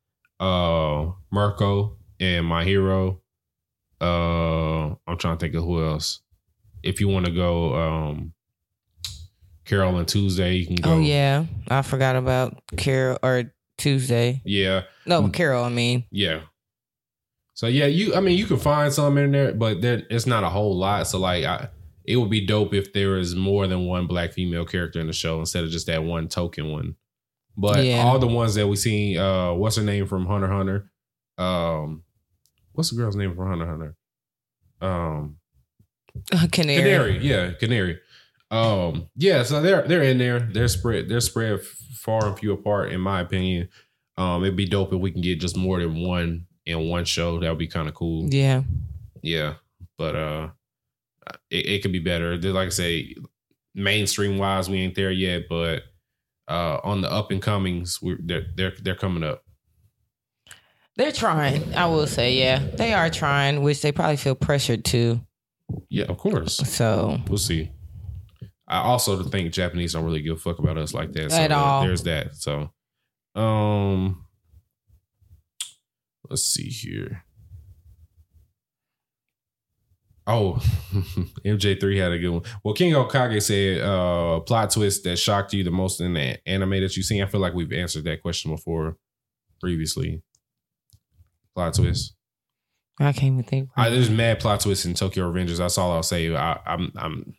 Uh 0.40 1.12
Mirko 1.30 1.98
and 2.18 2.46
my 2.46 2.64
hero. 2.64 3.20
Uh 4.00 4.94
I'm 5.06 5.18
trying 5.18 5.36
to 5.36 5.40
think 5.40 5.54
of 5.54 5.64
who 5.64 5.84
else. 5.84 6.20
If 6.82 7.00
you 7.00 7.08
want 7.08 7.26
to 7.26 7.32
go 7.32 7.74
um 7.74 8.32
Carol 9.64 9.96
and 9.98 10.08
Tuesday, 10.08 10.54
you 10.56 10.66
can 10.66 10.76
go. 10.76 10.92
Oh 10.94 10.98
yeah, 11.00 11.44
I 11.68 11.82
forgot 11.82 12.16
about 12.16 12.60
Carol 12.76 13.18
or 13.22 13.52
Tuesday. 13.78 14.40
Yeah. 14.44 14.82
No, 15.06 15.22
Mm. 15.22 15.32
Carol. 15.32 15.64
I 15.64 15.68
mean, 15.68 16.04
Yeah. 16.10 16.40
So 17.54 17.66
yeah, 17.66 17.86
you 17.86 18.14
I 18.14 18.20
mean 18.20 18.38
you 18.38 18.46
can 18.46 18.56
find 18.58 18.92
some 18.92 19.18
in 19.18 19.32
there, 19.32 19.52
but 19.52 19.82
there 19.82 20.02
it's 20.10 20.26
not 20.26 20.44
a 20.44 20.48
whole 20.48 20.76
lot. 20.76 21.06
So 21.06 21.18
like 21.18 21.44
I 21.44 21.68
it 22.04 22.16
would 22.16 22.30
be 22.30 22.44
dope 22.46 22.72
if 22.74 22.92
there 22.94 23.18
is 23.18 23.34
more 23.36 23.66
than 23.66 23.86
one 23.86 24.06
black 24.06 24.32
female 24.32 24.64
character 24.64 24.98
in 24.98 25.06
the 25.06 25.12
show 25.12 25.38
instead 25.40 25.64
of 25.64 25.70
just 25.70 25.86
that 25.86 26.02
one 26.02 26.26
token 26.28 26.70
one. 26.72 26.96
But 27.56 27.84
Yeah. 27.84 28.02
all 28.02 28.18
the 28.18 28.26
ones 28.26 28.54
that 28.54 28.66
we 28.66 28.76
seen, 28.76 29.18
uh 29.18 29.52
what's 29.52 29.76
her 29.76 29.82
name 29.82 30.06
from 30.06 30.26
Hunter 30.26 30.48
Hunter? 30.48 30.90
Um 31.36 32.02
what's 32.72 32.90
the 32.90 32.96
girl's 32.96 33.16
name 33.16 33.34
from 33.36 33.48
Hunter 33.48 33.66
Hunter? 33.66 33.96
Um 34.80 35.36
Canary. 36.52 36.76
Canary, 36.82 37.18
yeah, 37.18 37.50
Canary. 37.52 37.98
Um, 38.50 39.08
yeah, 39.14 39.42
so 39.44 39.62
they're 39.62 39.86
they're 39.86 40.02
in 40.02 40.18
there. 40.18 40.40
They're 40.40 40.68
spread 40.68 41.08
they're 41.08 41.20
spread 41.20 41.62
far 41.62 42.26
and 42.26 42.38
few 42.38 42.52
apart, 42.52 42.92
in 42.92 43.00
my 43.00 43.20
opinion. 43.20 43.68
Um, 44.16 44.42
it'd 44.42 44.56
be 44.56 44.66
dope 44.66 44.92
if 44.92 45.00
we 45.00 45.12
can 45.12 45.22
get 45.22 45.40
just 45.40 45.56
more 45.56 45.78
than 45.78 46.02
one 46.02 46.46
in 46.66 46.88
one 46.88 47.04
show. 47.04 47.38
That 47.38 47.48
would 47.48 47.58
be 47.58 47.68
kind 47.68 47.88
of 47.88 47.94
cool. 47.94 48.28
Yeah, 48.32 48.62
Yeah, 49.22 49.54
but 49.96 50.16
uh, 50.16 50.48
it, 51.48 51.66
it 51.66 51.82
could 51.82 51.92
be 51.92 52.00
better. 52.00 52.36
Like 52.36 52.66
I 52.66 52.70
say, 52.70 53.14
mainstream 53.74 54.38
wise, 54.38 54.68
we 54.68 54.78
ain't 54.78 54.94
there 54.94 55.12
yet, 55.12 55.44
but 55.48 55.84
uh, 56.48 56.80
on 56.82 57.00
the 57.00 57.10
up 57.10 57.30
and 57.30 57.40
comings, 57.40 58.00
we're 58.02 58.18
they're 58.20 58.46
they're 58.56 58.72
they're 58.82 58.94
coming 58.96 59.22
up. 59.22 59.44
they're 60.96 61.12
trying. 61.12 61.74
I 61.74 61.86
will 61.86 62.06
say, 62.08 62.34
yeah, 62.34 62.58
they 62.74 62.92
are 62.92 63.10
trying, 63.10 63.62
which 63.62 63.80
they 63.80 63.92
probably 63.92 64.16
feel 64.16 64.34
pressured 64.34 64.84
to. 64.86 65.20
Yeah, 65.88 66.06
of 66.06 66.18
course. 66.18 66.56
So 66.56 67.18
We'll 67.28 67.38
see. 67.38 67.70
I 68.70 68.78
also 68.82 69.20
think 69.24 69.52
Japanese 69.52 69.94
don't 69.94 70.04
really 70.04 70.22
give 70.22 70.36
a 70.36 70.40
fuck 70.40 70.60
about 70.60 70.78
us 70.78 70.94
like 70.94 71.12
that. 71.12 71.32
So 71.32 71.36
At 71.36 71.50
all. 71.50 71.82
there's 71.82 72.04
that. 72.04 72.36
So 72.36 72.70
um 73.34 74.24
let's 76.28 76.44
see 76.44 76.68
here. 76.68 77.24
Oh, 80.26 80.54
MJ3 81.44 81.96
had 81.98 82.12
a 82.12 82.18
good 82.18 82.28
one. 82.30 82.42
Well, 82.62 82.74
King 82.74 82.92
Okage 82.92 83.42
said 83.42 83.80
uh 83.82 84.38
plot 84.40 84.70
twist 84.70 85.02
that 85.02 85.16
shocked 85.18 85.52
you 85.52 85.64
the 85.64 85.72
most 85.72 86.00
in 86.00 86.14
the 86.14 86.38
anime 86.48 86.70
that 86.80 86.96
you've 86.96 87.06
seen. 87.06 87.22
I 87.22 87.26
feel 87.26 87.40
like 87.40 87.54
we've 87.54 87.72
answered 87.72 88.04
that 88.04 88.22
question 88.22 88.52
before 88.52 88.96
previously. 89.60 90.22
Plot 91.56 91.74
twist. 91.74 92.14
I 93.00 93.12
can't 93.12 93.32
even 93.32 93.44
think. 93.44 93.70
I, 93.76 93.88
there's 93.88 94.10
mad 94.10 94.40
plot 94.40 94.60
twists 94.60 94.84
in 94.84 94.94
Tokyo 94.94 95.32
Revengers. 95.32 95.56
That's 95.56 95.78
all 95.78 95.90
I'll 95.90 96.02
say. 96.04 96.32
I, 96.36 96.60
I'm 96.66 96.92
I'm 96.96 97.34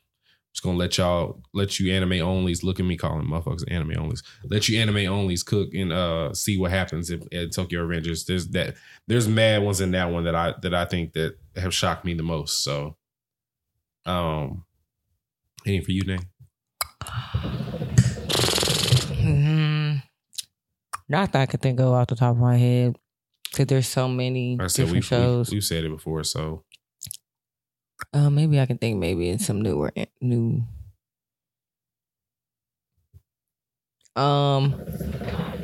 just 0.54 0.64
gonna 0.64 0.78
let 0.78 0.98
y'all 0.98 1.42
let 1.54 1.80
you 1.80 1.94
anime 1.94 2.12
onlys 2.12 2.64
look 2.64 2.80
at 2.80 2.86
me 2.86 2.98
calling 2.98 3.26
motherfuckers 3.26 3.64
anime 3.70 3.92
onlys. 3.92 4.22
Let 4.44 4.68
you 4.68 4.80
anime 4.80 4.96
onlys 4.96 5.46
cook 5.46 5.74
and 5.74 5.94
uh 5.94 6.34
see 6.34 6.58
what 6.58 6.72
happens 6.72 7.10
if 7.10 7.22
at 7.34 7.54
Tokyo 7.54 7.86
Revengers. 7.88 8.26
There's 8.26 8.48
that 8.50 8.76
there's 9.08 9.28
mad 9.28 9.64
ones 9.64 9.80
in 9.80 9.92
that 9.92 10.12
one 10.12 10.26
that 10.26 10.36
I 10.36 10.54
that 10.62 10.74
I 10.74 10.86
think 10.86 11.14
that 11.14 11.38
have 11.56 11.74
shocked 11.74 12.04
me 12.04 12.14
the 12.14 12.24
most. 12.24 12.64
So 12.64 12.98
um 14.06 14.66
any 15.66 15.82
for 15.82 15.92
you, 15.92 16.02
Nate? 16.04 16.26
hmm 19.22 19.96
Not 21.08 21.32
that 21.32 21.42
I 21.42 21.46
could 21.46 21.62
think 21.62 21.80
of 21.80 21.88
off 21.88 22.08
the 22.08 22.16
top 22.16 22.32
of 22.32 22.42
my 22.42 22.58
head. 22.58 22.98
Because 23.52 23.66
there's 23.68 23.88
so 23.88 24.08
many 24.08 24.58
I 24.60 24.68
said 24.68 24.84
different 24.84 24.96
we've, 24.96 25.04
shows. 25.06 25.48
we've, 25.50 25.58
we've 25.58 25.64
said 25.64 25.84
it 25.84 25.90
before, 25.90 26.24
so 26.24 26.64
Uh, 28.14 28.30
maybe 28.30 28.60
I 28.60 28.66
can 28.66 28.78
think 28.78 28.98
maybe 28.98 29.30
in 29.30 29.40
some 29.40 29.62
newer 29.62 29.92
new. 30.20 30.64
Um, 34.16 34.84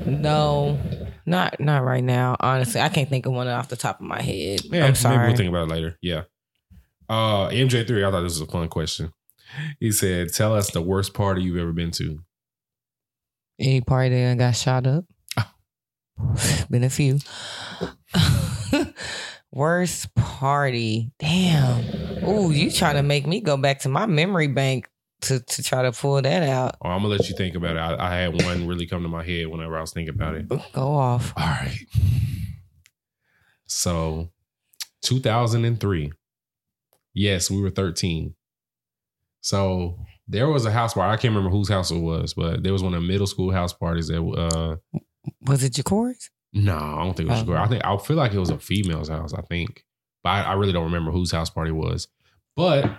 no, 0.05 0.79
not 1.25 1.59
not 1.59 1.83
right 1.83 2.03
now. 2.03 2.37
Honestly, 2.39 2.79
I 2.79 2.87
can't 2.89 3.09
think 3.09 3.25
of 3.25 3.33
one 3.33 3.47
off 3.47 3.67
the 3.67 3.75
top 3.75 3.99
of 3.99 4.05
my 4.05 4.21
head. 4.21 4.61
yeah, 4.63 4.79
I'm 4.79 4.81
maybe 4.85 4.95
sorry. 4.95 5.27
we'll 5.27 5.35
think 5.35 5.49
about 5.49 5.69
it 5.69 5.73
later. 5.73 5.97
Yeah. 6.01 6.23
Uh 7.09 7.47
MJ3, 7.49 8.05
I 8.07 8.11
thought 8.11 8.21
this 8.21 8.39
was 8.39 8.41
a 8.41 8.51
fun 8.51 8.67
question. 8.69 9.13
He 9.79 9.91
said, 9.91 10.33
Tell 10.33 10.55
us 10.55 10.71
the 10.71 10.81
worst 10.81 11.13
party 11.13 11.41
you've 11.41 11.57
ever 11.57 11.73
been 11.73 11.91
to. 11.91 12.19
Any 13.59 13.81
party 13.81 14.09
that 14.09 14.37
got 14.37 14.55
shot 14.55 14.85
up? 14.87 15.05
Been 16.69 16.83
a 16.83 16.89
few. 16.89 17.19
Worst 19.57 20.13
party. 20.13 21.09
Damn. 21.17 22.23
Ooh, 22.23 22.51
you 22.51 22.69
trying 22.69 22.93
to 22.93 23.01
make 23.01 23.25
me 23.25 23.41
go 23.41 23.57
back 23.57 23.79
to 23.79 23.89
my 23.89 24.05
memory 24.05 24.45
bank 24.45 24.87
to, 25.21 25.39
to 25.39 25.63
try 25.63 25.81
to 25.81 25.91
pull 25.91 26.21
that 26.21 26.43
out. 26.43 26.75
Oh, 26.79 26.89
I'm 26.89 27.01
gonna 27.01 27.15
let 27.15 27.27
you 27.27 27.35
think 27.35 27.55
about 27.55 27.75
it. 27.75 27.79
I, 27.79 28.07
I 28.07 28.15
had 28.17 28.39
one 28.43 28.67
really 28.67 28.85
come 28.85 29.01
to 29.01 29.09
my 29.09 29.23
head 29.23 29.47
whenever 29.47 29.75
I 29.75 29.81
was 29.81 29.91
thinking 29.93 30.13
about 30.13 30.35
it. 30.35 30.47
Go 30.47 30.61
off. 30.91 31.33
All 31.35 31.43
right. 31.43 31.75
So, 33.65 34.29
2003. 35.01 36.11
Yes, 37.15 37.49
we 37.49 37.59
were 37.59 37.71
13. 37.71 38.35
So 39.41 39.97
there 40.27 40.49
was 40.49 40.67
a 40.67 40.71
house 40.71 40.93
party. 40.93 41.11
I 41.11 41.17
can't 41.17 41.33
remember 41.33 41.49
whose 41.49 41.69
house 41.69 41.89
it 41.89 41.97
was, 41.97 42.35
but 42.35 42.61
there 42.61 42.73
was 42.73 42.83
one 42.83 42.93
of 42.93 43.01
the 43.01 43.07
middle 43.07 43.25
school 43.25 43.51
house 43.51 43.73
parties 43.73 44.09
that. 44.09 44.21
uh 44.21 44.99
Was 45.47 45.63
it 45.63 45.73
Jacory's? 45.73 46.29
No, 46.57 46.77
I 46.77 47.03
don't 47.03 47.15
think 47.15 47.29
it 47.29 47.33
was. 47.33 47.47
Oh. 47.47 47.53
I 47.53 47.67
think 47.67 47.85
I 47.85 47.97
feel 47.97 48.17
like 48.17 48.33
it 48.33 48.39
was 48.39 48.49
a 48.49 48.59
female's 48.59 49.09
house. 49.09 49.33
I 49.33 49.41
think, 49.41 49.85
but 50.23 50.29
I, 50.29 50.41
I 50.43 50.53
really 50.53 50.73
don't 50.73 50.85
remember 50.85 51.11
whose 51.11 51.31
house 51.31 51.49
party 51.49 51.69
it 51.71 51.75
was. 51.75 52.07
But 52.55 52.89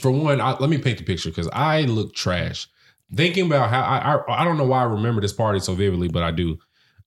for 0.00 0.10
one, 0.10 0.40
I, 0.40 0.58
let 0.58 0.68
me 0.70 0.78
paint 0.78 0.98
the 0.98 1.04
picture 1.04 1.28
because 1.30 1.48
I 1.52 1.82
look 1.82 2.14
trash. 2.14 2.68
Thinking 3.14 3.46
about 3.46 3.70
how 3.70 3.82
I, 3.82 4.14
I 4.14 4.42
I 4.42 4.44
don't 4.44 4.56
know 4.56 4.64
why 4.66 4.80
I 4.80 4.84
remember 4.84 5.20
this 5.20 5.32
party 5.32 5.60
so 5.60 5.74
vividly, 5.74 6.08
but 6.08 6.22
I 6.22 6.30
do. 6.30 6.58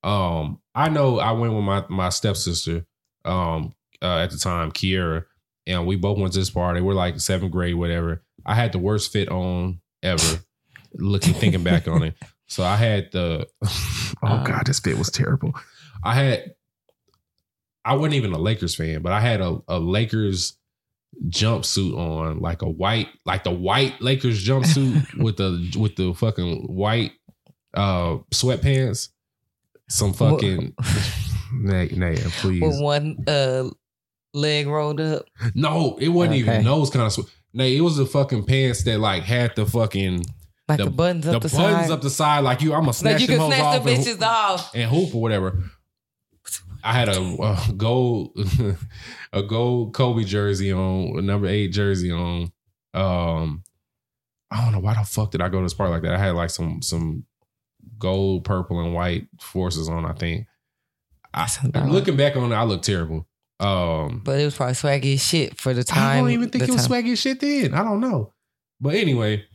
Um, 0.03 0.59
I 0.75 0.89
know 0.89 1.19
I 1.19 1.31
went 1.31 1.53
with 1.53 1.63
my 1.63 1.85
my 1.89 2.09
stepsister, 2.09 2.85
um, 3.25 3.73
uh, 4.01 4.17
at 4.19 4.31
the 4.31 4.37
time, 4.37 4.71
Kiera, 4.71 5.25
and 5.65 5.87
we 5.87 5.95
both 5.95 6.17
went 6.17 6.33
to 6.33 6.39
this 6.39 6.49
party. 6.49 6.81
We're 6.81 6.93
like 6.93 7.19
seventh 7.19 7.51
grade, 7.51 7.75
whatever. 7.75 8.23
I 8.45 8.55
had 8.55 8.71
the 8.71 8.79
worst 8.79 9.11
fit 9.13 9.29
on 9.29 9.81
ever. 10.01 10.39
Looking, 10.95 11.33
thinking 11.33 11.63
back 11.63 11.87
on 11.87 12.03
it, 12.03 12.15
so 12.53 12.63
I 12.63 12.75
had 12.75 13.11
the. 13.11 13.47
oh 14.23 14.43
God, 14.45 14.63
this 14.67 14.79
fit 14.79 14.97
was 14.97 15.09
terrible. 15.09 15.53
I 16.03 16.13
had. 16.13 16.55
I 17.83 17.95
wasn't 17.95 18.13
even 18.13 18.31
a 18.31 18.37
Lakers 18.37 18.75
fan, 18.75 19.01
but 19.01 19.11
I 19.11 19.19
had 19.19 19.41
a, 19.41 19.57
a 19.67 19.79
Lakers 19.79 20.55
jumpsuit 21.27 21.97
on, 21.97 22.39
like 22.39 22.61
a 22.61 22.69
white, 22.69 23.07
like 23.25 23.43
the 23.43 23.51
white 23.51 23.99
Lakers 24.01 24.45
jumpsuit 24.45 25.17
with 25.17 25.37
the 25.37 25.75
with 25.79 25.95
the 25.95 26.13
fucking 26.13 26.67
white 26.67 27.13
uh 27.73 28.17
sweatpants. 28.31 29.09
Some 29.89 30.13
fucking 30.13 30.75
nay, 31.53 31.89
nay, 31.95 32.15
please. 32.39 32.61
With 32.61 32.79
one 32.81 33.17
uh 33.27 33.69
leg 34.33 34.67
rolled 34.67 35.01
up. 35.01 35.25
No, 35.55 35.97
it 35.99 36.09
wasn't 36.09 36.33
Okay. 36.35 36.39
even 36.41 36.63
those 36.65 36.89
kind 36.91 37.05
of. 37.05 37.13
Sw- 37.13 37.29
nay, 37.53 37.75
it 37.75 37.81
was 37.81 37.97
the 37.97 38.05
fucking 38.05 38.45
pants 38.45 38.83
that 38.83 38.99
like 38.99 39.23
had 39.23 39.55
the 39.55 39.65
fucking 39.65 40.23
Like 40.67 40.77
The- 40.77 40.85
the, 40.85 40.91
buttons 40.91 41.25
the 41.25 41.35
up 41.35 41.41
the, 41.41 41.49
buttons 41.49 41.87
side. 41.87 41.91
up 41.91 42.01
the 42.01 42.09
side. 42.09 42.39
Like 42.43 42.61
you, 42.61 42.73
I'm 42.73 42.81
gonna 42.81 42.93
snatch 42.93 43.13
like 43.13 43.21
you 43.21 43.27
can 43.27 43.47
snatch 43.47 43.59
off 43.61 43.83
the 43.83 43.91
and, 43.91 44.03
bitches 44.03 44.21
off. 44.21 44.75
and 44.75 44.89
hoop 44.89 45.13
or 45.13 45.21
whatever. 45.21 45.61
I 46.85 46.93
had 46.93 47.07
a, 47.09 47.73
gold 47.77 48.31
a 49.33 49.41
gold 49.43 49.93
Kobe 49.93 50.23
jersey 50.25 50.71
on, 50.73 51.17
a 51.17 51.21
number 51.21 51.47
eight 51.47 51.69
jersey 51.69 52.11
on. 52.11 52.51
Um, 52.93 53.63
I 54.51 54.61
don't 54.63 54.73
know 54.73 54.79
why 54.79 54.93
the 54.93 55.05
fuck 55.05 55.31
did 55.31 55.41
I 55.41 55.47
go 55.49 55.59
to 55.59 55.63
this 55.63 55.73
party 55.73 55.91
like 55.93 56.01
that. 56.03 56.13
I 56.13 56.17
had 56.17 56.35
like 56.35 56.49
some 56.49 56.81
some 56.81 57.25
gold, 57.99 58.43
purple, 58.43 58.81
and 58.81 58.93
white 58.93 59.27
forces 59.39 59.87
on. 59.87 60.05
I 60.05 60.13
think. 60.13 60.47
I, 61.33 61.47
looking 61.87 62.15
back 62.15 62.35
on 62.35 62.51
it, 62.51 62.55
I 62.55 62.63
look 62.63 62.83
terrible. 62.83 63.27
Um, 63.59 64.21
but 64.23 64.39
it 64.39 64.45
was 64.45 64.55
probably 64.55 64.75
swaggy 64.75 65.15
as 65.15 65.25
shit 65.25 65.59
for 65.59 65.73
the 65.73 65.83
time. 65.83 66.17
I 66.17 66.19
don't 66.19 66.31
even 66.31 66.49
think 66.49 66.65
it 66.65 66.69
was 66.69 66.87
swaggy 66.87 67.13
as 67.13 67.19
shit 67.19 67.39
then. 67.39 67.73
I 67.73 67.83
don't 67.83 68.01
know. 68.01 68.33
But 68.79 68.95
anyway, 68.95 69.45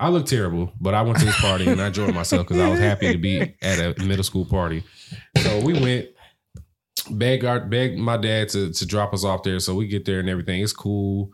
I 0.00 0.08
look 0.08 0.26
terrible. 0.26 0.72
But 0.80 0.94
I 0.94 1.02
went 1.02 1.18
to 1.18 1.26
this 1.26 1.40
party 1.40 1.68
and 1.68 1.80
I 1.80 1.88
enjoyed 1.88 2.14
myself 2.14 2.46
because 2.46 2.58
I 2.60 2.68
was 2.68 2.80
happy 2.80 3.12
to 3.12 3.18
be 3.18 3.54
at 3.62 3.78
a 3.78 4.02
middle 4.02 4.24
school 4.24 4.46
party. 4.46 4.82
So 5.42 5.60
we 5.60 5.74
went, 5.74 6.08
begged, 7.10 7.44
our, 7.44 7.60
begged 7.60 7.98
my 7.98 8.16
dad 8.16 8.48
to, 8.50 8.72
to 8.72 8.86
drop 8.86 9.12
us 9.12 9.24
off 9.24 9.42
there. 9.42 9.60
So 9.60 9.74
we 9.74 9.86
get 9.86 10.06
there 10.06 10.18
and 10.20 10.28
everything. 10.28 10.62
It's 10.62 10.72
cool. 10.72 11.30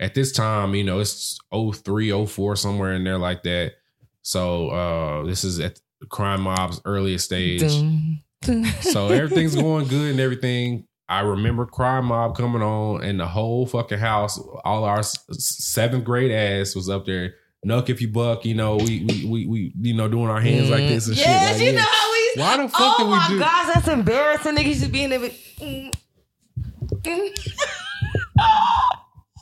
At 0.00 0.14
this 0.14 0.32
time, 0.32 0.74
you 0.74 0.84
know, 0.84 0.98
it's 0.98 1.38
03, 1.52 2.26
04, 2.26 2.56
somewhere 2.56 2.92
in 2.92 3.04
there 3.04 3.18
like 3.18 3.44
that. 3.44 3.74
So 4.22 4.68
uh 4.70 5.24
this 5.24 5.44
is 5.44 5.58
at 5.60 5.80
Crime 6.08 6.42
Mob's 6.42 6.80
earliest 6.84 7.24
stage. 7.24 7.60
Dun, 7.60 8.18
dun. 8.42 8.64
So 8.82 9.08
everything's 9.08 9.56
going 9.56 9.88
good 9.88 10.10
and 10.10 10.20
everything. 10.20 10.86
I 11.08 11.20
remember 11.20 11.64
Crime 11.64 12.06
Mob 12.06 12.36
coming 12.36 12.60
on, 12.60 13.02
and 13.02 13.18
the 13.18 13.26
whole 13.26 13.66
fucking 13.66 13.98
house, 13.98 14.38
all 14.64 14.84
our 14.84 15.02
seventh 15.02 16.04
grade 16.04 16.30
ass 16.30 16.74
was 16.74 16.90
up 16.90 17.06
there. 17.06 17.34
Knuck 17.66 17.88
if 17.90 18.00
you 18.00 18.08
buck, 18.08 18.44
you 18.44 18.54
know, 18.54 18.76
we 18.76 19.04
we 19.04 19.24
we, 19.24 19.46
we 19.46 19.72
you 19.80 19.94
know 19.94 20.08
doing 20.08 20.28
our 20.28 20.40
hands 20.40 20.70
like 20.70 20.80
this 20.88 21.08
and 21.08 21.16
yes, 21.16 21.56
shit. 21.58 21.58
Like, 21.58 21.66
you 21.66 21.72
know 21.72 21.80
how 21.82 22.12
we. 22.12 22.40
Why 22.40 22.56
the 22.62 22.68
fuck 22.68 22.80
oh 22.80 22.96
did 22.98 23.06
we 23.06 23.10
do? 23.10 23.14
Oh 23.14 23.38
my 23.38 23.38
gosh, 23.64 23.74
that's 23.74 23.88
embarrassing. 23.88 24.54
Niggas 24.56 24.80
should 24.80 24.92
be 24.92 25.02
in 25.04 25.10
there. 25.10 25.18
Mm. 25.20 25.92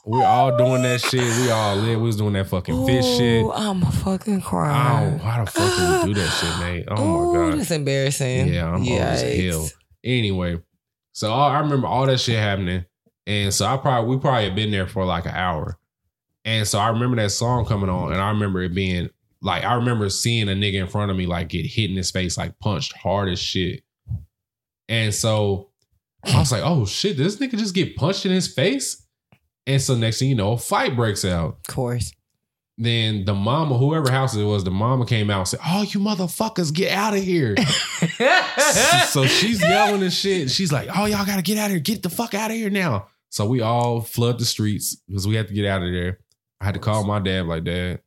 We 0.08 0.22
all 0.22 0.56
doing 0.56 0.82
that 0.82 1.00
shit. 1.00 1.20
We 1.20 1.50
all 1.50 1.76
lit. 1.76 1.98
We 1.98 2.04
was 2.04 2.16
doing 2.16 2.34
that 2.34 2.46
fucking 2.46 2.86
fish 2.86 3.04
shit. 3.18 3.44
Ooh, 3.44 3.52
I'm 3.52 3.82
a 3.82 3.90
fucking 3.90 4.38
Oh, 4.38 4.40
crying. 4.48 5.18
why 5.18 5.44
the 5.44 5.50
fuck 5.50 5.76
did 5.76 6.08
we 6.08 6.14
do 6.14 6.20
that 6.20 6.30
shit, 6.30 6.58
mate? 6.60 6.84
Oh 6.88 7.02
Ooh, 7.02 7.34
my 7.34 7.50
god. 7.50 7.58
that's 7.58 7.70
embarrassing. 7.72 8.48
Yeah, 8.54 8.68
I'm 8.72 8.82
old 8.82 9.00
as 9.00 9.22
hell. 9.22 9.68
Anyway, 10.04 10.58
so 11.12 11.30
all, 11.32 11.50
I 11.50 11.58
remember 11.58 11.88
all 11.88 12.06
that 12.06 12.20
shit 12.20 12.38
happening, 12.38 12.84
and 13.26 13.52
so 13.52 13.66
I 13.66 13.76
probably 13.78 14.14
we 14.14 14.20
probably 14.20 14.44
had 14.44 14.54
been 14.54 14.70
there 14.70 14.86
for 14.86 15.04
like 15.04 15.24
an 15.26 15.34
hour, 15.34 15.76
and 16.46 16.66
so 16.66 16.78
I 16.78 16.88
remember 16.88 17.16
that 17.16 17.30
song 17.30 17.66
coming 17.66 17.90
on, 17.90 18.12
and 18.12 18.22
I 18.22 18.30
remember 18.30 18.62
it 18.62 18.72
being 18.74 19.10
like 19.42 19.64
I 19.64 19.74
remember 19.74 20.08
seeing 20.08 20.48
a 20.48 20.52
nigga 20.52 20.80
in 20.80 20.86
front 20.86 21.10
of 21.10 21.16
me 21.18 21.26
like 21.26 21.48
get 21.48 21.66
hit 21.66 21.90
in 21.90 21.96
his 21.96 22.10
face, 22.10 22.38
like 22.38 22.58
punched 22.58 22.94
hard 22.96 23.28
as 23.28 23.38
shit, 23.38 23.82
and 24.88 25.12
so 25.14 25.70
I 26.24 26.38
was 26.38 26.50
like, 26.52 26.62
oh 26.64 26.86
shit, 26.86 27.16
this 27.16 27.36
nigga 27.36 27.58
just 27.58 27.74
get 27.74 27.96
punched 27.96 28.24
in 28.26 28.32
his 28.32 28.48
face? 28.52 29.02
And 29.66 29.82
so 29.82 29.94
next 29.96 30.20
thing 30.20 30.28
you 30.28 30.34
know, 30.34 30.52
a 30.52 30.58
fight 30.58 30.94
breaks 30.96 31.24
out 31.24 31.58
Of 31.68 31.74
course. 31.74 32.12
then 32.78 33.24
the 33.24 33.34
mama, 33.34 33.76
whoever 33.76 34.10
house 34.10 34.34
it 34.36 34.44
was, 34.44 34.62
the 34.62 34.70
mama 34.70 35.04
came 35.06 35.28
out 35.30 35.38
and 35.40 35.48
said, 35.48 35.60
"Oh, 35.66 35.82
you 35.82 35.98
motherfuckers, 36.00 36.72
get 36.72 36.92
out 36.92 37.14
of 37.14 37.22
here!" 37.22 37.56
so 39.08 39.26
she's 39.26 39.60
yelling 39.60 40.02
and 40.02 40.12
shit. 40.12 40.50
She's 40.50 40.72
like, 40.72 40.88
"Oh, 40.94 41.06
y'all 41.06 41.26
gotta 41.26 41.42
get 41.42 41.58
out 41.58 41.66
of 41.66 41.70
here! 41.72 41.80
Get 41.80 42.02
the 42.02 42.10
fuck 42.10 42.34
out 42.34 42.50
of 42.50 42.56
here 42.56 42.70
now!" 42.70 43.08
So 43.28 43.46
we 43.46 43.60
all 43.60 44.00
flood 44.00 44.38
the 44.38 44.44
streets 44.44 44.96
because 45.08 45.26
we 45.26 45.34
had 45.34 45.48
to 45.48 45.54
get 45.54 45.66
out 45.66 45.82
of 45.82 45.92
there. 45.92 46.20
I 46.60 46.64
had 46.64 46.74
to 46.74 46.80
call 46.80 47.04
my 47.04 47.18
dad, 47.18 47.46
like, 47.46 47.64
"Dad, 47.64 48.00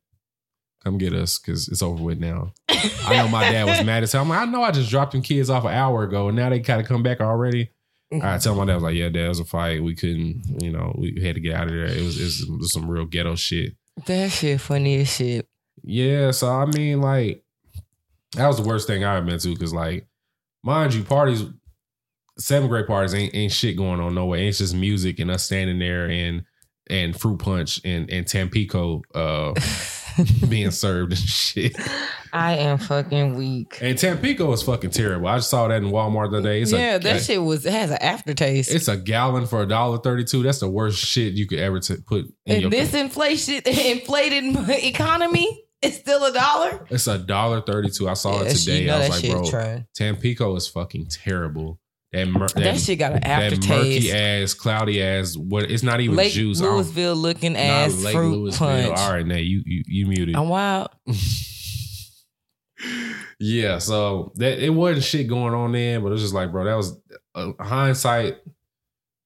come 0.82 0.98
get 0.98 1.12
us 1.12 1.38
because 1.38 1.68
it's 1.68 1.82
over 1.82 2.02
with 2.02 2.18
now." 2.18 2.52
I 2.68 3.16
know 3.16 3.28
my 3.28 3.50
dad 3.50 3.66
was 3.66 3.84
mad 3.84 4.02
as 4.02 4.12
hell. 4.12 4.22
I'm 4.22 4.28
like, 4.28 4.40
I 4.40 4.44
know 4.46 4.62
I 4.62 4.70
just 4.70 4.90
dropped 4.90 5.12
them 5.12 5.22
kids 5.22 5.50
off 5.50 5.64
an 5.64 5.72
hour 5.72 6.02
ago, 6.02 6.28
and 6.28 6.36
now 6.36 6.50
they 6.50 6.60
kind 6.60 6.80
of 6.80 6.86
come 6.86 7.02
back 7.02 7.20
already. 7.20 7.70
I 8.12 8.16
mm-hmm. 8.16 8.38
tell 8.38 8.56
my 8.56 8.64
dad, 8.64 8.72
I 8.72 8.74
was 8.76 8.82
like, 8.82 8.96
"Yeah, 8.96 9.08
dad, 9.08 9.26
it 9.26 9.28
was 9.28 9.40
a 9.40 9.44
fight. 9.44 9.82
We 9.82 9.94
couldn't, 9.94 10.62
you 10.62 10.70
know, 10.70 10.94
we 10.98 11.20
had 11.22 11.36
to 11.36 11.40
get 11.40 11.54
out 11.54 11.68
of 11.68 11.72
there. 11.72 11.84
It 11.84 12.02
was, 12.02 12.20
it 12.20 12.50
was, 12.50 12.72
some 12.72 12.90
real 12.90 13.06
ghetto 13.06 13.36
shit." 13.36 13.74
that 14.06 14.30
shit 14.30 14.60
funny 14.60 15.00
as 15.00 15.14
shit. 15.14 15.46
Yeah, 15.82 16.30
so 16.30 16.48
I 16.48 16.66
mean, 16.66 17.00
like, 17.00 17.44
that 18.36 18.46
was 18.46 18.56
the 18.56 18.62
worst 18.62 18.86
thing 18.86 19.04
I've 19.04 19.26
been 19.26 19.38
to 19.38 19.48
because, 19.48 19.72
like, 19.72 20.06
mind 20.62 20.94
you, 20.94 21.04
parties, 21.04 21.44
seventh 22.38 22.70
grade 22.70 22.86
parties 22.86 23.14
ain't 23.14 23.34
ain't 23.34 23.52
shit 23.52 23.76
going 23.76 24.00
on 24.00 24.14
no 24.14 24.26
way. 24.26 24.48
It's 24.48 24.58
just 24.58 24.74
music 24.74 25.18
and 25.18 25.30
us 25.30 25.44
standing 25.44 25.78
there 25.78 26.08
and 26.08 26.44
and 26.90 27.18
fruit 27.18 27.38
punch 27.38 27.80
and 27.84 28.10
and 28.10 28.26
Tampico 28.26 29.02
uh 29.14 29.54
being 30.48 30.70
served 30.70 31.12
and 31.12 31.20
shit. 31.20 31.76
I 32.32 32.56
am 32.58 32.78
fucking 32.78 33.36
weak. 33.36 33.78
And 33.80 33.96
Tampico 33.96 34.52
is 34.52 34.62
fucking 34.62 34.90
terrible. 34.90 35.28
I 35.28 35.36
just 35.36 35.50
saw 35.50 35.68
that 35.68 35.82
in 35.82 35.90
Walmart 35.90 36.30
the 36.30 36.38
other 36.38 36.48
day. 36.48 36.62
It's 36.62 36.72
yeah, 36.72 36.96
a, 36.96 36.98
that 37.00 37.22
shit 37.22 37.42
was 37.42 37.64
it 37.66 37.72
has 37.72 37.90
an 37.90 37.98
aftertaste. 38.00 38.72
It's 38.72 38.88
a 38.88 38.96
gallon 38.96 39.46
for 39.46 39.62
a 39.62 39.66
dollar 39.66 39.98
thirty 39.98 40.24
two. 40.24 40.42
That's 40.42 40.60
the 40.60 40.68
worst 40.68 40.98
shit 40.98 41.34
you 41.34 41.46
could 41.46 41.58
ever 41.58 41.80
t- 41.80 41.96
put 42.06 42.26
in 42.46 42.56
In 42.56 42.60
your. 42.62 42.70
this 42.70 42.94
inflation 42.94 43.54
inflated 43.64 44.44
economy, 44.68 45.64
it's 45.82 45.96
still 45.96 46.24
a 46.24 46.32
dollar. 46.32 46.86
it's 46.90 47.06
a 47.06 47.18
dollar 47.18 47.60
thirty 47.60 47.90
two. 47.90 48.08
I 48.08 48.14
saw 48.14 48.42
it 48.42 48.54
today. 48.54 48.90
I 48.90 48.98
was 48.98 49.22
like, 49.22 49.30
bro, 49.30 49.44
trash. 49.48 49.82
Tampico 49.94 50.54
is 50.56 50.68
fucking 50.68 51.06
terrible. 51.06 51.78
That 52.12 52.26
mur- 52.28 52.48
That, 52.56 52.78
shit 52.80 52.98
got 52.98 53.12
an 53.12 53.20
that 53.20 53.42
aftertaste. 53.44 53.68
murky 53.68 54.12
ass, 54.12 54.54
cloudy 54.54 55.00
ass. 55.02 55.36
What? 55.36 55.70
It's 55.70 55.84
not 55.84 56.00
even 56.00 56.16
Lake 56.16 56.32
juice. 56.32 56.60
Louisville 56.60 57.14
looking 57.14 57.52
Nah, 57.52 57.60
ass 57.60 58.02
Lake 58.02 58.14
fruit 58.14 58.36
Louisville. 58.36 58.66
punch. 58.66 58.98
All 58.98 59.12
right, 59.12 59.26
now 59.26 59.36
you 59.36 59.62
you 59.64 59.84
you 59.86 60.06
muted. 60.08 60.34
I'm 60.34 60.48
wild. 60.48 60.88
yeah, 63.38 63.78
so 63.78 64.32
that 64.36 64.58
it 64.64 64.70
wasn't 64.70 65.04
shit 65.04 65.28
going 65.28 65.54
on 65.54 65.72
then, 65.72 66.02
but 66.02 66.08
it 66.08 66.12
was 66.12 66.22
just 66.22 66.34
like, 66.34 66.50
bro, 66.50 66.64
that 66.64 66.74
was 66.76 66.96
uh, 67.34 67.52
hindsight. 67.60 68.38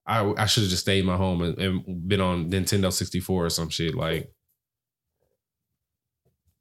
I 0.07 0.21
I 0.37 0.47
should 0.47 0.65
have 0.65 0.71
just 0.71 0.83
stayed 0.83 1.01
in 1.01 1.07
my 1.07 1.17
home 1.17 1.41
and, 1.41 1.59
and 1.59 2.09
been 2.09 2.21
on 2.21 2.51
Nintendo 2.51 2.93
64 2.93 3.47
or 3.47 3.51
some 3.51 3.71
shit. 3.71 3.95
Like, 3.95 4.31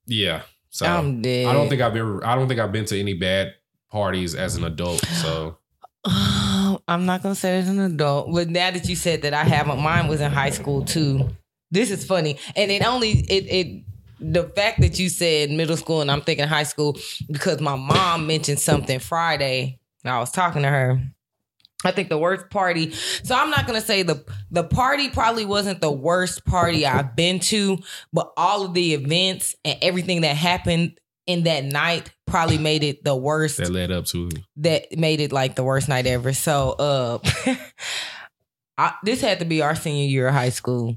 yeah. 0.05 0.43
So 0.69 0.85
I'm 0.85 1.21
dead. 1.21 1.47
I 1.47 1.53
don't 1.53 1.69
think 1.69 1.81
I've 1.81 1.95
ever. 1.95 2.25
I 2.25 2.35
don't 2.35 2.47
think 2.47 2.59
I've 2.59 2.71
been 2.71 2.85
to 2.85 2.99
any 2.99 3.13
bad 3.13 3.53
parties 3.91 4.33
as 4.35 4.55
an 4.55 4.63
adult. 4.63 5.05
So 5.05 5.57
I'm 6.87 7.05
not 7.05 7.23
gonna 7.23 7.35
say 7.35 7.57
as 7.59 7.69
an 7.69 7.79
adult, 7.79 8.33
but 8.33 8.49
now 8.49 8.71
that 8.71 8.87
you 8.89 8.95
said 8.95 9.21
that, 9.21 9.33
I 9.33 9.43
haven't. 9.43 9.79
Mine 9.79 10.07
was 10.07 10.21
in 10.21 10.31
high 10.31 10.49
school 10.49 10.83
too. 10.83 11.29
This 11.71 11.91
is 11.91 12.05
funny, 12.05 12.37
and 12.55 12.71
it 12.71 12.85
only 12.85 13.11
it 13.11 13.45
it 13.49 13.83
the 14.19 14.43
fact 14.43 14.81
that 14.81 14.99
you 14.99 15.09
said 15.09 15.51
middle 15.51 15.77
school 15.77 16.01
and 16.01 16.09
I'm 16.09 16.21
thinking 16.21 16.47
high 16.47 16.63
school 16.63 16.97
because 17.29 17.59
my 17.59 17.75
mom 17.75 18.25
mentioned 18.27 18.59
something 18.59 18.99
Friday. 18.99 19.79
I 20.05 20.19
was 20.19 20.31
talking 20.31 20.61
to 20.61 20.69
her. 20.69 21.01
I 21.85 21.91
think 21.91 22.07
the 22.07 22.17
worst 22.17 22.49
party. 22.49 22.91
So 22.91 23.35
I'm 23.35 23.49
not 23.49 23.67
gonna 23.67 23.81
say 23.81 24.03
the 24.03 24.23
the 24.51 24.63
party 24.63 25.09
probably 25.09 25.45
wasn't 25.45 25.81
the 25.81 25.91
worst 25.91 26.45
party 26.45 26.85
I've 26.85 27.15
been 27.15 27.39
to, 27.41 27.77
but 28.11 28.31
all 28.37 28.65
of 28.65 28.73
the 28.73 28.93
events 28.93 29.55
and 29.65 29.77
everything 29.81 30.21
that 30.21 30.35
happened 30.35 30.97
in 31.27 31.43
that 31.43 31.63
night 31.63 32.12
probably 32.25 32.57
made 32.57 32.83
it 32.83 33.03
the 33.03 33.15
worst 33.15 33.57
that 33.57 33.69
led 33.69 33.91
up 33.91 34.05
to 34.05 34.29
that 34.57 34.97
made 34.97 35.19
it 35.19 35.31
like 35.31 35.55
the 35.55 35.63
worst 35.63 35.89
night 35.89 36.07
ever. 36.07 36.33
So 36.33 36.71
uh 36.71 37.19
I, 38.77 38.93
this 39.03 39.21
had 39.21 39.39
to 39.39 39.45
be 39.45 39.61
our 39.61 39.75
senior 39.75 40.05
year 40.05 40.27
of 40.27 40.33
high 40.33 40.49
school. 40.49 40.95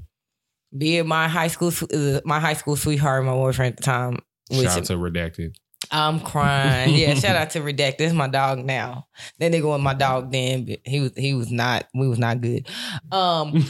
Be 0.75 0.97
it 0.97 1.05
my 1.05 1.27
high 1.27 1.47
school 1.47 1.71
uh, 1.93 2.21
my 2.25 2.39
high 2.39 2.53
school 2.53 2.75
sweetheart, 2.75 3.23
my 3.25 3.33
boyfriend 3.33 3.73
at 3.73 3.77
the 3.77 3.83
time. 3.83 4.19
Shout 4.51 4.65
out 4.77 4.85
to 4.85 4.93
redacted. 4.93 5.55
I'm 5.91 6.19
crying. 6.19 6.95
Yeah, 6.95 7.13
shout 7.13 7.35
out 7.35 7.51
to 7.51 7.59
Redacted. 7.59 7.97
This 7.99 8.07
is 8.07 8.13
my 8.13 8.27
dog 8.27 8.65
now. 8.65 9.07
That 9.39 9.51
nigga 9.51 9.63
was 9.63 9.79
my 9.79 9.93
dog 9.93 10.31
then, 10.31 10.65
but 10.65 10.79
he 10.83 10.99
was 10.99 11.11
he 11.15 11.33
was 11.33 11.51
not 11.51 11.87
we 11.93 12.07
was 12.07 12.19
not 12.19 12.41
good. 12.41 12.67
Um 13.11 13.53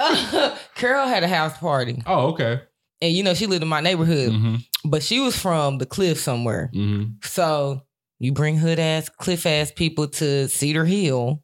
Carol 0.74 1.06
had 1.06 1.22
a 1.22 1.28
house 1.28 1.56
party. 1.58 2.02
Oh, 2.06 2.28
okay. 2.28 2.62
And 3.00 3.12
you 3.12 3.22
know, 3.22 3.34
she 3.34 3.46
lived 3.46 3.62
in 3.62 3.68
my 3.68 3.80
neighborhood, 3.80 4.30
Mm-hmm. 4.32 4.56
But 4.84 5.02
she 5.02 5.20
was 5.20 5.38
from 5.38 5.78
the 5.78 5.86
cliff 5.86 6.18
somewhere. 6.18 6.70
Mm-hmm. 6.74 7.12
So 7.22 7.82
you 8.18 8.32
bring 8.32 8.56
hood 8.56 8.78
ass, 8.78 9.08
cliff 9.08 9.46
ass 9.46 9.70
people 9.70 10.08
to 10.08 10.48
Cedar 10.48 10.84
Hill, 10.84 11.42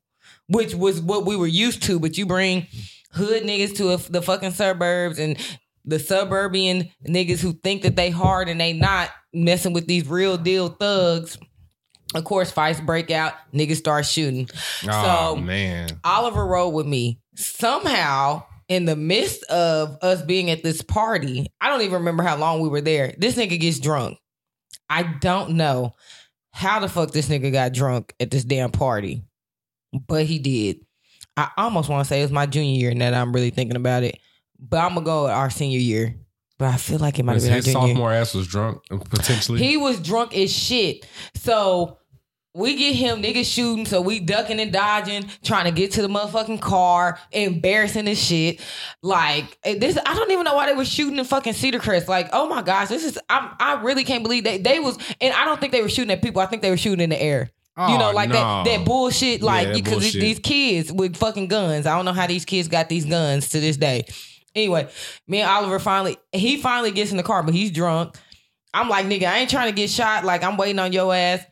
which 0.49 0.75
was 0.75 1.01
what 1.01 1.25
we 1.27 1.37
were 1.37 1.47
used 1.47 1.83
to, 1.85 1.99
but 2.01 2.17
you 2.19 2.27
bring 2.27 2.67
hood 3.13 3.43
niggas 3.45 3.77
to 3.77 3.91
a, 3.91 3.97
the 3.97 4.23
fucking 4.23 4.53
suburbs 4.53 5.19
and 5.19 5.37
the 5.85 5.99
suburban 5.99 6.91
niggas 7.07 7.41
who 7.41 7.53
think 7.53 7.83
that 7.83 7.97
they 7.97 8.11
hard 8.11 8.49
and 8.49 8.61
they 8.61 8.73
not 8.73 9.11
messing 9.33 9.73
with 9.73 9.87
these 9.87 10.07
real 10.09 10.37
deal 10.37 10.69
thugs. 10.69 11.39
Of 12.15 12.25
course, 12.25 12.51
fights 12.51 12.81
break 12.81 13.11
out, 13.11 13.35
niggas 13.53 13.77
start 13.77 14.07
shooting. 14.07 14.49
Oh 14.89 15.35
So- 15.35 15.37
man. 15.37 15.89
Oliver 16.05 16.45
rode 16.47 16.71
with 16.71 16.87
me. 16.87 17.21
Somehow, 17.37 18.45
in 18.69 18.85
the 18.85 18.97
midst 18.97 19.45
of 19.45 19.99
us 20.03 20.23
being 20.23 20.51
at 20.51 20.63
this 20.63 20.83
party, 20.83 21.47
I 21.61 21.69
don't 21.69 21.83
even 21.83 21.95
remember 21.95 22.23
how 22.23 22.37
long 22.37 22.61
we 22.61 22.69
were 22.69 22.81
there. 22.81 23.15
This 23.19 23.37
nigga 23.37 23.59
gets 23.61 23.79
drunk. 23.79 24.19
I 24.89 25.03
don't 25.03 25.53
know 25.53 25.95
how 26.53 26.81
the 26.81 26.89
fuck 26.89 27.11
this 27.11 27.29
nigga 27.29 27.53
got 27.53 27.73
drunk 27.73 28.15
at 28.19 28.31
this 28.31 28.45
damn 28.45 28.71
party, 28.71 29.25
but 30.07 30.25
he 30.25 30.39
did. 30.39 30.81
I 31.37 31.51
almost 31.57 31.89
want 31.89 32.05
to 32.05 32.09
say 32.09 32.21
it 32.21 32.25
was 32.25 32.33
my 32.33 32.47
junior 32.47 32.79
year 32.81 32.95
now 32.95 33.11
that 33.11 33.21
I'm 33.21 33.33
really 33.33 33.51
thinking 33.51 33.77
about 33.77 34.03
it, 34.03 34.19
but 34.59 34.79
I'm 34.79 34.95
gonna 34.95 35.05
go 35.05 35.27
our 35.29 35.51
senior 35.51 35.79
year. 35.79 36.15
But 36.59 36.69
I 36.69 36.79
feel 36.79 36.99
like 36.99 37.19
it 37.19 37.25
might 37.25 37.35
have 37.35 37.43
been 37.43 37.53
his 37.53 37.67
year. 37.67 37.75
sophomore 37.75 38.13
ass 38.13 38.33
was 38.33 38.47
drunk 38.47 38.81
potentially. 38.89 39.59
He 39.63 39.77
was 39.77 40.01
drunk 40.01 40.35
as 40.35 40.51
shit. 40.51 41.07
So 41.35 41.99
we 42.57 42.75
get 42.77 42.95
him 42.95 43.23
niggas 43.23 43.45
shooting, 43.45 43.85
so 43.85 44.01
we 44.01 44.19
ducking 44.19 44.59
and 44.61 44.73
dodging, 44.73 45.29
trying 45.45 45.67
to 45.67 45.71
get 45.71 45.93
to 45.93 46.03
the 46.03 46.09
motherfucking 46.09 46.61
car, 46.61 47.19
embarrassing 47.33 48.09
as 48.09 48.19
shit. 48.23 48.61
Like 49.03 49.59
eh, 49.65 49.79
this, 49.79 49.99
I 50.07 50.15
don't 50.15 50.31
even 50.31 50.45
know 50.45 50.55
why 50.55 50.67
they 50.67 50.75
were 50.75 50.85
shooting 50.87 51.19
in 51.19 51.25
fucking 51.27 51.53
Cedar 51.53 51.79
Crest. 51.79 52.09
Like, 52.09 52.31
oh 52.33 52.49
my 52.49 52.63
gosh, 52.63 52.89
this 52.89 53.05
is 53.05 53.19
I, 53.29 53.55
I 53.61 53.83
really 53.83 54.05
can't 54.05 54.23
believe 54.23 54.45
they 54.45 54.59
they 54.59 54.81
was, 54.81 54.97
and 55.21 55.35
I 55.35 55.45
don't 55.45 55.61
think 55.61 55.73
they 55.73 55.83
were 55.83 55.89
shooting 55.91 56.11
at 56.11 56.23
people. 56.23 56.41
I 56.41 56.47
think 56.47 56.63
they 56.63 56.71
were 56.71 56.77
shooting 56.79 57.01
in 57.01 57.11
the 57.11 57.21
air. 57.23 57.51
you 57.77 57.99
know, 57.99 58.09
Oh, 58.11 58.13
like 58.15 58.31
no. 58.31 58.35
that 58.35 58.65
that 58.65 58.85
bullshit. 58.87 59.43
Like 59.43 59.75
because 59.75 60.03
bullshit. 60.03 60.21
these 60.21 60.39
kids 60.39 60.91
with 60.91 61.15
fucking 61.17 61.49
guns. 61.49 61.87
I 61.87 61.95
don't 61.95 62.07
know 62.07 62.15
how 62.15 62.27
these 62.27 62.47
kids 62.47 62.69
got 62.69 62.89
these 62.89 63.05
guns 63.05 63.51
to 63.51 63.61
this 63.61 63.77
day. 63.77 64.05
Anyway, 64.55 64.89
me 65.29 65.41
and 65.41 65.51
Oliver 65.51 65.79
finally 65.79 66.17
he 66.33 66.57
finally 66.57 66.91
gets 66.91 67.11
in 67.11 67.19
the 67.19 67.23
car, 67.23 67.43
but 67.43 67.53
he's 67.53 67.71
drunk. 67.71 68.17
I'm 68.73 68.89
like, 68.89 69.05
nigga, 69.05 69.25
I 69.25 69.39
ain't 69.41 69.51
trying 69.51 69.69
to 69.69 69.75
get 69.77 69.91
shot. 69.91 70.25
Like 70.25 70.43
I'm 70.43 70.57
waiting 70.57 70.79
on 70.79 70.95
your 70.95 71.15
ass. 71.15 71.45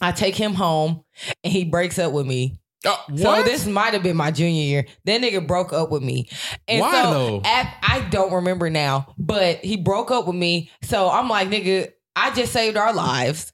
I 0.00 0.12
take 0.12 0.34
him 0.34 0.54
home 0.54 1.04
and 1.42 1.52
he 1.52 1.64
breaks 1.64 1.98
up 1.98 2.12
with 2.12 2.26
me. 2.26 2.58
Oh, 2.84 3.04
So 3.16 3.42
this 3.42 3.66
might 3.66 3.94
have 3.94 4.02
been 4.02 4.16
my 4.16 4.30
junior 4.30 4.62
year. 4.62 4.86
That 5.04 5.20
nigga 5.20 5.46
broke 5.46 5.72
up 5.72 5.90
with 5.90 6.02
me. 6.02 6.28
And 6.68 6.80
Why, 6.80 7.02
so 7.02 7.10
though? 7.10 7.42
At, 7.44 7.74
I 7.82 8.06
don't 8.10 8.32
remember 8.32 8.70
now, 8.70 9.12
but 9.18 9.58
he 9.58 9.76
broke 9.76 10.10
up 10.10 10.26
with 10.26 10.36
me. 10.36 10.70
So 10.82 11.08
I'm 11.10 11.28
like, 11.28 11.48
nigga, 11.48 11.90
I 12.14 12.32
just 12.32 12.52
saved 12.52 12.76
our 12.76 12.92
lives. 12.92 13.52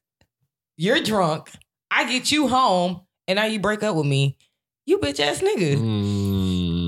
You're 0.76 1.00
drunk. 1.00 1.50
I 1.90 2.10
get 2.10 2.32
you 2.32 2.48
home, 2.48 3.02
and 3.28 3.36
now 3.36 3.44
you 3.44 3.60
break 3.60 3.82
up 3.82 3.94
with 3.96 4.06
me. 4.06 4.38
You 4.86 4.98
bitch 4.98 5.20
ass 5.20 5.40
nigga. 5.40 5.76
Mm. 5.76 6.41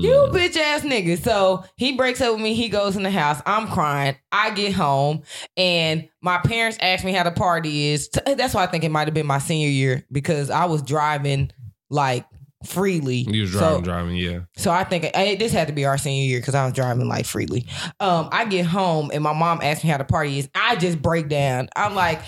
You 0.05 0.27
bitch 0.31 0.57
ass 0.57 0.81
nigga. 0.81 1.21
So 1.21 1.63
he 1.75 1.93
breaks 1.97 2.21
up 2.21 2.33
with 2.33 2.41
me. 2.41 2.53
He 2.53 2.69
goes 2.69 2.95
in 2.95 3.03
the 3.03 3.11
house. 3.11 3.41
I'm 3.45 3.67
crying. 3.67 4.15
I 4.31 4.51
get 4.51 4.73
home 4.73 5.23
and 5.57 6.07
my 6.21 6.37
parents 6.39 6.77
ask 6.81 7.03
me 7.05 7.11
how 7.13 7.23
the 7.23 7.31
party 7.31 7.89
is. 7.89 8.09
That's 8.25 8.53
why 8.53 8.63
I 8.63 8.67
think 8.67 8.83
it 8.83 8.89
might 8.91 9.07
have 9.07 9.13
been 9.13 9.25
my 9.27 9.39
senior 9.39 9.69
year 9.69 10.05
because 10.11 10.49
I 10.49 10.65
was 10.65 10.81
driving 10.81 11.51
like 11.89 12.25
freely. 12.65 13.17
You 13.17 13.41
was 13.43 13.51
driving, 13.51 13.77
So- 13.77 13.81
driving, 13.83 14.15
yeah. 14.17 14.39
so 14.57 14.71
I 14.71 14.83
think 14.83 15.05
eh, 15.13 15.35
this 15.35 15.51
had 15.51 15.67
to 15.67 15.73
be 15.73 15.85
our 15.85 15.97
senior 15.97 16.23
year 16.27 16.39
because 16.39 16.55
I 16.55 16.65
was 16.65 16.73
driving 16.73 17.07
like 17.07 17.25
freely. 17.25 17.67
Um, 17.99 18.29
I 18.31 18.45
get 18.45 18.65
home 18.65 19.11
and 19.13 19.23
my 19.23 19.33
mom 19.33 19.59
asked 19.61 19.83
me 19.83 19.89
how 19.89 19.97
the 19.97 20.03
party 20.03 20.39
is. 20.39 20.49
I 20.55 20.75
just 20.75 21.01
break 21.01 21.27
down. 21.29 21.69
I'm 21.75 21.93
like, 21.93 22.21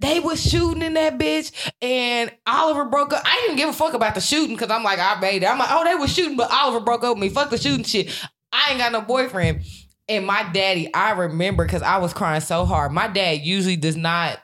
they 0.00 0.18
was 0.18 0.42
shooting 0.42 0.82
in 0.82 0.94
that 0.94 1.18
bitch, 1.18 1.52
and 1.82 2.32
Oliver 2.46 2.86
broke 2.86 3.12
up. 3.12 3.22
I 3.24 3.42
didn't 3.42 3.56
give 3.56 3.68
a 3.68 3.72
fuck 3.72 3.94
about 3.94 4.14
the 4.14 4.20
shooting 4.20 4.56
because 4.56 4.70
I'm 4.70 4.82
like, 4.82 4.98
I 4.98 5.20
made 5.20 5.42
it. 5.42 5.46
I'm 5.46 5.58
like, 5.58 5.68
oh, 5.70 5.84
they 5.84 5.94
was 5.94 6.12
shooting, 6.12 6.36
but 6.36 6.50
Oliver 6.50 6.80
broke 6.80 7.04
up 7.04 7.14
with 7.14 7.22
me. 7.22 7.28
Fuck 7.28 7.50
the 7.50 7.58
shooting 7.58 7.84
shit. 7.84 8.10
I 8.52 8.70
ain't 8.70 8.78
got 8.78 8.92
no 8.92 9.02
boyfriend. 9.02 9.62
And 10.08 10.26
my 10.26 10.42
daddy, 10.52 10.92
I 10.92 11.12
remember 11.12 11.64
because 11.64 11.82
I 11.82 11.98
was 11.98 12.12
crying 12.12 12.40
so 12.40 12.64
hard. 12.64 12.92
My 12.92 13.06
dad 13.08 13.42
usually 13.42 13.76
does 13.76 13.96
not 13.96 14.40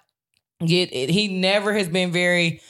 get 0.65 0.93
it. 0.93 1.11
He 1.11 1.29
never 1.29 1.73
has 1.73 1.89
been 1.89 2.13
very 2.13 2.61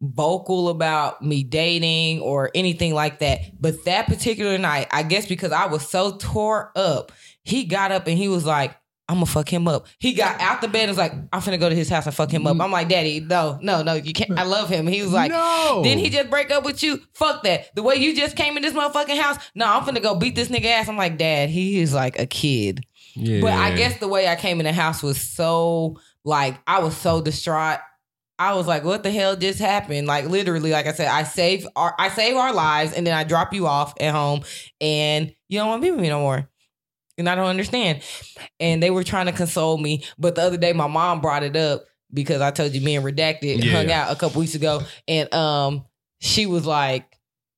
vocal 0.00 0.70
about 0.70 1.22
me 1.22 1.42
dating 1.42 2.20
or 2.20 2.50
anything 2.54 2.94
like 2.94 3.18
that. 3.18 3.60
But 3.60 3.84
that 3.84 4.06
particular 4.06 4.56
night, 4.56 4.86
I 4.90 5.02
guess 5.02 5.26
because 5.26 5.52
I 5.52 5.66
was 5.66 5.86
so 5.86 6.16
tore 6.16 6.72
up, 6.74 7.12
he 7.42 7.64
got 7.64 7.92
up 7.92 8.06
and 8.06 8.16
he 8.16 8.28
was 8.28 8.46
like, 8.46 8.74
I'm 9.10 9.16
gonna 9.16 9.26
fuck 9.26 9.52
him 9.52 9.66
up. 9.66 9.88
He 9.98 10.12
got 10.12 10.40
out 10.40 10.60
the 10.60 10.68
bed 10.68 10.82
and 10.82 10.90
was 10.90 10.98
like, 10.98 11.12
I'm 11.32 11.40
finna 11.40 11.58
go 11.58 11.68
to 11.68 11.74
his 11.74 11.88
house 11.88 12.06
and 12.06 12.14
fuck 12.14 12.30
him 12.30 12.46
up. 12.46 12.56
Mm. 12.56 12.62
I'm 12.62 12.70
like, 12.70 12.88
Daddy, 12.88 13.18
no, 13.18 13.58
no, 13.60 13.82
no, 13.82 13.94
you 13.94 14.12
can't. 14.12 14.38
I 14.38 14.44
love 14.44 14.68
him. 14.68 14.86
He 14.86 15.02
was 15.02 15.12
like, 15.12 15.32
no. 15.32 15.80
Didn't 15.82 16.04
he 16.04 16.10
just 16.10 16.30
break 16.30 16.52
up 16.52 16.64
with 16.64 16.80
you? 16.84 17.00
Fuck 17.14 17.42
that. 17.42 17.74
The 17.74 17.82
way 17.82 17.96
you 17.96 18.14
just 18.14 18.36
came 18.36 18.56
in 18.56 18.62
this 18.62 18.72
motherfucking 18.72 19.20
house, 19.20 19.36
no, 19.56 19.66
I'm 19.66 19.82
finna 19.82 20.00
go 20.00 20.14
beat 20.14 20.36
this 20.36 20.48
nigga 20.48 20.66
ass. 20.66 20.88
I'm 20.88 20.96
like, 20.96 21.18
Dad, 21.18 21.50
he 21.50 21.80
is 21.80 21.92
like 21.92 22.20
a 22.20 22.26
kid. 22.26 22.86
Yeah. 23.16 23.40
But 23.40 23.54
I 23.54 23.74
guess 23.74 23.98
the 23.98 24.06
way 24.06 24.28
I 24.28 24.36
came 24.36 24.60
in 24.60 24.64
the 24.64 24.72
house 24.72 25.02
was 25.02 25.20
so 25.20 25.98
like 26.24 26.60
I 26.68 26.78
was 26.78 26.96
so 26.96 27.20
distraught. 27.20 27.80
I 28.38 28.54
was 28.54 28.66
like, 28.66 28.84
"What 28.84 29.02
the 29.02 29.10
hell 29.10 29.36
just 29.36 29.58
happened?" 29.58 30.06
Like 30.06 30.26
literally, 30.26 30.70
like 30.70 30.86
I 30.86 30.92
said, 30.92 31.08
I 31.08 31.24
save 31.24 31.66
our 31.76 31.94
I 31.98 32.08
save 32.10 32.36
our 32.36 32.54
lives, 32.54 32.92
and 32.92 33.06
then 33.06 33.14
I 33.14 33.24
drop 33.24 33.52
you 33.52 33.66
off 33.66 33.92
at 34.00 34.12
home, 34.12 34.42
and 34.80 35.34
you 35.48 35.58
don't 35.58 35.68
want 35.68 35.82
to 35.82 35.86
be 35.86 35.90
with 35.90 36.00
me 36.00 36.08
no 36.08 36.20
more. 36.20 36.48
And 37.20 37.28
I 37.28 37.34
don't 37.36 37.46
understand. 37.46 38.02
And 38.58 38.82
they 38.82 38.90
were 38.90 39.04
trying 39.04 39.26
to 39.26 39.32
console 39.32 39.78
me, 39.78 40.02
but 40.18 40.34
the 40.34 40.42
other 40.42 40.56
day 40.56 40.72
my 40.72 40.88
mom 40.88 41.20
brought 41.20 41.42
it 41.44 41.54
up 41.56 41.84
because 42.12 42.40
I 42.40 42.50
told 42.50 42.74
you 42.74 42.80
me 42.80 42.96
and 42.96 43.04
Redacted 43.04 43.62
Yeah. 43.64 43.72
hung 43.72 43.92
out 43.92 44.10
a 44.10 44.16
couple 44.16 44.40
weeks 44.40 44.54
ago, 44.56 44.82
and 45.06 45.32
um, 45.32 45.84
she 46.20 46.46
was 46.46 46.66
like, 46.66 47.06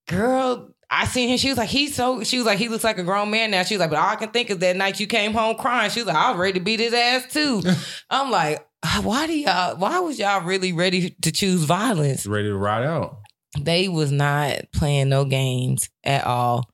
"Girl." 0.09 0.68
I 0.94 1.06
seen 1.06 1.30
him. 1.30 1.39
She 1.39 1.48
was 1.48 1.56
like, 1.56 1.70
he's 1.70 1.94
so. 1.94 2.22
She 2.22 2.36
was 2.36 2.44
like, 2.44 2.59
he 2.59 2.68
looks 2.68 2.84
like 2.84 2.98
a 2.98 3.02
grown 3.02 3.30
man 3.30 3.51
now. 3.51 3.62
She 3.62 3.74
was 3.74 3.80
like, 3.80 3.89
but 3.89 3.98
all 3.98 4.10
I 4.10 4.16
can 4.16 4.28
think 4.28 4.51
is 4.51 4.59
that 4.59 4.76
night 4.76 5.01
you 5.01 5.06
came 5.06 5.32
home 5.32 5.56
crying. 5.56 5.90
She 5.90 6.01
was 6.01 6.06
like, 6.06 6.16
I 6.18 6.30
was 6.32 6.39
ready 6.39 6.59
to 6.59 6.60
beat 6.62 6.80
his 6.80 6.93
ass 6.93 7.32
too. 7.32 7.62
I'm 8.10 8.30
like, 8.30 8.62
"Ah, 8.82 9.01
why 9.02 9.26
do 9.26 9.32
y'all? 9.32 9.78
Why 9.78 10.01
was 10.01 10.18
y'all 10.18 10.43
really 10.43 10.74
ready 10.74 11.16
to 11.22 11.32
choose 11.32 11.64
violence? 11.64 12.26
ready 12.26 12.48
to 12.48 12.55
ride 12.59 12.84
out. 12.84 13.16
They 13.59 13.89
was 13.89 14.12
not 14.12 14.59
playing 14.74 15.09
no 15.09 15.24
games 15.24 15.89
at 16.05 16.26
all. 16.26 16.68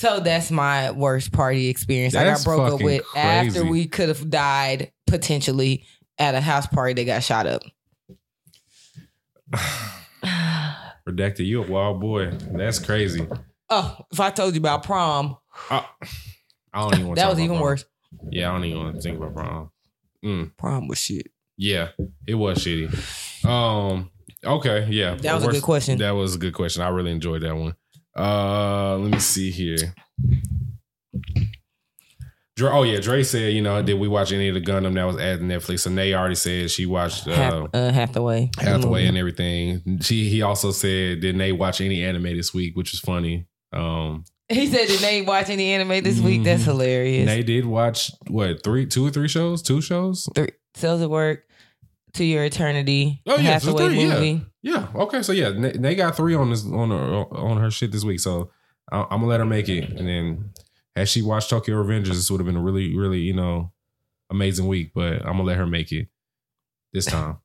So 0.00 0.18
that's 0.18 0.50
my 0.50 0.92
worst 0.92 1.30
party 1.30 1.68
experience. 1.68 2.14
I 2.14 2.24
That's 2.24 2.42
got 2.42 2.56
broke 2.56 2.66
up 2.66 2.72
fucking 2.72 2.86
with 2.86 3.02
after 3.14 3.66
we 3.66 3.86
could 3.86 4.08
have 4.08 4.30
died 4.30 4.92
potentially 5.06 5.84
at 6.18 6.34
a 6.34 6.40
house 6.40 6.66
party 6.66 6.94
that 6.94 7.04
got 7.04 7.22
shot 7.22 7.46
up. 7.46 7.62
Redacted, 11.06 11.44
you 11.44 11.62
a 11.62 11.70
wild 11.70 12.00
boy. 12.00 12.30
That's 12.50 12.78
crazy. 12.78 13.28
Oh, 13.68 13.98
if 14.10 14.18
I 14.18 14.30
told 14.30 14.54
you 14.54 14.60
about 14.60 14.84
prom, 14.84 15.36
I, 15.68 15.84
I 16.72 16.80
don't 16.80 16.94
even 16.94 17.08
want 17.08 17.18
to 17.18 17.22
that 17.22 17.28
was 17.28 17.38
even 17.38 17.60
worse. 17.60 17.84
Yeah, 18.30 18.48
I 18.48 18.52
don't 18.54 18.64
even 18.64 18.82
want 18.82 18.96
to 18.96 19.02
think 19.02 19.18
about 19.18 19.34
prom. 19.34 19.70
Mm, 20.24 20.56
Prom 20.56 20.88
was 20.88 20.98
shit. 20.98 21.26
yeah, 21.58 21.88
it 22.26 22.36
was 22.36 22.56
shitty. 22.56 23.44
Um, 23.44 24.10
okay, 24.42 24.86
yeah. 24.88 25.16
That 25.16 25.34
was 25.34 25.44
a 25.44 25.50
good 25.50 25.62
question. 25.62 25.98
That 25.98 26.12
was 26.12 26.36
a 26.36 26.38
good 26.38 26.54
question. 26.54 26.82
I 26.82 26.88
really 26.88 27.10
enjoyed 27.12 27.42
that 27.42 27.54
one. 27.54 27.74
Uh, 28.16 28.96
let 28.98 29.10
me 29.12 29.18
see 29.18 29.50
here. 29.50 29.94
Dre, 32.56 32.70
oh 32.70 32.82
yeah, 32.82 33.00
Dre 33.00 33.22
said, 33.22 33.52
you 33.54 33.62
know, 33.62 33.80
did 33.82 33.94
we 33.98 34.06
watch 34.08 34.32
any 34.32 34.48
of 34.48 34.54
the 34.54 34.60
Gundam 34.60 34.94
that 34.94 35.04
was 35.04 35.16
at 35.16 35.40
Netflix? 35.40 35.86
And 35.86 35.96
they 35.96 36.12
already 36.14 36.34
said 36.34 36.70
she 36.70 36.84
watched 36.84 37.26
uh, 37.26 37.32
Half, 37.34 37.68
uh, 37.72 37.90
Hathaway. 37.92 38.50
Hathaway 38.58 39.06
and 39.06 39.16
everything. 39.16 39.98
She 40.02 40.28
he 40.28 40.42
also 40.42 40.70
said, 40.70 41.20
didn't 41.20 41.38
they 41.38 41.52
watch 41.52 41.80
any 41.80 42.04
anime 42.04 42.24
this 42.36 42.52
week, 42.52 42.76
which 42.76 42.92
is 42.92 43.00
funny. 43.00 43.46
Um, 43.72 44.24
He 44.50 44.66
said, 44.66 44.88
"Did 44.88 44.98
they 45.00 45.22
watch 45.22 45.48
any 45.48 45.72
anime 45.72 46.02
this 46.02 46.20
week?" 46.20 46.42
That's 46.42 46.62
Mhm. 46.62 46.66
hilarious. 46.66 47.26
they 47.26 47.42
did 47.44 47.64
watch 47.64 48.10
what 48.26 48.62
three, 48.64 48.84
two 48.84 49.06
or 49.06 49.10
three 49.10 49.28
shows, 49.28 49.62
two 49.62 49.80
shows. 49.80 50.28
Three 50.34 50.50
Cells 50.74 51.00
at 51.02 51.08
Work, 51.08 51.44
To 52.14 52.24
Your 52.24 52.44
Eternity, 52.44 53.22
Oh, 53.26 53.36
yeah, 53.38 53.58
so 53.58 53.76
three, 53.76 54.00
yeah. 54.00 54.14
movie. 54.14 54.42
Yeah. 54.62 54.88
Okay. 54.94 55.22
So 55.22 55.32
yeah, 55.32 55.50
they- 55.50 55.94
got 55.94 56.16
three 56.16 56.34
on 56.34 56.50
this 56.50 56.64
on 56.66 56.90
her 56.90 56.96
on 57.32 57.58
her 57.58 57.70
shit 57.70 57.92
this 57.92 58.04
week. 58.04 58.20
So 58.20 58.50
I- 58.90 59.02
I'm 59.02 59.20
gonna 59.20 59.26
let 59.26 59.40
her 59.40 59.46
make 59.46 59.68
it. 59.68 59.88
And 59.90 60.08
then 60.08 60.50
had 60.96 61.08
she 61.08 61.22
watched 61.22 61.50
Tokyo 61.50 61.82
Revengers, 61.82 62.08
this 62.08 62.30
would 62.30 62.40
have 62.40 62.46
been 62.46 62.56
a 62.56 62.62
really 62.62 62.96
really 62.96 63.20
you 63.20 63.32
know 63.34 63.72
amazing 64.30 64.66
week. 64.66 64.92
But 64.94 65.18
I'm 65.24 65.32
gonna 65.32 65.44
let 65.44 65.56
her 65.56 65.66
make 65.66 65.92
it 65.92 66.08
this 66.92 67.04
time. 67.16 67.38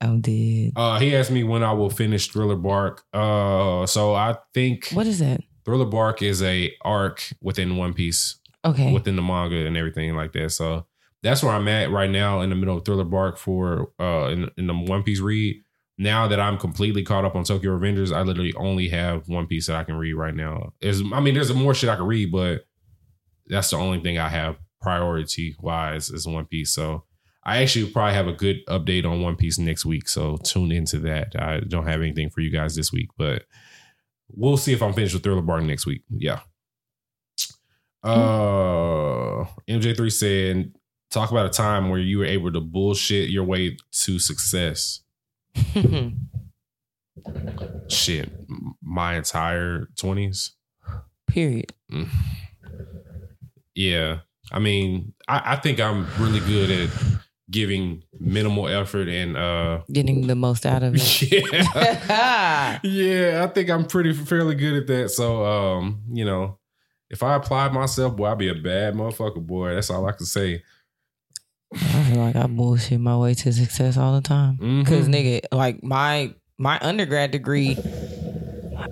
Oh, 0.00 0.18
did 0.18 0.72
uh, 0.76 0.98
he 0.98 1.14
asked 1.16 1.30
me 1.30 1.44
when 1.44 1.62
I 1.62 1.72
will 1.72 1.88
finish 1.90 2.28
Thriller 2.28 2.56
Bark. 2.56 3.04
Uh, 3.12 3.86
so 3.86 4.14
I 4.14 4.36
think 4.52 4.88
what 4.92 5.06
is 5.06 5.18
that? 5.20 5.40
Thriller 5.64 5.86
Bark 5.86 6.20
is 6.20 6.42
a 6.42 6.72
arc 6.82 7.22
within 7.40 7.76
One 7.76 7.94
Piece. 7.94 8.36
Okay, 8.64 8.92
within 8.92 9.14
the 9.16 9.22
manga 9.22 9.66
and 9.66 9.76
everything 9.76 10.14
like 10.16 10.32
that. 10.32 10.50
So 10.52 10.86
that's 11.24 11.42
where 11.42 11.52
I'm 11.52 11.66
at 11.68 11.90
right 11.90 12.10
now 12.10 12.42
in 12.42 12.50
the 12.50 12.56
middle 12.56 12.76
of 12.76 12.84
Thriller 12.84 13.04
Bark 13.04 13.38
for 13.38 13.90
uh 13.98 14.28
in, 14.28 14.50
in 14.56 14.66
the 14.66 14.74
One 14.74 15.02
Piece 15.02 15.20
read. 15.20 15.60
Now 15.96 16.28
that 16.28 16.38
I'm 16.38 16.58
completely 16.58 17.02
caught 17.02 17.24
up 17.24 17.34
on 17.34 17.44
Tokyo 17.44 17.78
Revengers, 17.78 18.14
I 18.14 18.22
literally 18.22 18.52
only 18.54 18.88
have 18.88 19.28
One 19.28 19.46
Piece 19.46 19.68
that 19.68 19.76
I 19.76 19.84
can 19.84 19.96
read 19.96 20.14
right 20.14 20.34
now. 20.34 20.72
Is 20.80 21.02
I 21.12 21.20
mean, 21.20 21.34
there's 21.34 21.52
more 21.52 21.74
shit 21.74 21.88
I 21.88 21.96
can 21.96 22.06
read, 22.06 22.30
but 22.30 22.66
that's 23.46 23.70
the 23.70 23.76
only 23.76 24.00
thing 24.00 24.18
I 24.18 24.28
have 24.28 24.56
priority 24.82 25.56
wise 25.60 26.10
is 26.10 26.26
One 26.26 26.44
Piece. 26.44 26.72
So 26.72 27.04
I 27.42 27.62
actually 27.62 27.90
probably 27.90 28.14
have 28.14 28.28
a 28.28 28.32
good 28.32 28.64
update 28.66 29.06
on 29.06 29.22
One 29.22 29.36
Piece 29.36 29.58
next 29.58 29.86
week. 29.86 30.08
So 30.08 30.36
tune 30.38 30.72
into 30.72 30.98
that. 31.00 31.34
I 31.38 31.60
don't 31.60 31.86
have 31.86 32.02
anything 32.02 32.28
for 32.28 32.40
you 32.40 32.50
guys 32.50 32.76
this 32.76 32.92
week, 32.92 33.08
but 33.16 33.44
we'll 34.28 34.56
see 34.56 34.72
if 34.72 34.82
I'm 34.82 34.92
finished 34.92 35.14
with 35.14 35.22
Thriller 35.22 35.42
Bark 35.42 35.62
next 35.62 35.86
week. 35.86 36.02
Yeah. 36.10 36.40
Uh, 38.02 39.46
MJ3 39.66 40.12
said, 40.12 40.72
talk 41.14 41.30
about 41.30 41.46
a 41.46 41.50
time 41.50 41.88
where 41.88 42.00
you 42.00 42.18
were 42.18 42.24
able 42.24 42.52
to 42.52 42.60
bullshit 42.60 43.30
your 43.30 43.44
way 43.44 43.76
to 43.92 44.18
success. 44.18 45.00
Shit, 47.88 48.30
my 48.82 49.14
entire 49.14 49.86
20s. 49.96 50.50
period. 51.28 51.72
Yeah. 53.74 54.18
I 54.52 54.58
mean, 54.58 55.14
I, 55.28 55.52
I 55.52 55.56
think 55.56 55.80
I'm 55.80 56.06
really 56.18 56.40
good 56.40 56.70
at 56.70 56.90
giving 57.50 58.02
minimal 58.18 58.66
effort 58.68 59.06
and 59.06 59.36
uh 59.36 59.80
Getting 59.92 60.26
the 60.26 60.34
most 60.34 60.66
out 60.66 60.82
of 60.82 60.94
it. 60.96 61.22
yeah. 61.32 62.78
yeah, 62.82 63.44
I 63.44 63.52
think 63.52 63.70
I'm 63.70 63.84
pretty 63.84 64.12
fairly 64.12 64.54
good 64.54 64.74
at 64.74 64.86
that. 64.88 65.10
So 65.10 65.44
um, 65.44 66.02
you 66.12 66.24
know, 66.24 66.58
if 67.10 67.22
I 67.22 67.34
applied 67.34 67.72
myself, 67.72 68.16
boy, 68.16 68.26
I'd 68.26 68.38
be 68.38 68.48
a 68.48 68.54
bad 68.54 68.94
motherfucker, 68.94 69.44
boy. 69.46 69.74
That's 69.74 69.90
all 69.90 70.06
I 70.06 70.12
can 70.12 70.26
say. 70.26 70.62
I 71.74 72.02
feel 72.04 72.16
like 72.20 72.36
I 72.36 72.46
bullshit 72.46 73.00
my 73.00 73.16
way 73.16 73.34
to 73.34 73.52
success 73.52 73.96
all 73.96 74.14
the 74.14 74.20
time. 74.20 74.58
Mhm. 74.58 74.86
Cause 74.86 75.08
nigga, 75.08 75.40
like 75.52 75.82
my 75.82 76.34
my 76.58 76.78
undergrad 76.80 77.30
degree, 77.32 77.76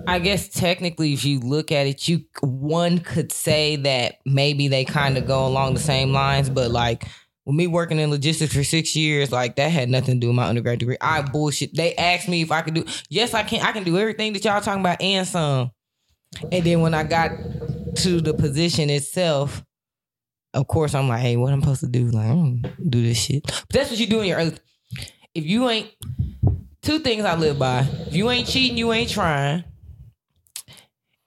I 0.07 0.19
guess 0.19 0.49
technically 0.49 1.13
if 1.13 1.23
you 1.23 1.39
look 1.39 1.71
at 1.71 1.87
it, 1.87 2.07
you 2.07 2.25
one 2.41 2.99
could 2.99 3.31
say 3.31 3.77
that 3.77 4.15
maybe 4.25 4.67
they 4.67 4.85
kind 4.85 5.17
of 5.17 5.25
go 5.25 5.45
along 5.47 5.75
the 5.75 5.79
same 5.79 6.11
lines, 6.11 6.49
but 6.49 6.71
like 6.71 7.05
with 7.45 7.55
me 7.55 7.67
working 7.67 7.99
in 7.99 8.09
logistics 8.09 8.53
for 8.53 8.63
six 8.63 8.95
years, 8.95 9.31
like 9.31 9.55
that 9.57 9.69
had 9.71 9.89
nothing 9.89 10.15
to 10.15 10.19
do 10.19 10.27
with 10.27 10.35
my 10.35 10.45
undergrad 10.47 10.79
degree. 10.79 10.97
I 11.01 11.21
bullshit. 11.21 11.75
They 11.75 11.95
asked 11.95 12.27
me 12.27 12.41
if 12.41 12.51
I 12.51 12.61
could 12.61 12.73
do 12.73 12.85
yes, 13.09 13.33
I 13.33 13.43
can 13.43 13.61
I 13.61 13.71
can 13.71 13.83
do 13.83 13.97
everything 13.97 14.33
that 14.33 14.43
y'all 14.43 14.61
talking 14.61 14.81
about 14.81 15.01
and 15.01 15.27
some. 15.27 15.71
And 16.51 16.63
then 16.63 16.81
when 16.81 16.93
I 16.93 17.03
got 17.03 17.31
to 17.97 18.19
the 18.21 18.33
position 18.33 18.89
itself, 18.89 19.63
of 20.53 20.67
course 20.67 20.93
I'm 20.95 21.07
like, 21.07 21.21
hey, 21.21 21.37
what 21.37 21.53
I'm 21.53 21.61
supposed 21.61 21.81
to 21.81 21.87
do? 21.87 22.05
Like, 22.05 22.25
I 22.25 22.29
don't 22.29 22.89
do 22.89 23.01
this 23.01 23.17
shit. 23.17 23.43
But 23.45 23.69
that's 23.71 23.89
what 23.89 23.99
you 23.99 24.07
do 24.07 24.21
in 24.21 24.27
your 24.27 24.37
early. 24.37 24.57
If 25.33 25.45
you 25.45 25.67
ain't 25.69 25.91
two 26.83 26.99
things 26.99 27.25
I 27.25 27.35
live 27.35 27.57
by. 27.57 27.87
If 28.07 28.13
you 28.13 28.29
ain't 28.29 28.47
cheating, 28.47 28.77
you 28.77 28.93
ain't 28.93 29.09
trying. 29.09 29.63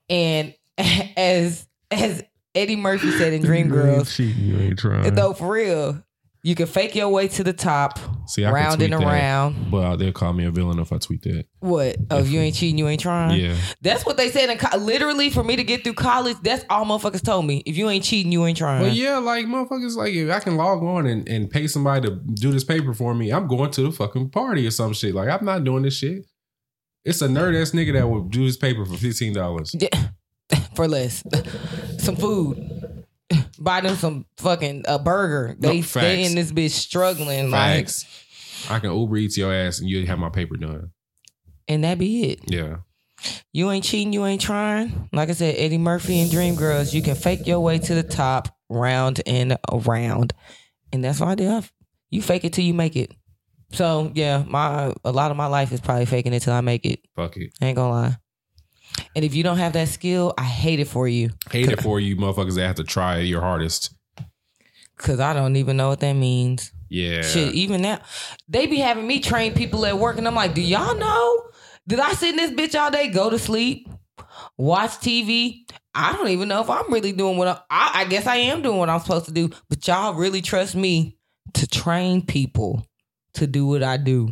And 0.09 0.55
as 0.79 1.67
as 1.91 2.23
Eddie 2.55 2.77
Murphy 2.77 3.11
said 3.13 3.33
in 3.33 3.43
Dreamgirls, 3.43 4.15
cheating, 4.15 4.45
you 4.45 4.59
ain't 4.59 4.79
trying. 4.79 5.13
though 5.15 5.33
for 5.33 5.51
real, 5.51 6.03
you 6.47 6.55
can 6.55 6.69
fake 6.69 6.95
your 6.95 7.09
way 7.09 7.27
to 7.27 7.43
the 7.43 7.53
top, 7.53 7.99
See, 8.29 8.45
I 8.45 8.53
round 8.53 8.81
and 8.81 8.93
tweet 8.93 9.01
that, 9.01 9.05
around. 9.05 9.69
But 9.69 9.79
uh, 9.79 9.97
they'll 9.97 10.13
call 10.13 10.33
me 10.33 10.45
a 10.45 10.53
villain 10.53 10.79
if 10.79 10.93
I 10.93 10.99
tweet 10.99 11.23
that. 11.23 11.45
What? 11.59 11.97
Oh, 12.09 12.19
if 12.19 12.31
you 12.31 12.39
ain't 12.39 12.55
cheating, 12.55 12.79
you 12.79 12.87
ain't 12.87 13.01
trying. 13.01 13.41
Yeah. 13.41 13.57
That's 13.81 14.07
what 14.07 14.17
they 14.17 14.31
said 14.31 14.49
in 14.49 14.57
co- 14.57 14.79
literally 14.79 15.29
for 15.29 15.43
me 15.43 15.57
to 15.57 15.65
get 15.65 15.83
through 15.83 15.95
college. 15.95 16.37
That's 16.45 16.65
all 16.71 16.85
motherfuckers 16.85 17.25
told 17.25 17.47
me. 17.47 17.65
If 17.67 17.77
you 17.77 17.91
ain't 17.91 18.05
cheating, 18.05 18.31
you 18.31 18.47
ain't 18.47 18.59
trying. 18.59 18.85
But 18.85 18.93
yeah, 18.93 19.19
like 19.19 19.47
motherfuckers, 19.47 19.97
like 19.97 20.15
if 20.15 20.31
I 20.31 20.39
can 20.39 20.57
log 20.57 20.85
on 20.85 21.07
and, 21.07 21.29
and 21.29 21.51
pay 21.51 21.67
somebody 21.67 22.09
to 22.09 22.15
do 22.15 22.53
this 22.53 22.63
paper 22.63 22.95
for 22.95 23.13
me, 23.13 23.33
I'm 23.33 23.49
going 23.49 23.73
to 23.73 23.83
the 23.83 23.91
fucking 23.91 24.31
party 24.31 24.69
or 24.69 24.71
some 24.71 24.93
shit. 24.93 25.17
Like 25.17 25.29
I'm 25.29 25.45
not 25.45 25.65
doing 25.65 25.83
this 25.83 25.97
shit. 25.99 26.27
It's 27.05 27.23
a 27.23 27.27
nerd 27.27 27.61
ass 27.61 27.73
nigga 27.73 27.95
that 27.95 28.09
will 28.09 28.23
do 28.23 28.43
his 28.43 28.57
paper 28.57 28.87
for 28.87 28.97
fifteen 28.97 29.33
dollars. 29.33 29.75
Yeah. 29.77 30.11
for 30.77 30.87
less. 30.87 31.25
some 31.99 32.15
food. 32.15 32.76
Buy 33.59 33.81
them 33.81 33.97
some 33.97 34.27
fucking 34.39 34.85
a 34.87 34.99
burger. 34.99 35.57
They 35.59 35.81
No, 35.81 35.87
they 36.01 36.25
in 36.25 36.35
this 36.35 36.53
bitch 36.53 36.71
struggling 36.71 37.51
Facts. 37.51 38.05
I 38.71 38.79
can 38.79 38.93
Uber 38.93 39.17
Eats 39.17 39.37
your 39.39 39.53
ass 39.53 39.81
and 39.81 39.89
you 39.89 40.05
have 40.07 40.19
my 40.19 40.31
paper 40.31 40.57
done. 40.57 40.91
and 41.69 41.85
that 41.85 41.99
be 41.99 42.31
it. 42.31 42.41
Yeah. 42.47 42.79
You 43.53 43.71
ain't 43.71 43.85
cheating, 43.85 44.13
you 44.13 44.27
ain't 44.27 44.41
trying. 44.43 45.09
Like 45.13 45.31
I 45.31 45.33
said, 45.33 45.55
Eddie 45.57 45.79
Murphy 45.79 46.21
and 46.21 46.31
Dreamgirls, 46.31 46.93
you 46.93 47.03
can 47.03 47.15
fake 47.15 47.47
your 47.47 47.61
way 47.61 47.79
to 47.79 47.95
the 47.95 48.03
top, 48.03 48.49
round 48.69 49.21
and 49.27 49.57
around, 49.73 50.35
and 50.93 51.03
that's 51.03 51.21
what 51.21 51.31
I 51.31 51.35
did. 51.35 51.65
You 52.11 52.21
fake 52.23 52.45
it 52.45 52.53
till 52.53 52.65
you 52.65 52.75
make 52.75 52.95
it. 52.95 53.13
So 53.73 54.13
yeah, 54.15 54.45
my 54.47 54.93
a 55.05 55.13
lot 55.13 55.31
of 55.31 55.37
my 55.37 55.47
life 55.47 55.73
is 55.73 55.81
probably 55.81 56.07
faking 56.07 56.33
it 56.33 56.41
till 56.41 56.53
I 56.53 56.61
make 56.61 56.85
it. 56.85 57.01
Fuck 57.17 57.37
it. 57.37 57.53
I 57.61 57.67
ain't 57.67 57.77
gonna 57.77 57.93
lie. 57.93 58.17
And 59.15 59.25
if 59.25 59.35
you 59.35 59.43
don't 59.43 59.59
have 59.59 59.73
that 59.75 59.89
skill, 59.89 60.35
I 60.37 60.43
hate 60.45 60.81
it 60.81 60.89
for 60.89 61.07
you 61.09 61.31
Hate 61.51 61.71
it 61.71 61.81
for 61.81 62.01
you 62.01 62.17
motherfuckers 62.17 62.57
that 62.57 62.67
have 62.67 62.77
to 62.77 62.85
try 62.85 63.19
your 63.19 63.41
hardest. 63.41 63.95
because 64.97 65.21
I 65.21 65.33
don't 65.33 65.57
even 65.57 65.77
know 65.77 65.89
what 65.89 66.01
that 66.01 66.13
means. 66.15 66.73
Yeah. 66.89 67.23
Shit, 67.23 67.55
even 67.55 67.83
now, 67.83 68.01
they 68.49 68.67
be 68.67 68.77
having 68.79 69.07
me 69.07 69.21
train 69.21 69.55
people 69.55 69.85
at 69.87 69.99
work, 69.99 70.19
and 70.19 70.27
I'm 70.27 70.35
like, 70.35 70.55
do 70.55 70.61
y'all 70.63 70.97
know? 70.97 71.43
Did 71.89 72.01
I 72.01 72.13
sit 72.13 72.31
in 72.31 72.37
this 72.37 72.51
bitch 72.51 72.79
all 72.81 72.91
day, 72.91 73.09
go 73.09 73.29
to 73.31 73.39
sleep, 73.39 73.89
watch 74.57 74.91
TV? 74.93 75.65
I 75.95 76.13
don't 76.13 76.29
even 76.29 76.49
know 76.49 76.61
if 76.61 76.69
I'm 76.71 76.93
really 76.93 77.13
doing 77.13 77.39
what 77.39 77.49
I, 77.49 77.61
I, 77.71 77.91
I 77.95 78.05
guess 78.05 78.27
I 78.27 78.37
am 78.37 78.61
doing 78.63 78.77
what 78.79 78.91
I'm 78.91 79.01
supposed 79.01 79.25
to 79.27 79.33
do. 79.33 79.51
But 79.69 79.87
y'all 79.89 80.15
really 80.15 80.43
trust 80.43 80.75
me 80.77 81.17
to 81.55 81.67
train 81.67 82.25
people 82.25 82.87
to 83.35 83.47
do 83.47 83.67
what 83.67 83.83
I 83.83 83.97
do, 83.97 84.29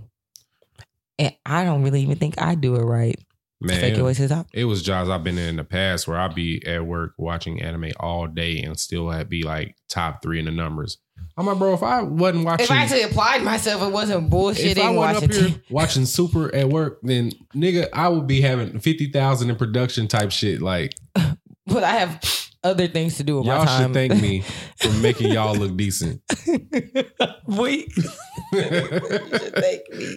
and 1.19 1.35
I 1.45 1.65
don't 1.65 1.83
really 1.83 2.03
even 2.03 2.19
think 2.19 2.41
I 2.41 2.55
do 2.55 2.77
it 2.77 2.83
right. 2.85 3.19
Fake 3.67 3.97
your 3.97 4.05
way 4.05 4.09
Man. 4.11 4.15
to 4.17 4.23
the 4.23 4.35
top. 4.35 4.47
It 4.53 4.65
was 4.65 4.83
jobs 4.83 5.09
I've 5.09 5.25
been 5.25 5.39
in 5.39 5.49
in 5.49 5.57
the 5.57 5.65
past 5.65 6.07
where 6.07 6.19
I'd 6.19 6.35
be 6.35 6.63
at 6.67 6.85
work 6.85 7.13
watching 7.19 7.63
anime 7.63 7.93
all 7.99 8.27
day 8.27 8.61
and 8.61 8.79
still 8.79 9.11
had 9.11 9.29
be 9.29 9.43
like 9.43 9.77
top 9.89 10.23
three 10.23 10.39
in 10.39 10.45
the 10.45 10.51
numbers. 10.51 10.99
I'm 11.37 11.47
like, 11.47 11.59
bro, 11.59 11.73
if 11.75 11.83
I 11.83 12.03
wasn't 12.03 12.45
watching 12.45 12.65
If 12.65 12.71
I 12.71 12.77
actually 12.79 13.03
applied 13.03 13.43
myself, 13.43 13.83
it 13.83 13.93
wasn't 13.93 14.31
bullshitting. 14.31 14.73
if 14.73 14.79
I 14.79 14.91
wasn't 14.91 14.97
watching 14.97 15.31
up 15.31 15.35
here 15.35 15.59
TV. 15.59 15.63
watching 15.71 16.07
Super 16.07 16.55
at 16.55 16.69
work, 16.69 16.99
then 17.03 17.31
nigga, 17.55 17.89
I 17.93 18.09
would 18.09 18.27
be 18.27 18.41
having 18.41 18.79
fifty 18.81 19.11
thousand 19.11 19.51
in 19.51 19.57
production 19.57 20.09
type 20.09 20.31
shit. 20.33 20.61
Like 20.61 20.95
but 21.15 21.85
I 21.85 21.93
have 21.97 22.21
other 22.65 22.89
things 22.89 23.17
to 23.19 23.25
do 23.25 23.37
with 23.37 23.47
y'all 23.47 23.59
my 23.59 23.65
time. 23.67 23.83
should 23.85 23.95
thank 23.95 24.21
me 24.23 24.41
for 24.81 24.91
making 25.01 25.31
y'all 25.31 25.55
look 25.55 25.77
decent. 25.77 26.21
we 27.47 27.87
thank 28.53 29.83
me. 29.93 30.17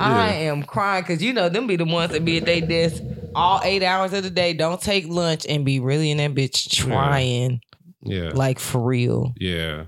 I 0.00 0.32
am 0.48 0.62
crying 0.62 1.02
because 1.02 1.22
you 1.22 1.32
know 1.32 1.48
them 1.48 1.66
be 1.66 1.76
the 1.76 1.84
ones 1.84 2.12
that 2.12 2.24
be 2.24 2.38
at 2.38 2.46
their 2.46 2.60
desk 2.60 3.02
all 3.34 3.60
eight 3.64 3.82
hours 3.82 4.12
of 4.12 4.22
the 4.22 4.30
day, 4.30 4.52
don't 4.54 4.80
take 4.80 5.06
lunch, 5.08 5.44
and 5.48 5.64
be 5.64 5.78
really 5.80 6.10
in 6.10 6.16
that 6.18 6.34
bitch 6.34 6.70
trying 6.70 7.60
Yeah, 8.02 8.30
like 8.34 8.58
for 8.58 8.82
real. 8.82 9.32
yeah, 9.38 9.84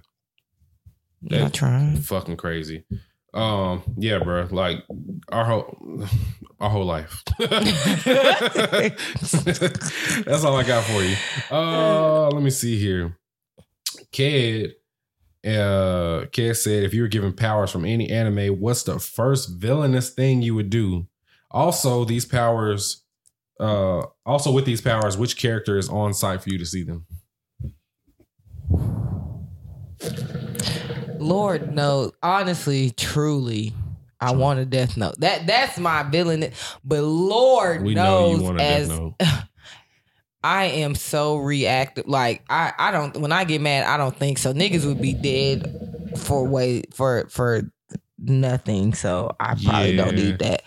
You're 1.23 1.41
not 1.41 1.55
trying. 1.55 1.97
fucking 1.97 2.37
crazy. 2.37 2.85
Um, 3.35 3.83
yeah, 3.99 4.19
bro. 4.19 4.49
Like 4.51 4.85
our 5.31 5.45
whole 5.45 6.07
our 6.61 6.71
whole 6.71 6.85
life. 6.85 7.23
That's 7.39 7.55
all 10.45 10.57
I 10.57 10.65
got 10.65 10.85
for 10.85 11.03
you. 11.03 11.17
Uh, 11.51 12.29
let 12.31 12.43
me 12.43 12.51
see 12.51 12.79
here. 12.79 13.17
Kid, 14.11 14.73
uh, 15.47 16.27
Kid 16.33 16.55
said, 16.55 16.83
if 16.85 16.95
you 16.95 17.03
were 17.03 17.09
given 17.09 17.33
powers 17.33 17.71
from 17.71 17.85
any 17.85 18.11
anime, 18.11 18.61
what's 18.61 18.83
the 18.83 18.99
first 18.99 19.51
villainous 19.61 20.11
thing 20.11 20.43
you 20.43 20.55
would 20.55 20.71
do? 20.71 21.07
Also, 21.51 22.05
these 22.05 22.25
powers, 22.25 23.05
uh, 23.61 24.03
also 24.27 24.51
with 24.51 24.65
these 24.65 24.81
powers, 24.81 25.17
which 25.17 25.37
character 25.37 25.79
is 25.79 25.89
on 25.89 26.15
site 26.15 26.43
for 26.43 26.51
you 26.51 26.59
to 26.59 26.67
see 26.67 26.83
them? 26.83 27.07
Lord 31.29 31.71
knows, 31.71 32.13
honestly, 32.23 32.91
truly. 32.91 33.75
I 34.21 34.33
want 34.33 34.59
a 34.59 34.65
death 34.65 34.97
note. 34.97 35.21
That 35.21 35.47
that's 35.47 35.79
my 35.79 36.03
villain. 36.03 36.51
But 36.85 37.03
Lord 37.03 37.83
We 37.83 37.95
knows 37.95 38.43
a 38.43 38.61
as. 38.61 38.91
I 40.43 40.65
am 40.67 40.95
so 40.95 41.37
reactive. 41.37 42.07
Like 42.07 42.43
I, 42.49 42.73
I 42.79 42.91
don't. 42.91 43.17
When 43.17 43.33
I 43.33 43.45
get 43.45 43.61
mad, 43.61 43.85
I 43.85 43.97
don't 43.97 44.17
think 44.17 44.39
so. 44.39 44.53
Niggas 44.53 44.87
would 44.87 45.01
be 45.01 45.15
dead 45.15 45.67
for 46.17 46.47
way 46.47 46.83
for 46.93 47.29
for 47.29 47.63
nothing. 48.19 48.95
So 48.95 49.37
I 49.39 49.55
probably 49.65 49.97
don't 49.97 50.15
need 50.15 50.39
that. 50.41 50.63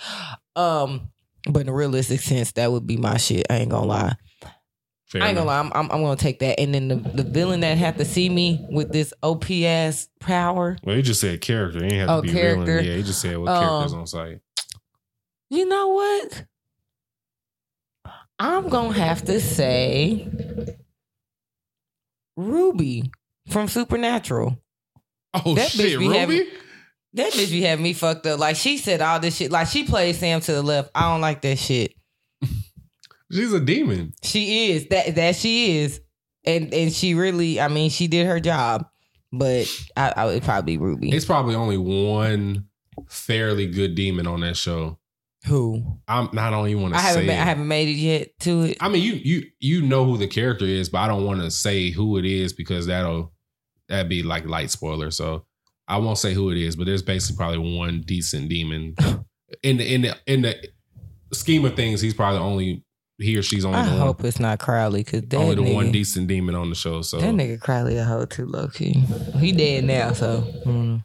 Um, 0.56 1.10
but 1.50 1.62
in 1.62 1.70
a 1.70 1.74
realistic 1.74 2.20
sense, 2.22 2.52
that 2.54 2.72
would 2.72 2.86
be 2.86 2.98
my 2.98 3.18
shit. 3.18 3.48
I 3.50 3.56
ain't 3.58 3.72
gonna 3.72 3.88
lie. 3.88 4.16
Fair 5.12 5.22
I 5.24 5.28
ain't 5.28 5.36
gonna 5.36 5.48
lie. 5.48 5.60
I'm, 5.60 5.72
I'm, 5.74 5.92
I'm 5.92 6.02
gonna 6.02 6.16
take 6.16 6.40
that. 6.40 6.58
And 6.60 6.74
then 6.74 6.88
the, 6.88 6.96
the 6.96 7.24
villain 7.24 7.60
that 7.60 7.78
have 7.78 7.98
to 7.98 8.06
see 8.06 8.30
me 8.30 8.66
with 8.72 8.94
this 8.94 9.14
OPS 9.22 10.08
power. 10.22 10.78
Well, 10.86 10.96
he 10.96 11.02
just 11.02 11.20
said 11.20 11.42
character. 11.42 11.84
He 11.84 11.90
didn't 11.90 12.00
have 12.08 12.10
Oh, 12.10 12.22
to 12.22 12.28
be 12.28 12.32
character. 12.34 12.66
villain. 12.66 12.86
Yeah, 12.86 12.96
he 12.96 13.04
just 13.04 13.20
said 13.22 13.38
what 13.38 13.50
Um, 13.50 13.64
characters 13.64 13.94
on 13.94 14.08
site. 14.08 14.40
You 15.50 15.66
know 15.68 15.90
what? 15.90 16.46
I'm 18.40 18.70
gonna 18.70 18.94
have 18.94 19.26
to 19.26 19.42
say 19.42 20.28
Ruby 22.38 23.12
from 23.50 23.68
Supernatural. 23.68 24.58
Oh 25.34 25.56
that 25.56 25.70
bitch 25.72 25.76
shit, 25.90 26.00
be 26.00 26.08
Ruby. 26.08 26.18
having- 26.18 26.48
That 27.14 27.34
bitch 27.34 27.52
be 27.52 27.62
having 27.62 27.84
me 27.84 27.94
fucked 27.94 28.26
up. 28.28 28.40
Like 28.40 28.56
she 28.56 28.78
said 28.78 29.02
all 29.02 29.20
this 29.20 29.36
shit. 29.36 29.52
Like 29.52 29.68
she 29.68 29.84
plays 29.84 30.18
Sam 30.20 30.40
to 30.42 30.54
the 30.54 30.62
left. 30.62 30.92
I 30.96 31.12
don't 31.12 31.22
like 31.22 31.42
that 31.42 31.60
shit. 31.60 31.94
She's 33.32 33.54
a 33.54 33.60
demon. 33.60 34.14
She 34.24 34.72
is 34.72 34.88
that 34.88 35.16
that 35.16 35.36
she 35.36 35.78
is, 35.78 36.02
and 36.46 36.74
and 36.74 36.92
she 36.92 37.14
really. 37.14 37.60
I 37.60 37.68
mean, 37.68 37.90
she 37.90 38.08
did 38.08 38.28
her 38.28 38.40
job. 38.40 38.88
But 39.34 39.68
I, 39.96 40.14
I 40.18 40.26
would 40.26 40.44
probably 40.44 40.76
be 40.76 40.84
Ruby. 40.84 41.10
It's 41.12 41.26
probably 41.26 41.56
only 41.56 41.78
one 41.78 42.66
fairly 43.08 43.68
good 43.68 43.96
demon 43.96 44.28
on 44.28 44.42
that 44.42 44.58
show. 44.58 44.98
Who 45.48 46.00
I'm. 46.08 46.38
I 46.38 46.50
don't 46.50 46.68
even 46.68 46.84
want 46.84 46.94
I 46.96 46.98
to 46.98 47.04
haven't 47.04 47.28
say. 47.28 47.34
it. 47.34 47.40
I 47.40 47.44
haven't 47.46 47.68
made 47.68 47.88
it 47.88 47.94
yet 47.94 48.40
to 48.42 48.62
it. 48.64 48.78
I 48.82 48.90
mean, 48.90 49.02
you 49.02 49.14
you 49.14 49.44
you 49.60 49.82
know 49.82 50.06
who 50.06 50.18
the 50.18 50.28
character 50.28 50.66
is, 50.66 50.90
but 50.90 51.00
I 51.00 51.08
don't 51.08 51.26
want 51.26 51.42
to 51.42 51.50
say 51.50 51.90
who 51.92 52.18
it 52.18 52.26
is 52.26 52.54
because 52.54 52.88
that'll 52.88 53.32
that'd 53.88 54.10
be 54.10 54.22
like 54.22 54.46
light 54.46 54.70
spoiler. 54.70 55.10
So 55.10 55.46
I 55.88 55.98
won't 55.98 56.18
say 56.20 56.34
who 56.34 56.52
it 56.52 56.58
is, 56.58 56.76
but 56.76 56.86
there's 56.86 57.02
basically 57.02 57.38
probably 57.38 57.78
one 57.78 58.02
decent 58.02 58.50
demon 58.50 58.96
in 59.64 59.78
the 59.78 59.94
in 59.94 60.02
the 60.02 60.18
in 60.28 60.42
the 60.44 60.56
scheme 61.34 61.66
of 61.66 61.76
things. 61.76 62.02
He's 62.02 62.14
probably 62.14 62.40
only 62.40 62.84
he 63.22 63.38
or 63.38 63.44
she's 63.44 63.66
only 63.66 63.80
I 63.80 63.86
the 63.86 63.92
hope 63.92 64.20
one, 64.20 64.28
it's 64.28 64.40
not 64.40 64.60
Crowley 64.60 65.04
because 65.04 65.24
only 65.34 65.56
the 65.56 65.62
nigga, 65.62 65.76
one 65.76 65.92
decent 65.92 66.28
demon 66.28 66.56
on 66.56 66.70
the 66.70 66.76
show. 66.76 67.02
So 67.02 67.20
that 67.20 67.34
nigga 67.34 67.60
Crowley 67.60 67.98
a 67.98 68.04
hoe 68.04 68.26
too 68.26 68.46
low 68.46 68.68
key. 68.68 68.94
He 69.40 69.52
dead 69.52 69.84
now, 69.84 70.14
so 70.14 70.42
mm. 70.66 71.04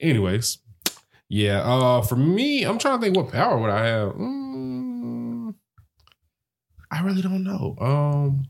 anyways, 0.00 0.58
yeah. 1.28 1.60
Uh, 1.60 2.02
for 2.02 2.16
me, 2.16 2.64
I'm 2.64 2.78
trying 2.78 2.98
to 2.98 3.04
think 3.04 3.16
what 3.16 3.32
power 3.32 3.58
would 3.58 3.70
I 3.70 3.86
have. 3.86 4.12
Mm, 4.12 5.54
I 6.90 7.02
really 7.02 7.22
don't 7.22 7.44
know. 7.44 7.76
Um, 7.80 8.44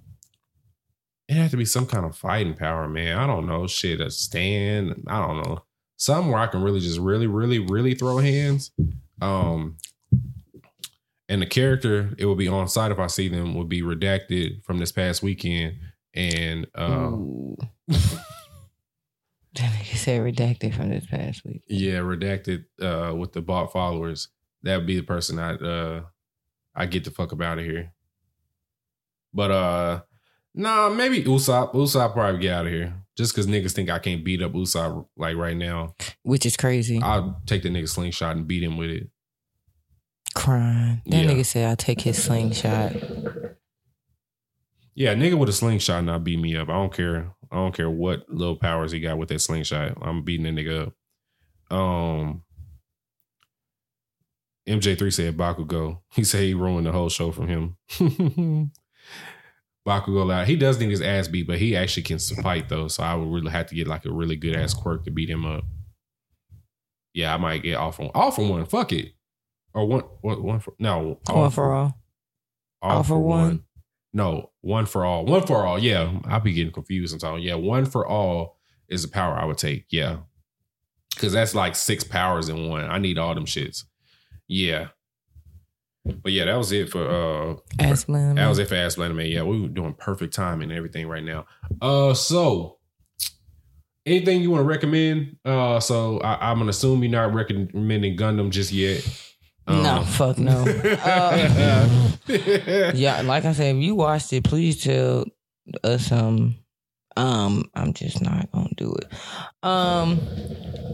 it 1.29 1.35
had 1.35 1.51
to 1.51 1.57
be 1.57 1.65
some 1.65 1.87
kind 1.87 2.05
of 2.05 2.17
fighting 2.17 2.55
power, 2.55 2.89
man. 2.89 3.19
I 3.19 3.27
don't 3.27 3.47
know. 3.47 3.67
Shit, 3.67 4.01
a 4.01 4.11
stand. 4.11 5.05
I 5.07 5.27
don't 5.27 5.43
know. 5.43 5.63
Something 5.97 6.31
where 6.31 6.41
I 6.41 6.49
can 6.49 6.63
really 6.63 6.81
just 6.81 6.99
really, 6.99 7.27
really, 7.27 7.59
really 7.59 7.95
throw 7.95 8.19
hands. 8.19 8.71
Um 9.23 9.77
and 11.35 11.43
the 11.43 11.47
character 11.47 12.15
it 12.17 12.27
will 12.27 12.37
be 12.37 12.47
on 12.47 12.69
site 12.69 12.93
if 12.93 13.01
I 13.01 13.09
see 13.09 13.29
them 13.29 13.55
would 13.57 13.69
be 13.69 13.83
redacted 13.83 14.63
from 14.63 14.79
this 14.79 14.93
past 14.93 15.21
weekend. 15.21 15.75
And 16.15 16.69
um 16.77 17.57
that 17.89 17.99
nigga 19.57 19.97
said 19.97 20.21
redacted 20.21 20.75
from 20.75 20.91
this 20.91 21.07
past 21.07 21.45
week. 21.45 21.63
yeah, 21.67 21.95
redacted 21.95 22.67
uh 22.81 23.13
with 23.17 23.33
the 23.33 23.43
bot 23.43 23.73
followers. 23.73 24.29
That 24.63 24.77
would 24.77 24.87
be 24.87 24.95
the 24.95 25.03
person 25.03 25.41
I 25.41 25.55
uh 25.55 26.03
I 26.73 26.87
get 26.87 27.03
the 27.03 27.11
fuck 27.11 27.33
up 27.33 27.43
out 27.43 27.59
of 27.59 27.65
here. 27.65 27.93
But 29.33 29.51
uh 29.51 30.03
nah, 30.55 30.89
maybe 30.89 31.25
Usopp. 31.25 31.75
Usopp 31.75 32.13
probably 32.13 32.41
get 32.41 32.55
out 32.55 32.67
of 32.67 32.73
here. 32.73 32.95
Just 33.17 33.35
cause 33.35 33.49
niggas 33.49 33.73
think 33.73 33.91
I 33.91 33.99
can't 33.99 34.25
beat 34.25 34.41
up 34.41 34.53
Usopp 34.53 35.09
like 35.17 35.37
right 35.37 35.57
now. 35.57 35.97
Which 36.23 36.47
is 36.47 36.57
crazy. 36.57 37.01
I'll 37.03 37.43
take 37.45 37.65
the 37.65 37.71
nigga 37.71 37.89
slingshot 37.89 38.37
and 38.37 38.47
beat 38.47 38.63
him 38.63 38.77
with 38.77 38.91
it. 38.91 39.09
Crying. 40.35 41.03
That 41.07 41.25
Yeah. 41.25 41.31
nigga 41.31 41.47
said 41.47 41.69
I'll 41.69 41.77
take 41.77 42.01
his 42.01 42.23
slingshot. 42.23 42.93
Yeah, 44.97 45.15
nigga 45.15 45.39
with 45.39 45.49
a 45.49 45.53
slingshot 45.53 46.05
not 46.05 46.25
beat 46.25 46.39
me 46.41 46.57
up. 46.57 46.69
I 46.69 46.73
don't 46.75 46.93
care. 46.93 47.33
I 47.51 47.57
don't 47.57 47.75
care 47.75 47.91
what 47.91 48.29
little 48.29 48.57
powers 48.57 48.93
he 48.93 49.01
got 49.01 49.19
with 49.19 49.29
that 49.29 49.41
slingshot. 49.41 49.97
I'm 50.03 50.23
beating 50.23 50.53
that 50.55 50.61
nigga 50.61 50.89
up. 51.71 51.77
Um 51.77 52.43
MJ3 54.69 55.13
said 55.13 55.37
Bakugo. 55.37 56.01
He 56.15 56.25
said 56.25 56.43
he 56.43 56.55
ruined 56.55 56.87
the 56.87 56.93
whole 56.93 57.09
show 57.11 57.31
from 57.33 57.49
him. 57.49 57.77
Bakugo 59.87 60.25
loud. 60.27 60.47
He 60.49 60.57
does 60.57 60.81
need 60.81 60.91
his 60.91 61.03
ass 61.03 61.29
beat, 61.29 61.47
but 61.47 61.59
he 61.59 61.77
actually 61.77 62.05
can 62.05 62.19
fight 62.19 62.69
though. 62.71 62.89
So 62.89 63.03
I 63.03 63.15
would 63.15 63.29
really 63.29 63.51
have 63.51 63.67
to 63.67 63.75
get 63.75 63.87
like 63.87 64.07
a 64.07 64.13
really 64.13 64.37
good 64.37 64.57
ass 64.57 64.73
quirk 64.73 65.05
to 65.05 65.11
beat 65.11 65.29
him 65.29 65.45
up. 65.45 65.65
Yeah, 67.13 67.35
I 67.35 67.37
might 67.37 67.63
get 67.63 67.77
off 67.77 68.01
on 68.01 68.11
off 68.15 68.37
for 68.37 68.49
one. 68.49 68.65
Fuck 68.65 68.93
it. 68.93 69.13
Or 69.75 69.87
one 69.87 70.05
one 70.21 70.43
one 70.43 70.61
for 70.61 70.75
no 70.79 71.19
One 71.29 71.51
for 71.51 71.73
all. 71.73 71.99
all, 72.81 72.91
All 72.99 73.03
for 73.03 73.09
for 73.09 73.19
one. 73.21 73.43
one? 73.43 73.65
No, 74.13 74.51
one 74.61 74.87
for 74.87 75.05
all. 75.05 75.25
One 75.27 75.45
for 75.47 75.67
all. 75.67 75.79
Yeah, 75.79 76.21
I'll 76.27 76.39
be 76.41 76.53
getting 76.53 76.73
confused 76.73 77.11
sometimes. 77.11 77.45
Yeah, 77.45 77.57
one 77.57 77.85
for 77.85 78.07
all 78.07 78.59
is 78.89 79.03
the 79.03 79.09
power 79.09 79.35
I 79.35 79.45
would 79.45 79.59
take. 79.59 79.87
Yeah, 79.91 80.19
because 81.15 81.33
that's 81.33 81.55
like 81.57 81.75
six 81.75 82.05
powers 82.05 82.49
in 82.49 82.69
one. 82.69 82.85
I 82.85 82.99
need 82.99 83.19
all 83.19 83.35
them 83.35 83.47
shits. 83.47 83.83
Yeah, 84.47 84.89
but 86.05 86.31
yeah, 86.31 86.45
that 86.45 86.57
was 86.57 86.71
it 86.71 86.91
for 86.91 87.05
uh 87.09 87.57
Ask 87.81 88.09
Lemon. 88.09 88.37
that 88.37 88.47
was 88.49 88.61
it 88.61 88.69
for 88.69 88.77
Ask 88.77 88.97
Man. 88.99 89.17
Yeah, 89.19 89.43
we 89.43 89.61
were 89.63 89.69
doing 89.69 89.95
perfect 89.95 90.33
timing 90.35 90.71
and 90.71 90.79
everything 90.79 91.09
right 91.09 91.25
now. 91.25 91.47
Uh, 91.83 92.15
so 92.15 92.79
anything 94.07 94.41
you 94.43 94.51
want 94.53 94.61
to 94.61 94.69
recommend? 94.69 95.39
Uh, 95.45 95.81
so 95.81 96.21
I, 96.21 96.51
I'm 96.51 96.59
gonna 96.59 96.71
assume 96.71 97.03
you're 97.03 97.11
not 97.11 97.35
recommending 97.35 98.17
Gundam 98.17 98.51
just 98.51 98.71
yet. 98.71 99.03
No, 99.67 99.99
Um, 99.99 100.05
fuck 100.05 100.39
no. 100.39 100.65
Uh, 101.05 102.11
yeah, 102.95 103.23
like 103.23 103.45
I 103.45 103.53
said, 103.53 103.77
if 103.77 103.83
you 103.83 103.95
watched 103.95 104.33
it, 104.33 104.45
please 104.45 104.83
tell 104.83 105.25
us 105.83 106.13
um 106.13 106.57
um 107.17 107.65
I'm 107.75 107.93
just 107.93 108.21
not 108.21 108.51
gonna 108.53 108.69
do 108.77 108.95
it. 108.95 109.13
Um 109.67 110.21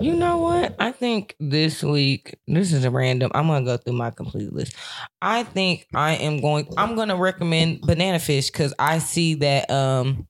you 0.00 0.14
know 0.14 0.38
what? 0.38 0.74
I 0.78 0.92
think 0.92 1.34
this 1.40 1.82
week, 1.82 2.38
this 2.46 2.72
is 2.72 2.84
a 2.84 2.90
random. 2.90 3.30
I'm 3.34 3.48
gonna 3.48 3.64
go 3.64 3.76
through 3.76 3.94
my 3.94 4.10
complete 4.10 4.52
list. 4.52 4.74
I 5.20 5.42
think 5.42 5.86
I 5.94 6.14
am 6.16 6.40
going 6.40 6.68
I'm 6.76 6.94
gonna 6.96 7.16
recommend 7.16 7.80
banana 7.82 8.18
fish 8.18 8.50
because 8.50 8.72
I 8.78 8.98
see 8.98 9.34
that 9.36 9.70
um 9.70 10.26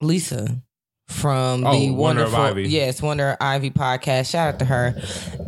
Lisa 0.00 0.60
from 1.08 1.66
Oh, 1.66 1.72
the 1.78 1.90
Wonder 1.90 2.22
of 2.24 2.32
wonderful 2.32 2.40
Ivy. 2.60 2.68
yes 2.70 3.02
Wonder 3.02 3.36
Ivy 3.40 3.70
podcast. 3.70 4.30
Shout 4.30 4.54
out 4.54 4.58
to 4.60 4.64
her 4.64 5.00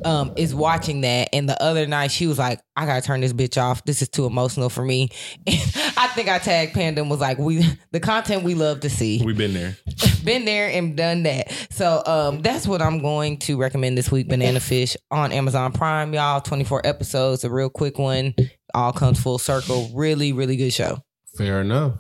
um 0.05 0.33
is 0.37 0.55
watching 0.55 1.01
that. 1.01 1.31
And 1.33 1.49
the 1.49 1.61
other 1.63 1.87
night 1.87 2.11
she 2.11 2.27
was 2.27 2.39
like 2.39 2.61
I 2.77 2.85
gotta 2.85 3.01
turn 3.01 3.23
this 3.23 3.33
bitch 3.33 3.61
off. 3.61 3.85
This 3.87 4.03
is 4.03 4.09
too 4.09 4.27
emotional 4.27 4.69
for 4.69 4.85
me. 4.85 5.09
And 5.47 5.93
I 5.99 6.09
think 6.09 6.29
I 6.29 6.39
tagged 6.39 6.75
Panda 6.75 7.01
and 7.01 7.11
was 7.11 7.21
like 7.21 7.39
we 7.39 7.65
the 7.91 8.01
content 8.01 8.43
we 8.43 8.55
love 8.55 8.81
to 8.81 8.91
see. 8.91 9.23
We've 9.25 9.37
been 9.37 9.55
there. 9.55 9.77
been 10.25 10.45
there 10.45 10.69
and 10.69 10.95
done 10.97 11.23
that. 11.23 11.51
So 11.71 12.03
um 12.07 12.43
that's 12.43 12.67
what 12.67 12.83
I'm 12.83 13.01
going 13.01 13.39
to 13.41 13.57
recommend 13.57 13.97
this 13.97 14.11
week 14.13 14.29
Banana 14.29 14.61
Fish 14.61 14.95
on 15.11 15.33
Amazon 15.33 15.73
Prime 15.73 16.13
y'all. 16.13 16.41
24 16.43 16.83
episodes 16.87 17.45
a 17.45 17.51
real 17.51 17.71
quick 17.71 17.99
one. 17.99 18.35
All 18.75 18.93
comes 18.93 19.19
full 19.21 19.39
circle. 19.39 19.91
Really 19.95 20.33
really 20.35 20.57
good 20.57 20.73
show. 20.73 21.03
Fair 21.37 21.63
enough. 21.63 21.95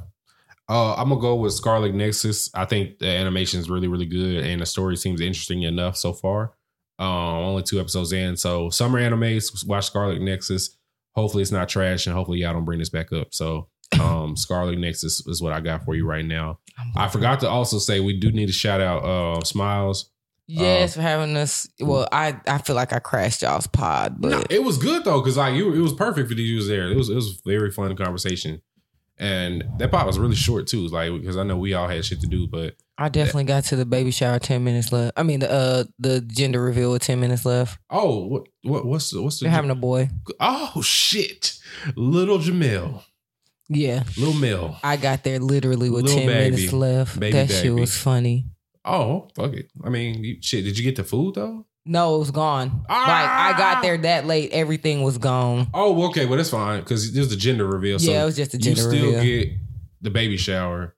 Uh, 0.69 0.95
I'm 0.95 1.09
gonna 1.09 1.21
go 1.21 1.37
with 1.37 1.53
Scarlet 1.53 1.95
Nexus. 1.95 2.51
I 2.55 2.65
think 2.65 2.99
the 2.99 3.07
animation 3.09 3.61
is 3.61 3.71
really, 3.71 3.89
really 3.89 4.07
good, 4.07 4.45
and 4.45 4.61
the 4.61 4.67
story 4.67 4.97
seems 4.97 5.21
interesting 5.21 5.63
enough 5.63 5.97
so 5.97 6.13
far. 6.13 6.55
Um, 6.99 7.09
only 7.09 7.63
two 7.63 7.79
episodes 7.79 8.13
in, 8.13 8.37
so 8.37 8.71
summer 8.71 9.01
animes. 9.01 9.67
Watch 9.67 9.87
Scarlet 9.87 10.21
Nexus. 10.21 10.77
Hopefully, 11.15 11.43
it's 11.43 11.53
not 11.53 11.69
trash, 11.69 12.07
and 12.07 12.15
hopefully, 12.17 12.41
y'all 12.41 12.53
don't 12.53 12.65
bring 12.65 12.79
this 12.81 12.89
back 12.91 13.13
up. 13.13 13.33
So, 13.33 13.69
um, 14.01 14.37
Scarlet 14.37 14.79
Nexus 14.79 15.25
is 15.27 15.41
what 15.41 15.53
I 15.53 15.61
got 15.61 15.85
for 15.85 15.95
you 15.95 16.07
right 16.07 16.25
now. 16.25 16.59
I 16.97 17.09
forgot 17.09 17.41
to 17.41 17.49
also 17.49 17.79
say 17.79 18.01
we 18.01 18.19
do 18.19 18.33
need 18.33 18.47
to 18.47 18.53
shout 18.53 18.81
out 18.81 19.05
uh, 19.05 19.43
Smiles. 19.45 20.11
yes 20.47 20.95
for 20.95 21.01
having 21.01 21.37
us 21.37 21.67
well 21.81 22.07
I 22.13 22.39
I 22.47 22.59
feel 22.59 22.77
like 22.77 22.93
I 22.93 22.99
crashed 23.01 23.43
y'all's 23.43 23.67
pod 23.67 24.21
but 24.21 24.31
No, 24.31 24.45
it 24.49 24.63
was 24.63 24.79
good 24.79 25.03
though, 25.05 25.21
because 25.21 25.37
like 25.39 25.55
you, 25.55 25.73
it 25.75 25.81
was 25.81 25.93
perfect 25.95 26.29
for 26.29 26.35
you 26.35 26.57
was 26.57 26.69
there. 26.69 26.89
It 26.91 26.97
was 26.97 27.09
it 27.09 27.15
was 27.15 27.41
very 27.47 27.71
fun 27.71 27.97
conversation, 27.97 28.61
and 29.19 29.65
that 29.79 29.91
part 29.91 30.07
was 30.07 30.19
really 30.19 30.35
short 30.37 30.67
too. 30.67 30.87
Like 30.89 31.13
because 31.13 31.37
I 31.37 31.43
know 31.43 31.57
we 31.57 31.75
all 31.75 31.89
had 31.89 32.05
shit 32.05 32.21
to 32.21 32.27
do, 32.27 32.47
but 32.47 32.75
I 32.99 33.09
definitely 33.09 33.45
got 33.45 33.65
to 33.65 33.77
the 33.77 33.85
baby 33.87 34.11
shower 34.11 34.39
ten 34.39 34.65
minutes 34.65 34.93
left. 34.93 35.13
I 35.19 35.23
mean 35.23 35.41
the 35.41 35.51
uh 35.51 35.85
the 35.99 36.21
gender 36.21 36.63
reveal 36.63 36.93
with 36.93 37.03
ten 37.03 37.21
minutes 37.21 37.45
left. 37.45 37.79
oh, 37.91 38.27
what 38.27 38.49
what 38.63 38.85
what's 38.87 39.11
the, 39.11 39.23
what's 39.23 39.39
the 39.41 39.45
They're 39.45 39.53
having 39.53 39.71
a 39.71 39.75
boy. 39.75 40.09
oh 40.41 40.81
shit, 40.83 41.59
little 41.97 42.39
Jamil, 42.39 43.03
Yeah. 43.69 44.05
little 44.19 44.35
Mel. 44.35 44.79
I 44.83 44.97
got 44.97 45.25
there 45.25 45.39
literally 45.39 45.91
with 45.91 46.05
Little 46.05 46.19
ten 46.19 46.27
baby. 46.29 46.51
minutes 46.57 46.73
left. 46.73 47.19
Baby 47.21 47.33
that 47.33 47.51
shit 47.51 47.63
baby. 47.65 47.81
was 47.81 47.97
funny. 47.97 48.47
Oh 48.85 49.29
fuck 49.35 49.53
it. 49.55 49.71
I 49.85 49.89
mean, 49.91 50.23
you, 50.25 50.37
shit. 50.41 50.65
Did 50.65 50.79
you 50.79 50.85
get 50.85 50.97
the 50.97 51.05
food 51.05 51.35
though? 51.35 51.67
No, 51.87 52.17
it 52.17 52.19
was 52.19 52.33
gone. 52.33 52.85
Ah! 52.89 52.95
Like 52.95 53.55
I 53.55 53.59
got 53.59 53.83
there 53.83 53.97
that 53.99 54.27
late, 54.27 54.51
everything 54.53 55.03
was 55.03 55.19
gone. 55.19 55.69
Oh, 55.73 56.09
okay. 56.09 56.27
Well, 56.27 56.37
that's 56.37 56.51
fine 56.51 56.81
because 56.81 57.13
there's 57.13 57.31
the 57.31 57.37
gender 57.37 57.65
reveal. 57.65 57.99
So 57.99 58.11
yeah, 58.11 58.23
it 58.23 58.27
was 58.27 58.37
just 58.37 58.55
a 58.55 58.59
gender 58.59 58.85
reveal. 58.89 59.05
you 59.05 59.09
still 59.11 59.21
reveal. 59.21 59.45
get 59.45 59.59
the 60.03 60.11
baby 60.11 60.37
shower, 60.37 60.97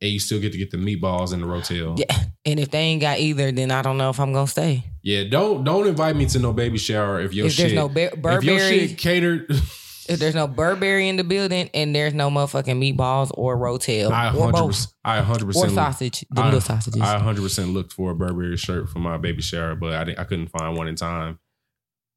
and 0.00 0.10
you 0.10 0.20
still 0.20 0.40
get 0.40 0.52
to 0.52 0.58
get 0.58 0.70
the 0.70 0.76
meatballs 0.76 1.32
in 1.32 1.40
the 1.40 1.46
rotel. 1.46 1.98
yeah. 1.98 2.24
And 2.46 2.58
if 2.58 2.70
they 2.70 2.78
ain't 2.78 3.02
got 3.02 3.18
either, 3.18 3.52
then 3.52 3.70
I 3.70 3.82
don't 3.82 3.98
know 3.98 4.10
if 4.10 4.20
I'm 4.20 4.32
gonna 4.32 4.46
stay. 4.46 4.84
Yeah, 5.02 5.24
don't 5.24 5.64
don't 5.64 5.86
invite 5.86 6.16
me 6.16 6.26
to 6.26 6.38
no 6.38 6.52
baby 6.52 6.78
shower 6.78 7.20
if 7.20 7.34
your 7.34 7.46
if 7.46 7.52
shit 7.52 7.74
there's 7.74 7.74
no 7.74 7.88
Bur- 7.88 8.38
if 8.38 8.44
your 8.44 8.58
shit 8.60 8.96
catered. 8.96 9.50
if 10.08 10.18
there's 10.18 10.34
no 10.34 10.46
Burberry 10.46 11.08
in 11.08 11.16
the 11.16 11.24
building, 11.24 11.70
and 11.74 11.94
there's 11.94 12.14
no 12.14 12.30
motherfucking 12.30 12.96
meatballs 12.96 13.30
or 13.34 13.56
rotel 13.56 14.10
I 14.10 14.34
or 14.34 14.50
both 14.52 14.86
I 15.04 15.20
hundred 15.20 15.54
or 15.56 15.68
sausage, 15.68 16.24
the 16.30 16.44
little 16.44 16.60
sausages. 16.60 17.00
I 17.00 17.18
hundred 17.18 17.42
percent 17.42 17.70
looked 17.70 17.92
for 17.92 18.10
a 18.10 18.14
Burberry 18.14 18.56
shirt 18.56 18.88
for 18.88 18.98
my 18.98 19.16
baby 19.16 19.42
shower, 19.42 19.74
but 19.74 19.92
I 19.94 20.04
didn't, 20.04 20.18
I 20.18 20.24
couldn't 20.24 20.48
find 20.48 20.76
one 20.76 20.88
in 20.88 20.96
time 20.96 21.38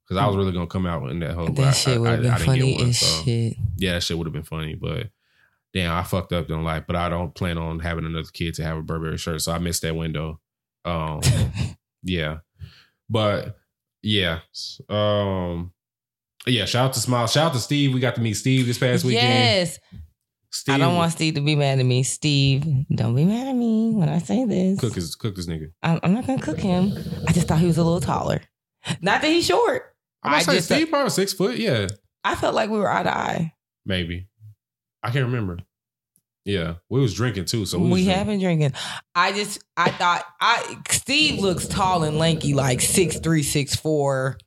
because 0.05 0.21
I 0.21 0.27
was 0.27 0.35
really 0.35 0.51
gonna 0.51 0.67
come 0.67 0.85
out 0.85 1.09
in 1.09 1.19
that 1.19 1.31
whole. 1.31 1.49
that 1.49 1.71
shit 1.71 1.99
would 1.99 2.09
have 2.09 2.21
been 2.21 2.31
I 2.31 2.37
funny 2.37 2.75
one, 2.75 2.89
as 2.89 2.99
so- 2.99 3.23
shit. 3.23 3.57
Yeah, 3.77 3.93
that 3.93 4.03
shit 4.03 4.17
would 4.17 4.27
have 4.27 4.33
been 4.33 4.43
funny, 4.43 4.75
but 4.75 5.09
damn, 5.73 5.93
I 5.93 6.03
fucked 6.03 6.33
up 6.33 6.49
in 6.49 6.63
life. 6.63 6.83
But 6.87 6.95
I 6.95 7.09
don't 7.09 7.33
plan 7.33 7.57
on 7.57 7.79
having 7.79 8.05
another 8.05 8.27
kid 8.31 8.53
to 8.55 8.63
have 8.63 8.77
a 8.77 8.81
Burberry 8.81 9.17
shirt, 9.17 9.41
so 9.41 9.51
I 9.51 9.59
missed 9.59 9.81
that 9.83 9.95
window. 9.95 10.39
Um, 10.83 11.21
yeah, 12.03 12.37
but 13.09 13.57
yeah, 14.01 14.39
um, 14.89 15.71
yeah. 16.45 16.65
Shout 16.65 16.87
out 16.87 16.93
to 16.93 16.99
Smile. 16.99 17.27
Shout 17.27 17.47
out 17.47 17.53
to 17.53 17.59
Steve. 17.59 17.93
We 17.93 17.99
got 17.99 18.15
to 18.15 18.21
meet 18.21 18.33
Steve 18.33 18.67
this 18.67 18.77
past 18.77 19.03
weekend. 19.03 19.27
Yes. 19.27 19.79
Steve, 20.53 20.75
I 20.75 20.77
don't 20.79 20.95
want 20.95 21.13
Steve 21.13 21.35
to 21.35 21.41
be 21.41 21.55
mad 21.55 21.79
at 21.79 21.85
me. 21.85 22.03
Steve, 22.03 22.65
don't 22.93 23.15
be 23.15 23.23
mad 23.23 23.47
at 23.47 23.55
me 23.55 23.91
when 23.91 24.09
I 24.09 24.17
say 24.17 24.43
this. 24.43 24.79
cook 24.81 24.95
his 24.95 25.15
cook 25.15 25.35
this 25.35 25.47
nigga. 25.47 25.71
I'm, 25.81 25.99
I'm 26.03 26.13
not 26.13 26.27
gonna 26.27 26.41
cook 26.41 26.59
him. 26.59 26.93
I 27.25 27.31
just 27.31 27.47
thought 27.47 27.59
he 27.59 27.67
was 27.67 27.77
a 27.77 27.83
little 27.83 28.01
taller. 28.01 28.41
Not 29.01 29.21
that 29.21 29.27
he's 29.29 29.45
short. 29.45 29.95
I'm 30.23 30.33
I 30.33 30.41
say 30.41 30.55
just 30.55 30.65
Steve 30.65 30.89
probably 30.89 31.09
six 31.09 31.31
foot. 31.31 31.57
Yeah, 31.57 31.87
I 32.25 32.35
felt 32.35 32.53
like 32.53 32.69
we 32.69 32.77
were 32.79 32.91
eye 32.91 33.03
to 33.03 33.15
eye. 33.17 33.53
maybe. 33.85 34.27
I 35.01 35.09
can't 35.11 35.25
remember. 35.25 35.59
Yeah, 36.43 36.75
we 36.89 36.99
was 36.99 37.13
drinking 37.13 37.45
too, 37.45 37.65
so 37.65 37.79
we, 37.79 37.89
we 37.89 38.05
have 38.05 38.27
been 38.27 38.39
drinking. 38.39 38.73
I 39.15 39.31
just 39.31 39.63
I 39.77 39.91
thought 39.91 40.25
I 40.41 40.79
Steve 40.89 41.39
looks 41.39 41.65
tall 41.67 42.03
and 42.03 42.17
lanky, 42.17 42.53
like 42.53 42.81
six 42.81 43.19
three, 43.19 43.43
six 43.43 43.75
four. 43.75 44.37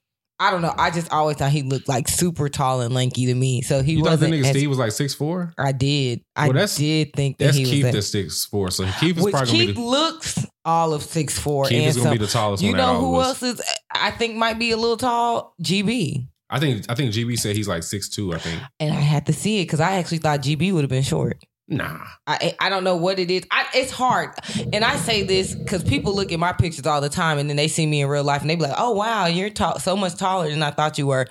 I 0.46 0.50
don't 0.50 0.62
know. 0.62 0.74
I 0.76 0.90
just 0.90 1.10
always 1.12 1.36
thought 1.36 1.50
he 1.50 1.62
looked 1.62 1.88
like 1.88 2.06
super 2.08 2.48
tall 2.48 2.80
and 2.82 2.92
lanky 2.94 3.26
to 3.26 3.34
me. 3.34 3.62
So 3.62 3.82
he 3.82 3.92
You 3.92 3.98
thought 4.04 4.20
that 4.20 4.28
wasn't. 4.30 4.34
nigga 4.34 4.44
as- 4.44 4.50
Steve 4.50 4.68
was 4.68 4.78
like 4.78 4.92
six 4.92 5.14
four? 5.14 5.52
I 5.58 5.72
did. 5.72 6.20
I 6.36 6.44
Well, 6.48 6.52
that's- 6.54 6.76
did 6.76 7.12
think 7.14 7.38
that 7.38 7.46
That's 7.46 7.56
he 7.56 7.62
was. 7.62 7.70
Keith 7.70 7.82
that- 7.84 7.92
that's 7.94 8.06
six 8.08 8.44
four. 8.44 8.70
So 8.70 8.84
Keith 9.00 9.16
is 9.16 9.22
probably 9.22 9.30
gonna 9.32 9.46
Keith 9.46 9.66
be 9.68 9.72
the 9.72 9.80
looks 9.80 10.46
all 10.64 10.92
of 10.92 11.02
six 11.02 11.38
four 11.38 11.64
Keith 11.64 11.78
and 11.78 11.86
is 11.86 11.96
gonna 11.96 12.08
some. 12.10 12.18
be 12.18 12.24
the 12.24 12.30
tallest 12.30 12.62
You 12.62 12.70
one. 12.70 12.78
know 12.78 13.00
who 13.00 13.06
all 13.14 13.20
of 13.20 13.26
us. 13.26 13.42
else 13.42 13.54
is? 13.54 13.62
I 13.90 14.10
think 14.10 14.36
might 14.36 14.58
be 14.58 14.70
a 14.72 14.76
little 14.76 14.96
tall. 14.96 15.54
GB. 15.62 16.26
I 16.50 16.60
think 16.60 16.84
I 16.88 16.94
think 16.94 17.12
GB 17.12 17.38
said 17.38 17.56
he's 17.56 17.66
like 17.68 17.82
six 17.82 18.08
two. 18.08 18.32
I 18.34 18.38
think. 18.38 18.60
And 18.78 18.92
I 18.92 19.00
had 19.00 19.26
to 19.26 19.32
see 19.32 19.60
it 19.60 19.64
because 19.64 19.80
I 19.80 19.92
actually 19.94 20.18
thought 20.18 20.40
GB 20.42 20.72
would 20.72 20.82
have 20.82 20.90
been 20.90 21.02
short. 21.02 21.38
Nah. 21.66 21.98
I 22.26 22.54
I 22.60 22.68
don't 22.68 22.84
know 22.84 22.96
what 22.96 23.18
it 23.18 23.30
is. 23.30 23.46
I, 23.50 23.64
it's 23.74 23.90
hard, 23.90 24.30
and 24.72 24.84
I 24.84 24.96
say 24.96 25.22
this 25.22 25.54
because 25.54 25.82
people 25.82 26.14
look 26.14 26.30
at 26.30 26.38
my 26.38 26.52
pictures 26.52 26.86
all 26.86 27.00
the 27.00 27.08
time, 27.08 27.38
and 27.38 27.48
then 27.48 27.56
they 27.56 27.68
see 27.68 27.86
me 27.86 28.02
in 28.02 28.08
real 28.08 28.22
life, 28.22 28.42
and 28.42 28.50
they 28.50 28.56
be 28.56 28.62
like, 28.62 28.74
"Oh 28.76 28.92
wow, 28.92 29.26
you're 29.26 29.48
tall, 29.48 29.78
so 29.78 29.96
much 29.96 30.16
taller 30.16 30.50
than 30.50 30.62
I 30.62 30.72
thought 30.72 30.98
you 30.98 31.06
were." 31.06 31.26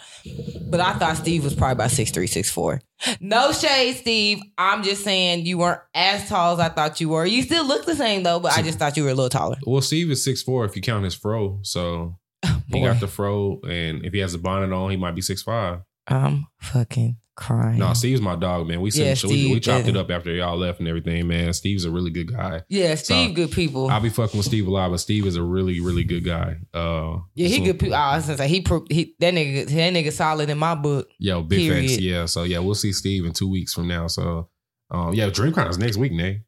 But 0.67 0.79
I 0.79 0.93
thought 0.93 1.17
Steve 1.17 1.43
was 1.43 1.53
probably 1.53 1.73
about 1.73 1.91
six 1.91 2.09
three, 2.09 2.25
six 2.25 2.49
four. 2.49 2.81
No 3.19 3.51
shade, 3.51 3.97
Steve. 3.97 4.39
I'm 4.57 4.81
just 4.81 5.03
saying 5.03 5.45
you 5.45 5.59
weren't 5.59 5.81
as 5.93 6.27
tall 6.27 6.53
as 6.53 6.59
I 6.59 6.69
thought 6.69 6.99
you 6.99 7.09
were. 7.09 7.25
You 7.25 7.43
still 7.43 7.65
look 7.67 7.85
the 7.85 7.95
same 7.95 8.23
though, 8.23 8.39
but 8.39 8.57
I 8.57 8.63
just 8.63 8.79
thought 8.79 8.97
you 8.97 9.03
were 9.03 9.09
a 9.09 9.15
little 9.15 9.29
taller. 9.29 9.57
Well, 9.67 9.81
Steve 9.81 10.09
is 10.09 10.23
six 10.23 10.41
four 10.41 10.65
if 10.65 10.75
you 10.75 10.81
count 10.81 11.03
his 11.03 11.13
fro. 11.13 11.59
So 11.61 12.17
he 12.69 12.81
got 12.81 12.99
the 12.99 13.07
fro, 13.07 13.59
and 13.69 14.03
if 14.03 14.13
he 14.13 14.19
has 14.19 14.33
a 14.33 14.39
bonnet 14.39 14.73
on, 14.73 14.89
he 14.89 14.97
might 14.97 15.13
be 15.13 15.21
six 15.21 15.43
five. 15.43 15.81
I'm 16.07 16.47
fucking 16.59 17.17
crying. 17.35 17.79
No, 17.79 17.93
Steve's 17.93 18.21
my 18.21 18.35
dog, 18.35 18.67
man. 18.67 18.81
We 18.81 18.91
said 18.91 19.05
Yeah, 19.07 19.13
so 19.15 19.27
we, 19.27 19.51
we 19.51 19.59
chopped 19.59 19.85
yeah. 19.85 19.91
it 19.91 19.97
up 19.97 20.09
after 20.11 20.31
y'all 20.31 20.57
left 20.57 20.79
and 20.79 20.87
everything, 20.87 21.27
man. 21.27 21.53
Steve's 21.53 21.85
a 21.85 21.91
really 21.91 22.11
good 22.11 22.31
guy. 22.31 22.61
yeah, 22.69 22.95
Steve, 22.95 23.29
So, 23.29 23.33
good 23.35 23.51
people. 23.51 23.89
I'll 23.89 23.99
be 24.01 24.09
fucking 24.09 24.37
with 24.37 24.45
Steve 24.45 24.67
a 24.67 24.71
lot, 24.71 24.91
but 24.91 24.97
Steve 24.99 25.25
is 25.25 25.35
a 25.35 25.43
really, 25.43 25.79
really 25.79 26.03
good 26.03 26.23
guy. 26.23 26.57
Uh, 26.73 27.19
yeah, 27.35 27.47
he 27.47 27.57
so- 27.57 27.63
good 27.65 27.79
people. 27.79 27.95
I 27.95 28.15
was 28.17 28.25
gonna 28.25 28.37
say 28.37 28.47
he, 28.47 28.61
pro- 28.61 28.85
he 28.89 29.15
that 29.19 29.33
nigga 29.33 29.65
that 29.67 29.93
nigga 29.93 30.11
solid 30.11 30.49
in 30.49 30.57
my 30.57 30.75
book. 30.75 31.09
Yo, 31.19 31.41
big 31.41 31.71
facts. 31.71 31.99
Yeah. 31.99 32.25
So 32.25 32.43
yeah, 32.43 32.59
we'll 32.59 32.75
see 32.75 32.93
Steve 32.93 33.25
in 33.25 33.33
two 33.33 33.49
weeks 33.49 33.73
from 33.73 33.87
now. 33.87 34.07
So 34.07 34.49
um, 34.91 35.13
yeah, 35.13 35.29
DreamCon 35.29 35.69
is 35.69 35.77
next 35.77 35.97
week, 35.97 36.11
Nate. 36.11 36.41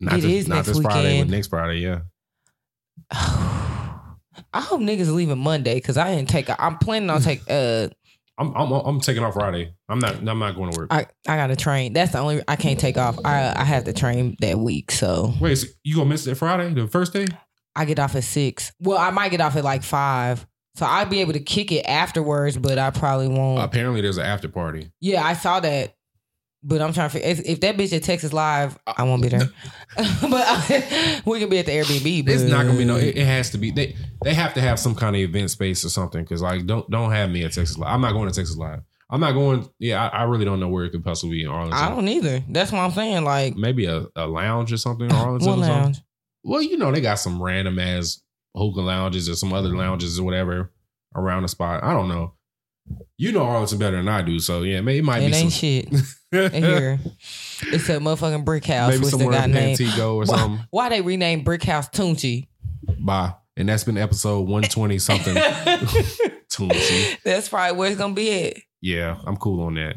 Not 0.00 0.18
It 0.18 0.22
this, 0.22 0.30
is 0.32 0.48
not 0.48 0.56
next 0.56 0.68
this 0.68 0.80
Friday, 0.80 1.20
but 1.22 1.30
next 1.30 1.46
Friday, 1.48 1.78
yeah. 1.78 2.00
I 4.54 4.60
hope 4.60 4.80
niggas 4.80 5.12
leaving 5.14 5.38
Monday 5.38 5.74
because 5.74 5.96
I 5.96 6.14
didn't 6.14 6.28
take. 6.28 6.48
A, 6.48 6.62
I'm 6.62 6.76
planning 6.78 7.08
on 7.10 7.22
take. 7.22 7.40
Uh, 7.48 7.88
I'm 8.38 8.54
I'm 8.56 8.72
I'm 8.72 9.00
taking 9.00 9.22
off 9.22 9.34
Friday. 9.34 9.74
I'm 9.88 9.98
not 9.98 10.16
I'm 10.16 10.38
not 10.38 10.54
going 10.56 10.72
to 10.72 10.78
work. 10.78 10.88
I 10.92 11.06
I 11.28 11.36
got 11.36 11.48
to 11.48 11.56
train. 11.56 11.92
That's 11.92 12.12
the 12.12 12.18
only 12.18 12.42
I 12.48 12.56
can't 12.56 12.78
take 12.80 12.96
off. 12.96 13.18
I 13.24 13.52
I 13.54 13.64
have 13.64 13.84
to 13.84 13.92
train 13.92 14.36
that 14.40 14.58
week, 14.58 14.90
so 14.90 15.32
Wait, 15.40 15.56
so 15.56 15.66
you 15.84 15.96
gonna 15.96 16.08
miss 16.08 16.26
it 16.26 16.34
Friday, 16.36 16.72
the 16.72 16.88
first 16.88 17.12
day? 17.12 17.26
I 17.76 17.84
get 17.84 17.98
off 17.98 18.14
at 18.16 18.24
six. 18.24 18.72
Well, 18.80 18.98
I 18.98 19.10
might 19.10 19.30
get 19.30 19.40
off 19.40 19.56
at 19.56 19.64
like 19.64 19.82
five, 19.82 20.46
so 20.76 20.86
I'll 20.86 21.06
be 21.06 21.20
able 21.20 21.32
to 21.34 21.40
kick 21.40 21.72
it 21.72 21.84
afterwards. 21.86 22.56
But 22.56 22.78
I 22.78 22.90
probably 22.90 23.28
won't. 23.28 23.60
Apparently, 23.62 24.00
there's 24.00 24.18
an 24.18 24.26
after 24.26 24.48
party. 24.48 24.90
yeah, 25.00 25.22
I 25.24 25.34
saw 25.34 25.60
that. 25.60 25.94
But 26.64 26.80
I'm 26.80 26.92
trying 26.92 27.08
to 27.08 27.12
figure 27.12 27.28
if, 27.28 27.40
if 27.40 27.60
that 27.60 27.76
bitch 27.76 27.92
at 27.94 28.04
Texas 28.04 28.32
Live, 28.32 28.78
I 28.86 29.02
won't 29.02 29.20
be 29.20 29.28
there. 29.28 29.48
but 29.96 31.22
we 31.26 31.40
can 31.40 31.48
be 31.48 31.58
at 31.58 31.66
the 31.66 31.72
Airbnb. 31.72 32.24
But 32.24 32.34
It's 32.34 32.44
not 32.44 32.66
gonna 32.66 32.78
be 32.78 32.84
no. 32.84 32.96
It, 32.96 33.16
it 33.16 33.26
has 33.26 33.50
to 33.50 33.58
be. 33.58 33.72
They 33.72 33.96
they 34.22 34.32
have 34.32 34.54
to 34.54 34.60
have 34.60 34.78
some 34.78 34.94
kind 34.94 35.16
of 35.16 35.22
event 35.22 35.50
space 35.50 35.84
or 35.84 35.88
something. 35.88 36.22
Because 36.22 36.40
like, 36.40 36.64
don't 36.66 36.88
don't 36.88 37.10
have 37.10 37.30
me 37.30 37.44
at 37.44 37.52
Texas 37.52 37.76
Live. 37.76 37.92
I'm 37.92 38.00
not 38.00 38.12
going 38.12 38.28
to 38.28 38.34
Texas 38.34 38.56
Live. 38.56 38.80
I'm 39.10 39.20
not 39.20 39.32
going. 39.32 39.68
Yeah, 39.78 40.08
I, 40.08 40.20
I 40.20 40.22
really 40.22 40.44
don't 40.44 40.60
know 40.60 40.68
where 40.68 40.84
it 40.84 40.90
could 40.90 41.04
possibly 41.04 41.38
be 41.38 41.44
in 41.44 41.50
Arlington. 41.50 41.78
I 41.78 41.88
don't 41.88 42.08
either. 42.08 42.42
That's 42.48 42.70
what 42.70 42.78
I'm 42.78 42.92
saying. 42.92 43.24
Like 43.24 43.56
Maybe 43.56 43.86
a, 43.86 44.06
a 44.16 44.26
lounge 44.26 44.72
or 44.72 44.76
something 44.78 45.06
in 45.06 45.12
Arlington. 45.16 45.44
something. 45.44 45.68
lounge. 45.68 46.00
Well, 46.44 46.62
you 46.62 46.78
know, 46.78 46.90
they 46.92 47.00
got 47.00 47.16
some 47.16 47.42
random 47.42 47.78
ass 47.78 48.20
hookah 48.56 48.80
lounges 48.80 49.28
or 49.28 49.34
some 49.34 49.52
other 49.52 49.68
lounges 49.70 50.18
or 50.18 50.22
whatever 50.24 50.72
around 51.14 51.42
the 51.42 51.48
spot. 51.48 51.82
I 51.84 51.92
don't 51.92 52.08
know. 52.08 52.34
You 53.18 53.32
know 53.32 53.42
Arlington 53.44 53.78
better 53.78 53.96
than 53.96 54.08
I 54.08 54.22
do, 54.22 54.38
so 54.40 54.62
yeah, 54.62 54.80
maybe 54.80 54.98
it 54.98 55.04
might 55.04 55.18
It 55.22 55.30
be 55.30 55.36
ain't 55.36 55.36
some 55.36 55.50
shit 55.50 55.88
here. 56.52 56.98
It's 57.62 57.88
a 57.88 57.98
motherfucking 57.98 58.44
brick 58.44 58.64
house. 58.64 58.92
maybe 58.94 59.04
somewhere 59.06 59.44
in. 59.44 59.52
Pantego 59.52 60.14
or 60.14 60.18
Why, 60.24 60.36
something. 60.38 60.66
why 60.70 60.88
they 60.88 61.00
renamed 61.00 61.44
Brick 61.44 61.62
House 61.62 61.88
Tunchi? 61.88 62.48
Bye. 62.98 63.34
And 63.56 63.68
that's 63.68 63.84
been 63.84 63.98
episode 63.98 64.48
one 64.48 64.62
twenty 64.62 64.98
something. 64.98 65.34
Tunchi. 66.50 67.16
That's 67.24 67.48
probably 67.48 67.76
where 67.76 67.88
it's 67.90 67.98
gonna 67.98 68.14
be 68.14 68.46
at. 68.48 68.56
Yeah, 68.80 69.18
I'm 69.26 69.36
cool 69.36 69.62
on 69.64 69.74
that. 69.74 69.96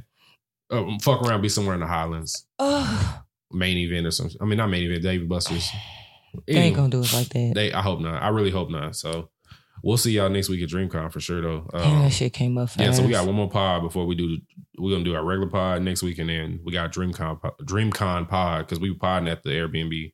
Uh, 0.70 0.84
fuck 1.02 1.22
around, 1.24 1.42
be 1.42 1.50
somewhere 1.50 1.74
in 1.76 1.80
the 1.82 1.88
Highlands, 1.88 2.46
main 3.52 3.78
event 3.78 4.06
or 4.08 4.12
something. 4.12 4.38
I 4.42 4.46
mean, 4.46 4.58
not 4.58 4.68
main 4.70 4.84
event, 4.84 5.04
Dave 5.04 5.22
and 5.22 5.30
Buster's. 5.30 5.70
they 6.48 6.54
ain't 6.56 6.76
gonna 6.76 6.90
do 6.90 7.02
it 7.02 7.14
like 7.14 7.30
that. 7.30 7.52
They, 7.56 7.72
I 7.74 7.82
hope 7.82 8.00
not. 8.02 8.22
I 8.22 8.30
really 8.30 8.52
hope 8.52 8.70
not. 8.70 8.96
So 8.96 9.30
we'll 9.86 9.96
see 9.98 10.12
y'all 10.12 10.30
next 10.30 10.50
week 10.50 10.62
at 10.64 10.68
DreamCon 10.70 11.12
for 11.14 11.20
sure, 11.22 11.42
though. 11.42 11.70
Damn, 11.72 11.82
Um, 11.98 12.02
that 12.02 12.12
shit 12.12 12.34
came 12.34 12.58
up 12.58 12.70
fast. 12.70 12.80
Yeah, 12.82 12.92
so 12.92 13.04
we 13.06 13.12
got 13.12 13.26
one 13.26 13.36
more 13.36 13.50
pod 13.50 13.84
before 13.84 14.06
we 14.06 14.16
do. 14.16 14.38
We're 14.78 14.92
gonna 14.92 15.06
do 15.06 15.16
our 15.16 15.24
regular 15.24 15.50
pod 15.50 15.82
next 15.84 16.04
week, 16.04 16.18
and 16.20 16.30
then 16.30 16.60
we 16.66 16.74
got 16.74 16.92
DreamCon 16.92 17.40
DreamCon 17.62 18.28
pod 18.28 18.66
because 18.66 18.80
we 18.82 18.90
were 18.92 18.98
podding 18.98 19.30
at 19.30 19.44
the 19.44 19.52
Airbnb. 19.52 20.12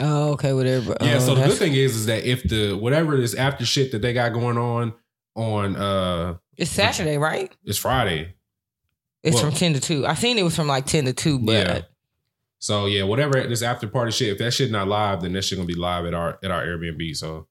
Oh, 0.00 0.30
okay, 0.34 0.52
whatever. 0.52 0.96
Yeah. 1.00 1.16
Oh, 1.16 1.18
so 1.18 1.34
the 1.34 1.44
good 1.46 1.58
thing 1.58 1.74
is, 1.74 1.96
is 1.96 2.06
that 2.06 2.24
if 2.24 2.44
the 2.44 2.74
whatever 2.74 3.16
this 3.16 3.34
after 3.34 3.66
shit 3.66 3.90
that 3.92 4.00
they 4.00 4.12
got 4.12 4.32
going 4.32 4.56
on 4.56 4.94
on 5.34 5.76
uh 5.76 6.36
it's 6.56 6.70
Saturday, 6.70 7.18
right? 7.18 7.52
it's 7.64 7.78
Friday. 7.78 8.34
It's 9.24 9.34
Well- 9.34 9.46
from 9.46 9.54
ten 9.54 9.74
to 9.74 9.80
two. 9.80 10.06
I 10.06 10.14
seen 10.14 10.38
it 10.38 10.44
was 10.44 10.54
from 10.54 10.68
like 10.68 10.86
ten 10.86 11.04
to 11.06 11.12
two, 11.12 11.38
but 11.40 11.52
Yeah. 11.66 11.80
So 12.60 12.86
yeah, 12.86 13.02
whatever 13.02 13.42
this 13.46 13.62
after 13.62 13.86
party 13.88 14.12
shit. 14.12 14.28
If 14.32 14.38
that 14.38 14.52
shit 14.54 14.70
not 14.70 14.86
live, 14.88 15.22
then 15.22 15.32
that 15.32 15.42
shit 15.44 15.58
gonna 15.58 15.66
be 15.66 15.74
live 15.74 16.06
at 16.06 16.14
our 16.14 16.38
at 16.42 16.50
our 16.52 16.64
Airbnb. 16.64 17.16
So. 17.16 17.48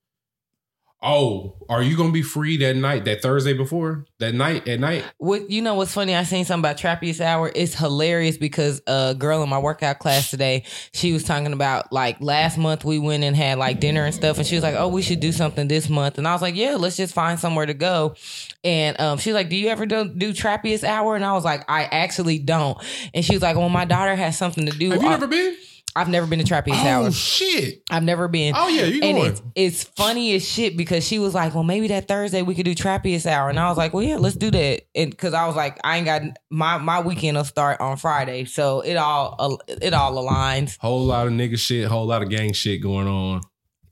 Oh, 1.02 1.53
are 1.69 1.84
you 1.84 1.95
gonna 1.95 2.11
be 2.11 2.24
free 2.24 2.57
that 2.57 2.76
night, 2.76 3.06
that 3.06 3.22
Thursday 3.22 3.53
before 3.53 4.07
that 4.18 4.34
night 4.34 4.68
at 4.68 4.80
night? 4.80 5.06
What 5.19 5.52
you 5.52 5.61
know 5.61 5.76
what's 5.76 5.94
funny? 5.94 6.15
I 6.15 6.24
seen 6.24 6.44
something 6.44 6.68
about 6.68 6.78
Trappiest 6.78 7.22
Hour. 7.22 7.52
It's 7.53 7.76
hilarious 7.76 8.36
because 8.38 8.82
a 8.88 9.14
girl 9.15 9.44
in 9.44 9.49
my 9.49 9.60
workout 9.60 9.99
class 9.99 10.32
today, 10.32 10.64
she 10.94 11.14
was 11.14 11.24
talking 11.24 11.53
about 11.53 11.94
like 11.94 12.19
last 12.19 12.57
month 12.57 12.84
we 12.84 12.98
went 12.98 13.24
and 13.24 13.36
had 13.36 13.60
like 13.60 13.80
dinner 13.80 14.06
and 14.06 14.14
stuff, 14.15 14.40
and 14.40 14.48
she 14.48 14.56
was 14.56 14.64
like, 14.64 14.74
"Oh, 14.76 14.88
we 14.88 15.03
should 15.03 15.19
do 15.19 15.32
something 15.32 15.68
this 15.68 15.88
month." 15.88 16.18
And 16.18 16.28
I 16.28 16.34
was 16.34 16.41
like, 16.41 16.56
"Yeah, 16.56 16.78
let's 16.78 16.98
just 16.98 17.14
find 17.14 17.40
somewhere 17.40 17.68
to 17.68 17.76
go." 17.76 18.15
And 18.64 18.99
um, 18.99 19.19
she's 19.19 19.36
like, 19.36 19.49
"Do 19.49 19.56
you 19.56 19.68
ever 19.68 19.86
do, 19.86 20.10
do 20.10 20.34
Trappiest 20.34 20.84
Hour?" 20.84 21.15
And 21.15 21.24
I 21.24 21.34
was 21.34 21.45
like, 21.45 21.64
"I 21.69 21.84
actually 21.84 22.40
don't." 22.40 22.76
And 23.14 23.24
she 23.24 23.34
was 23.36 23.44
like, 23.44 23.56
"Well, 23.56 23.69
my 23.69 23.86
daughter 23.86 24.15
has 24.15 24.36
something 24.36 24.65
to 24.65 24.76
do." 24.76 24.90
Have 24.90 25.03
you 25.03 25.10
ever 25.10 25.28
been? 25.28 25.56
I've 25.95 26.09
never 26.09 26.27
been 26.27 26.38
to 26.38 26.45
Trappiest 26.45 26.84
Oh 26.84 26.88
Hour. 26.88 27.11
shit! 27.11 27.81
I've 27.89 28.03
never 28.03 28.27
been. 28.27 28.53
Oh 28.55 28.68
yeah, 28.68 28.84
you 28.85 29.01
And 29.01 29.18
going? 29.18 29.31
it's, 29.31 29.41
it's 29.55 29.84
funny 29.84 30.35
as 30.35 30.47
shit 30.47 30.77
because 30.77 31.03
she 31.07 31.18
was 31.18 31.34
like, 31.34 31.55
well, 31.55 31.64
maybe 31.64 31.88
that 31.88 32.07
Thursday 32.07 32.43
we 32.43 32.53
could 32.53 32.65
do 32.65 32.76
Trappiest 32.76 33.26
Hour. 33.26 33.49
And 33.49 33.59
I 33.59 33.68
was 33.69 33.77
like, 33.80 33.93
well, 33.95 34.03
yeah, 34.03 34.18
let's 34.18 34.35
do 34.35 34.51
that. 34.51 34.81
And 34.93 35.09
because 35.09 35.34
I 35.34 35.47
was 35.47 35.55
like, 35.55 35.80
I 35.84 35.97
ain't 35.97 36.05
got 36.05 36.22
my 36.51 36.77
my 36.77 37.01
weekend 37.01 37.35
will 37.38 37.45
start 37.45 37.81
on 37.81 37.97
Friday. 37.97 38.45
So 38.45 38.81
it 38.81 38.95
all 38.95 39.59
it 39.68 39.93
all 39.95 40.14
aligns. 40.23 40.77
Whole 40.80 41.03
lot 41.03 41.26
of 41.26 41.34
nigga 41.34 41.57
shit, 41.57 41.88
whole 41.88 42.05
lot 42.05 42.22
of 42.22 42.30
gang 42.30 42.53
shit 42.53 42.81
going 42.81 43.07
on. 43.07 43.41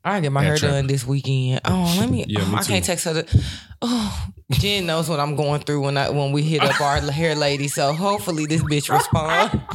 I 0.04 0.20
get 0.20 0.30
my 0.30 0.44
hair 0.44 0.56
done 0.56 0.86
this 0.86 1.04
weekend. 1.04 1.62
Oh, 1.64 1.96
let 1.98 2.08
me. 2.08 2.24
Yeah, 2.28 2.42
oh, 2.44 2.52
me 2.52 2.54
I 2.58 2.62
can't 2.62 2.84
text 2.84 3.06
her. 3.06 3.22
To, 3.24 3.40
oh, 3.82 4.26
Jen 4.52 4.86
knows 4.86 5.08
what 5.08 5.18
I'm 5.18 5.34
going 5.34 5.60
through 5.62 5.80
when 5.80 5.96
I 5.96 6.10
when 6.10 6.30
we 6.30 6.42
hit 6.42 6.62
up 6.62 6.80
our 6.80 7.00
hair 7.00 7.34
lady. 7.34 7.66
So 7.66 7.92
hopefully 7.92 8.46
this 8.46 8.62
bitch 8.62 8.88
respond. 8.88 9.60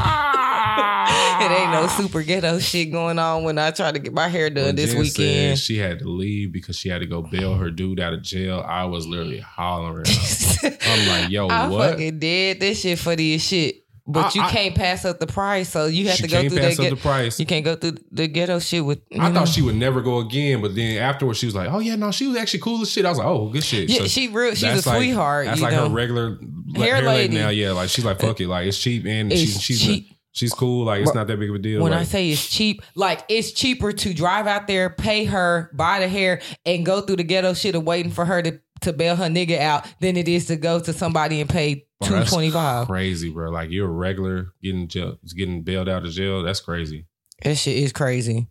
it 1.41 1.51
ain't 1.51 1.71
no 1.71 1.83
ah. 1.83 1.95
super 1.97 2.23
ghetto 2.23 2.59
shit 2.59 2.91
going 2.91 3.19
on 3.19 3.43
when 3.43 3.57
I 3.57 3.71
try 3.71 3.91
to 3.91 3.99
get 3.99 4.13
my 4.13 4.27
hair 4.27 4.49
done 4.49 4.65
When 4.65 4.75
this 4.75 4.91
Jen 4.91 4.99
weekend. 5.01 5.57
said 5.57 5.59
she 5.59 5.77
had 5.77 5.99
to 5.99 6.09
leave 6.09 6.51
because 6.51 6.75
she 6.77 6.89
had 6.89 6.99
to 7.01 7.07
go 7.07 7.21
bail 7.21 7.55
her 7.55 7.69
dude 7.71 7.99
out 7.99 8.13
of 8.13 8.21
jail. 8.21 8.63
I 8.67 8.85
was 8.85 9.05
literally 9.07 9.39
hollering. 9.39 10.05
I'm 10.63 11.07
like, 11.07 11.29
yo, 11.29 11.47
I 11.47 11.67
what? 11.67 11.91
fucking 11.91 12.19
did. 12.19 12.59
This 12.59 12.81
shit 12.81 12.99
for 12.99 13.15
this 13.15 13.43
shit. 13.47 13.77
But 14.07 14.35
I- 14.35 14.39
you 14.43 14.49
can't 14.49 14.75
pass 14.75 15.05
up 15.05 15.19
the 15.19 15.27
price, 15.27 15.69
so 15.69 15.85
you 15.85 16.07
have 16.09 16.17
to 16.17 16.27
go 16.27 16.41
can't 16.41 16.49
through 16.51 16.59
pass 16.59 16.75
that. 16.77 16.83
up 16.83 16.89
Get, 16.89 16.95
the 16.95 17.01
price. 17.01 17.39
you 17.39 17.45
can't 17.45 17.63
go 17.63 17.75
through 17.75 17.97
the 18.11 18.27
ghetto 18.27 18.59
shit 18.59 18.83
with. 18.83 18.99
I 19.17 19.29
know. 19.29 19.39
thought 19.39 19.47
she 19.47 19.61
would 19.61 19.75
never 19.75 20.01
go 20.01 20.17
again, 20.19 20.59
but 20.61 20.75
then 20.75 20.97
afterwards 20.97 21.37
she 21.39 21.45
was 21.45 21.53
like, 21.55 21.69
"Oh 21.71 21.79
yeah, 21.79 21.95
no, 21.95 22.11
she 22.11 22.27
was 22.27 22.35
actually 22.35 22.61
cool 22.61 22.81
as 22.81 22.91
shit." 22.91 23.05
I 23.05 23.09
was 23.09 23.19
like, 23.19 23.27
"Oh, 23.27 23.49
good 23.49 23.63
shit." 23.63 23.89
Yeah, 23.89 23.99
So 23.99 24.07
she 24.07 24.27
real. 24.27 24.51
She's 24.55 24.63
a 24.63 24.67
that's 24.67 24.87
like- 24.87 24.97
sweetheart. 24.97 25.45
That's 25.45 25.59
you 25.59 25.65
like 25.65 25.75
know? 25.75 25.87
her 25.87 25.93
regular 25.95 26.39
Hair 26.75 26.95
hair, 26.95 27.03
lady 27.03 27.07
lady. 27.29 27.37
now. 27.37 27.49
Yeah, 27.49 27.71
like 27.73 27.89
she's 27.89 28.03
like, 28.03 28.19
"Fuck 28.19 28.41
it," 28.41 28.47
like 28.47 28.67
it's 28.67 28.77
cheap 28.79 29.05
and 29.05 29.31
It's 29.31 29.39
she's 29.41 29.61
she's 29.61 29.81
cheap. 29.81 30.10
She's 30.31 30.53
cool. 30.53 30.85
Like 30.85 31.01
it's 31.01 31.13
not 31.13 31.27
that 31.27 31.39
big 31.39 31.49
of 31.49 31.55
a 31.55 31.59
deal. 31.59 31.83
when 31.83 31.93
I 31.93 32.03
say 32.03 32.29
it's 32.29 32.47
cheap, 32.49 32.81
like 32.95 33.23
it's 33.29 33.51
cheaper 33.51 33.91
to 33.91 34.13
drive 34.13 34.47
out 34.47 34.67
there, 34.67 34.89
pay 34.89 35.25
her, 35.25 35.69
buy 35.73 35.99
the 35.99 36.07
hair, 36.07 36.41
and 36.65 36.85
go 36.85 37.01
through 37.01 37.17
the 37.17 37.23
ghetto 37.23 37.53
shit 37.53 37.75
of 37.75 37.83
waiting 37.83 38.11
for 38.11 38.25
her 38.25 38.41
to 38.41 38.59
to 38.81 38.93
bail 38.93 39.15
her 39.15 39.27
nigga 39.27 39.59
out 39.59 39.85
than 39.99 40.17
it 40.17 40.27
is 40.27 40.47
to 40.47 40.55
go 40.55 40.79
to 40.79 40.91
somebody 40.91 41.39
and 41.39 41.49
pay 41.49 41.85
two 42.03 42.23
twenty 42.25 42.49
five. 42.49 42.87
crazy, 42.87 43.29
bro. 43.29 43.51
Like 43.51 43.69
you're 43.69 43.87
a 43.87 43.91
regular 43.91 44.53
getting 44.63 44.87
jail, 44.87 45.17
getting 45.35 45.61
bailed 45.61 45.87
out 45.87 46.03
of 46.05 46.11
jail. 46.11 46.41
That's 46.43 46.59
crazy. 46.59 47.05
That 47.43 47.55
shit 47.55 47.77
is 47.77 47.93
crazy. 47.93 48.47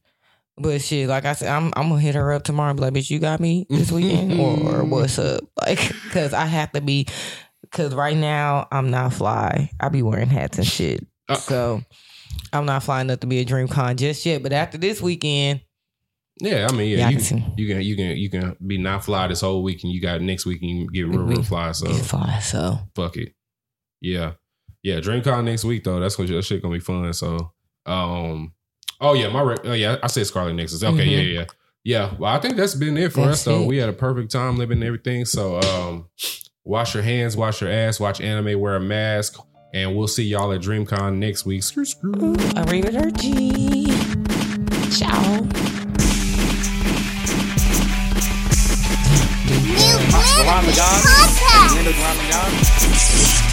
But 0.56 0.82
shit, 0.82 1.08
like 1.08 1.24
I 1.24 1.32
said, 1.32 1.48
I'm 1.48 1.72
I'm 1.74 1.88
gonna 1.88 2.00
hit 2.00 2.14
her 2.14 2.32
up 2.32 2.42
tomorrow. 2.44 2.74
Be 2.74 2.82
like, 2.82 2.92
bitch, 2.92 3.10
you 3.10 3.18
got 3.18 3.40
me 3.40 3.66
this 3.70 3.90
weekend, 3.96 4.38
or 4.38 4.84
what's 4.84 5.18
up? 5.18 5.40
Like, 5.60 5.78
cause 6.10 6.32
I 6.34 6.44
have 6.44 6.70
to 6.72 6.80
be, 6.80 7.06
cause 7.72 7.94
right 7.94 8.16
now 8.16 8.68
I'm 8.70 8.90
not 8.90 9.14
fly. 9.14 9.70
I 9.80 9.88
be 9.88 10.02
wearing 10.02 10.28
hats 10.28 10.58
and 10.58 10.66
shit, 10.66 11.06
Uh. 11.30 11.36
so 11.36 11.82
I'm 12.52 12.66
not 12.66 12.82
flying 12.82 13.10
up 13.10 13.20
to 13.20 13.26
be 13.26 13.38
a 13.40 13.44
DreamCon 13.44 13.96
just 13.96 14.24
yet. 14.26 14.42
But 14.42 14.52
after 14.52 14.78
this 14.78 15.00
weekend, 15.00 15.60
Yeah, 16.40 16.66
I 16.70 16.72
mean, 16.74 16.96
Yeah, 16.98 17.08
you, 17.10 17.18
can 17.20 17.52
you 17.56 17.66
can 17.68 17.82
you 17.82 17.96
can 17.96 18.16
you 18.16 18.30
can 18.30 18.56
be 18.66 18.78
not 18.78 19.04
fly 19.04 19.26
this 19.28 19.40
whole 19.42 19.62
week, 19.62 19.82
and 19.84 19.92
you 19.92 20.00
got 20.00 20.20
next 20.22 20.46
week, 20.46 20.60
and 20.62 20.70
you 20.70 20.90
get 20.90 21.06
real 21.08 21.22
real 21.22 21.42
fly. 21.42 21.72
So 21.72 21.88
it's 21.90 22.06
fly. 22.08 22.38
So 22.40 22.78
fuck 22.94 23.16
it. 23.16 23.34
Yeah. 24.00 24.32
Yeah. 24.82 25.00
DreamCon 25.00 25.44
next 25.44 25.64
week 25.64 25.84
though. 25.84 26.00
That's 26.00 26.16
gonna 26.16 26.28
that 26.30 26.42
shit 26.44 26.62
gonna 26.62 26.74
be 26.74 26.80
fun. 26.80 27.12
So 27.12 27.52
um 27.86 28.52
oh 29.00 29.14
yeah, 29.14 29.28
my 29.28 29.42
rec- 29.42 29.64
oh 29.66 29.72
yeah, 29.72 29.96
I 30.02 30.06
said 30.06 30.26
Scarlet 30.26 30.54
Nexus. 30.54 30.82
Okay, 30.82 31.06
Mhm. 31.06 31.10
yeah, 31.10 31.40
yeah. 31.40 31.44
Yeah. 31.82 32.14
Well, 32.18 32.32
I 32.34 32.38
think 32.40 32.56
that's 32.56 32.74
been 32.74 32.96
it 32.98 33.12
for 33.12 33.20
That's 33.26 33.38
us 33.40 33.44
though. 33.44 33.62
it. 33.62 33.66
We 33.66 33.78
had 33.78 33.88
a 33.88 33.92
perfect 33.94 34.30
time 34.30 34.56
living 34.58 34.78
and 34.78 34.84
everything. 34.84 35.24
So 35.24 35.60
um 35.60 36.08
wash 36.64 36.94
your 36.94 37.02
hands, 37.02 37.36
wash 37.36 37.60
your 37.60 37.70
ass, 37.70 37.98
watch 38.00 38.20
anime, 38.20 38.58
wear 38.60 38.76
a 38.76 38.80
mask, 38.80 39.38
And 39.72 39.96
we'll 39.96 40.08
see 40.08 40.24
y'all 40.24 40.52
at 40.52 40.60
DreamCon 40.60 41.16
next 41.18 41.46
week. 41.46 41.62
Screw, 41.62 41.84
screw. 41.84 42.12
Arrivederci. 42.56 43.86
Ciao. 44.98 45.40
New 49.50 49.96
Planet 50.10 50.46
Podcast. 50.46 51.74
Linda 51.76 51.92
Ron 51.92 52.16
McGon. 52.16 53.49